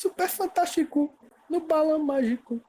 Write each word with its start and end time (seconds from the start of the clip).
super 0.00 0.28
fantástico 0.28 1.12
no 1.48 1.60
balão 1.60 1.98
mágico. 2.04 2.60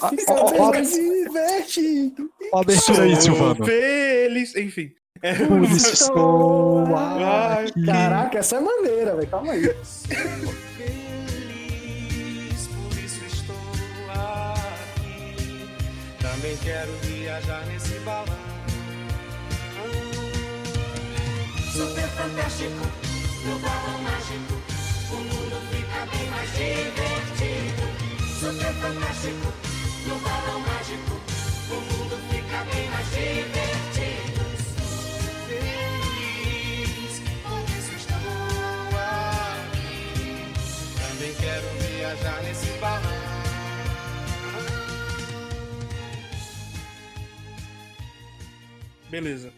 Ah, 0.00 0.08
Fica 0.10 0.32
ó, 0.32 0.50
bem 0.50 0.60
ó, 0.60 0.70
mais 0.70 0.92
divertido. 0.92 2.30
A 2.52 2.60
abertura 2.60 3.02
aí, 3.04 3.16
Silvano. 3.20 3.64
Feliz, 3.64 4.54
enfim. 4.54 4.92
É, 5.22 5.34
Por 5.34 5.62
isso 5.64 5.92
estou 5.92 6.84
Ai, 6.94 7.64
aqui. 7.64 7.86
Caraca, 7.86 8.38
essa 8.38 8.56
é 8.56 8.60
maneira, 8.60 9.16
velho. 9.16 9.28
Calma 9.28 9.52
aí. 9.52 9.62
feliz, 9.64 9.74
por 12.68 12.98
isso 12.98 13.24
estou 13.24 13.56
aqui. 14.10 15.66
Também 16.20 16.56
quero 16.62 16.92
viajar 17.02 17.64
nesse 17.66 17.98
balão. 18.00 18.44
Super 21.72 22.08
fantástico, 22.08 22.70
no 23.46 23.58
balão 23.58 23.98
mágico, 24.02 24.54
mais 26.44 26.52
divertido. 26.52 27.82
Super 28.38 28.74
fantástico, 28.74 29.52
no 30.06 30.16
balão 30.18 30.60
mágico, 30.60 31.14
o 31.70 31.74
mundo 31.74 32.16
fica 32.30 32.64
bem 32.64 32.88
mais 32.90 33.08
divertido. 33.10 34.44
Feliz, 35.48 37.22
por 37.42 37.64
isso 37.78 37.94
estou 37.96 38.16
aqui. 39.70 39.88
Também 41.00 41.32
quero 41.40 41.66
viajar 41.80 42.42
nesse 42.42 42.70
balão. 42.78 43.24
Beleza. 49.10 49.52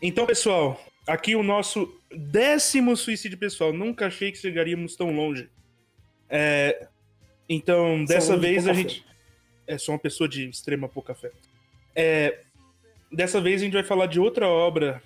Então, 0.00 0.24
pessoal, 0.26 0.80
aqui 1.06 1.34
o 1.34 1.42
nosso 1.42 2.00
décimo 2.10 2.96
suicídio 2.96 3.36
pessoal. 3.36 3.72
Nunca 3.72 4.06
achei 4.06 4.32
que 4.32 4.38
chegaríamos 4.38 4.96
tão 4.96 5.14
longe. 5.14 5.50
É, 6.28 6.86
Então, 7.48 8.04
dessa 8.04 8.34
de 8.34 8.40
vez 8.40 8.66
a 8.66 8.72
gente. 8.72 9.04
É, 9.66 9.78
sou 9.78 9.94
uma 9.94 10.00
pessoa 10.00 10.28
de 10.28 10.48
extrema 10.48 10.88
pouca 10.88 11.14
fé. 11.14 11.30
É, 11.94 12.40
Dessa 13.10 13.40
vez 13.40 13.60
a 13.60 13.64
gente 13.64 13.74
vai 13.74 13.84
falar 13.84 14.06
de 14.06 14.18
outra 14.18 14.48
obra 14.48 15.02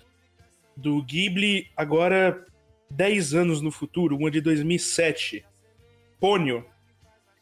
do 0.77 1.03
Ghibli, 1.03 1.69
agora 1.77 2.45
10 2.91 3.35
anos 3.35 3.61
no 3.61 3.71
futuro, 3.71 4.17
uma 4.17 4.31
de 4.31 4.41
2007. 4.41 5.45
Pônio. 6.19 6.65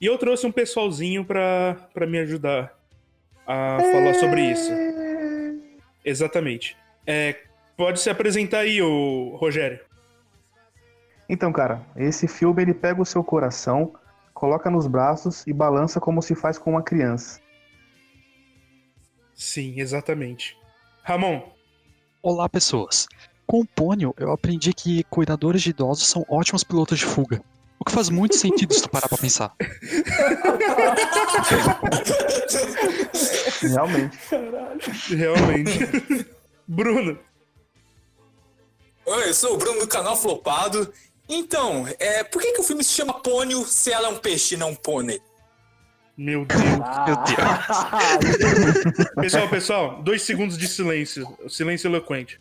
E 0.01 0.07
eu 0.07 0.19
trouxe 0.19 0.47
um 0.47 0.53
pessoalzinho 0.53 1.25
pra, 1.25 1.89
pra 1.95 2.07
me 2.07 2.19
ajudar 2.19 2.77
a 3.47 3.79
falar 3.81 4.15
sobre 4.15 4.43
isso. 4.51 4.71
Exatamente. 6.05 6.77
É, 7.07 7.37
pode 7.77 8.01
se 8.01 8.11
apresentar 8.11 8.61
aí, 8.61 8.83
ô 8.83 9.37
Rogério. 9.37 9.81
Então, 11.29 11.53
cara, 11.53 11.87
esse 11.95 12.27
filme 12.27 12.63
ele 12.63 12.73
pega 12.73 13.03
o 13.03 13.07
seu 13.07 13.23
coração, 13.23 13.93
coloca 14.33 14.71
nos 14.71 14.87
braços 14.87 15.47
e 15.47 15.53
balança 15.53 16.01
como 16.01 16.23
se 16.23 16.35
faz 16.35 16.57
com 16.57 16.71
uma 16.71 16.83
criança. 16.83 17.41
Sim, 19.35 19.79
exatamente. 19.79 20.57
Ramon, 21.03 21.43
Olá, 22.21 22.49
pessoas. 22.49 23.07
Com 23.47 23.61
o 23.61 23.67
Pônio, 23.67 24.13
eu 24.19 24.33
aprendi 24.33 24.73
que 24.75 25.05
cuidadores 25.05 25.63
de 25.63 25.71
idosos 25.71 26.09
são 26.09 26.27
ótimos 26.29 26.65
pilotos 26.65 26.99
de 26.99 27.07
fuga. 27.07 27.41
O 27.79 27.85
que 27.85 27.93
faz 27.93 28.11
muito 28.11 28.37
sentido 28.37 28.75
se 28.75 28.83
tu 28.83 28.91
parar 28.91 29.09
pra 29.09 29.17
pensar. 29.17 29.55
Realmente. 33.63 34.19
realmente. 35.09 36.27
Bruno, 36.67 37.19
Oi, 39.07 39.29
eu 39.31 39.35
sou 39.35 39.55
o 39.55 39.57
Bruno 39.57 39.81
do 39.81 39.89
canal 39.89 40.15
Flopado. 40.15 40.93
Então, 41.29 41.87
é, 41.99 42.25
por 42.25 42.41
que, 42.41 42.53
que 42.53 42.61
o 42.61 42.65
filme 42.65 42.83
se 42.83 42.91
chama 42.91 43.13
Pônio 43.13 43.65
se 43.65 43.93
ela 43.93 44.09
é 44.09 44.11
um 44.11 44.19
peixe 44.19 44.55
e 44.55 44.59
não 44.59 44.71
um 44.71 44.75
pônei? 44.75 45.21
meu 46.17 46.45
Deus. 46.45 46.61
Meu 46.61 47.17
Deus. 48.37 49.09
Pessoal, 49.15 49.49
pessoal, 49.49 50.03
dois 50.03 50.23
segundos 50.23 50.59
de 50.59 50.67
silêncio. 50.67 51.39
Silêncio 51.49 51.87
eloquente. 51.87 52.41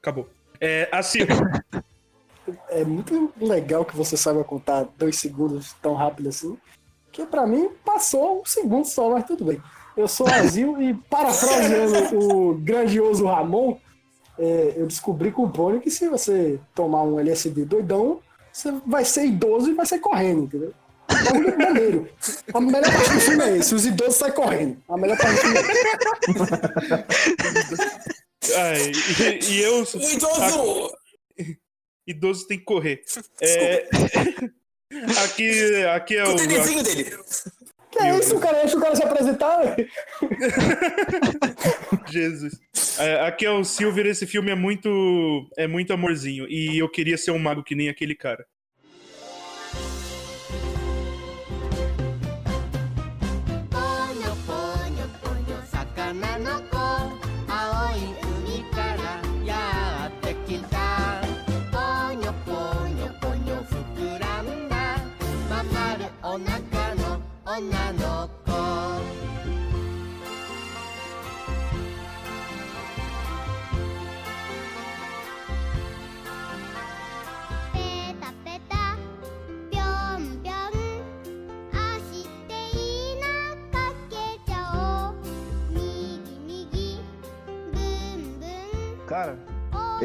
Acabou. 0.00 0.28
É, 0.60 0.88
a 0.92 1.02
Ciro, 1.02 1.34
É 2.68 2.84
muito 2.84 3.32
legal 3.40 3.84
que 3.84 3.96
você 3.96 4.16
saiba 4.16 4.44
contar 4.44 4.86
dois 4.96 5.16
segundos 5.16 5.74
tão 5.82 5.94
rápido 5.94 6.28
assim. 6.28 6.56
Que 7.10 7.26
pra 7.26 7.46
mim 7.46 7.68
passou 7.84 8.42
um 8.42 8.44
segundo 8.44 8.84
só, 8.84 9.10
mas 9.10 9.24
tudo 9.24 9.44
bem. 9.44 9.60
Eu 9.96 10.06
sou 10.06 10.28
Azil 10.28 10.80
e 10.80 10.94
parafraseando 10.94 12.16
o 12.16 12.54
grandioso 12.54 13.26
Ramon, 13.26 13.76
é, 14.38 14.74
eu 14.76 14.86
descobri 14.86 15.32
com 15.32 15.44
o 15.44 15.50
Pônio 15.50 15.80
que 15.80 15.90
se 15.90 16.08
você 16.08 16.58
tomar 16.74 17.02
um 17.02 17.18
LSD 17.18 17.64
doidão, 17.64 18.20
você 18.52 18.72
vai 18.86 19.04
ser 19.04 19.26
idoso 19.26 19.70
e 19.70 19.74
vai 19.74 19.86
sair 19.86 20.00
correndo, 20.00 20.44
entendeu? 20.44 20.72
É 21.08 21.56
maneiro. 21.64 22.08
A 22.52 22.60
melhor 22.60 22.82
parte 22.82 23.14
do 23.14 23.20
filme 23.20 23.44
é 23.44 23.56
esse, 23.56 23.74
os 23.74 23.86
idosos 23.86 24.16
saem 24.16 24.32
correndo. 24.32 24.76
A 24.88 24.96
melhor 24.96 25.16
parte 25.16 25.34
do 25.34 25.40
filme 25.40 25.58
é 25.58 25.62
ai, 28.56 28.92
e, 29.40 29.52
e 29.52 29.60
eu. 29.60 29.82
O 29.82 30.10
idoso! 30.10 30.92
Idoso 32.06 32.46
tem 32.46 32.58
que 32.58 32.64
correr. 32.64 33.02
É, 33.40 33.88
aqui, 35.24 35.84
aqui 35.94 36.16
é 36.16 36.24
O 36.24 36.34
o. 36.34 36.36
dele. 36.36 37.16
Que 37.90 37.98
é 38.00 38.18
isso, 38.18 38.38
cara? 38.38 38.58
Deixa 38.58 38.76
o 38.76 38.80
cara 38.80 38.94
se 38.94 39.02
apresentar. 39.02 39.76
Jesus. 42.06 42.60
É, 42.98 43.26
aqui 43.26 43.46
é 43.46 43.50
o 43.50 43.64
Silver, 43.64 44.06
esse 44.06 44.26
filme 44.26 44.50
é 44.50 44.54
muito. 44.54 45.48
É 45.56 45.66
muito 45.66 45.92
amorzinho. 45.92 46.46
E 46.48 46.78
eu 46.78 46.88
queria 46.88 47.16
ser 47.16 47.30
um 47.30 47.38
mago 47.38 47.62
que 47.62 47.74
nem 47.74 47.88
aquele 47.88 48.14
cara. 48.14 48.44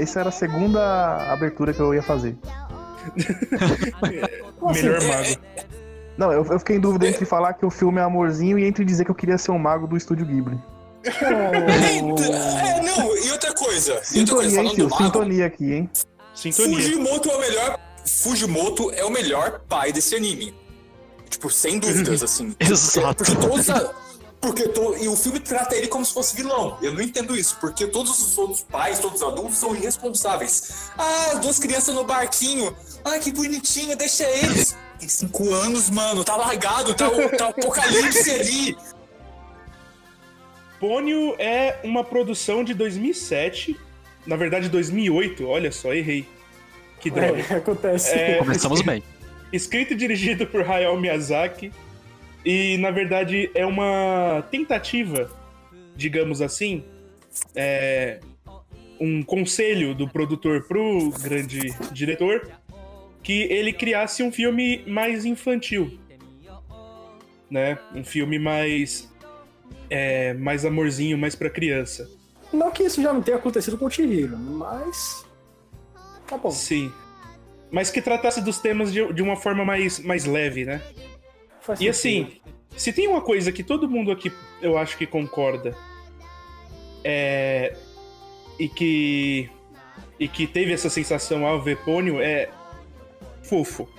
Essa 0.03 0.19
era 0.19 0.29
a 0.29 0.31
segunda 0.31 1.31
abertura 1.31 1.73
que 1.73 1.79
eu 1.79 1.93
ia 1.93 2.03
fazer. 2.03 2.37
Melhor 4.73 5.01
mago. 5.03 5.37
Não, 6.17 6.31
eu, 6.31 6.45
eu 6.45 6.59
fiquei 6.59 6.75
em 6.77 6.79
dúvida 6.79 7.07
entre 7.07 7.25
falar 7.25 7.53
que 7.53 7.65
o 7.65 7.69
filme 7.71 7.99
é 7.99 8.03
amorzinho 8.03 8.57
e 8.59 8.65
entre 8.65 8.85
dizer 8.85 9.03
que 9.03 9.11
eu 9.11 9.15
queria 9.15 9.37
ser 9.37 9.51
um 9.51 9.57
mago 9.57 9.87
do 9.87 9.97
estúdio 9.97 10.25
Ghibli. 10.25 10.57
É, 12.63 12.81
não, 12.81 13.17
e 13.17 13.31
outra 13.31 13.53
coisa. 13.53 14.01
E 14.13 14.19
outra 14.21 14.35
coisa, 14.35 14.49
Sintonia, 14.49 14.61
hein, 14.63 14.69
tio? 14.75 14.89
mago, 14.89 15.03
Sintonia 15.03 15.45
aqui, 15.47 15.73
hein? 15.73 15.89
Sintonia. 16.33 16.75
Fujimoto 16.81 17.29
é 17.29 17.35
o 17.35 17.39
melhor. 17.39 17.79
Fujimoto 18.05 18.91
é 18.91 19.03
o 19.03 19.09
melhor 19.09 19.61
pai 19.67 19.91
desse 19.91 20.15
anime. 20.15 20.53
Tipo, 21.29 21.49
sem 21.49 21.77
dúvidas, 21.79 22.23
assim. 22.23 22.55
Exato. 22.59 23.23
Porque, 23.23 23.35
porque 23.35 23.47
todos 23.47 23.69
a- 23.69 23.91
porque 24.43 24.67
to- 24.67 24.97
e 24.99 25.07
o 25.07 25.15
filme 25.15 25.39
trata 25.39 25.73
ele 25.73 25.87
como 25.87 26.05
se 26.05 26.13
fosse 26.13 26.35
vilão. 26.35 26.77
Eu 26.81 26.93
não 26.93 27.01
entendo 27.01 27.33
isso, 27.33 27.57
porque 27.61 27.87
todos 27.87 28.11
os 28.19 28.37
outros 28.37 28.61
pais, 28.61 28.99
todos 28.99 29.21
os 29.21 29.27
adultos 29.27 29.57
são 29.57 29.73
irresponsáveis. 29.73 30.89
Ah, 30.97 31.31
as 31.33 31.39
duas 31.39 31.57
crianças 31.59 31.95
no 31.95 32.03
barquinho. 32.03 32.75
Ah, 33.05 33.17
que 33.19 33.31
bonitinho, 33.31 33.95
deixa 33.95 34.25
eles. 34.29 34.75
Tem 34.99 35.07
cinco 35.07 35.49
anos, 35.53 35.89
mano, 35.89 36.23
tá 36.25 36.35
largado, 36.35 36.93
tá 36.93 37.07
o, 37.07 37.29
tá 37.37 37.47
o 37.47 37.49
apocalipse 37.51 38.29
ali. 38.35 38.77
Pônio 40.79 41.35
é 41.39 41.79
uma 41.83 42.03
produção 42.03 42.63
de 42.63 42.73
2007. 42.73 43.79
Na 44.27 44.35
verdade, 44.35 44.67
2008. 44.67 45.47
Olha 45.47 45.71
só, 45.71 45.93
errei. 45.93 46.27
Que 46.99 47.09
droga. 47.09 47.39
É, 47.49 47.55
acontece. 47.55 48.11
É, 48.13 48.37
Começamos 48.39 48.81
bem. 48.81 49.01
escrito 49.51 49.93
e 49.93 49.95
dirigido 49.95 50.45
por 50.47 50.69
Hayao 50.69 50.99
Miyazaki. 50.99 51.71
E, 52.45 52.77
na 52.77 52.91
verdade, 52.91 53.49
é 53.53 53.65
uma 53.65 54.45
tentativa, 54.51 55.31
digamos 55.95 56.41
assim, 56.41 56.83
é, 57.55 58.19
um 58.99 59.23
conselho 59.23 59.93
do 59.95 60.07
produtor 60.07 60.63
pro 60.63 61.11
grande 61.21 61.73
diretor 61.91 62.51
que 63.21 63.43
ele 63.43 63.71
criasse 63.71 64.21
um 64.21 64.31
filme 64.31 64.83
mais 64.85 65.23
infantil. 65.25 65.97
Né? 67.49 67.77
Um 67.95 68.03
filme 68.03 68.37
mais. 68.37 69.09
é, 69.89 70.33
mais 70.33 70.65
amorzinho, 70.65 71.17
mais 71.17 71.35
pra 71.35 71.49
criança. 71.49 72.09
Não 72.51 72.71
que 72.71 72.83
isso 72.83 73.01
já 73.01 73.13
não 73.13 73.21
tenha 73.21 73.37
acontecido 73.37 73.77
com 73.77 73.85
o 73.85 73.89
Chihiro, 73.89 74.37
mas. 74.37 75.25
Tá 76.27 76.37
bom. 76.37 76.51
Sim. 76.51 76.91
mas 77.71 77.89
que 77.89 78.01
tratasse 78.01 78.41
dos 78.41 78.59
temas 78.59 78.91
de, 78.91 79.11
de 79.13 79.21
uma 79.21 79.35
forma 79.35 79.63
mais, 79.65 79.99
mais 79.99 80.25
leve, 80.25 80.65
né? 80.65 80.81
Faz 81.63 81.79
E 81.79 81.91
sentido. 81.91 81.91
assim, 81.91 82.41
se 82.77 82.93
tem 82.93 83.07
uma 83.07 83.21
coisa 83.21 83.51
que 83.51 83.63
todo 83.63 83.89
mundo 83.89 84.11
aqui 84.11 84.31
eu 84.61 84.77
acho 84.77 84.97
que 84.97 85.07
concorda 85.07 85.75
é 87.03 87.75
e 88.59 88.69
que 88.69 89.49
e 90.19 90.27
que 90.27 90.45
teve 90.45 90.71
essa 90.71 90.89
sensação 90.89 91.45
ao 91.45 91.61
ver 91.61 91.77
Pônio 91.77 92.21
é 92.21 92.49
fofo. 93.41 93.89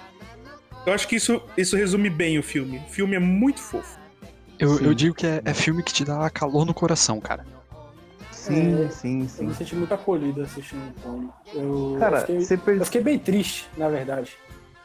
Eu 0.87 0.93
acho 0.93 1.09
que 1.09 1.17
isso, 1.17 1.43
isso 1.57 1.77
resume 1.77 2.09
bem 2.09 2.39
o 2.39 2.43
filme. 2.43 2.79
O 2.79 2.91
filme 2.91 3.17
é 3.17 3.19
muito 3.19 3.61
fofo. 3.61 3.99
Eu, 4.59 4.77
Sim. 4.79 4.85
eu 4.87 4.95
digo 4.95 5.15
que 5.15 5.27
é, 5.27 5.43
é 5.45 5.53
filme 5.55 5.83
que 5.83 5.93
te 5.93 6.05
dá 6.05 6.29
calor 6.31 6.65
no 6.65 6.73
coração, 6.73 7.21
cara. 7.21 7.45
Sim, 8.31 8.85
É, 8.85 8.89
sim, 8.91 9.23
Eu 9.23 9.29
sim. 9.29 9.47
me 9.47 9.55
senti 9.55 9.75
muito 9.75 9.93
acolhido 9.93 10.43
assistindo 10.43 10.87
o 10.89 10.93
Pony. 11.01 11.29
Eu, 11.55 11.97
Cara, 11.99 12.17
eu 12.19 12.21
fiquei, 12.21 12.41
você 12.41 12.57
per... 12.57 12.77
eu 12.77 12.85
fiquei 12.85 13.01
bem 13.01 13.19
triste, 13.19 13.67
na 13.77 13.89
verdade. 13.89 14.33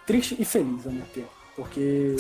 Triste 0.07 0.35
e 0.39 0.45
feliz 0.45 0.85
ao 0.85 0.91
mesmo 0.91 1.07
tempo. 1.13 1.29
Porque 1.59 2.15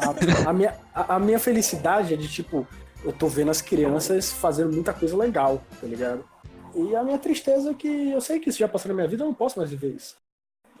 a, 0.00 0.06
a- 0.46 0.50
a- 0.50 0.52
minha, 0.52 0.76
a, 0.92 1.18
minha 1.20 1.38
felicidade 1.38 2.12
é 2.14 2.16
de 2.16 2.26
tipo, 2.28 2.66
eu 3.04 3.12
tô 3.12 3.28
vendo 3.28 3.50
as 3.52 3.60
crianças 3.60 4.32
fazendo 4.32 4.72
muita 4.72 4.92
coisa 4.92 5.16
legal, 5.16 5.62
tá 5.80 5.86
ligado? 5.86 6.28
E 6.74 6.96
a 6.96 7.04
minha 7.04 7.18
tristeza 7.18 7.70
é 7.70 7.74
que 7.74 8.10
eu 8.10 8.20
sei 8.20 8.40
que 8.40 8.50
isso 8.50 8.58
já 8.58 8.66
passou 8.68 8.88
na 8.88 8.94
minha 8.94 9.06
vida, 9.06 9.22
eu 9.22 9.28
não 9.28 9.34
posso 9.34 9.56
mais 9.58 9.70
viver 9.70 9.94
isso. 9.94 10.16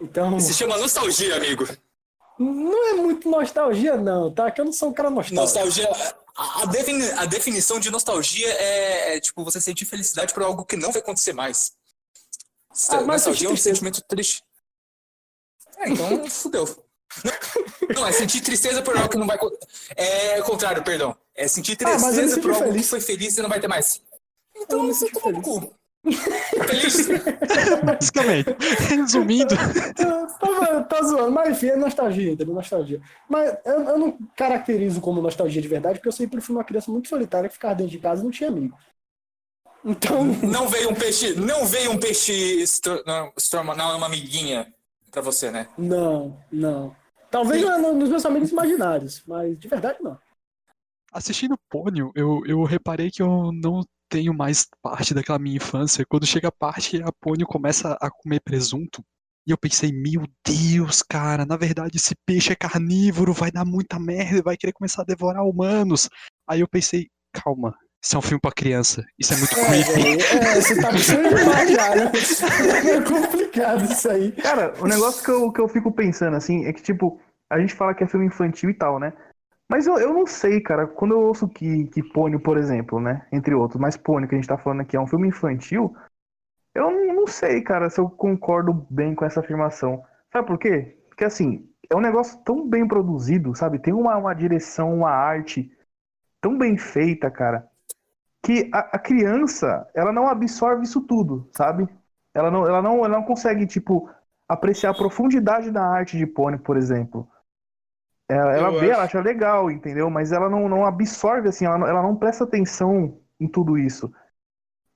Então, 0.00 0.38
Se 0.40 0.52
chama 0.52 0.76
nostalgia, 0.76 1.36
amigo. 1.36 1.64
não 2.38 2.88
é 2.90 2.92
muito 2.94 3.30
nostalgia, 3.30 3.96
não, 3.96 4.30
tá? 4.34 4.50
Que 4.50 4.60
eu 4.60 4.64
não 4.64 4.72
sou 4.72 4.88
um 4.88 4.92
cara 4.92 5.08
nostálgico. 5.08 5.40
Nostalgia. 5.58 5.88
A, 6.36 6.66
defini- 6.66 7.10
a 7.12 7.24
definição 7.24 7.78
de 7.80 7.90
nostalgia 7.90 8.48
é, 8.48 9.16
é, 9.16 9.20
tipo 9.20 9.42
você 9.44 9.58
sentir 9.60 9.86
felicidade 9.86 10.34
por 10.34 10.42
algo 10.42 10.66
que 10.66 10.76
não 10.76 10.90
vai 10.92 11.00
acontecer 11.00 11.32
mais. 11.32 11.72
Ah, 12.90 13.00
nostalgia 13.00 13.48
é 13.48 13.52
um 13.52 13.56
sentimento 13.56 14.02
triste. 14.02 14.42
É, 15.78 15.88
então 15.88 16.28
fudeu. 16.28 16.84
Não, 17.24 17.94
não, 17.94 18.06
é 18.06 18.12
sentir 18.12 18.40
tristeza 18.40 18.82
por 18.82 18.96
algo 18.96 19.08
que 19.08 19.16
não 19.16 19.26
vai. 19.26 19.38
É 19.96 20.40
o 20.40 20.44
contrário, 20.44 20.82
perdão. 20.82 21.16
É 21.34 21.48
sentir 21.48 21.76
Ah, 21.84 21.90
eu 21.90 21.94
me 21.96 22.02
tristeza 22.02 22.28
senti 22.34 22.42
por 22.42 22.50
algo 22.52 22.64
feliz. 22.66 22.82
que 22.82 22.88
foi 22.90 23.00
feliz 23.00 23.36
e 23.38 23.42
não 23.42 23.48
vai 23.48 23.60
ter 23.60 23.68
mais. 23.68 24.00
Eu 24.54 24.62
Então 24.62 24.82
me 24.82 24.92
você 24.94 25.06
senti 25.06 25.12
toma 25.20 25.32
no 25.32 25.42
cu. 25.42 25.74
Feliz. 26.66 27.08
Basicamente. 27.84 28.56
Resumindo, 28.88 29.54
tá, 30.38 30.82
tá 30.84 31.02
zoando, 31.02 31.32
mas 31.32 31.50
enfim, 31.50 31.68
é 31.68 31.76
nostalgia, 31.76 32.32
entendeu? 32.32 32.54
Nostalgia. 32.54 33.00
Mas 33.28 33.56
eu, 33.64 33.80
eu 33.82 33.98
não 33.98 34.18
caracterizo 34.36 35.00
como 35.00 35.20
nostalgia 35.22 35.60
de 35.62 35.68
verdade, 35.68 35.98
porque 35.98 36.08
eu 36.08 36.12
sempre 36.12 36.40
fui 36.40 36.54
uma 36.54 36.64
criança 36.64 36.90
muito 36.90 37.08
solitária 37.08 37.48
que 37.48 37.54
ficava 37.54 37.74
dentro 37.74 37.90
de 37.92 37.98
casa 37.98 38.20
e 38.20 38.24
não 38.24 38.30
tinha 38.30 38.48
amigo. 38.50 38.76
Então, 39.84 40.24
Não 40.24 40.68
veio 40.68 40.90
um 40.90 40.94
peixe. 40.94 41.34
Não 41.34 41.64
veio 41.66 41.92
um 41.92 41.98
peixe 41.98 42.32
estro- 42.32 43.02
não, 43.06 43.32
estromanal, 43.36 43.96
uma 43.96 44.06
amiguinha 44.06 44.72
pra 45.16 45.22
você, 45.22 45.50
né? 45.50 45.66
não, 45.78 46.38
não. 46.52 46.94
Talvez 47.30 47.62
no- 47.62 47.94
nos 47.94 48.10
meus 48.10 48.26
amigos 48.26 48.50
imaginários, 48.50 49.22
mas 49.26 49.58
de 49.58 49.66
verdade 49.66 49.98
não. 50.02 50.18
assistindo 51.10 51.56
Pônio, 51.70 52.12
eu, 52.14 52.42
eu 52.46 52.62
reparei 52.64 53.10
que 53.10 53.22
eu 53.22 53.50
não 53.50 53.80
tenho 54.10 54.34
mais 54.34 54.68
parte 54.82 55.14
daquela 55.14 55.38
minha 55.38 55.56
infância. 55.56 56.04
Quando 56.06 56.26
chega 56.26 56.48
a 56.48 56.52
parte 56.52 57.02
a 57.02 57.10
Pônio 57.10 57.46
começa 57.46 57.96
a 57.98 58.10
comer 58.10 58.40
presunto, 58.40 59.02
e 59.46 59.50
eu 59.50 59.56
pensei, 59.56 59.90
meu 59.90 60.22
Deus, 60.46 61.02
cara, 61.02 61.46
na 61.46 61.56
verdade 61.56 61.96
esse 61.96 62.14
peixe 62.26 62.52
é 62.52 62.56
carnívoro, 62.56 63.32
vai 63.32 63.50
dar 63.50 63.64
muita 63.64 63.98
merda, 63.98 64.42
vai 64.42 64.56
querer 64.56 64.72
começar 64.74 65.00
a 65.02 65.06
devorar 65.06 65.44
humanos. 65.44 66.10
Aí 66.46 66.60
eu 66.60 66.68
pensei, 66.68 67.08
calma, 67.32 67.74
isso 68.06 68.14
é 68.14 68.18
um 68.20 68.22
filme 68.22 68.40
pra 68.40 68.52
criança, 68.52 69.04
isso 69.18 69.34
é 69.34 69.36
muito 69.36 69.58
É, 69.58 69.66
creepy. 69.66 70.00
velho, 70.00 70.46
é, 70.46 70.60
você 70.60 70.80
tá 70.80 70.90
demais 70.92 71.70
já, 71.72 71.96
né? 71.96 72.12
É 72.86 73.00
complicado 73.02 73.84
isso 73.84 74.08
aí. 74.08 74.30
Cara, 74.30 74.74
o 74.80 74.86
negócio 74.86 75.24
que 75.24 75.30
eu, 75.30 75.52
que 75.52 75.60
eu 75.60 75.66
fico 75.66 75.90
pensando, 75.90 76.36
assim, 76.36 76.66
é 76.66 76.72
que, 76.72 76.80
tipo, 76.80 77.20
a 77.50 77.58
gente 77.58 77.74
fala 77.74 77.94
que 77.94 78.04
é 78.04 78.06
filme 78.06 78.26
infantil 78.26 78.70
e 78.70 78.74
tal, 78.74 79.00
né? 79.00 79.12
Mas 79.68 79.88
eu, 79.88 79.98
eu 79.98 80.14
não 80.14 80.24
sei, 80.24 80.60
cara, 80.60 80.86
quando 80.86 81.14
eu 81.14 81.20
ouço 81.20 81.48
que, 81.48 81.86
que 81.86 82.00
Pônio, 82.00 82.38
por 82.38 82.56
exemplo, 82.56 83.00
né? 83.00 83.26
Entre 83.32 83.52
outros, 83.56 83.80
mas 83.80 83.96
Pônio, 83.96 84.28
que 84.28 84.36
a 84.36 84.38
gente 84.38 84.46
tá 84.46 84.56
falando 84.56 84.82
aqui, 84.82 84.96
é 84.96 85.00
um 85.00 85.08
filme 85.08 85.26
infantil, 85.26 85.92
eu 86.76 86.88
não, 86.88 87.12
não 87.12 87.26
sei, 87.26 87.60
cara, 87.60 87.90
se 87.90 87.98
eu 87.98 88.08
concordo 88.08 88.86
bem 88.88 89.16
com 89.16 89.24
essa 89.24 89.40
afirmação. 89.40 90.04
Sabe 90.32 90.46
por 90.46 90.60
quê? 90.60 90.96
Porque, 91.08 91.24
assim, 91.24 91.68
é 91.90 91.96
um 91.96 92.00
negócio 92.00 92.38
tão 92.44 92.68
bem 92.68 92.86
produzido, 92.86 93.52
sabe? 93.56 93.80
Tem 93.80 93.92
uma, 93.92 94.16
uma 94.16 94.32
direção, 94.32 94.94
uma 94.94 95.10
arte 95.10 95.68
tão 96.40 96.56
bem 96.56 96.78
feita, 96.78 97.28
cara, 97.32 97.66
que 98.46 98.70
a, 98.72 98.78
a 98.96 98.98
criança, 99.00 99.88
ela 99.94 100.12
não 100.12 100.28
absorve 100.28 100.84
isso 100.84 101.00
tudo, 101.02 101.48
sabe? 101.52 101.88
Ela 102.34 102.50
não, 102.50 102.66
ela 102.68 102.80
não, 102.82 102.98
ela 103.04 103.08
não 103.18 103.24
consegue, 103.24 103.66
tipo, 103.66 104.08
apreciar 104.48 104.90
a 104.90 104.94
profundidade 104.94 105.70
da 105.72 105.84
arte 105.84 106.16
de 106.16 106.26
Pony, 106.26 106.58
por 106.58 106.76
exemplo. 106.76 107.28
Ela, 108.28 108.52
ela 108.56 108.70
Eu 108.70 108.78
vê, 108.78 108.90
acho. 108.90 108.92
ela 108.92 109.04
acha 109.04 109.20
legal, 109.20 109.70
entendeu? 109.70 110.10
Mas 110.10 110.32
ela 110.32 110.48
não, 110.50 110.68
não 110.68 110.84
absorve, 110.86 111.48
assim, 111.48 111.64
ela 111.66 111.78
não, 111.78 111.86
ela 111.86 112.02
não 112.02 112.16
presta 112.16 112.44
atenção 112.44 113.20
em 113.40 113.48
tudo 113.48 113.78
isso. 113.78 114.12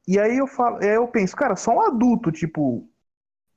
E 0.08 0.18
aí 0.18 0.38
eu 0.38 0.46
falo, 0.46 0.78
aí 0.78 0.94
eu 0.96 1.08
penso, 1.08 1.36
cara, 1.36 1.56
só 1.56 1.72
um 1.74 1.80
adulto, 1.82 2.32
tipo, 2.32 2.88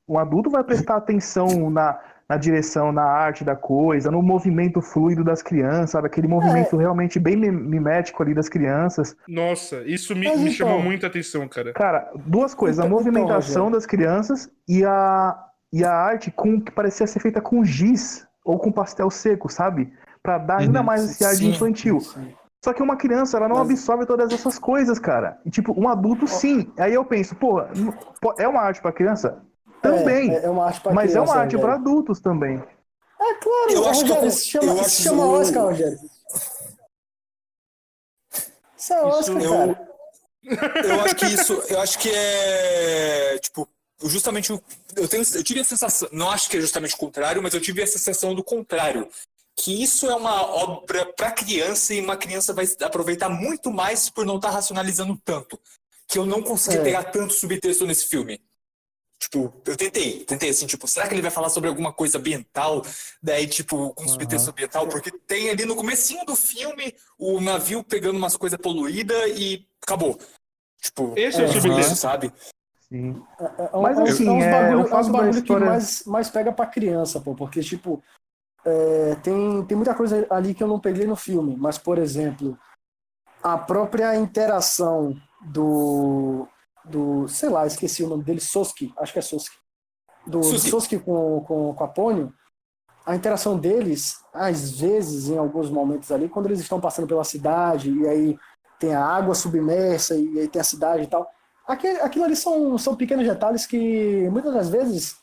um 0.07 0.19
adulto 0.19 0.49
vai 0.51 0.63
prestar 0.63 0.97
atenção 0.97 1.69
na, 1.71 1.99
na 2.29 2.37
direção, 2.37 2.91
na 2.91 3.03
arte 3.03 3.43
da 3.43 3.55
coisa, 3.55 4.09
no 4.09 4.21
movimento 4.21 4.81
fluido 4.81 5.23
das 5.23 5.41
crianças, 5.41 5.91
sabe? 5.91 6.07
Aquele 6.07 6.27
movimento 6.27 6.75
realmente 6.77 7.19
bem 7.19 7.35
mim- 7.35 7.51
mimético 7.51 8.23
ali 8.23 8.33
das 8.33 8.47
crianças. 8.49 9.15
Nossa, 9.27 9.81
isso 9.83 10.15
me, 10.15 10.27
Mas 10.27 10.39
me 10.39 10.53
então- 10.53 10.67
chamou 10.67 10.81
muita 10.81 11.07
atenção, 11.07 11.47
cara. 11.47 11.73
Cara, 11.73 12.11
duas 12.25 12.53
coisas, 12.53 12.79
a 12.79 12.85
Então- 12.85 12.97
movimentação 12.97 13.69
das 13.69 13.85
crianças 13.85 14.49
e 14.67 14.83
a, 14.85 15.37
e 15.71 15.83
a 15.83 15.91
arte 15.93 16.31
com 16.31 16.59
que 16.61 16.71
parecia 16.71 17.05
ser 17.05 17.19
feita 17.19 17.41
com 17.41 17.63
giz 17.63 18.25
ou 18.43 18.57
com 18.57 18.71
pastel 18.71 19.09
seco, 19.09 19.49
sabe? 19.49 19.91
Pra 20.21 20.37
dar 20.37 20.59
ainda 20.61 20.79
Uhum. 20.79 20.85
mais 20.85 21.03
esse 21.03 21.23
ar 21.25 21.31
de 21.31 21.37
Sim. 21.39 21.49
infantil. 21.49 21.99
Só 22.63 22.71
que 22.71 22.81
uma 22.81 22.95
criança, 22.95 23.35
ela 23.35 23.49
não 23.49 23.57
Mas- 23.57 23.71
absorve 23.71 24.05
todas 24.05 24.31
essas 24.31 24.57
coisas, 24.57 24.97
cara. 24.97 25.37
E 25.45 25.49
tipo, 25.49 25.77
um 25.77 25.89
adulto 25.89 26.25
sim. 26.25 26.71
Aí 26.79 26.93
eu 26.93 27.03
penso, 27.03 27.35
pô, 27.35 27.61
é 28.39 28.47
uma 28.47 28.61
arte 28.61 28.81
pra 28.81 28.93
criança? 28.93 29.43
Também. 29.83 30.31
É, 30.33 30.45
é 30.45 30.49
uma 30.49 30.65
arte 30.65 30.81
pra 30.81 30.93
mas 30.93 31.09
é 31.09 31.13
criança, 31.13 31.31
uma 31.33 31.41
arte 31.41 31.57
pra 31.57 31.73
adultos 31.75 32.19
também. 32.19 32.55
É 32.57 33.33
claro, 33.35 33.71
Eu 33.71 33.87
acho 33.87 34.03
que 34.05 34.11
eu 34.11 34.25
isso 34.27 34.45
chama, 34.49 34.65
eu 34.67 34.73
isso 34.75 34.85
acho 34.85 35.01
chama 35.03 35.25
Oscar, 35.27 35.63
Rogério. 35.65 35.99
Isso 38.77 38.93
é 38.93 39.01
Oscar, 39.05 39.41
eu- 39.41 39.51
cara. 39.51 39.93
Eu 40.85 41.01
acho 41.01 41.15
que 41.15 41.25
isso, 41.25 41.53
eu 41.69 41.79
acho 41.79 41.99
que 41.99 42.09
é 42.13 43.39
tipo 43.39 43.67
justamente 44.05 44.51
o 44.51 44.61
eu 44.97 45.07
tenho 45.07 45.23
eu 45.33 45.43
tive 45.43 45.61
a 45.61 45.63
sensação, 45.63 46.09
não 46.11 46.29
acho 46.29 46.49
que 46.49 46.57
é 46.57 46.61
justamente 46.61 46.93
o 46.93 46.97
contrário, 46.97 47.41
mas 47.41 47.53
eu 47.53 47.61
tive 47.61 47.81
a 47.81 47.87
sensação 47.87 48.35
do 48.35 48.43
contrário, 48.43 49.07
que 49.55 49.81
isso 49.81 50.05
é 50.09 50.15
uma 50.15 50.41
obra 50.41 51.05
para 51.15 51.31
criança 51.31 51.93
e 51.93 52.01
uma 52.01 52.17
criança 52.17 52.51
vai 52.53 52.65
aproveitar 52.81 53.29
muito 53.29 53.71
mais 53.71 54.09
por 54.09 54.25
não 54.25 54.35
estar 54.35 54.49
racionalizando 54.49 55.17
tanto, 55.23 55.57
que 56.09 56.19
eu 56.19 56.25
não 56.25 56.41
consegui 56.43 56.77
É. 56.77 56.83
pegar 56.83 57.03
tanto 57.05 57.33
subtexto 57.33 57.85
nesse 57.87 58.07
filme. 58.07 58.41
Tipo, 59.23 59.53
eu 59.65 59.77
tentei, 59.77 60.25
tentei 60.25 60.49
assim, 60.49 60.65
tipo, 60.67 60.85
será 60.85 61.07
que 61.07 61.13
ele 61.13 61.21
vai 61.21 61.31
falar 61.31 61.49
sobre 61.49 61.69
alguma 61.69 61.93
coisa 61.93 62.17
ambiental? 62.17 62.81
Daí, 63.21 63.47
tipo, 63.47 63.93
com 63.93 64.05
subtexto 64.07 64.49
ambiental, 64.51 64.85
porque 64.87 65.11
tem 65.11 65.49
ali 65.49 65.63
no 65.65 65.77
comecinho 65.77 66.25
do 66.25 66.35
filme 66.35 66.93
o 67.17 67.39
navio 67.39 67.83
pegando 67.85 68.17
umas 68.17 68.35
coisas 68.35 68.59
poluídas 68.59 69.31
e 69.39 69.65
acabou. 69.81 70.19
Tipo, 70.81 71.13
Esse 71.15 71.39
é 71.41 71.45
o 71.45 71.47
É, 71.47 71.53
subtexto. 71.53 71.95
sabe? 71.95 72.33
Sim. 72.89 73.23
É, 73.39 73.77
um- 73.77 73.81
Mas, 73.81 73.97
é 73.97 74.01
uns- 74.03 74.09
assim, 74.09 74.27
é 74.27 74.31
uns 74.31 74.43
é, 74.43 74.51
bagulho, 74.51 74.77
o 74.77 74.81
é 74.81 74.83
uns 74.83 74.89
fato 74.89 75.05
da 75.05 75.11
bagulho 75.13 75.39
história- 75.39 75.63
que 75.65 75.69
mais, 75.71 76.03
mais 76.05 76.29
pega 76.29 76.51
pra 76.51 76.65
criança, 76.65 77.21
pô, 77.21 77.33
porque, 77.33 77.61
tipo, 77.61 78.03
é, 78.65 79.15
tem, 79.23 79.65
tem 79.65 79.77
muita 79.77 79.95
coisa 79.95 80.27
ali 80.29 80.53
que 80.53 80.61
eu 80.61 80.67
não 80.67 80.79
peguei 80.81 81.07
no 81.07 81.15
filme, 81.15 81.55
mas, 81.57 81.77
por 81.77 81.97
exemplo, 81.97 82.59
a 83.41 83.57
própria 83.57 84.15
interação 84.17 85.15
do, 85.41 86.45
do 86.85 87.27
sei 87.27 87.49
lá, 87.49 87.65
esqueci 87.65 88.03
o 88.03 88.09
nome 88.09 88.23
dele, 88.23 88.39
Soski, 88.39 88.93
acho 88.97 89.13
que 89.13 89.19
é 89.19 89.21
Soski, 89.21 89.55
do. 90.25 90.43
Soski 90.43 90.99
com, 90.99 91.41
com, 91.41 91.73
com 91.73 91.83
a 91.83 91.87
Pônio, 91.87 92.33
a 93.05 93.15
interação 93.15 93.57
deles, 93.57 94.17
às 94.33 94.79
vezes, 94.79 95.29
em 95.29 95.37
alguns 95.37 95.69
momentos 95.69 96.11
ali, 96.11 96.29
quando 96.29 96.47
eles 96.47 96.59
estão 96.59 96.79
passando 96.79 97.07
pela 97.07 97.23
cidade, 97.23 97.91
e 97.91 98.07
aí 98.07 98.39
tem 98.79 98.93
a 98.93 99.05
água 99.05 99.35
submersa, 99.35 100.15
e 100.15 100.39
aí 100.39 100.47
tem 100.47 100.59
a 100.59 100.65
cidade 100.65 101.03
e 101.03 101.07
tal, 101.07 101.29
Aquele, 101.65 101.99
aquilo 102.01 102.25
ali 102.25 102.35
são, 102.35 102.77
são 102.77 102.95
pequenos 102.95 103.25
detalhes 103.25 103.65
que 103.65 104.29
muitas 104.29 104.53
das 104.53 104.69
vezes 104.69 105.17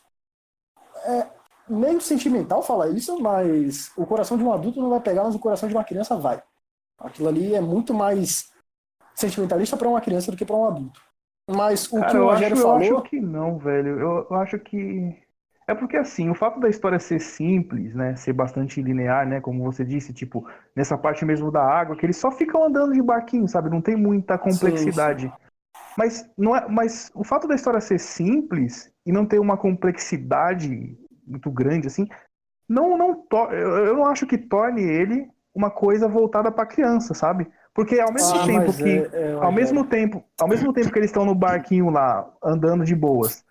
é 1.05 1.27
meio 1.69 2.01
sentimental 2.01 2.63
falar 2.63 2.89
isso, 2.89 3.19
mas 3.19 3.91
o 3.95 4.05
coração 4.05 4.37
de 4.37 4.43
um 4.43 4.51
adulto 4.51 4.81
não 4.81 4.89
vai 4.89 4.99
pegar, 4.99 5.23
mas 5.23 5.35
o 5.35 5.39
coração 5.39 5.69
de 5.69 5.75
uma 5.75 5.83
criança 5.83 6.17
vai. 6.17 6.41
Aquilo 6.97 7.29
ali 7.29 7.53
é 7.53 7.61
muito 7.61 7.93
mais 7.93 8.51
sentimentalista 9.13 9.77
para 9.77 9.87
uma 9.87 10.01
criança 10.01 10.31
do 10.31 10.37
que 10.37 10.45
para 10.45 10.55
um 10.55 10.65
adulto. 10.65 10.99
Mas 11.55 11.87
o 11.91 11.99
Cara, 11.99 12.11
que 12.11 12.17
o 12.17 12.19
eu 12.19 12.29
acho, 12.29 12.33
Rogério 12.33 12.57
eu 12.57 12.63
falou. 12.63 12.77
acho 12.77 13.01
que 13.03 13.19
não, 13.19 13.57
velho. 13.57 13.99
Eu, 13.99 14.27
eu 14.29 14.35
acho 14.37 14.57
que. 14.59 15.15
É 15.67 15.73
porque 15.75 15.95
assim, 15.95 16.29
o 16.29 16.35
fato 16.35 16.59
da 16.59 16.67
história 16.69 16.99
ser 16.99 17.19
simples, 17.19 17.95
né? 17.95 18.15
Ser 18.15 18.33
bastante 18.33 18.81
linear, 18.81 19.27
né? 19.27 19.39
Como 19.39 19.63
você 19.63 19.85
disse, 19.85 20.11
tipo, 20.13 20.45
nessa 20.75 20.97
parte 20.97 21.23
mesmo 21.23 21.51
da 21.51 21.63
água, 21.63 21.95
que 21.95 22.05
eles 22.05 22.17
só 22.17 22.31
ficam 22.31 22.63
andando 22.65 22.93
de 22.93 23.01
barquinho, 23.01 23.47
sabe? 23.47 23.69
Não 23.69 23.81
tem 23.81 23.95
muita 23.95 24.37
complexidade. 24.37 25.31
Mas, 25.97 26.27
não 26.37 26.55
é, 26.55 26.67
mas 26.67 27.11
o 27.13 27.23
fato 27.23 27.47
da 27.47 27.55
história 27.55 27.79
ser 27.81 27.99
simples 27.99 28.91
e 29.05 29.11
não 29.11 29.25
ter 29.25 29.39
uma 29.39 29.57
complexidade 29.57 30.97
muito 31.27 31.51
grande, 31.51 31.87
assim, 31.87 32.07
não, 32.67 32.97
não 32.97 33.15
to- 33.15 33.51
eu, 33.51 33.85
eu 33.87 33.93
não 33.95 34.05
acho 34.05 34.25
que 34.25 34.37
torne 34.37 34.81
ele 34.81 35.29
uma 35.53 35.69
coisa 35.69 36.07
voltada 36.07 36.51
pra 36.51 36.65
criança, 36.65 37.13
sabe? 37.13 37.47
Porque 37.73 37.99
ao 37.99 38.11
mesmo 38.11 38.37
Ah, 38.39 38.45
tempo 38.45 38.73
que. 38.73 38.89
é- 38.89 39.09
é, 39.13 39.33
Ao 39.33 39.51
mesmo 39.51 39.85
tempo, 39.85 40.23
ao 40.39 40.47
mesmo 40.47 40.73
tempo 40.73 40.91
que 40.91 40.99
eles 40.99 41.09
estão 41.09 41.25
no 41.25 41.33
barquinho 41.33 41.89
lá, 41.89 42.29
andando 42.43 42.83
de 42.83 42.93
boas. 42.95 43.43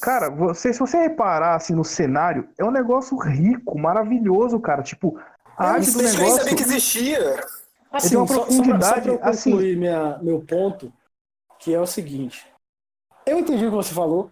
Cara, 0.00 0.30
você, 0.30 0.72
se 0.72 0.78
você 0.78 0.96
reparar 0.98 1.54
assim 1.54 1.74
no 1.74 1.84
cenário, 1.84 2.48
é 2.58 2.64
um 2.64 2.70
negócio 2.70 3.16
rico, 3.18 3.78
maravilhoso, 3.78 4.58
cara. 4.60 4.82
Tipo, 4.82 5.18
a 5.56 5.70
arte 5.72 5.90
do 5.90 5.90
Isso 5.90 5.98
eu 5.98 6.02
nem 6.04 6.12
negócio. 6.12 6.36
sabia 6.38 6.56
que 6.56 6.62
existia. 6.62 7.44
Assim, 7.90 8.08
tem 8.10 8.18
uma 8.18 8.26
só- 8.26 8.34
só 8.34 8.38
pra- 8.40 8.46
profundidade, 8.46 8.84
só 9.10 9.16
pra 9.18 9.26
eu 9.26 9.30
assim- 9.32 9.50
concluir 9.50 9.76
minha, 9.76 10.18
meu 10.22 10.40
ponto, 10.40 10.92
que 11.58 11.74
é 11.74 11.80
o 11.80 11.86
seguinte. 11.86 12.46
Eu 13.26 13.38
entendi 13.38 13.66
o 13.66 13.70
que 13.70 13.76
você 13.76 13.92
falou, 13.94 14.30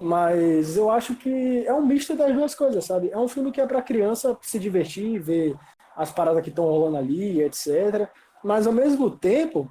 mas 0.00 0.76
eu 0.76 0.90
acho 0.90 1.14
que 1.14 1.64
é 1.66 1.72
um 1.72 1.84
misto 1.86 2.14
das 2.16 2.32
duas 2.34 2.54
coisas, 2.54 2.84
sabe? 2.84 3.10
É 3.10 3.18
um 3.18 3.28
filme 3.28 3.50
que 3.52 3.60
é 3.60 3.66
pra 3.66 3.82
criança 3.82 4.36
se 4.42 4.58
divertir, 4.58 5.18
ver 5.20 5.56
as 5.96 6.10
paradas 6.12 6.42
que 6.42 6.50
estão 6.50 6.64
rolando 6.64 6.98
ali, 6.98 7.42
etc. 7.42 8.08
Mas 8.46 8.64
ao 8.64 8.72
mesmo 8.72 9.10
tempo, 9.10 9.68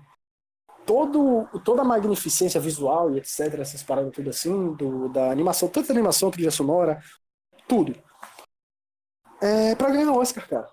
todo, 0.86 1.48
toda 1.63 1.82
a 1.82 1.86
magnificência 1.86 2.60
visual 2.60 3.10
e 3.10 3.17
etc., 3.20 3.60
essas 3.62 3.82
paradas 3.82 4.12
tudo 4.12 4.29
assim, 4.29 4.74
do, 4.74 5.08
da 5.08 5.32
animação, 5.32 5.70
tanto 5.70 5.88
da 5.88 5.94
animação, 5.94 6.29
trilha 6.29 6.51
sonora, 6.51 7.01
tudo. 7.70 7.96
É 9.41 9.75
pra 9.75 9.89
ganhar 9.89 10.12
Oscar, 10.12 10.46
cara. 10.48 10.67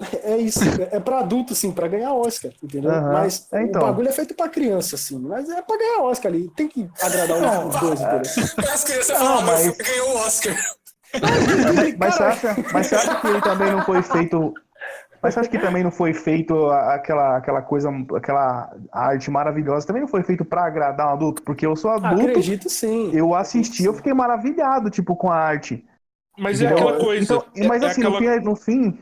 É 0.24 0.36
isso, 0.36 0.64
é 0.90 0.98
pra 0.98 1.20
adulto, 1.20 1.54
sim, 1.54 1.70
pra 1.70 1.86
ganhar 1.86 2.12
Oscar, 2.12 2.50
entendeu? 2.60 2.90
Aham, 2.90 3.12
Mas 3.12 3.46
é, 3.52 3.62
então. 3.62 3.82
o 3.82 3.84
bagulho 3.84 4.08
é 4.08 4.12
feito 4.12 4.34
pra 4.34 4.48
criança, 4.48 4.96
assim, 4.96 5.16
mas 5.18 5.48
é 5.48 5.62
pra 5.62 5.76
ganhar 5.76 6.02
Oscar 6.02 6.32
ali, 6.32 6.50
tem 6.56 6.66
que 6.66 6.90
agradar 7.00 7.36
os, 7.36 7.74
os 7.74 7.80
dois, 7.80 8.00
entendeu? 8.00 8.22
As 8.72 8.82
crianças 8.82 9.16
falam, 9.16 9.42
mas- 9.42 9.66
mas... 9.66 9.76
ganhou 9.76 10.08
o 10.08 10.16
Oscar. 10.16 10.56
Mas, 11.20 11.96
mas 11.98 12.14
você 12.14 12.22
acha, 12.24 12.56
mas 12.72 12.86
você 12.86 12.94
acha 12.96 13.20
que 13.20 13.26
ele 13.28 13.40
também 13.42 13.70
não 13.70 13.84
foi 13.84 14.02
feito. 14.02 14.52
Mas 15.22 15.34
você 15.34 15.40
acha 15.40 15.48
que 15.48 15.58
também 15.58 15.84
não 15.84 15.90
foi 15.92 16.12
feito 16.12 16.66
aquela, 16.70 17.36
aquela 17.36 17.62
coisa, 17.62 17.88
aquela 18.16 18.74
arte 18.90 19.30
maravilhosa, 19.30 19.86
também 19.86 20.02
não 20.02 20.08
foi 20.08 20.22
feito 20.24 20.44
pra 20.44 20.64
agradar 20.64 21.06
um 21.08 21.12
adulto? 21.12 21.42
Porque 21.42 21.64
eu 21.64 21.76
sou 21.76 21.90
adulto, 21.92 22.24
Acredito 22.30 22.68
sim. 22.68 23.10
eu 23.14 23.32
assisti, 23.34 23.84
eu 23.84 23.94
fiquei 23.94 24.12
maravilhado, 24.12 24.90
tipo, 24.90 25.14
com 25.14 25.30
a 25.30 25.36
arte. 25.36 25.86
Mas 26.36 26.60
é 26.60 26.66
Entendeu? 26.66 26.88
aquela 26.88 27.04
coisa. 27.04 27.22
Então, 27.24 27.44
é- 27.54 27.68
mas 27.68 27.82
é 27.82 27.86
assim, 27.86 28.00
aquela- 28.02 28.40
no 28.40 28.56
fim, 28.56 28.98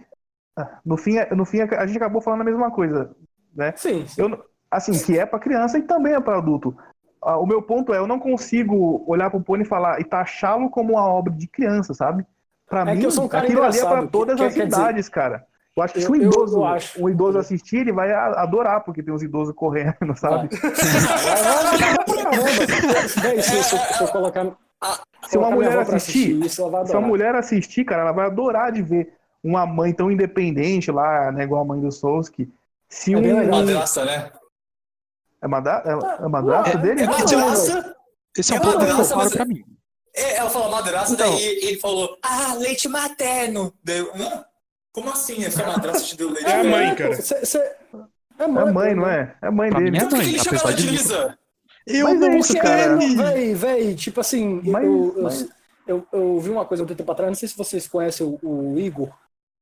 no 0.85 0.97
fim, 0.97 1.17
no 1.17 1.25
fim, 1.25 1.35
no 1.37 1.45
fim, 1.47 1.61
a 1.63 1.87
gente 1.87 1.97
acabou 1.97 2.21
falando 2.21 2.43
a 2.43 2.45
mesma 2.45 2.71
coisa, 2.71 3.11
né? 3.57 3.73
Sim, 3.77 4.07
sim. 4.07 4.21
Eu, 4.21 4.45
assim, 4.71 4.93
que 4.93 5.19
é 5.19 5.25
pra 5.25 5.39
criança 5.39 5.79
e 5.79 5.83
também 5.83 6.13
é 6.15 6.21
pra 6.21 6.37
adulto. 6.37 6.77
Ah, 7.23 7.39
O 7.39 7.47
meu 7.47 7.63
ponto 7.63 7.95
é, 7.95 7.99
eu 7.99 8.07
não 8.07 8.19
consigo 8.19 9.05
olhar 9.07 9.31
pro 9.31 9.41
Pony 9.41 9.63
e 9.63 9.67
falar 9.67 10.01
e 10.01 10.05
taxá-lo 10.05 10.69
como 10.71 10.95
uma 10.95 11.05
obra 11.05 11.33
de 11.33 11.47
criança, 11.47 11.95
sabe? 11.95 12.27
Pra 12.69 12.83
É 12.83 12.85
que 12.93 12.99
mim, 12.99 13.05
eu 13.05 13.11
sou 13.11 13.25
um 13.25 13.29
cara 13.29 13.45
aquilo 13.45 13.63
ali 13.63 13.79
é 13.79 13.87
pra 13.87 14.07
todas 14.07 14.37
que- 14.39 14.45
as 14.45 14.55
quer 14.55 14.67
dizer, 14.67 14.81
idades, 14.81 15.09
cara. 15.09 15.47
Eu 15.77 15.83
acho 15.85 15.95
que 15.95 16.01
se 16.01 16.07
eu- 16.07 16.13
um 16.13 16.17
eu- 16.17 16.23
idoso, 16.23 16.57
eu 16.59 16.65
acho. 16.65 17.03
um 17.03 17.09
idoso 17.09 17.39
assistir, 17.39 17.77
ele 17.79 17.93
vai 17.93 18.13
adorar, 18.13 18.83
porque 18.85 19.03
tem 19.03 19.15
uns 19.15 19.23
idosos 19.23 19.55
correndo, 19.55 19.95
sabe? 20.17 20.49
Vai, 20.57 20.71
vai, 20.71 21.43
vai, 21.43 21.95
vai 21.95 22.05
pra 22.05 22.15
caramba. 22.25 22.43
Véi, 23.23 23.43
se, 23.43 23.57
eu- 23.75 23.79
eu 25.33 25.41
uma 25.41 25.51
mulher 25.51 25.79
assistir, 25.79 26.39
vai 26.39 26.49
Se 26.87 26.93
uma 26.97 27.01
mulher 27.07 27.35
assistir, 27.35 27.85
cara, 27.85 28.03
ela 28.03 28.13
vai 28.13 28.27
adorar 28.27 28.73
de 28.73 28.83
ver 28.83 29.15
uma 29.43 29.65
mãe 29.65 29.93
tão 29.93 30.11
independente 30.11 30.91
lá, 30.91 31.31
né, 31.33 31.45
igual 31.45 31.63
a 31.63 31.65
mãe 31.65 31.81
do 31.81 31.91
Souski. 31.93 32.49
Se 32.89 33.15
É 33.15 33.17
um. 33.17 33.51
Madrasta, 33.51 34.05
né? 34.05 34.31
é 35.43 35.49
madra... 35.49 35.83
é, 35.87 36.25
é 36.25 36.29
madrasta 36.29 36.79
dele? 36.79 37.03
É 37.03 37.07
madrasta. 37.07 37.97
Esse 38.37 38.53
é 38.53 38.57
um 38.57 38.59
É 38.59 38.61
ponto 38.61 38.73
que 38.73 38.79
madraça, 38.87 39.03
ficou 39.05 39.15
claro 39.15 39.29
mas- 39.31 39.37
pra 39.37 39.45
mim. 39.47 39.65
É, 40.15 40.37
ela 40.37 40.51
falou 40.51 40.71
madrasta, 40.71 41.13
Então. 41.15 41.31
daí 41.31 41.43
ele 41.45 41.79
falou, 41.79 42.19
ah, 42.23 42.55
leite 42.59 42.89
materno. 42.89 43.73
Daí 43.85 43.99
eu? 43.99 44.11
Como 44.93 45.11
assim? 45.11 45.45
É 45.45 45.51
sua 45.51 45.67
madrasta 45.67 46.03
te 46.05 46.17
deu 46.17 46.31
leite 46.31 46.49
É 46.51 46.61
a 46.61 46.65
mãe, 46.65 46.95
cara. 46.95 47.15
cê- 47.21 47.45
cê- 47.47 47.59
É 48.39 48.45
É 48.45 48.47
mãe, 48.47 48.73
mãe, 48.73 48.91
pô, 48.95 49.01
não 49.03 49.09
é? 49.09 49.37
É 49.43 49.51
mãe 49.51 49.71
Pra 49.71 49.79
dele. 49.79 49.91
mim 49.91 49.99
é 49.99 50.01
Então 50.01 50.09
por 50.11 50.19
que 50.19 50.25
mãe, 50.25 50.35
ele 50.35 50.43
chama 50.45 50.59
ela 50.59 50.73
de 50.75 50.83
de- 50.83 50.91
Lisa? 50.91 51.39
Eu 51.87 52.07
Mas 52.09 52.23
é 52.23 52.29
não 52.29 52.37
isso, 52.39 52.53
sei. 52.53 52.61
cara. 52.61 52.97
Véi, 52.97 53.55
véi, 53.55 53.95
tipo 53.95 54.21
assim, 54.21 54.61
Mas- 54.65 54.85
eu, 54.85 55.15
eu, 55.17 55.23
mas- 55.23 55.49
eu, 55.87 56.07
eu 56.13 56.39
vi 56.41 56.51
uma 56.51 56.65
coisa 56.65 56.83
há 56.83 56.87
muito 56.87 56.97
tempo 56.99 57.11
atrás, 57.13 57.29
não 57.31 57.35
sei 57.35 57.49
se 57.49 57.57
vocês 57.57 57.87
conhecem 57.89 58.27
o, 58.27 58.39
o 58.43 58.79
Igor, 58.79 59.11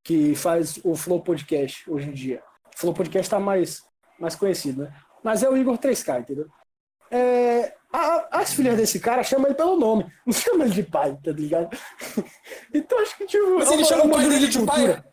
que 0.05 0.35
faz 0.35 0.79
o 0.85 0.95
Flow 0.95 1.21
Podcast 1.23 1.89
hoje 1.91 2.09
em 2.09 2.13
dia. 2.13 2.43
O 2.75 2.79
Flow 2.79 2.95
Podcast 2.95 3.31
tá 3.31 3.39
mais, 3.41 3.83
mais 4.19 4.35
conhecido, 4.35 4.83
né? 4.83 4.93
Mas 5.23 5.43
é 5.43 5.49
o 5.49 5.57
Igor 5.57 5.77
3K, 5.79 6.21
entendeu? 6.21 6.47
É, 7.11 7.73
a- 7.93 8.29
as 8.33 8.53
filhas 8.53 8.77
desse 8.77 9.01
cara 9.01 9.23
chamam 9.23 9.47
ele 9.47 9.55
pelo 9.55 9.77
nome, 9.77 10.07
não 10.27 10.33
chamam 10.35 10.67
ele 10.67 10.75
de 10.75 10.83
pai, 10.83 11.17
tá 11.23 11.33
ligado? 11.33 11.71
Então 12.75 13.01
acho 13.01 13.17
que 13.17 13.27
tipo. 13.27 13.57
Mas 13.59 13.69
é 13.71 13.73
ele 13.75 13.83
uma- 13.83 13.89
chama 13.89 14.03
é 14.03 14.05
o 14.05 14.07
uma 14.09 14.17
pai 14.17 14.29
dele 14.29 14.47
de 14.49 14.59
pai? 14.67 15.05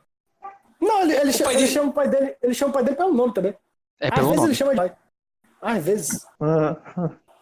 Não, 0.85 1.01
ele, 1.03 1.15
ele, 1.15 1.33
chama, 1.33 1.45
pai 1.45 1.53
ele 1.55 1.61
dele- 1.63 1.73
chama 1.73 1.89
o 1.89 1.93
pai 1.93 2.07
dele, 2.09 2.35
ele 2.41 2.53
chama 2.53 2.69
o 2.69 2.73
pai 2.73 2.83
dele 2.83 2.95
pelo 2.95 3.13
nome 3.13 3.33
também. 3.33 3.55
É 4.01 4.07
Às 4.07 4.13
pelo 4.13 4.25
vezes 4.27 4.35
nome. 4.37 4.47
ele 4.49 4.55
chama 4.55 4.71
de 4.71 4.77
pai. 4.77 4.95
Às 5.61 5.83
vezes. 5.85 6.27
Ah, 6.41 6.75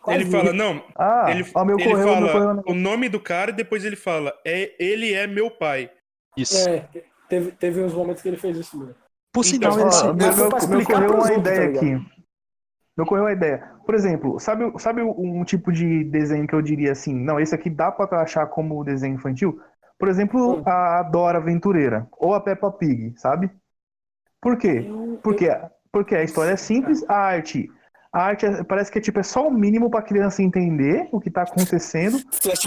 quase 0.01 0.21
Ele 0.21 0.31
fala, 0.31 0.53
não, 0.53 0.83
ah 0.95 1.25
ele, 1.29 1.45
ó, 1.53 1.65
meu 1.65 1.77
ele 1.79 1.89
correio, 1.89 2.07
meu 2.21 2.27
fala 2.29 2.55
correio. 2.55 2.63
o 2.67 2.73
nome 2.73 3.09
do 3.09 3.19
cara 3.19 3.51
e 3.51 3.53
depois 3.53 3.83
ele 3.85 3.95
fala, 3.95 4.33
é, 4.45 4.71
ele 4.79 5.13
é 5.13 5.27
meu 5.27 5.49
pai. 5.51 5.89
Isso. 6.37 6.67
É, 6.69 6.87
teve, 7.29 7.51
teve 7.53 7.81
uns 7.81 7.93
momentos 7.93 8.21
que 8.21 8.27
ele 8.29 8.37
fez 8.37 8.57
isso 8.57 8.77
mesmo. 8.77 8.95
Por 9.31 9.43
sinal, 9.43 9.73
Então, 9.73 9.87
esse- 9.87 10.03
Ó, 10.05 10.13
meu, 10.13 10.35
meu, 10.35 10.49
meu 10.69 10.85
correu 10.85 11.09
pros 11.09 11.25
uma 11.25 11.33
outros, 11.33 11.33
tá 11.33 11.33
ideia 11.39 11.67
ligado? 11.67 11.77
aqui. 11.85 12.13
Meu 12.95 13.05
correu 13.07 13.23
uma 13.23 13.31
ideia. 13.31 13.71
Por 13.85 13.95
exemplo, 13.95 14.39
sabe, 14.39 14.71
sabe 14.79 15.01
um 15.01 15.43
tipo 15.43 15.71
de 15.71 16.03
desenho 16.03 16.45
que 16.47 16.53
eu 16.53 16.61
diria 16.61 16.91
assim, 16.91 17.13
não, 17.13 17.39
esse 17.39 17.53
aqui 17.55 17.69
dá 17.69 17.91
pra 17.91 18.21
achar 18.21 18.45
como 18.45 18.83
desenho 18.83 19.15
infantil? 19.15 19.59
Por 20.03 20.09
exemplo, 20.09 20.55
Hum. 20.57 20.63
a 20.65 21.01
Dora 21.03 21.37
Aventureira 21.37 22.05
ou 22.17 22.33
a 22.33 22.41
Peppa 22.41 22.69
Pig, 22.69 23.13
sabe? 23.17 23.49
Por 24.41 24.57
quê? 24.57 24.85
Porque, 25.23 25.47
porque 25.93 26.13
a 26.13 26.23
história 26.25 26.51
é 26.51 26.57
simples, 26.57 27.05
a 27.07 27.15
arte, 27.15 27.71
a 28.11 28.21
arte 28.21 28.45
é- 28.45 28.65
parece 28.65 28.91
que 28.91 28.97
é 28.97 29.01
tipo 29.01 29.21
é 29.21 29.23
só 29.23 29.47
o 29.47 29.49
mínimo 29.49 29.89
pra 29.89 30.01
criança 30.01 30.43
entender 30.43 31.07
o 31.09 31.21
que 31.21 31.31
tá 31.31 31.43
acontecendo. 31.43 32.17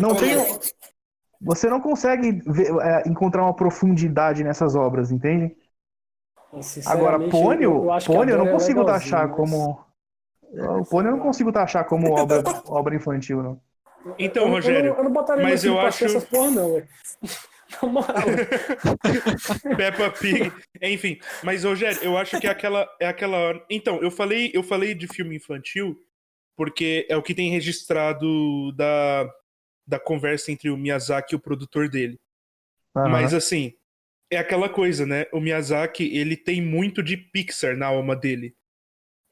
Não 0.00 0.14
tem, 0.14 0.34
você 1.38 1.68
não 1.68 1.78
consegue 1.78 2.40
ver- 2.46 2.74
é, 2.80 3.06
encontrar 3.06 3.42
uma 3.42 3.52
profundidade 3.54 4.42
nessas 4.42 4.74
obras, 4.74 5.12
entende? 5.12 5.54
Agora, 6.86 7.18
Pônio, 7.28 7.92
acho 7.92 8.06
que 8.06 8.12
a 8.14 8.18
Pônio 8.18 8.32
eu 8.32 8.38
não 8.38 8.46
é 8.46 8.50
consigo 8.52 8.82
taxar 8.82 9.28
mas- 9.28 9.36
como. 9.36 9.78
O 10.80 10.86
Pônio 10.86 11.10
eu 11.10 11.16
não 11.18 11.22
consigo 11.22 11.52
taxar 11.52 11.84
como 11.84 12.10
obra, 12.14 12.42
obra 12.66 12.96
infantil, 12.96 13.42
não. 13.42 13.60
Então, 14.18 14.44
eu, 14.44 14.50
Rogério, 14.50 14.88
Eu 14.88 14.92
não, 14.92 14.98
eu 14.98 15.04
não 15.04 15.12
botaria 15.12 15.42
mas 15.42 15.64
eu 15.64 15.74
pra 15.74 15.88
acho- 15.88 16.04
essas 16.04 16.24
porra, 16.24 16.50
não, 16.50 16.74
velho. 16.74 16.88
Na 17.82 17.88
moral. 17.88 18.14
Peppa 19.76 20.10
Pig, 20.10 20.52
enfim. 20.80 21.18
Mas, 21.42 21.64
Rogério, 21.64 21.98
eu 22.02 22.16
acho 22.16 22.38
que 22.40 22.46
é 22.46 22.50
aquela, 22.50 22.88
é 23.00 23.06
aquela 23.06 23.36
hora. 23.38 23.64
Então, 23.68 24.00
eu 24.00 24.10
falei, 24.10 24.50
eu 24.54 24.62
falei 24.62 24.94
de 24.94 25.06
filme 25.08 25.36
infantil 25.36 25.96
porque 26.56 27.06
é 27.10 27.16
o 27.16 27.22
que 27.22 27.34
tem 27.34 27.50
registrado 27.50 28.72
da, 28.72 29.28
da 29.86 29.98
conversa 29.98 30.50
entre 30.52 30.70
o 30.70 30.76
Miyazaki 30.76 31.34
e 31.34 31.36
o 31.36 31.40
produtor 31.40 31.88
dele. 31.88 32.18
Aham. 32.96 33.08
Mas 33.10 33.34
assim, 33.34 33.74
é 34.30 34.38
aquela 34.38 34.68
coisa, 34.68 35.04
né? 35.04 35.26
O 35.32 35.40
Miyazaki, 35.40 36.16
ele 36.16 36.36
tem 36.36 36.62
muito 36.62 37.02
de 37.02 37.16
Pixar 37.16 37.76
na 37.76 37.86
alma 37.86 38.14
dele. 38.16 38.54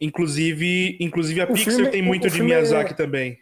Inclusive, 0.00 0.98
inclusive 1.00 1.40
a 1.40 1.44
O 1.44 1.54
Pixar 1.54 1.74
filme- 1.74 1.90
tem 1.90 2.02
o- 2.02 2.04
muito 2.04 2.26
o 2.26 2.30
de 2.30 2.40
é- 2.40 2.42
Miyazaki 2.42 2.94
também. 2.96 3.38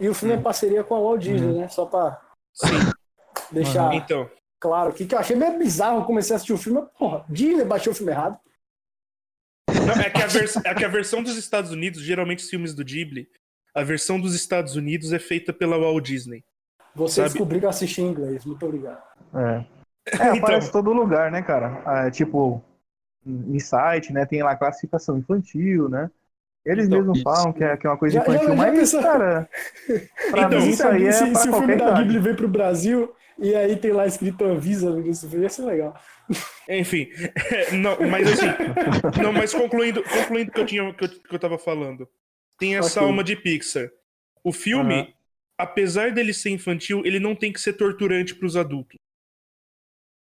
E 0.00 0.08
o 0.08 0.14
filme 0.14 0.34
é 0.34 0.38
parceria 0.40 0.82
com 0.82 0.94
a 0.94 1.00
Walt 1.00 1.20
Disney, 1.22 1.60
né? 1.60 1.68
Só 1.68 1.86
pra 1.86 2.20
Sim. 2.52 2.66
deixar 3.52 3.94
Então, 3.94 4.28
claro 4.60 4.90
aqui, 4.90 5.06
que 5.06 5.14
eu 5.14 5.18
achei 5.18 5.36
meio 5.36 5.58
bizarro. 5.58 6.00
Eu 6.00 6.04
comecei 6.04 6.34
a 6.34 6.36
assistir 6.36 6.52
o 6.52 6.58
filme, 6.58 6.82
porra, 6.98 7.24
Disney 7.28 7.64
baixou 7.64 7.92
o 7.92 7.96
filme 7.96 8.12
errado. 8.12 8.38
não, 9.68 9.94
é, 10.02 10.10
que 10.10 10.22
a 10.22 10.26
vers- 10.26 10.56
é 10.56 10.74
que 10.74 10.84
a 10.84 10.88
versão 10.88 11.22
dos 11.22 11.36
Estados 11.36 11.70
Unidos, 11.70 12.00
geralmente 12.02 12.42
os 12.42 12.50
filmes 12.50 12.74
do 12.74 12.84
Ghibli, 12.84 13.28
a 13.74 13.82
versão 13.82 14.20
dos 14.20 14.34
Estados 14.34 14.76
Unidos 14.76 15.12
é 15.12 15.18
feita 15.18 15.52
pela 15.52 15.78
Walt 15.78 16.04
Disney. 16.04 16.44
Você 16.94 17.16
Sabe- 17.16 17.28
descobriu 17.30 17.60
que 17.60 17.66
eu 17.66 17.70
assisti 17.70 18.00
em 18.02 18.08
inglês. 18.08 18.44
Muito 18.44 18.64
obrigado. 18.66 19.02
É. 19.34 19.64
É, 20.06 20.16
Então. 20.16 20.36
aparece 20.36 20.68
em 20.68 20.72
todo 20.72 20.92
lugar, 20.92 21.30
né, 21.32 21.40
cara? 21.40 21.82
Ah, 21.86 22.10
tipo, 22.10 22.62
em 23.26 23.58
site, 23.58 24.12
né? 24.12 24.26
Tem 24.26 24.42
lá 24.42 24.54
classificação 24.54 25.16
infantil, 25.16 25.88
né? 25.88 26.10
Eles 26.66 26.86
Então, 26.86 26.98
mesmos 26.98 27.18
isso. 27.18 27.24
falam 27.24 27.52
que 27.52 27.62
é, 27.62 27.76
que 27.76 27.86
é 27.86 27.90
uma 27.90 27.98
coisa 27.98 28.14
Já- 28.14 28.24
já- 28.24 28.30
infantil, 28.32 28.48
já 28.48 28.54
mas, 28.56 28.78
pensou- 28.78 29.02
cara, 29.02 29.48
pra 30.30 30.40
Então, 30.46 30.60
mim 30.60 30.70
isso 30.70 30.86
aí 30.86 31.04
é 31.06 31.12
se, 31.12 31.30
pra 31.30 31.34
se 31.40 31.48
o 31.48 31.52
filme 31.52 31.76
da. 31.76 31.92
Ghibli 32.00 32.18
vem 32.18 32.34
pro 32.34 32.48
Brasil 32.48 33.14
e 33.38 33.54
aí 33.54 33.76
tem 33.76 33.92
lá 33.92 34.06
escrito 34.06 34.44
Anvisa 34.44 34.90
filme, 35.28 35.42
ia 35.44 35.48
ser 35.50 35.62
legal. 35.62 35.94
Enfim, 36.68 37.08
não, 37.82 37.98
mas 38.08 38.26
assim, 38.32 38.46
não, 39.22 39.30
mas 39.32 39.52
concluindo, 39.52 40.02
concluindo 40.02 40.50
o 40.50 40.54
que 40.54 40.60
eu 40.60 40.66
tinha 40.66 40.94
que 40.94 41.04
eu, 41.04 41.08
que 41.08 41.34
eu 41.34 41.38
tava 41.38 41.58
falando. 41.58 42.08
Tem 42.58 42.76
essa 42.76 43.00
Ok. 43.00 43.08
alma 43.08 43.22
de 43.22 43.36
Pixar. 43.36 43.90
O 44.42 44.50
filme, 44.52 44.94
Aham. 44.94 45.08
apesar 45.58 46.12
dele 46.12 46.32
ser 46.32 46.48
infantil, 46.50 47.02
ele 47.04 47.18
não 47.20 47.34
tem 47.34 47.52
que 47.52 47.60
ser 47.60 47.74
torturante 47.74 48.34
pros 48.34 48.56
adultos. 48.56 48.98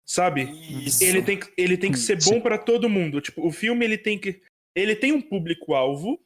Sabe? 0.05 0.43
Isso. 0.85 1.03
Ele 1.03 1.21
tem, 1.21 1.37
que- 1.39 1.51
ele 1.57 1.77
tem 1.77 1.91
que 1.91 1.99
ser 1.99 2.17
bom 2.25 2.41
pra 2.41 2.57
todo 2.57 2.89
mundo. 2.89 3.21
Tipo, 3.21 3.47
o 3.47 3.51
filme 3.51 3.85
ele 3.85 3.97
tem 3.97 4.17
que 4.17 4.41
ele 4.75 4.95
tem 4.95 5.11
um 5.11 5.21
público 5.21 5.73
alvo. 5.73 6.19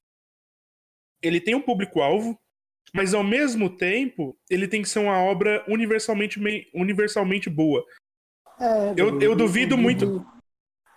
Ele 1.22 1.40
tem 1.40 1.56
um 1.56 1.62
público 1.62 2.02
alvo 2.02 2.38
Mas 2.96 3.14
ao 3.16 3.24
mesmo 3.24 3.76
tempo, 3.76 4.38
ele 4.50 4.68
tem 4.68 4.82
que 4.84 4.90
ser 4.90 5.00
uma 5.00 5.18
obra 5.18 5.66
universalmente, 5.68 6.40
universalmente 6.76 7.50
boa. 7.50 7.84
É, 8.60 8.94
Eu- 8.96 9.20
eu 9.20 9.36
duvido 9.36 9.76
muito. 9.78 10.06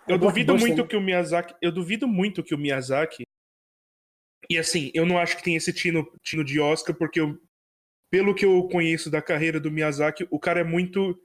Eu 0.07 0.17
duvido 0.17 0.55
muito 0.57 0.85
que 0.87 0.95
o 0.95 1.01
Miyazaki. 1.01 1.55
Eu 1.59 1.71
duvido 1.71 2.07
muito 2.07 2.43
que 2.43 2.53
o 2.53 2.57
Miyazaki. 2.57 3.23
E 4.49 4.57
assim, 4.59 4.91
eu 4.93 5.05
não 5.05 5.17
acho 5.17 5.35
que 5.37 5.43
tem 5.43 5.55
esse 5.55 5.73
tino, 5.73 6.05
tino 6.21 6.43
de 6.43 6.59
Oscar, 6.59 6.95
porque 6.95 7.19
eu, 7.19 7.37
pelo 8.11 8.35
que 8.35 8.45
eu 8.45 8.67
conheço 8.69 9.09
da 9.09 9.21
carreira 9.21 9.59
do 9.59 9.71
Miyazaki, 9.71 10.27
o 10.29 10.39
cara 10.39 10.59
é 10.59 10.63
muito. 10.63 11.19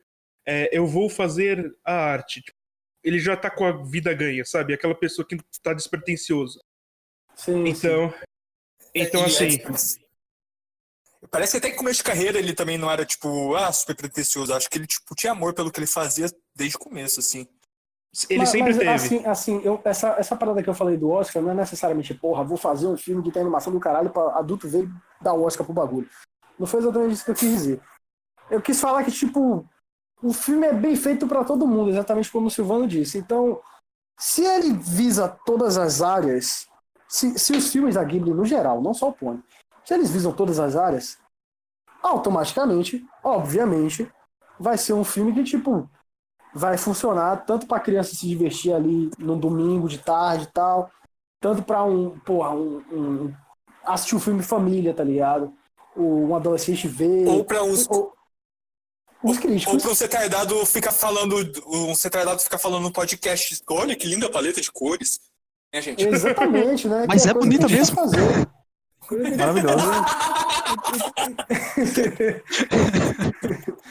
é, 0.47 0.69
eu 0.77 0.87
vou 0.87 1.09
fazer 1.11 1.73
a 1.85 1.93
arte. 1.95 2.43
Ele 3.03 3.19
já 3.19 3.37
tá 3.37 3.51
com 3.51 3.65
a 3.65 3.73
vida 3.73 4.13
ganha, 4.15 4.45
sabe? 4.45 4.75
Aquela 4.75 4.95
pessoa 4.95 5.27
que 5.27 5.37
tá 5.63 5.73
despretensioso. 5.75 6.61
Sim, 7.35 7.65
sim. 7.65 7.71
Então. 7.71 8.15
Então, 8.95 9.25
Ele 9.25 9.35
assim. 9.73 9.99
é- 9.99 10.03
Parece 11.31 11.53
que 11.53 11.59
até 11.59 11.71
que 11.71 11.77
começo 11.77 11.99
de 11.99 12.05
carreira 12.05 12.39
ele 12.39 12.53
também 12.53 12.77
não 12.77 12.91
era, 12.91 13.07
tipo, 13.07 13.55
ah, 13.55 13.73
super 13.73 13.97
pretencioso. 13.97 14.53
Acho 14.53 14.69
que 14.69 14.77
ele, 14.77 14.87
tipo, 14.87 15.15
tinha 15.15 15.33
amor 15.33 15.55
pelo 15.55 15.71
que 15.71 15.79
ele 15.79 15.87
fazia 15.87 16.27
desde 16.55 16.77
o 16.77 16.81
começo, 16.81 17.21
assim. 17.21 17.47
Ele 18.29 18.41
Mas- 18.41 18.51
sempre 18.51 18.69
mas, 18.75 18.79
teve. 18.79 18.91
Assim, 18.91 19.27
assim 19.27 19.61
eu, 19.65 19.81
essa, 19.85 20.09
essa 20.19 20.37
parada 20.37 20.63
que 20.63 20.69
eu 20.69 20.75
falei 20.75 20.99
do 20.99 21.09
Oscar 21.11 21.41
não 21.43 21.53
é 21.53 21.55
necessariamente, 21.55 22.13
porra, 22.13 22.45
vou 22.45 22.59
fazer 22.59 22.87
um 22.87 22.97
filme 22.97 23.23
que 23.23 23.31
tem 23.31 23.41
animação 23.41 23.73
do 23.73 23.81
caralho 23.81 24.11
pra 24.11 24.37
adulto 24.37 24.69
ver 24.69 24.85
e 24.85 25.25
dar 25.25 25.33
o 25.33 25.45
Oscar 25.45 25.65
pro 25.65 25.73
bagulho. 25.73 26.09
Não 26.59 26.67
foi 26.67 26.81
exatamente 26.81 27.15
isso 27.15 27.25
que 27.25 27.31
eu 27.31 27.35
quis 27.35 27.49
dizer. 27.51 27.81
Eu 28.51 28.61
quis 28.61 28.79
falar 28.81 29.03
que, 29.05 29.11
tipo, 29.13 29.67
o 30.23 30.33
filme 30.33 30.67
é 30.67 30.73
bem 30.73 30.95
feito 30.97 31.27
pra 31.27 31.45
todo 31.45 31.67
mundo, 31.67 31.91
exatamente 31.91 32.31
como 32.31 32.47
o 32.47 32.51
Silvano 32.51 32.87
disse. 32.87 33.19
Então, 33.19 33.61
se 34.19 34.45
ele 34.45 34.73
visa 34.75 35.29
todas 35.45 35.77
as 35.77 36.01
áreas, 36.03 36.67
se, 37.09 37.39
se 37.39 37.53
os 37.55 37.71
filmes 37.71 37.95
da 37.97 38.05
Ghibli 38.05 38.33
no 38.33 38.45
geral, 38.45 38.81
não 38.81 38.95
só 38.95 39.09
o 39.09 39.13
Pony, 39.13 39.43
se 39.85 39.93
eles 39.95 40.11
visam 40.11 40.33
todas 40.33 40.59
as 40.61 40.77
áreas, 40.77 41.19
automaticamente, 42.03 43.05
obviamente, 43.23 44.11
vai 44.59 44.77
ser 44.79 44.93
um 44.93 45.05
filme 45.05 45.33
que, 45.33 45.45
tipo, 45.45 45.89
vai 46.55 46.77
funcionar 46.77 47.45
tanto 47.47 47.67
pra 47.67 47.81
criança 47.81 48.15
se 48.15 48.27
divertir 48.29 48.73
ali 48.73 49.11
no 49.19 49.37
domingo 49.37 49.89
de 49.89 49.99
tarde 49.99 50.45
e 50.45 50.53
tal, 50.53 50.91
tanto 51.41 51.63
pra 51.63 51.83
um, 51.85 52.19
porra, 52.21 52.51
um, 52.51 52.83
um 52.93 53.35
assistir 53.85 54.15
um 54.17 54.21
filme 54.21 54.43
família, 54.43 54.95
tá 54.95 55.03
ligado? 55.03 55.53
O- 55.97 56.27
Um 56.29 56.37
adolescente 56.37 56.87
ver. 56.87 57.27
Ou 57.29 57.45
pra 57.45 57.63
uns. 57.65 57.89
ou- 57.91 58.13
os 59.23 59.37
Ou 59.37 59.43
críticos. 59.43 59.83
pra 59.83 59.91
um 59.91 59.95
retardado 59.95 60.67
ficar 60.67 60.93
falando. 60.93 61.37
Um 61.67 61.93
retardado 61.93 62.41
ficar 62.41 62.59
falando 62.59 62.83
no 62.85 62.93
podcast. 62.93 63.63
Olha 63.71 63.95
que 63.97 64.07
linda 64.07 64.31
paleta 64.31 64.61
de 64.61 64.71
cores. 64.71 65.21
Né, 65.73 65.81
gente? 65.83 66.05
Exatamente, 66.07 66.87
né? 66.89 67.05
Mas 67.09 67.23
Que 67.23 67.29
é 67.31 67.33
coisa 67.33 67.47
bonita 67.49 67.69
mesmo. 67.69 67.97
fazer. 67.97 68.19
Maravilhoso. 69.37 69.91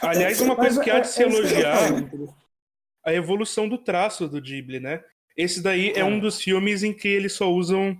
Aliás, 0.01 0.39
uma 0.41 0.55
Mas 0.55 0.57
coisa 0.75 0.83
que 0.83 0.89
há 0.89 0.99
de 0.99 1.07
é- 1.07 1.11
se 1.11 1.23
é 1.23 1.25
elogiar. 1.27 1.89
a 3.05 3.13
evolução 3.13 3.67
do 3.67 3.77
traço 3.77 4.27
do 4.27 4.41
Ghibli, 4.41 4.79
né? 4.79 5.03
Esse 5.35 5.61
daí 5.61 5.91
é 5.95 5.99
É. 5.99 6.05
um 6.05 6.19
dos 6.19 6.41
filmes 6.41 6.83
em 6.83 6.93
que 6.93 7.07
eles 7.07 7.33
só 7.33 7.49
usam 7.51 7.97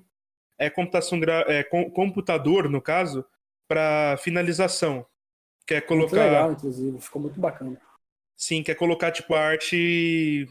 é, 0.60 0.70
computação 0.70 1.20
gra- 1.20 1.46
é, 1.48 1.64
com- 1.64 1.90
computador, 1.90 2.70
no 2.70 2.82
caso, 2.82 3.26
para 3.68 4.18
finalização. 4.22 5.06
Quer 5.66 5.76
Muito 5.80 5.88
colocar. 5.88 6.24
legal, 6.26 6.52
inclusive. 6.52 7.00
Ficou 7.02 7.22
muito 7.22 7.40
bacana. 7.40 7.80
Sim, 8.38 8.64
quer 8.64 8.76
colocar, 8.76 9.12
tipo, 9.12 9.34
a 9.36 9.40
arte. 9.40 10.48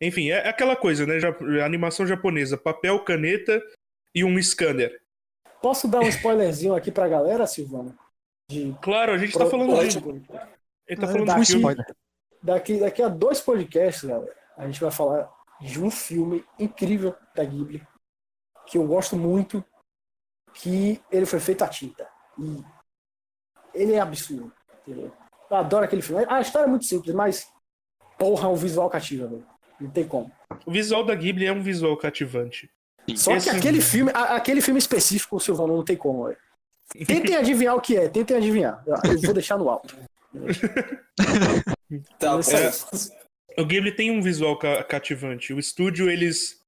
Enfim, 0.00 0.30
é 0.30 0.48
aquela 0.48 0.76
coisa, 0.76 1.06
né? 1.06 1.18
Ja- 1.20 1.36
animação 1.64 2.06
japonesa: 2.06 2.56
papel, 2.58 3.02
caneta 3.04 3.62
e 4.14 4.24
um 4.24 4.40
scanner. 4.42 5.00
Posso 5.62 5.88
dar 5.88 6.00
um 6.00 6.08
spoilerzinho 6.08 6.74
aqui 6.74 6.90
pra 6.90 7.08
galera, 7.08 7.46
Silvana? 7.46 7.96
De 8.50 8.74
Claro, 8.82 9.12
a 9.12 9.18
gente 9.18 9.32
tá 9.32 9.40
Pro- 9.40 9.50
falando 9.50 9.70
pode, 9.72 9.88
de. 10.00 10.08
Ele 10.86 11.00
tá 11.00 11.06
Ah, 11.06 11.12
falando 11.12 11.26
dá 11.26 11.34
de 11.34 11.40
um 11.40 11.42
spoiler. 11.42 11.86
Daqui, 12.42 12.78
daqui 12.80 13.02
a 13.02 13.08
dois 13.08 13.40
podcasts, 13.40 14.04
galera, 14.08 14.34
a 14.56 14.66
gente 14.66 14.80
vai 14.80 14.90
falar 14.90 15.28
de 15.60 15.82
um 15.82 15.90
filme 15.90 16.44
incrível 16.58 17.14
da 17.34 17.44
Ghibli, 17.44 17.84
que 18.66 18.78
eu 18.78 18.86
gosto 18.86 19.16
muito, 19.16 19.64
que 20.54 21.00
ele 21.10 21.26
foi 21.26 21.40
feito 21.40 21.62
à 21.62 21.68
tinta. 21.68 22.08
E 22.38 22.62
ele 23.74 23.94
é 23.94 24.00
absurdo, 24.00 24.52
entendeu? 24.88 25.12
Eu 25.50 25.56
adoro 25.56 25.84
aquele 25.84 26.02
filme. 26.02 26.24
A 26.28 26.40
história 26.40 26.66
é 26.66 26.68
muito 26.68 26.84
simples, 26.84 27.14
mas 27.14 27.48
porra, 28.18 28.48
o 28.48 28.56
visual 28.56 28.88
cativa, 28.90 29.26
velho. 29.26 29.46
Não 29.80 29.90
tem 29.90 30.06
como. 30.06 30.30
O 30.66 30.70
visual 30.72 31.04
da 31.04 31.14
Ghibli 31.14 31.46
é 31.46 31.52
um 31.52 31.62
visual 31.62 31.96
cativante. 31.96 32.70
Só 33.16 33.34
Esse- 33.36 33.48
que 33.50 33.56
aquele 33.56 33.80
filme, 33.80 34.10
a- 34.14 34.36
aquele 34.36 34.60
filme 34.60 34.78
específico, 34.78 35.38
Silvano, 35.40 35.76
não 35.76 35.84
tem 35.84 35.96
como, 35.96 36.24
velho. 36.24 36.36
Tentem 37.06 37.36
adivinhar 37.36 37.76
o 37.76 37.80
que 37.80 37.96
é, 37.96 38.08
tentem 38.08 38.36
adivinhar. 38.36 38.82
Eu 38.86 39.20
vou 39.22 39.34
deixar 39.34 39.56
no 39.58 39.68
alto. 39.68 39.96
Tá, 42.18 42.32
é, 43.56 43.60
O 43.62 43.64
Ghibli 43.64 43.92
tem 43.92 44.10
um 44.10 44.20
visual 44.20 44.58
ca- 44.58 44.84
cativante. 44.84 45.52
O 45.54 45.58
estúdio, 45.58 46.10
eles 46.10 46.58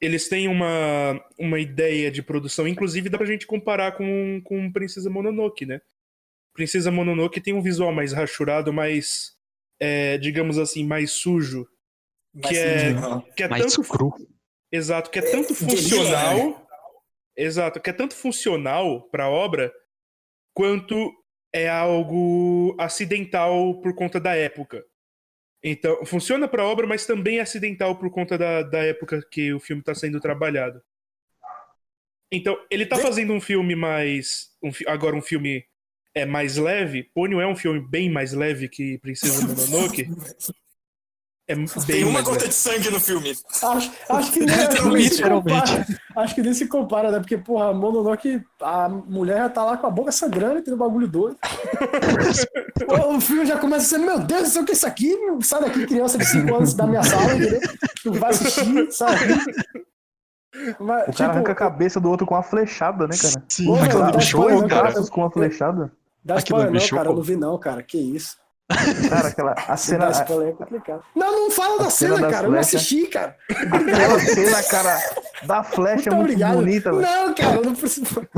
eles 0.00 0.28
têm 0.28 0.48
uma, 0.48 1.22
uma 1.38 1.58
ideia 1.58 2.10
de 2.10 2.22
produção. 2.22 2.66
Inclusive, 2.66 3.08
dá 3.10 3.18
pra 3.18 3.26
gente 3.26 3.46
comparar 3.46 3.92
com, 3.92 4.40
com 4.44 4.72
Princesa 4.72 5.10
Mononoke, 5.10 5.66
né? 5.66 5.80
Princesa 6.52 6.90
Mononoke 6.90 7.40
tem 7.40 7.54
um 7.54 7.62
visual 7.62 7.92
mais 7.92 8.12
rachurado, 8.12 8.72
mais, 8.72 9.36
é, 9.80 10.18
digamos 10.18 10.58
assim, 10.58 10.84
mais 10.84 11.10
sujo. 11.12 11.66
mas 12.34 12.48
que 12.50 12.56
é-. 12.58 12.94
Que 13.36 13.42
é 13.44 13.48
Mais 13.48 13.74
tanto 13.74 13.88
cru. 13.88 14.12
Exato, 14.72 15.10
que 15.10 15.18
é 15.18 15.22
tanto 15.22 15.54
funcional. 15.54 16.66
Exato, 17.36 17.80
que 17.80 17.90
é 17.90 17.92
tanto 17.92 18.14
funcional 18.14 19.02
pra 19.10 19.28
obra 19.28 19.72
quanto 20.54 21.12
é 21.52 21.68
algo 21.68 22.76
acidental 22.78 23.80
por 23.80 23.94
conta 23.94 24.20
da 24.20 24.34
época. 24.36 24.84
Então, 25.62 26.04
funciona 26.06 26.46
pra 26.48 26.64
obra, 26.64 26.86
mas 26.86 27.06
também 27.06 27.38
é 27.38 27.42
acidental 27.42 27.98
por 27.98 28.10
conta 28.10 28.38
da, 28.38 28.62
da 28.62 28.78
época 28.84 29.22
que 29.30 29.52
o 29.52 29.60
filme 29.60 29.82
tá 29.82 29.94
sendo 29.94 30.20
trabalhado. 30.20 30.82
Então, 32.32 32.56
ele 32.70 32.86
tá 32.86 32.96
Vem- 32.96 33.04
fazendo 33.04 33.32
um 33.32 33.40
filme 33.40 33.74
mais. 33.74 34.50
um 34.62 34.70
agora 34.86 35.16
um 35.16 35.22
filme 35.22 35.64
é 36.14 36.24
mais 36.26 36.56
leve. 36.56 37.04
Ponyo 37.14 37.40
é 37.40 37.46
um 37.46 37.56
filme 37.56 37.80
bem 37.80 38.10
mais 38.10 38.32
leve 38.32 38.68
que 38.68 38.98
Princesa 38.98 39.46
Mononoke. 39.46 40.08
É 41.48 41.54
bem 41.56 41.66
Tem 41.84 42.04
uma 42.04 42.22
gota 42.22 42.46
de 42.46 42.54
sangue 42.54 42.90
no 42.90 43.00
filme. 43.00 43.32
Acho, 43.62 43.90
acho 44.08 44.32
que 44.32 44.38
nem, 44.38 44.56
nem 44.56 45.02
se 45.02 45.14
Literalmente. 45.16 45.60
compara. 45.72 45.86
Acho 46.16 46.34
que 46.36 46.42
nem 46.42 46.54
se 46.54 46.66
compara, 46.68 47.10
né? 47.10 47.18
Porque, 47.18 47.36
porra, 47.36 47.74
Mononoke, 47.74 48.40
a 48.62 48.88
mulher 48.88 49.38
já 49.38 49.48
tá 49.48 49.64
lá 49.64 49.76
com 49.76 49.86
a 49.86 49.90
boca 49.90 50.12
sangrando 50.12 50.58
e 50.58 50.62
tem 50.62 50.72
um 50.72 50.76
bagulho 50.76 51.08
doido. 51.08 51.36
o, 52.88 53.16
o 53.16 53.20
filme 53.20 53.44
já 53.46 53.58
começa 53.58 53.84
a 53.84 53.88
ser, 53.88 53.98
meu 53.98 54.20
Deus 54.20 54.42
do 54.42 54.48
céu, 54.48 54.62
o 54.62 54.64
que 54.64 54.70
é 54.70 54.74
isso 54.74 54.86
aqui? 54.86 55.16
Sai 55.42 55.60
daqui, 55.60 55.86
criança 55.86 56.18
de 56.18 56.24
5 56.24 56.54
anos 56.54 56.74
da 56.74 56.86
minha 56.86 57.02
sala, 57.02 57.34
entendeu? 57.34 57.60
Tu 58.00 58.12
vai 58.12 58.30
assistir, 58.30 58.86
daqui. 58.86 59.80
Mas, 60.78 61.08
O 61.08 61.12
cara 61.12 61.32
arranca 61.32 61.52
a 61.52 61.54
cabeça 61.54 62.00
do 62.00 62.08
outro 62.10 62.26
com 62.26 62.34
uma 62.34 62.42
flechada, 62.42 63.06
né, 63.06 63.16
cara? 63.16 63.44
Sim, 63.48 63.66
Pô, 63.66 63.76
me 63.80 63.88
dá 63.88 64.12
bichou, 64.12 64.20
spoiler, 64.20 64.58
Dois 64.58 64.72
cara. 64.72 64.82
braços 64.82 65.10
com 65.10 65.20
uma 65.20 65.30
flechada. 65.30 65.92
Dá 66.24 66.36
Aquilo 66.36 66.58
spoiler 66.60 66.80
não, 66.82 66.88
cara, 66.88 67.08
eu 67.08 67.14
não 67.14 67.22
vi 67.22 67.36
não, 67.36 67.58
cara, 67.58 67.82
que 67.82 67.98
isso. 67.98 68.38
Cara, 69.08 69.28
aquela 69.28 69.54
a 69.66 69.74
cena, 69.76 70.06
dá 70.06 70.10
spoiler 70.12 70.48
é 70.50 70.52
complicado. 70.52 71.02
Não, 71.16 71.32
não 71.44 71.50
fala 71.50 71.78
da 71.80 71.86
a 71.86 71.90
cena 71.90 72.14
cena, 72.16 72.26
das 72.28 72.34
cara, 72.36 72.46
eu 72.46 72.52
não 72.52 72.58
assisti, 72.60 73.06
cara. 73.08 73.36
aquela 73.50 74.20
cena, 74.20 74.62
cara, 74.62 75.00
da 75.44 75.62
flecha 75.64 76.08
é 76.10 76.14
Muito 76.14 76.14
muito 76.14 76.20
obrigado. 76.20 76.54
bonita, 76.56 76.90
velho. 76.92 77.02
Não, 77.02 77.34
cara, 77.34 77.56
eu 77.56 77.64
não 77.64 77.74
preciso. 77.74 78.28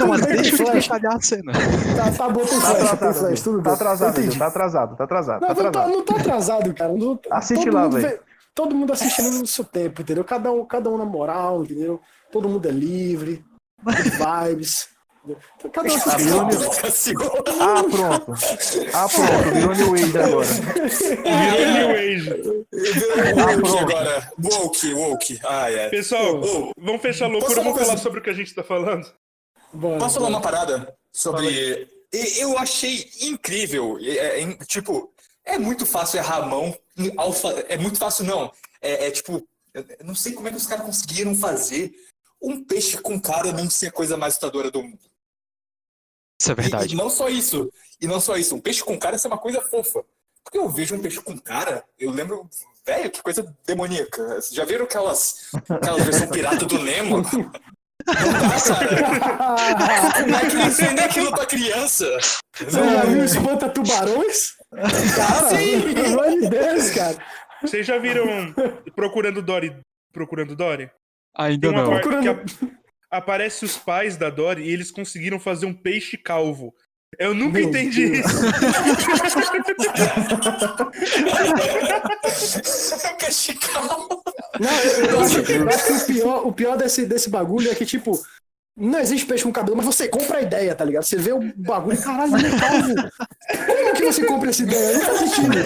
Não, 0.00 0.06
mas 0.08 0.26
deixa 0.26 0.62
eu 0.62 0.72
detalhar 0.72 1.14
a 1.14 1.20
cena. 1.20 1.52
Tá, 1.52 2.10
tá 2.10 2.28
bom, 2.28 2.44
tem 2.44 2.58
Tá 2.60 2.66
flash, 2.66 2.78
tem 2.80 2.88
atrasado, 2.90 3.14
flash, 3.28 3.40
tudo 3.42 3.62
tá 3.62 3.72
atrasado, 3.74 4.14
tá 4.38 4.46
atrasado, 4.46 4.96
tá 4.96 5.04
atrasado, 5.04 5.40
tá 5.40 5.46
Não, 5.46 5.54
não, 5.54 5.54
tô, 5.54 5.68
atrasado. 5.68 5.92
não 5.92 6.02
tô 6.04 6.16
atrasado, 6.16 6.74
cara. 6.74 6.92
Não, 6.92 7.20
Assiste 7.30 7.64
todo 7.66 7.74
lá, 7.74 7.86
velho. 7.88 8.08
vê- 8.08 8.20
Todo 8.54 8.74
mundo 8.74 8.92
assistindo 8.92 9.38
no 9.38 9.46
seu 9.46 9.64
tempo, 9.64 10.00
entendeu? 10.00 10.24
Cada 10.24 10.50
um, 10.50 10.64
cada 10.64 10.88
um 10.90 10.96
na 10.96 11.04
moral, 11.04 11.62
entendeu? 11.62 12.00
Todo 12.32 12.48
mundo 12.48 12.66
é 12.66 12.70
livre, 12.72 13.44
vibes. 13.84 14.88
Um 15.26 16.84
assiste 16.86 17.14
Ah, 17.60 17.78
Ah, 17.78 17.84
pronto. 17.84 18.32
Ah, 18.92 19.08
pronto, 19.08 19.54
virou 19.54 19.74
New 19.74 19.94
Age 19.94 20.18
agora. 20.18 20.46
Virou 20.46 21.72
New 21.72 21.90
Age. 21.96 22.66
Virou 22.72 23.46
woke 23.46 23.60
pronto. 23.62 23.78
agora. 23.78 24.32
Woke, 24.42 24.94
woke. 24.94 25.40
Ah, 25.44 25.70
é. 25.70 25.88
Pessoal, 25.88 26.40
Ô, 26.40 26.72
vamos 26.78 27.02
fechar 27.02 27.24
a 27.26 27.28
loucura, 27.28 27.62
vamos 27.62 27.78
falar 27.80 27.96
sobre 27.98 28.20
o 28.20 28.22
que 28.22 28.30
a 28.30 28.34
gente 28.34 28.54
tá 28.54 28.62
falando. 28.62 29.10
Bora, 29.72 29.98
Posso 29.98 30.14
falar 30.16 30.28
uma 30.28 30.40
parada 30.40 30.94
sobre. 31.12 31.88
Eu 32.38 32.56
achei 32.58 33.10
incrível. 33.22 33.98
é, 34.00 34.40
é, 34.42 34.54
tipo, 34.64 35.12
é 35.44 35.58
muito 35.58 35.84
fácil 35.84 36.18
errar 36.18 36.38
a 36.38 36.46
mão. 36.46 36.76
alfa- 37.16 37.64
É 37.68 37.76
muito 37.76 37.98
fácil, 37.98 38.24
não. 38.24 38.50
É, 38.80 39.06
é 39.06 39.10
tipo, 39.10 39.46
não 40.04 40.14
sei 40.14 40.32
como 40.32 40.48
é 40.48 40.50
que 40.50 40.56
os 40.56 40.66
caras 40.66 40.86
conseguiram 40.86 41.34
fazer 41.34 41.92
um 42.40 42.62
peixe 42.64 42.96
com 42.98 43.20
cara 43.20 43.50
não 43.52 43.68
ser 43.68 43.88
a 43.88 43.92
coisa 43.92 44.16
mais 44.16 44.34
assustadora 44.34 44.70
do 44.70 44.82
mundo. 44.82 44.98
Isso 46.40 46.50
é 46.50 46.52
E- 46.52 46.56
verdade. 46.56 46.94
E, 46.94 46.96
não 46.96 47.08
só 47.10 47.28
isso. 47.28 47.70
E 48.00 48.06
não 48.06 48.20
só 48.20 48.36
isso. 48.36 48.54
Um 48.54 48.60
peixe 48.60 48.82
com 48.84 48.98
cara 48.98 49.16
ser 49.18 49.28
uma 49.28 49.38
coisa 49.38 49.60
fofa. 49.60 50.04
Porque 50.44 50.58
eu 50.58 50.68
vejo 50.68 50.94
um 50.94 51.00
peixe 51.02 51.20
com 51.20 51.36
cara, 51.38 51.82
eu 51.98 52.10
lembro, 52.12 52.48
velho, 52.86 53.10
que 53.10 53.20
coisa 53.22 53.52
demoníaca. 53.66 54.22
Vocês 54.36 54.50
já 54.54 54.64
viram 54.64 54.84
aquelas, 54.84 55.48
aquelas 55.68 56.04
versões 56.04 56.30
pirata 56.30 56.64
do 56.64 56.78
Nemo? 56.78 57.22
Como 60.16 60.36
é 60.36 60.40
que 60.50 60.56
eles 60.56 60.76
vendem 60.78 61.04
aquilo 61.04 61.30
pra 61.32 61.46
criança? 61.46 62.06
Você 62.56 62.70
já 62.70 63.04
viu 63.04 63.24
Espanta 63.24 63.68
Tubarões? 63.68 64.52
Cara, 65.16 65.48
pelo 65.48 66.06
amor 66.06 66.40
de 66.40 66.48
Deus, 66.48 66.90
cara. 66.90 67.16
Vocês 67.62 67.86
já 67.86 67.98
viram 67.98 68.24
Procurando 68.94 69.42
Dory? 69.42 69.76
Procurando 70.12 70.54
Dory? 70.54 70.90
Ainda 71.36 71.72
não. 71.72 71.90
Procurando- 71.90 72.30
a- 72.30 72.44
aparece 73.10 73.64
os 73.64 73.76
pais 73.76 74.16
da 74.16 74.30
Dory 74.30 74.62
e 74.62 74.70
eles 74.72 74.90
conseguiram 74.90 75.38
fazer 75.38 75.66
um 75.66 75.74
peixe 75.74 76.16
calvo. 76.16 76.74
Eu 77.18 77.34
nunca 77.34 77.58
Meu 77.58 77.68
entendi 77.68 78.10
Deus. 78.10 78.26
isso. 78.26 78.40
Peixe 83.18 83.54
calmo. 83.54 84.22
Não, 84.60 84.80
eu, 84.80 85.04
eu 85.06 85.20
acho, 85.20 85.38
eu 85.40 85.68
acho 85.68 85.86
que 85.86 85.92
o 85.92 86.06
pior, 86.06 86.46
o 86.46 86.52
pior 86.52 86.76
desse, 86.76 87.06
desse 87.06 87.30
bagulho 87.30 87.70
é 87.70 87.74
que, 87.74 87.86
tipo, 87.86 88.20
não 88.76 88.98
existe 88.98 89.26
peixe 89.26 89.44
com 89.44 89.52
cabelo, 89.52 89.76
mas 89.76 89.86
você 89.86 90.08
compra 90.08 90.38
a 90.38 90.42
ideia, 90.42 90.74
tá 90.74 90.84
ligado? 90.84 91.04
Você 91.04 91.16
vê 91.16 91.32
o 91.32 91.40
bagulho, 91.56 92.00
caralho, 92.02 92.36
ele 92.36 92.46
é 92.48 92.58
calvo. 92.58 92.94
Como 93.66 93.94
que 93.94 94.04
você 94.04 94.24
compra 94.26 94.50
essa 94.50 94.62
ideia? 94.62 94.98
Não 94.98 95.04
faz 95.04 95.18
sentido. 95.18 95.56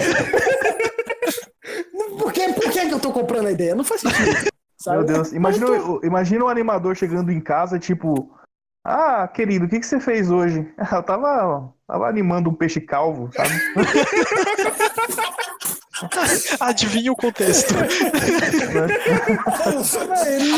Por 2.17 2.31
que, 2.31 2.53
por 2.53 2.71
que 2.71 2.85
que 2.87 2.93
eu 2.93 2.99
tô 2.99 3.11
comprando 3.11 3.47
a 3.47 3.51
ideia? 3.51 3.75
Não 3.75 3.83
faz 3.83 4.01
sentido. 4.01 4.51
Sabe? 4.83 4.97
Meu 4.97 5.03
Deus, 5.03 5.31
imagina, 5.33 5.67
tô- 5.67 6.01
imagina 6.03 6.45
o 6.45 6.49
animador 6.49 6.95
chegando 6.95 7.31
em 7.31 7.39
casa, 7.41 7.79
tipo, 7.79 8.35
ah, 8.85 9.27
querido, 9.27 9.65
o 9.65 9.69
que, 9.69 9.79
que 9.79 9.85
você 9.85 9.99
fez 9.99 10.31
hoje? 10.31 10.73
"Ah, 10.77 10.97
Eu 10.97 11.03
tava, 11.03 11.73
tava 11.91 12.07
animando 12.07 12.49
um 12.49 12.53
peixe 12.53 12.79
calvo, 12.79 13.29
sabe? 13.35 13.51
Adivinha 16.61 17.11
o 17.11 17.15
contexto. 17.15 17.73
É, 17.75 17.87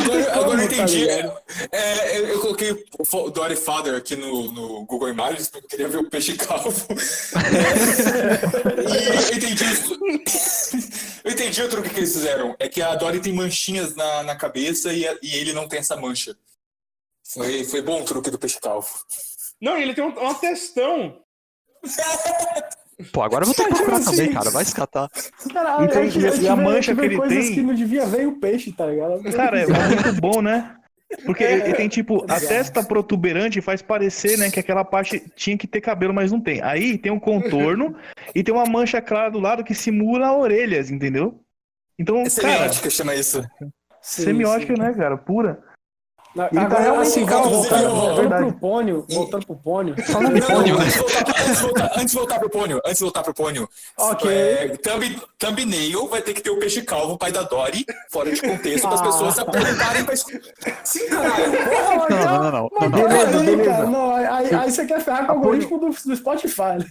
Agora, 0.04 0.34
agora 0.39 0.62
eu 0.62 0.65
entendi. 0.65 1.06
ligado? 1.06 1.38
É, 1.72 2.19
eu, 2.32 2.39
coloquei 2.39 2.72
o 2.72 3.30
Dory 3.30 3.56
Father 3.56 3.96
aqui 3.96 4.15
no, 4.15 4.52
no 4.52 4.86
Google 4.86 5.10
Imagens 5.10 5.50
porque 5.50 5.65
eu 5.65 5.69
queria 5.69 5.88
ver 5.89 5.98
o 5.98 6.10
peixe 6.10 6.36
calvo. 6.38 6.86
É, 8.86 8.93
e 8.93 9.32
eu 9.32 9.38
entendi 9.38 9.63
isso. 9.65 9.98
Eu 11.24 11.32
entendi 11.32 11.62
o 11.63 11.69
truque 11.69 11.89
que 11.89 12.00
eles 12.00 12.13
fizeram. 12.13 12.56
É 12.60 12.67
que 12.69 12.82
a 12.82 12.96
Dory 12.96 13.19
tem 13.19 13.34
manchinhas 13.34 13.96
na, 13.96 14.24
na 14.24 14.36
cabeça 14.36 14.93
e, 14.93 15.08
a- 15.08 15.17
e 15.22 15.36
ele 15.36 15.52
não 15.54 15.67
tem 15.67 15.80
essa 15.80 15.96
mancha. 15.98 16.36
Foi, 17.24 17.63
foi 17.65 17.82
bom 17.82 18.02
o 18.02 18.06
truque 18.06 18.30
do 18.30 18.38
peixe 18.39 18.60
calvo. 18.62 18.88
Não, 19.62 19.78
ele 19.78 19.93
tem 19.93 20.04
um, 20.04 20.10
um 20.30 20.34
testão. 20.36 21.22
Pô, 23.12 23.22
agora 23.22 23.43
eu 23.43 23.48
vou 23.48 23.56
ter 23.56 23.65
que 23.67 23.74
procurar 23.76 24.00
também, 24.04 24.32
cara. 24.32 24.50
Vai 24.50 24.63
escatar. 24.63 25.10
Caralho, 25.52 25.91
E 25.91 25.98
eu 25.98 26.10
tive- 26.12 26.41
e 26.43 26.48
a 26.48 26.56
mancha 26.56 26.96
que 26.96 27.02
ele 27.02 27.17
coisas 27.17 27.46
tem- 27.46 27.56
que 27.56 27.62
não 27.62 27.74
devia 27.74 28.06
ver 28.06 28.28
o 28.28 28.39
peixe, 28.39 28.72
tá 28.72 28.86
ligado? 28.86 29.22
Cara, 29.36 29.60
é 29.62 29.65
muito 29.67 30.22
bom, 30.22 30.41
né? 30.41 30.76
Porque 31.26 31.43
É, 31.43 31.54
ele 31.54 31.74
tem, 31.74 31.88
tipo, 31.88 32.24
a 32.28 32.39
testa 32.39 32.82
protuberante 32.84 33.62
faz 33.62 33.84
parecer, 33.84 34.36
né, 34.38 34.50
que 34.50 34.60
aquela 34.60 34.84
parte 34.84 35.24
tinha 35.36 35.56
que 35.56 35.67
ter 35.67 35.80
cabelo, 35.80 36.12
mas 36.13 36.32
não 36.32 36.41
tem. 36.41 36.60
Aí 36.63 36.98
tem 36.98 37.12
um 37.12 37.19
contorno 37.19 37.96
e 38.34 38.43
tem 38.43 38.54
uma 38.54 38.65
mancha 38.65 39.00
clara 39.00 39.30
do 39.30 39.39
lado 39.39 39.63
que 39.63 39.76
simula 39.76 40.36
orelhas, 40.36 40.89
entendeu? 40.89 41.39
Então, 42.00 42.17
É 42.22 42.24
cara, 42.24 42.30
semiótica, 42.32 42.89
chama 42.89 43.13
isso. 43.15 43.43
Sim, 44.02 44.24
semiótica, 44.24 44.76
sim. 44.76 44.82
né, 44.82 44.91
cara? 44.93 45.15
Pura. 45.17 45.62
Na- 46.36 46.46
Ele 46.48 46.56
tá 46.60 46.65
Agora, 46.65 46.82
realmente 46.82 47.08
assim, 47.08 47.26
calvo, 47.28 47.50
voltando, 47.50 47.86
é 47.86 47.89
voltando 47.89 48.36
pro 48.38 48.54
pônio, 48.54 49.06
voltando 49.10 49.46
pro 49.46 49.56
pônio. 49.56 49.96
Em 49.98 50.12
Não, 50.39 50.48
pônio, 50.48 50.80
né? 50.80 50.86
antes, 50.86 50.93
de 50.93 51.00
voltar, 51.00 51.30
antes, 51.30 51.56
de 51.58 51.62
voltar, 51.62 51.91
antes 51.96 52.12
de 52.12 52.17
voltar 52.17 52.39
pro 52.39 52.50
pônio, 52.50 52.78
antes 52.86 52.98
de 52.98 53.04
voltar 53.04 53.24
pro 53.24 53.34
pônio. 53.36 53.69
Ok. 53.98 54.32
É, 54.32 54.67
thumb, 54.78 55.22
thumbnail 55.38 56.08
vai 56.08 56.22
ter 56.24 56.34
que 56.34 56.41
ter 56.41 56.50
o 56.50 56.58
peixe 56.58 56.82
calvo, 56.82 57.17
pai 57.19 57.32
da 57.32 57.43
Dory, 57.43 57.86
fora 58.12 58.32
de 58.32 58.41
contexto, 58.41 58.84
para 58.86 58.96
as 58.96 59.02
Ah. 59.02 59.04
pessoas 59.04 59.36
se 59.36 59.41
apontarem 59.41 60.04
pra 60.06 60.13
escutar. 60.15 60.39
Sim, 60.84 61.08
caralho. 61.08 61.52
Porra, 61.52 62.10
Não, 62.10 62.17
não, 62.26 62.43
não, 62.43 62.52
não. 62.52 62.69
mas 62.80 62.89
não, 62.91 62.98
não. 62.98 63.08
Beleza, 63.08 63.39
beleza. 63.39 63.63
cara, 63.69 63.86
não, 63.86 64.15
aí, 64.15 64.56
aí 64.56 64.72
você 64.72 64.86
quer 64.86 65.02
ferrar 65.02 65.26
com 65.28 65.34
o 65.34 65.36
algoritmo 65.36 65.78
do, 65.80 65.89
do 65.89 66.15
Spotify. 66.15 66.78
né? 66.80 66.86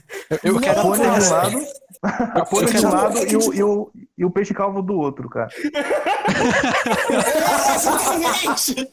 Eu, 0.45 0.55
eu 0.55 0.61
quero. 0.61 0.77
Não, 0.77 0.93
Pônio 0.93 1.11
de 1.21 1.27
um 1.27 1.31
lado, 1.31 1.67
a 2.35 2.45
pônio 2.45 2.69
de 2.73 2.87
um 2.87 2.91
lado 2.91 3.19
e 3.19 3.37
o, 3.37 3.55
e, 3.55 3.63
o, 3.63 3.91
e 4.19 4.25
o 4.25 4.31
peixe 4.31 4.55
calvo 4.55 4.83
do 4.83 4.95
outro, 4.99 5.29
cara. 5.29 5.49
Exatamente. 7.75 8.91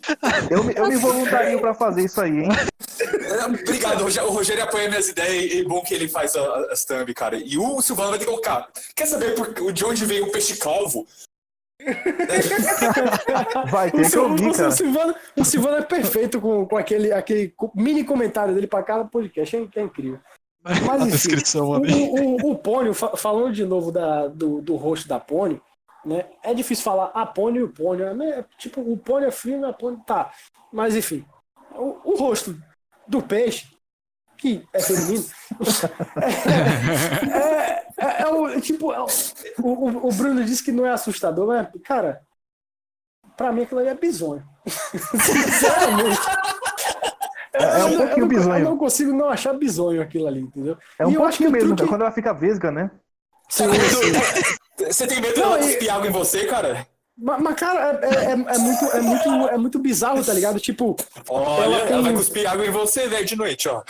Eu, 0.49 0.63
me- 0.63 0.73
eu 0.75 0.87
me 0.87 0.95
voluntario 0.97 1.59
pra 1.59 1.73
fazer 1.73 2.03
isso 2.05 2.19
aí, 2.21 2.31
hein? 2.43 2.49
Obrigado, 3.61 4.01
o 4.05 4.31
Rogério 4.31 4.63
apoia 4.63 4.89
minhas 4.89 5.07
ideias 5.09 5.53
e 5.53 5.59
é 5.61 5.63
bom 5.63 5.81
que 5.81 5.93
ele 5.93 6.07
faz 6.09 6.35
a- 6.35 6.67
as 6.71 6.83
thumb, 6.85 7.13
cara. 7.13 7.37
E 7.37 7.57
o 7.57 7.81
Silvano 7.81 8.09
vai 8.09 8.19
ter 8.19 8.25
que 8.25 8.31
colocar. 8.31 8.67
Quer 8.95 9.05
saber 9.07 9.35
por, 9.35 9.71
de 9.71 9.85
onde 9.85 10.05
veio 10.05 10.25
o 10.25 10.31
peixe 10.31 10.57
calvo? 10.57 11.05
Vai, 13.71 13.87
O, 13.87 13.91
tem 13.91 14.09
que 14.09 14.17
ouvir, 14.17 14.49
o. 14.49 14.71
Silvano, 14.71 15.15
o 15.37 15.45
Silvano 15.45 15.77
é 15.77 15.81
perfeito 15.81 16.41
com, 16.41 16.65
com 16.65 16.77
aquele, 16.77 17.11
aquele 17.13 17.53
mini 17.75 18.03
comentário 18.03 18.53
dele 18.53 18.67
pra 18.67 18.83
cada 18.83 19.05
podcast, 19.05 19.55
é, 19.55 19.65
é 19.75 19.81
incrível. 19.81 20.19
Mas, 20.61 20.77
A 20.89 20.97
enfim, 20.97 21.09
descrição 21.11 21.69
O, 21.69 21.75
ali. 21.75 21.93
o, 22.11 22.51
o 22.51 22.55
Pônio, 22.57 22.93
fa- 22.93 23.15
falando 23.15 23.53
de 23.53 23.63
novo 23.65 23.91
da, 23.91 24.27
do, 24.27 24.61
do 24.61 24.75
rosto 24.75 25.07
da 25.07 25.19
Pônio, 25.19 25.61
né? 26.05 26.25
É 26.43 26.53
difícil 26.53 26.83
falar 26.83 27.11
a 27.13 27.25
Pônio 27.25 27.61
e 27.61 27.63
o 27.63 27.69
Pônio. 27.73 28.05
É, 28.05 28.13
meio- 28.13 28.45
tipo, 28.57 28.81
o 28.81 28.97
Pônio 28.97 29.27
é 29.27 29.31
frio 29.31 29.59
e 29.61 29.65
a 29.65 29.73
Pônio 29.73 30.01
tá. 30.05 30.31
Mas 30.71 30.95
enfim, 30.95 31.25
o, 31.75 32.11
o 32.11 32.15
rosto 32.17 32.55
do 33.07 33.21
peixe, 33.21 33.67
que 34.37 34.63
é 34.73 34.79
feminino, 34.79 35.25
é, 36.21 37.37
é- 37.37 37.87
é- 37.97 38.21
é 38.23 38.27
o. 38.27 38.59
Tipo, 38.61 38.93
é 38.93 38.99
o, 39.01 39.07
o, 39.61 40.07
o 40.07 40.13
Bruno 40.13 40.43
disse 40.43 40.63
que 40.63 40.71
não 40.71 40.85
é 40.85 40.91
assustador, 40.91 41.47
mas, 41.47 41.67
cara, 41.83 42.21
pra 43.35 43.51
mim 43.51 43.63
aquilo 43.63 43.79
ali 43.81 43.89
é 43.89 43.95
bizonho. 43.95 44.43
Sinceramente. 44.67 46.19
É 47.51 47.83
um 47.83 47.89
Eu- 47.89 47.91
eu 47.93 47.97
pouquinho 47.97 48.19
não- 48.21 48.27
bizonho. 48.27 48.59
Eu 48.59 48.69
não 48.69 48.77
consigo 48.77 49.11
não 49.11 49.27
achar 49.29 49.53
bizonho 49.53 50.01
aquilo 50.01 50.27
ali, 50.27 50.39
entendeu? 50.39 50.77
É 50.99 51.05
um 51.05 51.09
E 51.11 51.15
eu 51.15 51.23
acho 51.25 51.39
que 51.39 51.43
pouquinho 51.45 51.51
mesmo, 51.63 51.75
truque- 51.75 51.89
quando 51.91 52.01
ela 52.01 52.11
fica 52.11 52.31
vesga, 52.31 52.71
né? 52.71 52.91
Sim, 53.49 53.65
sim. 53.73 54.53
Você 54.87 55.07
tem 55.07 55.21
medo 55.21 55.39
Não, 55.39 55.49
dela 55.51 55.59
e- 55.61 55.63
cuspir 55.67 55.93
água 55.93 56.07
em 56.07 56.11
você, 56.11 56.45
cara? 56.45 56.87
Mas, 57.21 57.41
mas, 57.41 57.55
cara, 57.55 57.99
é, 58.01 58.15
é- 58.15 58.31
é 58.31 58.35
muito, 58.35 58.85
é, 58.85 59.01
muito, 59.01 59.29
é 59.49 59.57
muito 59.57 59.79
bizarro, 59.79 60.23
tá 60.23 60.33
ligado? 60.33 60.59
Tipo, 60.59 60.95
Olha, 61.29 61.63
Ela 61.63 61.75
ela, 61.79 61.87
tem- 61.87 62.01
vai 62.03 62.13
cuspir 62.13 62.49
água 62.49 62.65
em 62.65 62.71
você, 62.71 63.07
velho, 63.07 63.25
de 63.25 63.35
noite, 63.35 63.67
ó. 63.67 63.83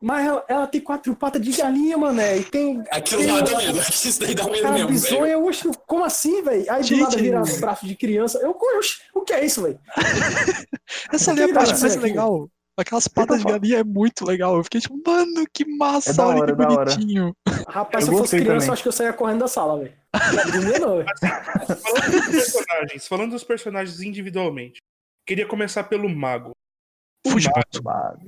mas 0.00 0.24
ela, 0.24 0.44
ela 0.46 0.66
tem 0.68 0.80
quatro 0.80 1.12
patas 1.16 1.42
de 1.42 1.50
galinha, 1.50 1.98
mané. 1.98 2.36
E 2.38 2.44
tem. 2.44 2.80
Aquilo 2.90 3.22
tem 3.22 3.32
lá 3.32 3.40
dá 3.40 3.56
medo. 3.56 3.78
Isso 3.90 4.20
daí 4.20 4.32
dá 4.32 4.44
medo 4.44 4.62
Cara, 4.62 4.74
mesmo, 4.74 4.88
bizonha, 4.90 5.32
eu 5.32 5.48
acho, 5.48 5.72
como 5.88 6.04
assim, 6.04 6.40
velho? 6.42 6.64
Aí 6.70 6.82
do 6.82 6.86
Gente. 6.86 7.00
nada 7.02 7.16
vira 7.16 7.42
braço 7.58 7.84
de 7.84 7.96
criança. 7.96 8.38
Eu, 8.38 8.56
oxe, 8.78 8.98
o 9.12 9.22
que 9.22 9.32
é 9.32 9.44
isso, 9.44 9.62
velho? 9.62 9.80
Essa 11.12 11.32
ali 11.32 11.42
é 11.42 11.44
a 11.50 11.54
parte 11.54 11.80
mais 11.80 11.96
legal. 11.96 12.48
Aquelas 12.78 13.08
patas 13.08 13.40
de 13.40 13.44
galinha 13.44 13.78
é 13.78 13.84
muito 13.84 14.24
legal. 14.24 14.56
Eu 14.56 14.62
fiquei 14.64 14.80
tipo, 14.80 14.98
mano, 15.04 15.44
que 15.52 15.64
massa, 15.66 16.10
É 16.10 16.14
da 16.14 16.26
olha 16.28 16.38
hora, 16.42 16.56
que 16.56 16.62
é 16.62 16.66
hora. 16.66 16.84
bonitinho. 16.94 17.36
Rapaz, 17.66 18.04
Eu 18.06 18.12
se 18.12 18.14
eu 18.14 18.18
fosse 18.18 18.36
criança, 18.36 18.52
também. 18.54 18.66
eu 18.68 18.72
acho 18.72 18.82
que 18.82 18.88
eu 18.88 18.92
saía 18.92 19.12
correndo 19.12 19.40
da 19.40 19.48
sala, 19.48 19.78
velho. 19.80 19.92
Não. 20.80 21.04
Falando 21.76 22.30
dos 22.30 22.50
personagens, 22.52 23.08
falando 23.08 23.30
dos 23.32 23.44
personagens 23.44 24.00
individualmente. 24.00 24.78
Queria 25.26 25.46
começar 25.46 25.84
pelo 25.84 26.08
Mago. 26.08 26.52
Fujimoto. 27.26 27.82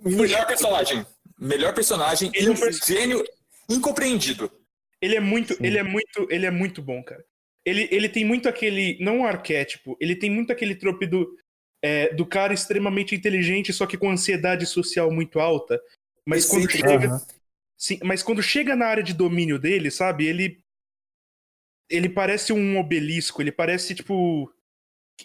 Melhor 0.05 0.47
personagem. 0.47 1.07
Melhor 1.39 1.73
personagem. 1.75 2.31
Ele 2.35 2.49
é 2.49 2.51
um 2.51 2.57
perso- 2.57 2.85
gênio 2.87 3.25
incompreendido. 3.69 4.51
Ele 5.01 5.17
é 5.17 5.21
muito, 5.21 5.55
Sim. 5.55 5.65
ele 5.65 5.79
é 5.79 5.83
muito, 5.83 6.27
ele 6.29 6.45
é 6.47 6.51
muito 6.51 6.83
bom, 6.83 7.03
cara. 7.03 7.25
Ele, 7.65 7.89
ele 7.91 8.09
tem 8.09 8.25
muito 8.25 8.49
aquele, 8.49 8.99
não 9.01 9.19
um 9.19 9.27
arquétipo, 9.27 9.97
ele 10.01 10.17
tem 10.17 10.31
muito 10.31 10.51
aquele 10.51 10.75
trope 10.75 11.07
do, 11.07 11.37
é, 11.83 12.13
do 12.15 12.27
cara 12.27 12.55
extremamente 12.55 13.15
inteligente, 13.15 13.73
só 13.73 13.87
que 13.87 13.97
com 13.99 14.11
ansiedade 14.11 14.67
social 14.67 15.11
muito 15.11 15.41
alta. 15.41 15.81
Mas 16.27 16.45
quando 16.47 16.69
chega, 16.69 17.09
Aham. 17.09 17.21
sim, 17.79 17.99
mas 18.05 18.23
quando 18.23 18.43
chega 18.43 18.77
na 18.77 18.87
área 18.87 19.03
de 19.03 19.15
domínio 19.15 19.59
dele, 19.59 19.91
sabe? 19.91 20.27
Ele 20.27 20.63
ele 21.89 22.09
parece 22.09 22.53
um 22.53 22.79
obelisco, 22.79 23.43
ele 23.43 23.53
parece 23.53 23.95
tipo 23.95 24.53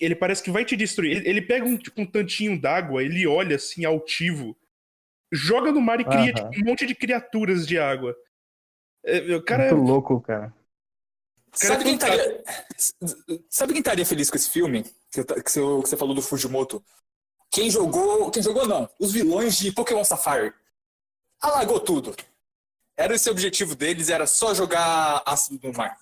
ele 0.01 0.15
parece 0.15 0.43
que 0.43 0.51
vai 0.51 0.65
te 0.65 0.75
destruir. 0.75 1.17
Ele, 1.17 1.29
ele 1.29 1.41
pega 1.41 1.65
um, 1.65 1.77
tipo, 1.77 2.01
um 2.01 2.05
tantinho 2.05 2.59
d'água, 2.59 3.03
ele 3.03 3.27
olha 3.27 3.55
assim 3.57 3.85
altivo, 3.85 4.57
joga 5.31 5.71
no 5.71 5.81
mar 5.81 6.01
e 6.01 6.05
cria 6.05 6.33
Aham. 6.33 6.33
tipo, 6.33 6.61
um 6.61 6.65
monte 6.65 6.85
de 6.87 6.95
criaturas 6.95 7.67
de 7.67 7.79
água. 7.79 8.15
É, 9.05 9.35
O 9.35 9.43
cara 9.43 9.63
é 9.65 9.73
Muito 9.73 9.75
louco, 9.75 10.21
cara. 10.21 10.53
Sabe 11.55 11.83
quem, 11.83 11.99
fantástico. 11.99 12.43
estaria, 12.77 13.45
sabe 13.49 13.73
quem 13.73 13.79
estaria 13.79 14.05
feliz 14.05 14.29
com 14.29 14.35
esse 14.35 14.49
filme? 14.49 14.83
Que, 15.11 15.23
que 15.23 15.51
você, 15.51 15.59
que 15.59 15.89
você 15.89 15.97
falou 15.97 16.13
do 16.13 16.21
Fujimoto? 16.21 16.83
Quem 17.51 17.69
jogou. 17.69 18.29
Quem 18.31 18.43
jogou 18.43 18.67
não. 18.67 18.89
Os 18.99 19.13
vilões 19.13 19.57
de 19.57 19.71
Pokémon 19.71 20.03
Sapphire. 20.03 20.53
Alagou 21.41 21.79
tudo. 21.79 22.15
Era 22.97 23.15
esse 23.15 23.29
o 23.29 23.31
objetivo 23.31 23.75
deles, 23.75 24.09
era 24.09 24.25
só 24.25 24.53
jogar 24.53 25.21
ácido 25.25 25.67
no 25.67 25.73
mar. 25.73 25.97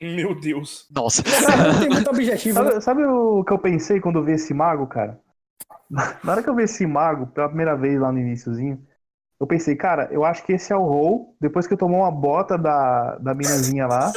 Meu 0.00 0.38
Deus. 0.38 0.86
Nossa. 0.90 1.22
Cara, 1.22 1.72
não 1.72 1.80
tem 1.80 1.88
muito 1.88 2.08
objetivo, 2.10 2.62
né? 2.62 2.70
Sabe, 2.72 2.82
sabe 2.82 3.04
o 3.04 3.44
que 3.44 3.52
eu 3.52 3.58
pensei 3.58 4.00
quando 4.00 4.18
eu 4.18 4.24
vi 4.24 4.32
esse 4.32 4.52
mago, 4.54 4.86
cara? 4.86 5.20
Na 5.90 6.32
hora 6.32 6.42
que 6.42 6.48
eu 6.48 6.54
vi 6.54 6.64
esse 6.64 6.86
mago 6.86 7.26
pela 7.28 7.48
primeira 7.48 7.76
vez 7.76 8.00
lá 8.00 8.12
no 8.12 8.18
iníciozinho, 8.18 8.84
eu 9.40 9.46
pensei, 9.46 9.76
cara, 9.76 10.08
eu 10.10 10.24
acho 10.24 10.42
que 10.44 10.52
esse 10.52 10.72
é 10.72 10.76
o 10.76 10.82
Rol, 10.84 11.34
depois 11.40 11.66
que 11.66 11.74
eu 11.74 11.78
tomou 11.78 12.00
uma 12.00 12.10
bota 12.10 12.56
da, 12.56 13.16
da 13.16 13.34
minazinha 13.34 13.86
lá. 13.86 14.12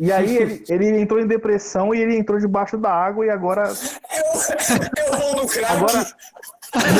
E 0.00 0.10
aí 0.10 0.36
ele, 0.36 0.64
ele 0.68 1.00
entrou 1.00 1.20
em 1.20 1.26
depressão 1.26 1.94
e 1.94 2.00
ele 2.00 2.16
entrou 2.16 2.38
debaixo 2.38 2.76
da 2.76 2.92
água 2.92 3.24
e 3.24 3.30
agora 3.30 3.68
Eu, 3.68 5.12
eu 5.12 5.18
vou 5.20 5.36
no 5.42 5.46
crack. 5.48 5.72
Agora 5.72 6.06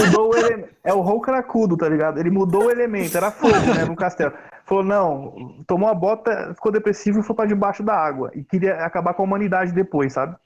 mudou 0.06 0.30
o 0.32 0.36
elemento. 0.36 0.68
É 0.84 0.92
o 0.92 1.00
rol 1.00 1.20
cracudo, 1.20 1.76
tá 1.76 1.88
ligado? 1.88 2.18
Ele 2.20 2.30
mudou 2.30 2.66
o 2.66 2.70
elemento, 2.70 3.16
era 3.16 3.30
fogo, 3.30 3.74
né, 3.74 3.84
no 3.84 3.96
castelo. 3.96 4.32
Falou, 4.64 4.84
não, 4.84 5.64
tomou 5.66 5.88
a 5.88 5.94
bota, 5.94 6.52
ficou 6.54 6.70
depressivo 6.70 7.20
e 7.20 7.22
foi 7.22 7.34
pra 7.34 7.46
debaixo 7.46 7.82
da 7.82 7.94
água. 7.94 8.30
E 8.34 8.44
queria 8.44 8.84
acabar 8.84 9.14
com 9.14 9.22
a 9.22 9.26
humanidade 9.26 9.72
depois, 9.72 10.12
sabe? 10.12 10.36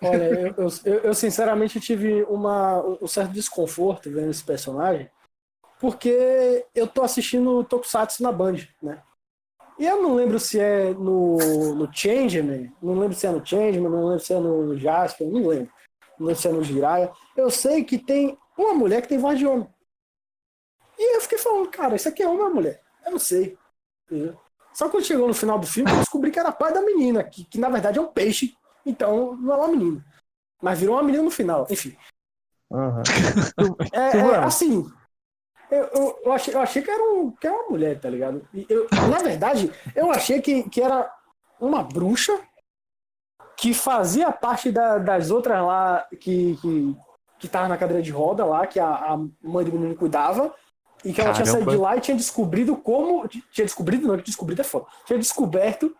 Olha, 0.00 0.22
eu, 0.24 0.54
eu, 0.58 0.68
eu- 0.84 1.00
eu, 1.04 1.14
sinceramente 1.14 1.80
tive 1.80 2.22
uma, 2.28 2.84
um 3.02 3.06
certo 3.08 3.32
desconforto 3.32 4.10
vendo 4.10 4.30
esse 4.30 4.44
personagem, 4.44 5.08
porque 5.80 6.64
eu 6.74 6.86
tô 6.86 7.02
assistindo 7.02 7.64
Tokusatsu 7.64 8.22
na 8.22 8.32
Band, 8.32 8.56
né? 8.82 9.02
E 9.78 9.84
eu 9.84 10.02
não 10.02 10.14
lembro 10.14 10.40
se 10.40 10.58
é 10.58 10.94
no, 10.94 11.74
no 11.74 11.92
Changeman, 11.92 12.72
não 12.80 12.98
lembro 12.98 13.14
se 13.14 13.26
é 13.26 13.30
no 13.30 13.44
Changeman, 13.44 13.90
não 13.90 14.06
lembro 14.06 14.24
se 14.24 14.32
é 14.32 14.38
no 14.38 14.78
Jasper, 14.78 15.28
não 15.28 15.46
lembro. 15.46 15.72
Não 16.18 16.26
lembro 16.28 16.40
se 16.40 16.48
é 16.48 16.52
no 16.52 16.64
Jiraiya. 16.64 17.12
Eu 17.36 17.50
sei 17.50 17.84
que 17.84 17.98
tem 17.98 18.38
uma 18.56 18.72
mulher 18.72 19.02
que 19.02 19.08
tem 19.08 19.18
voz 19.18 19.38
de 19.38 19.46
homem. 19.46 19.68
E 20.98 21.16
eu 21.16 21.20
fiquei 21.20 21.36
falando, 21.36 21.68
cara, 21.68 21.94
isso 21.94 22.08
aqui 22.08 22.22
é 22.22 22.28
homem 22.28 22.42
ou 22.42 22.54
mulher? 22.54 22.80
Eu 23.04 23.12
não 23.12 23.18
sei. 23.18 23.58
Entendeu? 24.06 24.34
Só 24.72 24.88
quando 24.88 25.04
chegou 25.04 25.28
no 25.28 25.34
final 25.34 25.58
do 25.58 25.66
filme, 25.66 25.90
eu 25.90 25.96
descobri 25.98 26.30
que 26.30 26.38
era 26.38 26.52
pai 26.52 26.72
da 26.72 26.82
menina, 26.82 27.22
que, 27.22 27.44
que 27.44 27.58
na 27.58 27.68
verdade 27.68 27.98
é 27.98 28.02
um 28.02 28.08
peixe, 28.08 28.54
então 28.84 29.36
não 29.36 29.54
é 29.54 29.56
uma 29.56 29.68
menina. 29.68 30.04
Mas 30.60 30.78
virou 30.78 30.96
uma 30.96 31.02
menina 31.02 31.22
no 31.22 31.30
final, 31.30 31.66
enfim. 31.70 31.96
Aham. 32.72 33.02
É, 33.92 34.18
é, 34.18 34.36
assim, 34.36 34.90
eu, 35.70 35.84
eu, 35.94 36.18
eu 36.24 36.32
achei, 36.32 36.54
eu 36.54 36.60
achei 36.60 36.82
que, 36.82 36.90
era 36.90 37.02
um, 37.14 37.30
que 37.30 37.46
era 37.46 37.56
uma 37.56 37.70
mulher, 37.70 37.98
tá 38.00 38.08
ligado? 38.08 38.46
Eu- 38.68 38.86
na 39.10 39.18
verdade, 39.18 39.70
eu 39.94 40.10
achei 40.10 40.40
que, 40.40 40.68
que 40.68 40.80
era 40.82 41.10
uma 41.60 41.82
bruxa 41.82 42.38
que 43.56 43.72
fazia 43.72 44.30
parte 44.32 44.70
da- 44.70 44.98
das 44.98 45.30
outras 45.30 45.62
lá 45.64 46.06
que, 46.20 46.58
que, 46.60 46.96
que 47.38 47.48
tava 47.48 47.68
na 47.68 47.76
cadeira 47.78 48.02
de 48.02 48.10
roda 48.10 48.44
lá, 48.44 48.66
que 48.66 48.78
a, 48.78 48.88
a 48.88 49.16
mãe 49.42 49.64
do 49.64 49.72
menino 49.72 49.94
cuidava, 49.96 50.54
e 51.04 51.12
que 51.12 51.20
ela 51.20 51.32
tinha 51.32 51.44
Caramba. 51.44 51.64
saído 51.64 51.70
de 51.70 51.76
lá 51.76 51.96
e 51.96 52.00
tinha 52.00 52.16
descobrido 52.16 52.76
como. 52.76 53.26
Tinha 53.28 53.64
descobrido, 53.64 54.08
não, 54.08 54.16
que 54.16 54.24
descobrido 54.24 54.60
é 54.60 54.64
foda. 54.64 54.86
Tinha 55.04 55.18
descoberto 55.18 55.94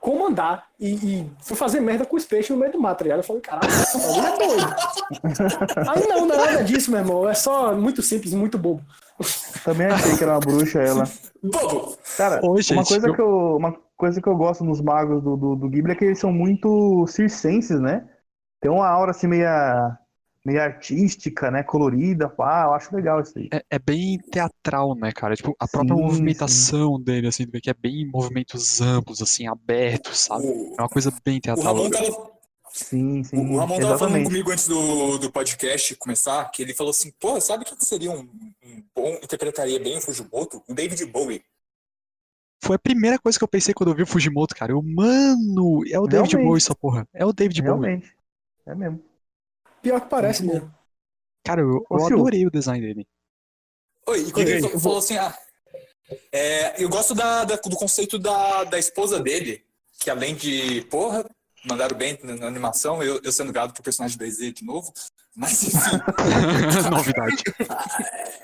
como 0.00 0.26
andar 0.26 0.66
e, 0.80 0.94
e 1.20 1.30
foi 1.40 1.56
fazer 1.56 1.80
merda 1.80 2.04
com 2.04 2.16
os 2.16 2.24
peixes 2.24 2.50
no 2.50 2.56
meio 2.56 2.72
do 2.72 2.80
mato, 2.80 2.98
tá 2.98 3.04
ligado? 3.04 3.18
Eu 3.20 3.24
falei, 3.24 3.42
caralho, 3.42 3.66
essa 3.72 3.98
é 3.98 4.36
doido. 4.36 4.74
Aí 5.90 6.08
não, 6.08 6.26
não 6.26 6.34
é 6.34 6.38
nada 6.38 6.64
disso, 6.64 6.90
meu 6.90 7.00
irmão. 7.00 7.28
É 7.28 7.34
só 7.34 7.74
muito 7.74 8.02
simples, 8.02 8.32
muito 8.34 8.58
bobo. 8.58 8.82
Também 9.64 9.86
achei 9.86 10.16
que 10.16 10.22
era 10.24 10.32
uma 10.34 10.40
bruxa 10.40 10.80
ela. 10.80 11.04
Bobo. 11.42 11.96
Cara, 12.16 12.40
Ô, 12.42 12.52
uma, 12.52 12.60
gente, 12.62 12.88
coisa 12.88 13.08
eu- 13.08 13.14
que 13.14 13.20
eu, 13.20 13.56
uma 13.56 13.72
coisa 13.96 14.20
que 14.20 14.28
eu 14.28 14.36
gosto 14.36 14.64
nos 14.64 14.80
magos 14.80 15.22
do, 15.22 15.36
do, 15.36 15.56
do 15.56 15.68
Ghibli 15.68 15.92
é 15.92 15.94
que 15.94 16.04
eles 16.04 16.18
são 16.18 16.32
muito 16.32 17.06
circenses, 17.06 17.80
né? 17.80 18.08
Tem 18.60 18.70
uma 18.70 18.86
aura 18.88 19.10
assim 19.12 19.26
meia, 19.26 19.98
meia 20.44 20.64
artística, 20.64 21.50
né? 21.50 21.62
Colorida, 21.62 22.28
pá, 22.28 22.64
eu 22.66 22.74
acho 22.74 22.94
legal 22.94 23.20
isso 23.20 23.38
aí. 23.38 23.50
É, 23.52 23.62
é 23.70 23.78
bem 23.78 24.18
teatral, 24.30 24.94
né, 24.94 25.12
cara? 25.12 25.36
Tipo, 25.36 25.54
a 25.58 25.68
própria 25.68 25.94
Sim, 25.94 26.02
movimentação 26.02 27.00
dele, 27.00 27.26
assim, 27.28 27.46
que 27.46 27.68
é 27.70 27.74
bem 27.74 28.06
movimentos 28.06 28.80
amplos, 28.80 29.20
assim, 29.20 29.46
abertos, 29.46 30.20
sabe? 30.20 30.46
O, 30.46 30.76
É 30.78 30.82
uma 30.82 30.88
coisa 30.88 31.12
bem 31.24 31.38
o 31.38 31.40
teatral. 31.40 31.74
Ramon 31.76 31.90
tava, 31.90 32.31
Sim, 32.72 33.22
sim, 33.22 33.36
o 33.36 33.58
Ramon 33.58 33.78
tava 33.78 33.98
falando 33.98 34.24
comigo 34.24 34.50
antes 34.50 34.66
do, 34.66 35.18
do 35.18 35.30
podcast 35.30 35.94
começar, 35.96 36.50
que 36.50 36.62
ele 36.62 36.72
falou 36.72 36.90
assim, 36.90 37.12
pô, 37.20 37.38
sabe 37.40 37.66
quem 37.66 37.76
que 37.76 37.84
seria 37.84 38.10
um, 38.10 38.20
um 38.64 38.82
bom, 38.94 39.10
interpretaria 39.22 39.78
bem 39.78 39.98
o 39.98 40.00
Fujimoto? 40.00 40.62
O 40.66 40.74
David 40.74 41.04
Bowie. 41.06 41.44
Foi 42.64 42.76
a 42.76 42.78
primeira 42.78 43.18
coisa 43.18 43.36
que 43.38 43.44
eu 43.44 43.48
pensei 43.48 43.74
quando 43.74 43.90
eu 43.90 43.94
vi 43.96 44.02
o 44.04 44.06
Fujimoto, 44.06 44.54
cara. 44.54 44.72
Eu, 44.72 44.80
mano, 44.82 45.82
é 45.86 45.98
o 45.98 46.06
David 46.06 46.30
Realmente. 46.30 46.36
Bowie 46.48 46.58
essa 46.62 46.74
porra. 46.74 47.06
É 47.12 47.26
o 47.26 47.32
David 47.32 47.60
Bowie. 47.60 47.80
Realmente. 47.80 48.16
É 48.64 48.74
mesmo. 48.74 49.04
Pior 49.82 50.00
que 50.00 50.08
parece 50.08 50.44
mesmo. 50.44 50.72
Cara, 51.44 51.60
eu, 51.60 51.84
eu 51.90 52.06
adorei 52.06 52.46
o 52.46 52.50
design 52.50 52.80
dele. 52.80 53.06
Oi, 54.08 54.28
e 54.28 54.32
quando 54.32 54.48
ele 54.48 54.68
falou 54.78 54.98
assim, 54.98 55.18
ah, 55.18 55.36
é, 56.32 56.82
eu 56.82 56.88
gosto 56.88 57.14
da, 57.14 57.44
da- 57.44 57.56
do 57.56 57.76
conceito 57.76 58.18
da, 58.18 58.64
da 58.64 58.78
esposa 58.78 59.20
dele, 59.20 59.62
que 59.98 60.08
além 60.08 60.34
de, 60.36 60.82
porra, 60.82 61.28
mandaram 61.64 61.96
bem 61.96 62.18
na, 62.22 62.46
animação, 62.46 63.02
eu, 63.02 63.20
eu 63.22 63.32
sendo 63.32 63.52
gado 63.52 63.72
pro 63.72 63.82
personagem 63.82 64.18
2D 64.18 64.52
de 64.52 64.64
novo, 64.64 64.92
mas 65.36 65.62
enfim, 65.62 65.78
Novidade. 66.90 67.42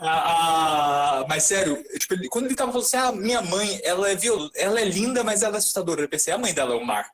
Ah, 0.00 1.20
ah, 1.22 1.26
mas 1.28 1.42
sério, 1.42 1.82
tipo, 1.98 2.14
ele- 2.14 2.28
quando 2.28 2.46
ele 2.46 2.54
tava 2.54 2.70
falando 2.70 2.86
assim, 2.86 2.96
ah, 2.96 3.10
minha 3.10 3.42
mãe, 3.42 3.80
ela 3.82 4.08
é, 4.08 4.14
viol... 4.14 4.48
ela 4.54 4.80
é 4.80 4.84
linda, 4.84 5.24
mas 5.24 5.42
ela 5.42 5.56
é 5.56 5.58
assustadora. 5.58 6.02
Eu 6.02 6.08
pensei, 6.08 6.32
a 6.32 6.38
mãe 6.38 6.54
dela 6.54 6.72
é 6.74 6.76
o 6.76 6.84
mar. 6.86 7.10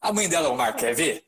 A 0.00 0.12
mãe 0.12 0.28
dela 0.28 0.48
é 0.48 0.50
o 0.50 0.56
mar, 0.56 0.76
quer 0.76 0.94
ver? 0.94 1.24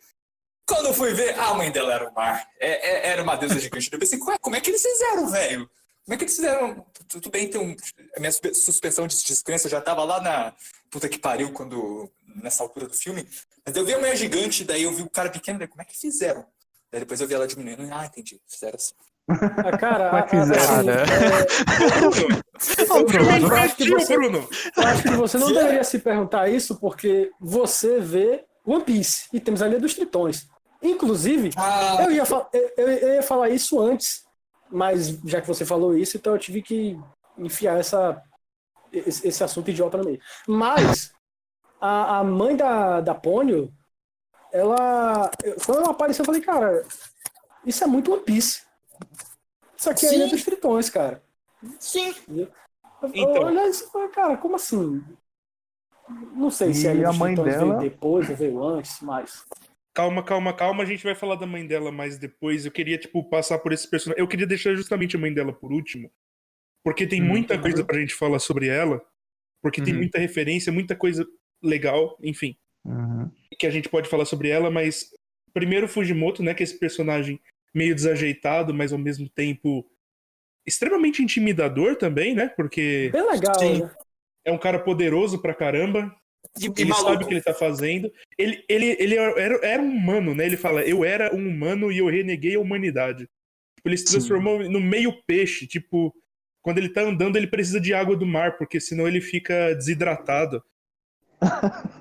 Quando 0.66 0.88
eu 0.88 0.94
fui 0.94 1.14
ver, 1.14 1.38
a 1.38 1.54
mãe 1.54 1.70
dela 1.70 1.94
era 1.94 2.08
o 2.10 2.12
mar. 2.14 2.46
É, 2.58 2.90
é- 2.90 3.06
era 3.12 3.22
uma 3.22 3.34
deusa 3.34 3.58
gigante. 3.58 3.88
Eu 3.90 3.98
pensei, 3.98 4.18
"Ué, 4.20 4.36
como 4.42 4.56
é 4.56 4.60
que 4.60 4.68
eles 4.68 4.82
fizeram, 4.82 5.28
velho? 5.30 5.70
Como 6.04 6.14
é 6.14 6.16
que 6.18 6.24
eles 6.24 6.36
fizeram? 6.36 6.86
Tudo 7.08 7.30
bem, 7.30 7.48
tem 7.48 7.58
um... 7.60 7.74
a 8.16 8.20
minha 8.20 8.30
suspe- 8.32 8.54
suspensão 8.54 9.06
de 9.06 9.16
descrença 9.24 9.70
já 9.70 9.80
tava 9.80 10.04
lá 10.04 10.20
na 10.20 10.52
puta 10.90 11.08
que 11.08 11.18
pariu 11.18 11.50
quando 11.52 12.10
nessa 12.42 12.62
altura 12.62 12.86
do 12.88 12.94
filme. 12.94 13.26
Mas 13.70 13.76
eu 13.76 13.84
vi 13.86 13.94
a 13.94 13.98
mulher 14.00 14.16
gigante, 14.16 14.64
daí 14.64 14.82
eu 14.82 14.92
vi 14.92 15.02
o 15.02 15.08
cara 15.08 15.30
pequeno, 15.30 15.60
daí 15.60 15.68
como 15.68 15.80
é 15.80 15.84
que 15.84 15.96
fizeram? 15.96 16.44
Daí 16.90 17.02
depois 17.02 17.20
eu 17.20 17.28
vi 17.28 17.34
ela 17.34 17.46
diminuindo. 17.46 17.86
Ah, 17.94 18.04
entendi. 18.04 18.40
Fizeram 18.48 18.74
assim. 18.74 18.94
Ah, 19.28 19.78
cara, 19.78 20.08
a- 20.08 20.12
Mas 20.12 20.30
fizeram, 20.30 20.74
assim, 20.74 20.86
né? 20.86 20.94
é, 22.78 23.04
Bruno, 23.04 23.30
eu, 23.48 23.56
acho 23.56 23.76
que 23.76 23.88
você, 23.88 24.16
Bruno. 24.16 24.48
eu 24.76 24.82
acho 24.82 25.02
que 25.04 25.10
você 25.10 25.38
não 25.38 25.52
deveria 25.52 25.84
se 25.84 26.00
perguntar 26.00 26.48
isso 26.48 26.80
porque 26.80 27.30
você 27.40 28.00
vê 28.00 28.44
One 28.66 28.82
Piece 28.82 29.28
e 29.32 29.38
temos 29.38 29.62
a 29.62 29.68
Ilha 29.68 29.78
dos 29.78 29.94
Tritões. 29.94 30.48
Inclusive, 30.82 31.50
Ah, 31.56 31.98
eu 32.02 32.10
ia, 32.10 32.24
eu- 32.76 32.88
eu 32.88 33.14
ia 33.14 33.22
falar 33.22 33.50
isso 33.50 33.78
antes, 33.80 34.24
mas 34.68 35.16
já 35.24 35.40
que 35.40 35.46
você 35.46 35.64
falou 35.64 35.96
isso, 35.96 36.16
então 36.16 36.32
eu 36.32 36.38
tive 36.40 36.60
que 36.60 36.98
enfiar 37.38 37.78
essa, 37.78 38.20
esse, 38.92 39.28
esse 39.28 39.44
assunto 39.44 39.70
idiota 39.70 39.96
no 39.96 40.04
meio. 40.04 40.18
Mas 40.48 41.12
a, 41.80 42.18
a 42.18 42.24
mãe 42.24 42.56
da, 42.56 43.00
da 43.00 43.14
Pônio, 43.14 43.72
ela. 44.52 45.30
Quando 45.64 45.78
ela 45.82 45.90
apareceu, 45.90 46.22
eu 46.22 46.26
falei, 46.26 46.40
cara, 46.40 46.84
isso 47.64 47.82
é 47.82 47.86
muito 47.86 48.12
One 48.12 48.22
Piece. 48.22 48.62
Isso 49.76 49.88
aqui 49.90 50.06
é 50.06 50.10
a 50.10 50.12
Ilha 50.14 50.24
Sim. 50.26 50.30
dos 50.32 50.44
Tritões, 50.44 50.90
cara. 50.90 51.22
sim. 51.78 52.14
Eu- 52.28 52.48
Então. 53.14 53.44
Olha 53.44 53.66
isso, 53.68 53.90
cara, 54.10 54.36
como 54.36 54.56
assim? 54.56 55.02
Não 56.34 56.50
sei 56.50 56.74
se 56.74 56.84
E 56.86 56.88
a 56.88 56.94
Ilha 56.94 57.08
a 57.08 57.10
dos 57.10 57.18
mãe 57.18 57.34
Tritões 57.34 57.54
dela- 57.56 57.78
veio 57.78 57.90
depois 57.90 58.28
ou 58.28 58.36
veio 58.36 58.62
antes, 58.64 59.00
mas. 59.00 59.44
Calma, 59.94 60.22
calma, 60.22 60.52
calma. 60.52 60.82
A 60.82 60.86
gente 60.86 61.02
vai 61.04 61.14
falar 61.14 61.34
da 61.36 61.46
mãe 61.46 61.66
dela 61.66 61.90
mais 61.90 62.18
depois. 62.18 62.64
Eu 62.64 62.70
queria, 62.72 62.98
tipo, 62.98 63.24
passar 63.28 63.58
por 63.58 63.72
esse 63.72 63.88
personagem. 63.88 64.22
Eu 64.22 64.28
queria 64.28 64.46
deixar 64.46 64.74
justamente 64.74 65.16
a 65.16 65.18
mãe 65.18 65.32
dela 65.32 65.52
por 65.52 65.72
último. 65.72 66.10
Porque 66.84 67.06
tem 67.06 67.20
Hum, 67.22 67.26
muita 67.26 67.58
coisa 67.60 67.84
pra 67.84 67.98
gente 67.98 68.14
falar 68.14 68.38
sobre 68.38 68.68
ela. 68.68 69.02
Porque 69.62 69.82
tem 69.82 69.92
Uhum. 69.92 70.00
muita 70.00 70.18
referência, 70.18 70.72
muita 70.72 70.94
coisa 70.96 71.26
legal, 71.62 72.16
enfim, 72.22 72.56
Uhum. 72.84 73.30
que 73.58 73.66
a 73.66 73.70
gente 73.70 73.88
pode 73.88 74.08
falar 74.08 74.24
sobre 74.24 74.48
ela. 74.48 74.70
Mas 74.70 75.10
primeiro 75.52 75.86
Fujimoto, 75.88 76.42
né? 76.42 76.54
Que 76.54 76.62
é 76.62 76.64
esse 76.64 76.78
personagem 76.78 77.40
meio 77.74 77.94
desajeitado, 77.94 78.72
mas 78.74 78.92
ao 78.92 78.98
mesmo 78.98 79.28
tempo 79.28 79.86
extremamente 80.66 81.22
intimidador 81.22 81.96
também, 81.96 82.34
né? 82.34 82.48
Porque 82.48 83.10
Bem 83.12 83.26
legal, 83.30 83.58
Sim. 83.58 83.82
né? 83.82 83.90
é 84.44 84.52
um 84.52 84.58
cara 84.58 84.78
poderoso 84.78 85.40
pra 85.40 85.54
caramba. 85.54 86.14
E, 86.58 86.66
e 86.66 86.72
Ele 86.78 86.90
maluco. 86.90 87.10
sabe 87.10 87.24
o 87.24 87.28
que 87.28 87.34
ele 87.34 87.42
tá 87.42 87.52
fazendo. 87.54 88.10
Ele, 88.38 88.64
ele, 88.68 88.96
ele 88.98 89.14
era, 89.16 89.66
era 89.66 89.82
um 89.82 89.90
humano, 89.90 90.34
né? 90.34 90.46
Ele 90.46 90.56
fala, 90.56 90.82
eu 90.82 91.04
era 91.04 91.34
um 91.34 91.46
humano 91.48 91.92
e 91.92 91.98
eu 91.98 92.06
reneguei 92.08 92.54
a 92.56 92.60
humanidade. 92.60 93.28
Tipo, 93.76 93.88
ele 93.88 93.96
se 93.98 94.06
Sim. 94.06 94.12
transformou 94.12 94.58
no 94.68 94.80
meio 94.80 95.12
peixe. 95.26 95.66
Tipo, 95.66 96.14
quando 96.62 96.78
ele 96.78 96.88
tá 96.88 97.02
andando, 97.02 97.36
ele 97.36 97.46
precisa 97.46 97.80
de 97.80 97.92
água 97.92 98.16
do 98.16 98.26
mar, 98.26 98.56
porque 98.56 98.80
senão 98.80 99.06
ele 99.06 99.20
fica 99.20 99.74
desidratado. 99.74 100.62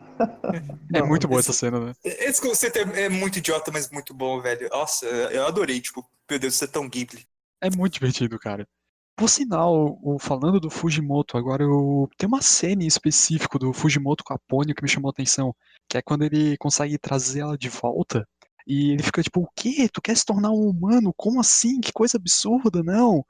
É 0.93 0.99
Não, 0.99 1.08
muito 1.08 1.30
boa 1.30 1.39
essa 1.39 1.54
cena, 1.54 1.80
né? 1.80 1.93
Esse 2.04 2.41
conceito 2.41 2.78
é, 2.78 3.04
é 3.04 3.10
muito 3.10 3.39
idiota, 3.39 3.71
mas 3.71 3.89
muito 3.89 4.13
bom, 4.13 4.41
velho. 4.41 4.67
Nossa, 4.69 5.06
eu 5.06 5.47
adorei, 5.47 5.80
tipo, 5.80 6.06
meu 6.30 6.38
Deus, 6.38 6.56
isso 6.56 6.65
é 6.65 6.67
tão 6.67 6.89
Ghibli. 6.89 7.25
É 7.62 7.69
muito 7.69 7.93
divertido, 7.93 8.38
cara. 8.38 8.67
Por 9.15 9.30
sinal, 9.30 9.97
falando 10.19 10.60
do 10.60 10.69
Fujimoto, 10.69 11.38
agora 11.38 11.63
eu 11.63 12.10
tem 12.17 12.28
uma 12.28 12.41
cena 12.41 12.84
em 12.84 12.88
específico 12.88 13.60
do 13.60 13.73
Fujimoto 13.73 14.23
com 14.23 14.34
a 14.34 14.39
Ponyo 14.47 14.75
que 14.75 14.84
me 14.84 14.89
chamou 14.89 15.10
a 15.10 15.12
atenção, 15.12 15.54
que 15.89 15.97
é 15.97 16.02
quando 16.02 16.23
ele 16.23 16.58
consegue 16.58 16.97
trazer 16.97 17.41
ela 17.41 17.58
de 17.58 17.69
volta 17.69 18.28
e 18.65 18.91
ele 18.91 19.04
fica 19.04 19.23
tipo, 19.23 19.41
o 19.41 19.49
quê? 19.56 19.89
Tu 19.91 20.02
quer 20.02 20.15
se 20.15 20.23
tornar 20.23 20.52
um 20.52 20.69
humano? 20.69 21.13
Como 21.17 21.39
assim? 21.39 21.82
Que 21.82 21.91
coisa 21.91 22.17
absurda, 22.17 22.84
não? 22.84 23.25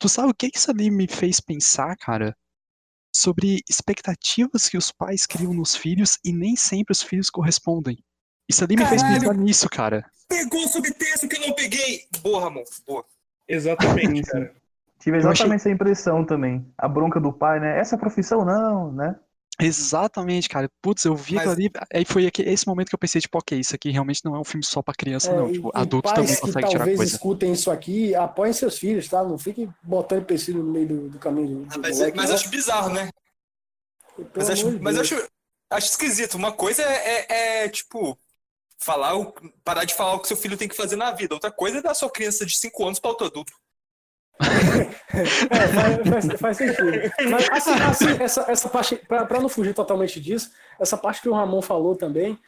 Tu 0.00 0.08
sabe 0.08 0.30
o 0.30 0.34
que 0.34 0.50
isso 0.54 0.70
ali 0.70 0.90
me 0.90 1.06
fez 1.06 1.40
pensar, 1.40 1.96
cara? 1.96 2.36
Sobre 3.20 3.64
expectativas 3.68 4.68
que 4.68 4.76
os 4.78 4.92
pais 4.92 5.26
criam 5.26 5.52
nos 5.52 5.74
filhos 5.74 6.18
e 6.24 6.32
nem 6.32 6.54
sempre 6.54 6.92
os 6.92 7.02
filhos 7.02 7.28
correspondem. 7.28 7.98
Isso 8.48 8.62
ali 8.62 8.76
me 8.76 8.86
fez 8.86 9.02
Caralho! 9.02 9.20
pensar 9.20 9.34
nisso, 9.34 9.68
cara. 9.68 10.04
Pegou 10.28 10.64
o 10.64 10.68
subtexto 10.68 11.26
que 11.26 11.36
eu 11.36 11.48
não 11.48 11.52
peguei. 11.52 12.02
Boa, 12.22 12.42
Ramon, 12.42 12.62
boa. 12.86 13.04
Exatamente, 13.48 14.22
cara. 14.22 14.54
Tive 15.00 15.16
Eu 15.16 15.20
achei- 15.20 15.30
exatamente 15.32 15.60
essa 15.62 15.70
impressão 15.70 16.24
também. 16.24 16.64
A 16.78 16.86
bronca 16.86 17.18
do 17.18 17.32
pai, 17.32 17.58
né? 17.58 17.76
Essa 17.80 17.98
profissão 17.98 18.44
não, 18.44 18.92
né? 18.92 19.16
Exatamente, 19.60 20.48
cara. 20.48 20.70
Putz, 20.80 21.04
eu 21.04 21.16
vi 21.16 21.34
Mas- 21.34 21.48
aquilo 21.48 21.66
ali. 21.66 21.86
Aí 21.92 22.04
foi 22.04 22.26
aqui- 22.26 22.42
esse 22.42 22.66
momento 22.66 22.88
que 22.88 22.94
eu 22.94 22.98
pensei, 22.98 23.20
tipo, 23.20 23.38
ok, 23.38 23.58
isso 23.58 23.74
aqui 23.74 23.90
realmente 23.90 24.24
não 24.24 24.36
é 24.36 24.38
um 24.40 24.44
filme 24.44 24.64
só 24.64 24.80
pra 24.82 24.94
criança, 24.94 25.32
não. 25.34 25.48
É, 25.48 25.52
Tipo, 25.52 25.68
e- 25.68 25.78
e 25.78 25.80
adulto 25.82 26.04
pais 26.08 26.16
também 26.16 26.34
que 26.34 26.40
consegue 26.40 26.66
tirar 26.68 26.78
talvez 26.78 26.96
coisa. 26.96 27.12
escutem 27.14 27.52
isso 27.52 27.70
aqui, 27.70 28.14
apoiem 28.14 28.52
seus 28.52 28.78
filhos, 28.78 29.08
tá? 29.08 29.22
Não 29.24 29.36
fiquem 29.38 29.68
botando 29.82 30.20
empecilho 30.22 30.62
no 30.62 30.72
meio 30.72 30.86
do, 30.88 31.08
do 31.10 31.18
caminho. 31.18 31.64
Do, 31.64 31.68
do 31.74 31.80
Mas, 31.80 31.96
moleque, 31.98 32.16
mas 32.16 32.28
não. 32.28 32.36
acho 32.36 32.48
bizarro, 32.48 32.90
né? 32.90 33.10
Pelo 34.16 34.30
Mas, 34.34 34.50
acho, 34.50 34.78
mas 34.80 34.98
acho, 34.98 35.28
acho 35.70 35.86
esquisito. 35.88 36.34
Uma 36.36 36.52
coisa 36.52 36.82
é, 36.82 37.26
é- 37.28 37.64
é, 37.64 37.68
tipo, 37.68 38.18
falar 38.78 39.16
o, 39.16 39.32
parar 39.64 39.84
de 39.84 39.94
falar 39.94 40.14
o 40.14 40.20
que 40.20 40.28
seu 40.28 40.36
filho 40.36 40.56
tem 40.56 40.68
que 40.68 40.76
fazer 40.76 40.96
na 40.96 41.10
vida. 41.12 41.34
Outra 41.34 41.50
coisa 41.50 41.78
é 41.78 41.82
dar 41.82 41.94
sua 41.94 42.10
criança 42.10 42.46
de 42.46 42.56
5 42.56 42.84
anos 42.84 42.98
para 43.00 43.10
outro 43.10 43.26
adulto. 43.26 43.52
É, 44.40 45.24
faz, 45.26 46.08
faz- 46.26 46.40
faz 46.40 46.56
sentido. 46.56 46.92
Mas 47.30 47.48
assim, 47.50 47.70
assim, 47.72 48.22
essa, 48.22 48.44
essa 48.48 48.68
parte, 48.68 48.96
pra 48.96 49.40
não 49.40 49.48
fugir 49.48 49.74
totalmente 49.74 50.20
disso, 50.20 50.50
essa 50.78 50.96
parte 50.96 51.20
que 51.20 51.28
o 51.28 51.34
Ramon 51.34 51.60
falou 51.62 51.96
também, 51.96 52.38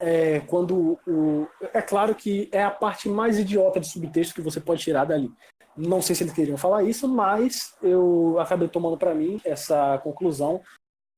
é 0.00 0.40
quando 0.40 0.98
o. 1.06 1.46
É 1.72 1.82
claro 1.82 2.14
que 2.14 2.48
é 2.52 2.62
a 2.64 2.70
parte 2.70 3.08
mais 3.08 3.38
idiota 3.38 3.78
de 3.80 3.88
subtexto 3.88 4.34
que 4.34 4.40
você 4.40 4.60
pode 4.60 4.82
tirar 4.82 5.04
dali. 5.04 5.30
Não 5.76 6.00
sei 6.00 6.14
se 6.14 6.22
eles 6.22 6.32
queriam 6.34 6.56
falar 6.56 6.82
isso, 6.84 7.08
mas 7.08 7.74
eu 7.82 8.36
acabei 8.38 8.68
tomando 8.68 8.96
pra 8.96 9.14
mim 9.14 9.40
essa 9.44 9.98
conclusão 10.04 10.60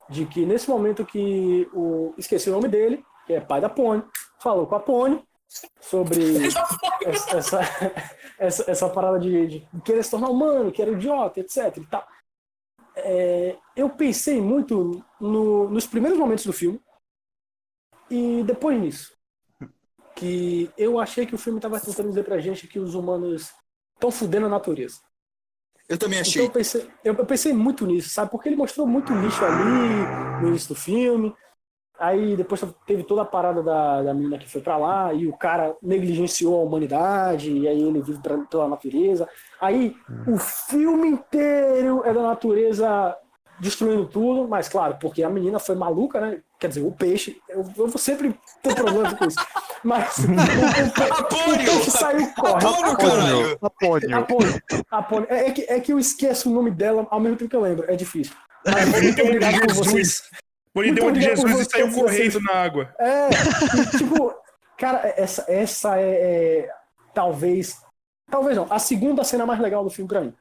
de 0.08 0.24
que 0.26 0.44
nesse 0.46 0.68
momento 0.68 1.04
que 1.04 1.68
o. 1.72 2.14
Esqueci 2.18 2.48
o 2.48 2.52
nome 2.52 2.68
dele, 2.68 3.04
que 3.26 3.34
é 3.34 3.40
pai 3.40 3.60
da 3.60 3.68
Pony, 3.68 4.02
falou 4.40 4.66
com 4.66 4.74
a 4.74 4.80
Pony 4.80 5.22
sobre 5.80 6.20
essa, 7.06 7.36
essa, 7.36 7.60
essa, 8.38 8.70
essa 8.70 8.88
parada 8.88 9.18
de, 9.18 9.46
de 9.46 9.68
querer 9.84 10.02
se 10.04 10.10
tornar 10.10 10.28
humano, 10.30 10.70
que 10.72 10.82
era 10.82 10.90
idiota, 10.90 11.40
etc. 11.40 11.76
E 11.78 11.86
tal. 11.86 12.06
É, 12.96 13.56
eu 13.76 13.90
pensei 13.90 14.40
muito 14.40 15.04
no- 15.20 15.68
nos 15.68 15.86
primeiros 15.86 16.18
momentos 16.18 16.46
do 16.46 16.52
filme 16.52 16.80
e 18.10 18.42
depois 18.44 18.80
nisso. 18.80 19.14
Que 20.14 20.70
eu 20.78 20.98
achei 20.98 21.26
que 21.26 21.34
o 21.34 21.38
filme 21.38 21.58
estava 21.58 21.78
tentando 21.78 22.08
dizer 22.08 22.24
pra 22.24 22.38
gente 22.38 22.66
que 22.66 22.78
os 22.78 22.94
humanos 22.94 23.52
estão 23.94 24.10
fudendo 24.10 24.46
a 24.46 24.48
natureza. 24.48 24.98
Eu 25.88 25.98
também 25.98 26.18
Então 26.18 26.30
achei. 26.30 26.46
eu 26.46 26.50
pensei, 26.50 26.90
eu, 27.04 27.14
eu 27.14 27.26
pensei 27.26 27.52
muito 27.52 27.86
nisso, 27.86 28.08
sabe? 28.08 28.30
Porque 28.30 28.48
ele 28.48 28.56
mostrou 28.56 28.86
muito 28.86 29.12
lixo 29.14 29.44
ali 29.44 30.40
no 30.42 30.48
início 30.48 30.68
do 30.70 30.74
filme. 30.74 31.34
Aí 31.98 32.36
depois 32.36 32.62
teve 32.86 33.02
toda 33.04 33.22
a 33.22 33.26
parada 33.26 33.62
da, 33.62 34.02
da 34.02 34.14
menina 34.14 34.38
que 34.38 34.48
foi 34.50 34.60
pra 34.60 34.76
lá, 34.76 35.12
e 35.14 35.26
o 35.26 35.36
cara 35.36 35.74
negligenciou 35.82 36.60
a 36.60 36.64
humanidade, 36.64 37.50
e 37.50 37.66
aí 37.66 37.82
ele 37.82 38.02
vive 38.02 38.20
pra- 38.20 38.38
pela 38.38 38.68
natureza. 38.68 39.28
Aí 39.60 39.96
o 40.26 40.38
filme 40.38 41.08
inteiro 41.08 42.02
é 42.04 42.12
da 42.12 42.22
natureza 42.22 43.16
destruindo 43.58 44.06
tudo, 44.06 44.46
mas 44.46 44.68
claro, 44.68 44.98
porque 45.00 45.22
a 45.22 45.30
menina 45.30 45.58
foi 45.58 45.74
maluca, 45.74 46.20
né? 46.20 46.40
Quer 46.58 46.68
dizer, 46.68 46.82
o 46.82 46.92
peixe, 46.92 47.38
eu, 47.48 47.60
eu 47.76 47.86
vou 47.86 47.98
sempre 47.98 48.38
ter 48.62 48.74
problema 48.74 49.14
com 49.14 49.26
isso. 49.26 49.38
Mas 49.84 50.16
o, 50.18 50.22
o, 51.22 51.56
peixe 51.56 51.90
saiu 51.90 52.28
correndo. 52.34 52.66
Apônio, 52.66 52.96
caralho! 52.96 53.58
Apônio. 54.14 54.62
Apônio. 54.90 55.26
É, 55.30 55.48
é 55.48 55.50
que, 55.50 55.62
é 55.68 55.80
que 55.80 55.92
eu 55.92 55.98
esqueço 55.98 56.50
o 56.50 56.54
nome 56.54 56.70
dela 56.70 57.06
ao 57.10 57.20
mesmo 57.20 57.36
tempo 57.36 57.50
que 57.50 57.56
eu 57.56 57.60
lembro. 57.60 57.90
É 57.90 57.96
difícil. 57.96 58.34
Mas 58.64 58.92
Ele 58.94 59.06
muito 59.06 59.22
obrigado 59.22 59.60
por 59.60 59.74
vocês. 59.74 60.22
Jesus. 60.84 60.98
Ele 60.98 61.00
deu 61.00 61.08
um 61.08 61.12
de 61.12 61.20
Jesus 61.20 61.60
e 61.60 61.70
saiu 61.70 61.90
vocês, 61.90 62.34
correndo 62.34 62.44
na 62.52 62.60
água. 62.62 62.94
É, 62.98 63.28
e, 63.30 63.98
tipo, 63.98 64.34
cara, 64.78 65.14
essa, 65.16 65.44
essa 65.48 65.98
é, 65.98 66.10
é, 66.64 66.70
talvez. 67.14 67.80
Talvez 68.30 68.56
não. 68.56 68.66
A 68.70 68.78
segunda 68.78 69.22
cena 69.24 69.46
mais 69.46 69.60
legal 69.60 69.84
do 69.84 69.90
filme 69.90 70.08
pra 70.08 70.20
mim. 70.20 70.34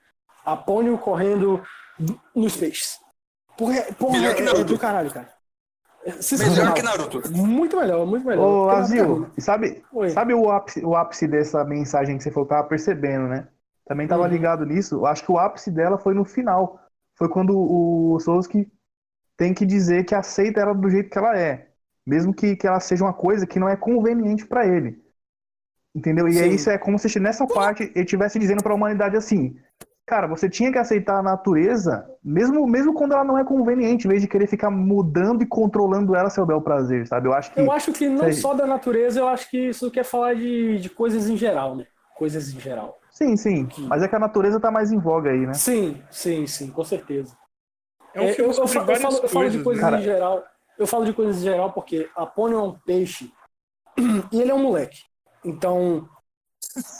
Apônio 0.44 0.98
correndo 0.98 1.62
nos 2.36 2.56
peixes. 2.58 3.00
Porra, 3.58 3.82
porra 3.98 4.18
Melhor 4.18 4.36
que 4.36 4.42
é, 4.42 4.44
é 4.44 4.48
Naruto. 4.48 4.66
do 4.66 4.80
caralho, 4.80 5.12
cara. 5.12 5.30
É 6.06 6.12
Melhor 6.50 6.74
que 6.74 6.82
Naruto. 6.82 7.32
Muito 7.32 7.78
melhor, 7.78 8.06
muito 8.06 8.26
melhor. 8.28 8.44
Ô, 8.44 8.70
Azil, 8.70 9.08
Naruto 9.08 9.32
é 9.38 9.42
sabe, 9.42 9.84
Oi. 9.92 10.10
sabe 10.10 10.34
o, 10.34 10.52
ápice, 10.52 10.86
o 10.86 10.96
ápice 10.96 11.28
dessa 11.28 11.64
mensagem 11.64 12.18
que 12.18 12.24
você 12.24 12.32
falou? 12.32 12.48
Tava 12.48 12.68
percebendo, 12.68 13.28
né? 13.28 13.48
Também 13.88 14.08
tava 14.08 14.24
Uhum. 14.24 14.30
ligado 14.30 14.66
nisso. 14.66 14.96
Eu 14.96 15.06
acho 15.06 15.24
que 15.24 15.32
o 15.32 15.38
ápice 15.40 15.72
dela 15.72 15.98
foi 15.98 16.14
no 16.14 16.26
final. 16.26 16.80
Foi 17.18 17.30
quando 17.30 17.58
o 17.58 18.20
Souski 18.20 18.68
tem 19.38 19.54
que 19.54 19.66
dizer 19.66 20.06
que 20.06 20.16
aceita 20.16 20.62
ela 20.62 20.74
do 20.74 20.90
jeito 20.90 21.10
que 21.10 21.18
ela 21.18 21.38
é. 21.38 21.70
Mesmo 22.06 22.34
que, 22.34 22.56
que 22.56 22.68
ela 22.68 22.80
seja 22.80 23.04
uma 23.04 23.14
coisa 23.14 23.48
que 23.48 23.60
não 23.60 23.68
é 23.68 23.76
conveniente 23.76 24.46
pra 24.46 24.66
ele. 24.66 25.04
Entendeu? 25.94 26.28
E 26.28 26.34
Sim. 26.34 26.42
aí 26.42 26.56
isso 26.56 26.70
é 26.70 26.78
como 26.78 27.00
se 27.00 27.20
nessa 27.20 27.48
parte 27.48 27.84
ele 27.84 28.04
estivesse 28.04 28.38
dizendo 28.38 28.62
pra 28.62 28.76
humanidade 28.76 29.16
assim: 29.16 29.58
Cara, 30.06 30.28
você 30.28 30.48
tinha 30.48 30.72
que 30.72 30.78
aceitar 30.78 31.18
a 31.18 31.24
natureza, 31.24 32.06
mesmo, 32.24 32.68
mesmo 32.68 32.94
quando 32.94 33.14
ela 33.14 33.24
não 33.24 33.40
é 33.40 33.44
conveniente, 33.44 34.06
em 34.06 34.10
vez 34.10 34.22
de 34.22 34.28
querer 34.28 34.46
ficar 34.46 34.70
mudando 34.70 35.42
e 35.42 35.48
controlando 35.48 36.16
ela 36.16 36.28
a 36.28 36.30
seu 36.30 36.46
bel 36.46 36.62
prazer, 36.62 37.08
sabe? 37.08 37.28
Eu 37.28 37.34
acho 37.34 37.52
que. 37.52 37.60
Eu 37.60 37.72
acho 37.72 37.92
que 37.92 38.08
não 38.08 38.26
Sei. 38.26 38.34
só 38.34 38.54
da 38.54 38.68
natureza, 38.68 39.20
eu 39.20 39.28
acho 39.28 39.50
que 39.50 39.70
isso 39.70 39.90
quer 39.90 40.04
falar 40.04 40.36
de, 40.36 40.78
de 40.78 40.90
coisas 40.90 41.28
em 41.28 41.36
geral, 41.36 41.76
né? 41.76 41.88
Coisas 42.16 42.54
em 42.54 42.60
geral. 42.60 43.00
Sim, 43.10 43.36
sim. 43.36 43.68
Mas 43.88 44.04
é 44.04 44.08
que 44.08 44.16
a 44.16 44.20
natureza 44.20 44.60
tá 44.60 44.70
mais 44.70 44.92
em 44.92 45.00
voga 45.00 45.32
aí, 45.32 45.48
né? 45.48 45.54
Sim, 45.54 46.00
sim, 46.12 46.46
sim, 46.46 46.70
com 46.70 46.84
certeza. 46.84 47.36
É 48.16 48.22
um 48.22 48.24
É, 48.24 48.34
filme 48.34 48.54
eu, 48.54 48.58
eu 48.62 48.68
sobre 48.68 48.78
eu 48.80 48.86
várias 48.86 49.02
falo, 49.02 49.18
eu 49.18 49.30
falo 49.30 49.50
de 49.50 49.62
coisas. 49.62 49.64
coisas 49.64 49.84
né? 49.84 49.90
Cara- 49.90 50.00
em 50.02 50.04
geral. 50.04 50.44
Eu 50.78 50.88
falo 50.88 51.06
de 51.06 51.14
coisas 51.14 51.38
em 51.38 51.42
geral 51.44 51.72
porque 51.72 52.10
Apônio 52.16 52.58
é 52.60 52.62
um 52.64 52.74
peixe 52.80 53.32
e 54.32 54.42
ele 54.42 54.52
é 54.52 54.54
um 54.54 54.64
moleque. 54.64 55.00
Então, 55.44 56.10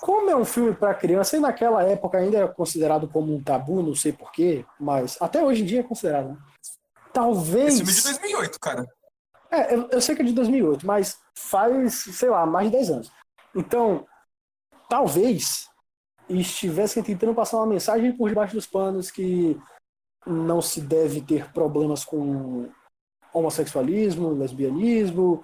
como 0.02 0.30
é 0.30 0.36
um 0.36 0.46
filme 0.46 0.74
para 0.74 0.94
criança, 0.94 1.36
e 1.36 1.40
naquela 1.40 1.84
época 1.84 2.18
ainda 2.18 2.38
era 2.38 2.48
considerado 2.48 3.08
como 3.08 3.34
um 3.34 3.42
tabu, 3.44 3.82
não 3.82 3.96
sei 3.96 4.14
porquê, 4.14 4.66
mas 4.80 5.18
até 5.22 5.44
hoje 5.44 5.64
em 5.64 5.66
dia 5.66 5.80
é 5.80 5.84
considerado. 5.84 6.30
Né? 6.30 6.38
Talvez. 7.12 7.80
Esse 7.80 7.86
filme 7.86 7.92
é 7.92 7.96
de 7.96 8.04
2008, 8.04 8.60
cara. 8.60 8.86
É, 9.52 9.74
eu, 9.74 9.90
eu 9.90 10.02
sei 10.02 10.16
que 10.16 10.22
é 10.22 10.26
de 10.26 10.34
2008, 10.34 10.86
mas 10.86 11.18
faz, 11.38 11.94
sei 12.14 12.30
lá, 12.30 12.46
mais 12.46 12.68
de 12.70 12.78
10 12.78 12.90
anos. 12.92 13.12
Então, 13.56 14.06
talvez 14.90 15.70
estivessem 16.30 17.04
tentando 17.04 17.34
passar 17.36 17.58
uma 17.58 17.68
mensagem 17.68 18.12
por 18.16 18.30
debaixo 18.30 18.56
dos 18.56 18.66
panos 18.66 19.12
que 19.12 19.60
não 20.26 20.62
se 20.62 20.82
deve 20.82 21.22
ter 21.22 21.52
problemas 21.52 22.04
com 22.04 22.70
homossexualismo, 23.34 24.34
lesbianismo, 24.34 25.44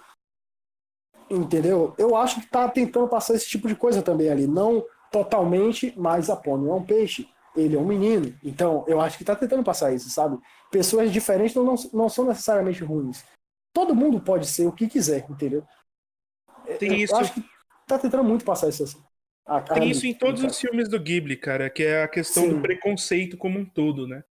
entendeu? 1.30 1.94
Eu 1.98 2.15
acho 2.15 2.41
que 2.41 2.48
tá 2.48 2.67
tentando 2.70 3.08
passar 3.08 3.36
esse 3.36 3.48
tipo 3.48 3.67
de 3.67 3.76
coisa 3.76 4.02
também 4.02 4.30
ali, 4.30 4.48
não 4.48 4.86
totalmente, 5.12 5.94
mas 5.98 6.30
Apônio 6.30 6.70
é 6.72 6.74
um 6.74 6.84
peixe, 6.86 7.30
ele 7.56 7.76
é 7.76 7.80
um 7.80 7.86
menino, 7.86 8.34
então 8.44 8.86
eu 8.88 9.02
acho 9.02 9.17
que 9.17 9.26
tá 9.26 9.36
tentando 9.36 9.63
passar 9.63 9.94
isso, 9.94 10.10
sabe? 10.10 10.39
Pessoas 10.72 11.12
diferentes 11.12 11.54
não, 11.56 11.76
não, 11.94 12.08
são 12.10 12.26
necessariamente 12.26 12.84
ruins. 12.84 13.24
Todo 13.74 13.96
mundo 13.96 14.20
pode 14.22 14.48
ser 14.48 14.65
o 14.67 14.72
que 14.72 14.88
quiser, 14.88 15.26
entendeu? 15.30 15.65
Tem 16.80 16.91
eu, 16.91 16.98
isso- 16.98 17.15
acho 17.15 17.34
que 17.34 17.44
tá 17.88 18.00
tentando 18.00 18.24
muito 18.24 18.46
passar 18.46 18.70
isso 18.70 18.84
assim. 18.84 19.04
A- 19.46 19.58
a- 19.58 19.62
Tem 19.62 19.89
isso 19.89 20.06
em 20.08 20.13
todos 20.13 20.39
cara. 20.41 20.52
os 20.52 20.60
filmes 20.60 20.88
do 20.88 21.00
Ghibli, 21.00 21.36
cara, 21.36 21.70
que 21.70 21.84
é 21.84 22.04
a 22.04 22.08
questão 22.08 22.44
Sim. 22.44 22.50
do 22.56 22.62
preconceito 22.62 23.38
como 23.38 23.60
um 23.60 23.65
todo, 23.65 24.08
né? 24.08 24.24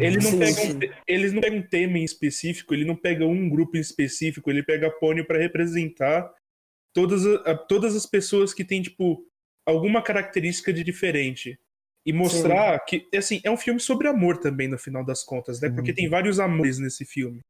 Ele 0.00 0.16
não 0.16 0.30
Sim, 0.30 0.38
pega 0.38 0.52
sim. 0.52 0.76
um, 0.76 0.80
eles 1.06 1.32
não 1.32 1.40
pegam 1.42 1.58
um 1.58 1.62
tema 1.62 1.98
em 1.98 2.04
específico, 2.04 2.72
ele 2.72 2.84
não 2.84 2.96
pega 2.96 3.26
um 3.26 3.48
grupo 3.48 3.76
em 3.76 3.80
específico, 3.80 4.50
ele 4.50 4.62
pega 4.62 4.90
Pônio 4.90 5.26
pra 5.26 5.38
representar 5.38 6.32
todas, 6.94 7.26
a- 7.26 7.56
todas 7.56 7.94
as 7.94 8.06
pessoas 8.06 8.54
que 8.54 8.64
têm, 8.64 8.80
tipo, 8.80 9.26
alguma 9.66 10.02
característica 10.02 10.72
de 10.72 10.82
diferente. 10.84 11.58
E 12.06 12.12
mostrar 12.12 12.78
que, 12.80 13.06
assim, 13.14 13.40
é 13.44 13.50
um 13.50 13.56
filme 13.56 13.80
sobre 13.80 14.08
amor 14.08 14.38
também, 14.38 14.68
no 14.68 14.78
final 14.78 15.04
das 15.04 15.24
contas, 15.24 15.60
né? 15.60 15.70
Porque 15.70 15.90
Uhum. 15.90 15.94
tem 15.96 16.08
vários 16.08 16.38
amores 16.38 16.78
nesse 16.78 17.04
filme. 17.04 17.40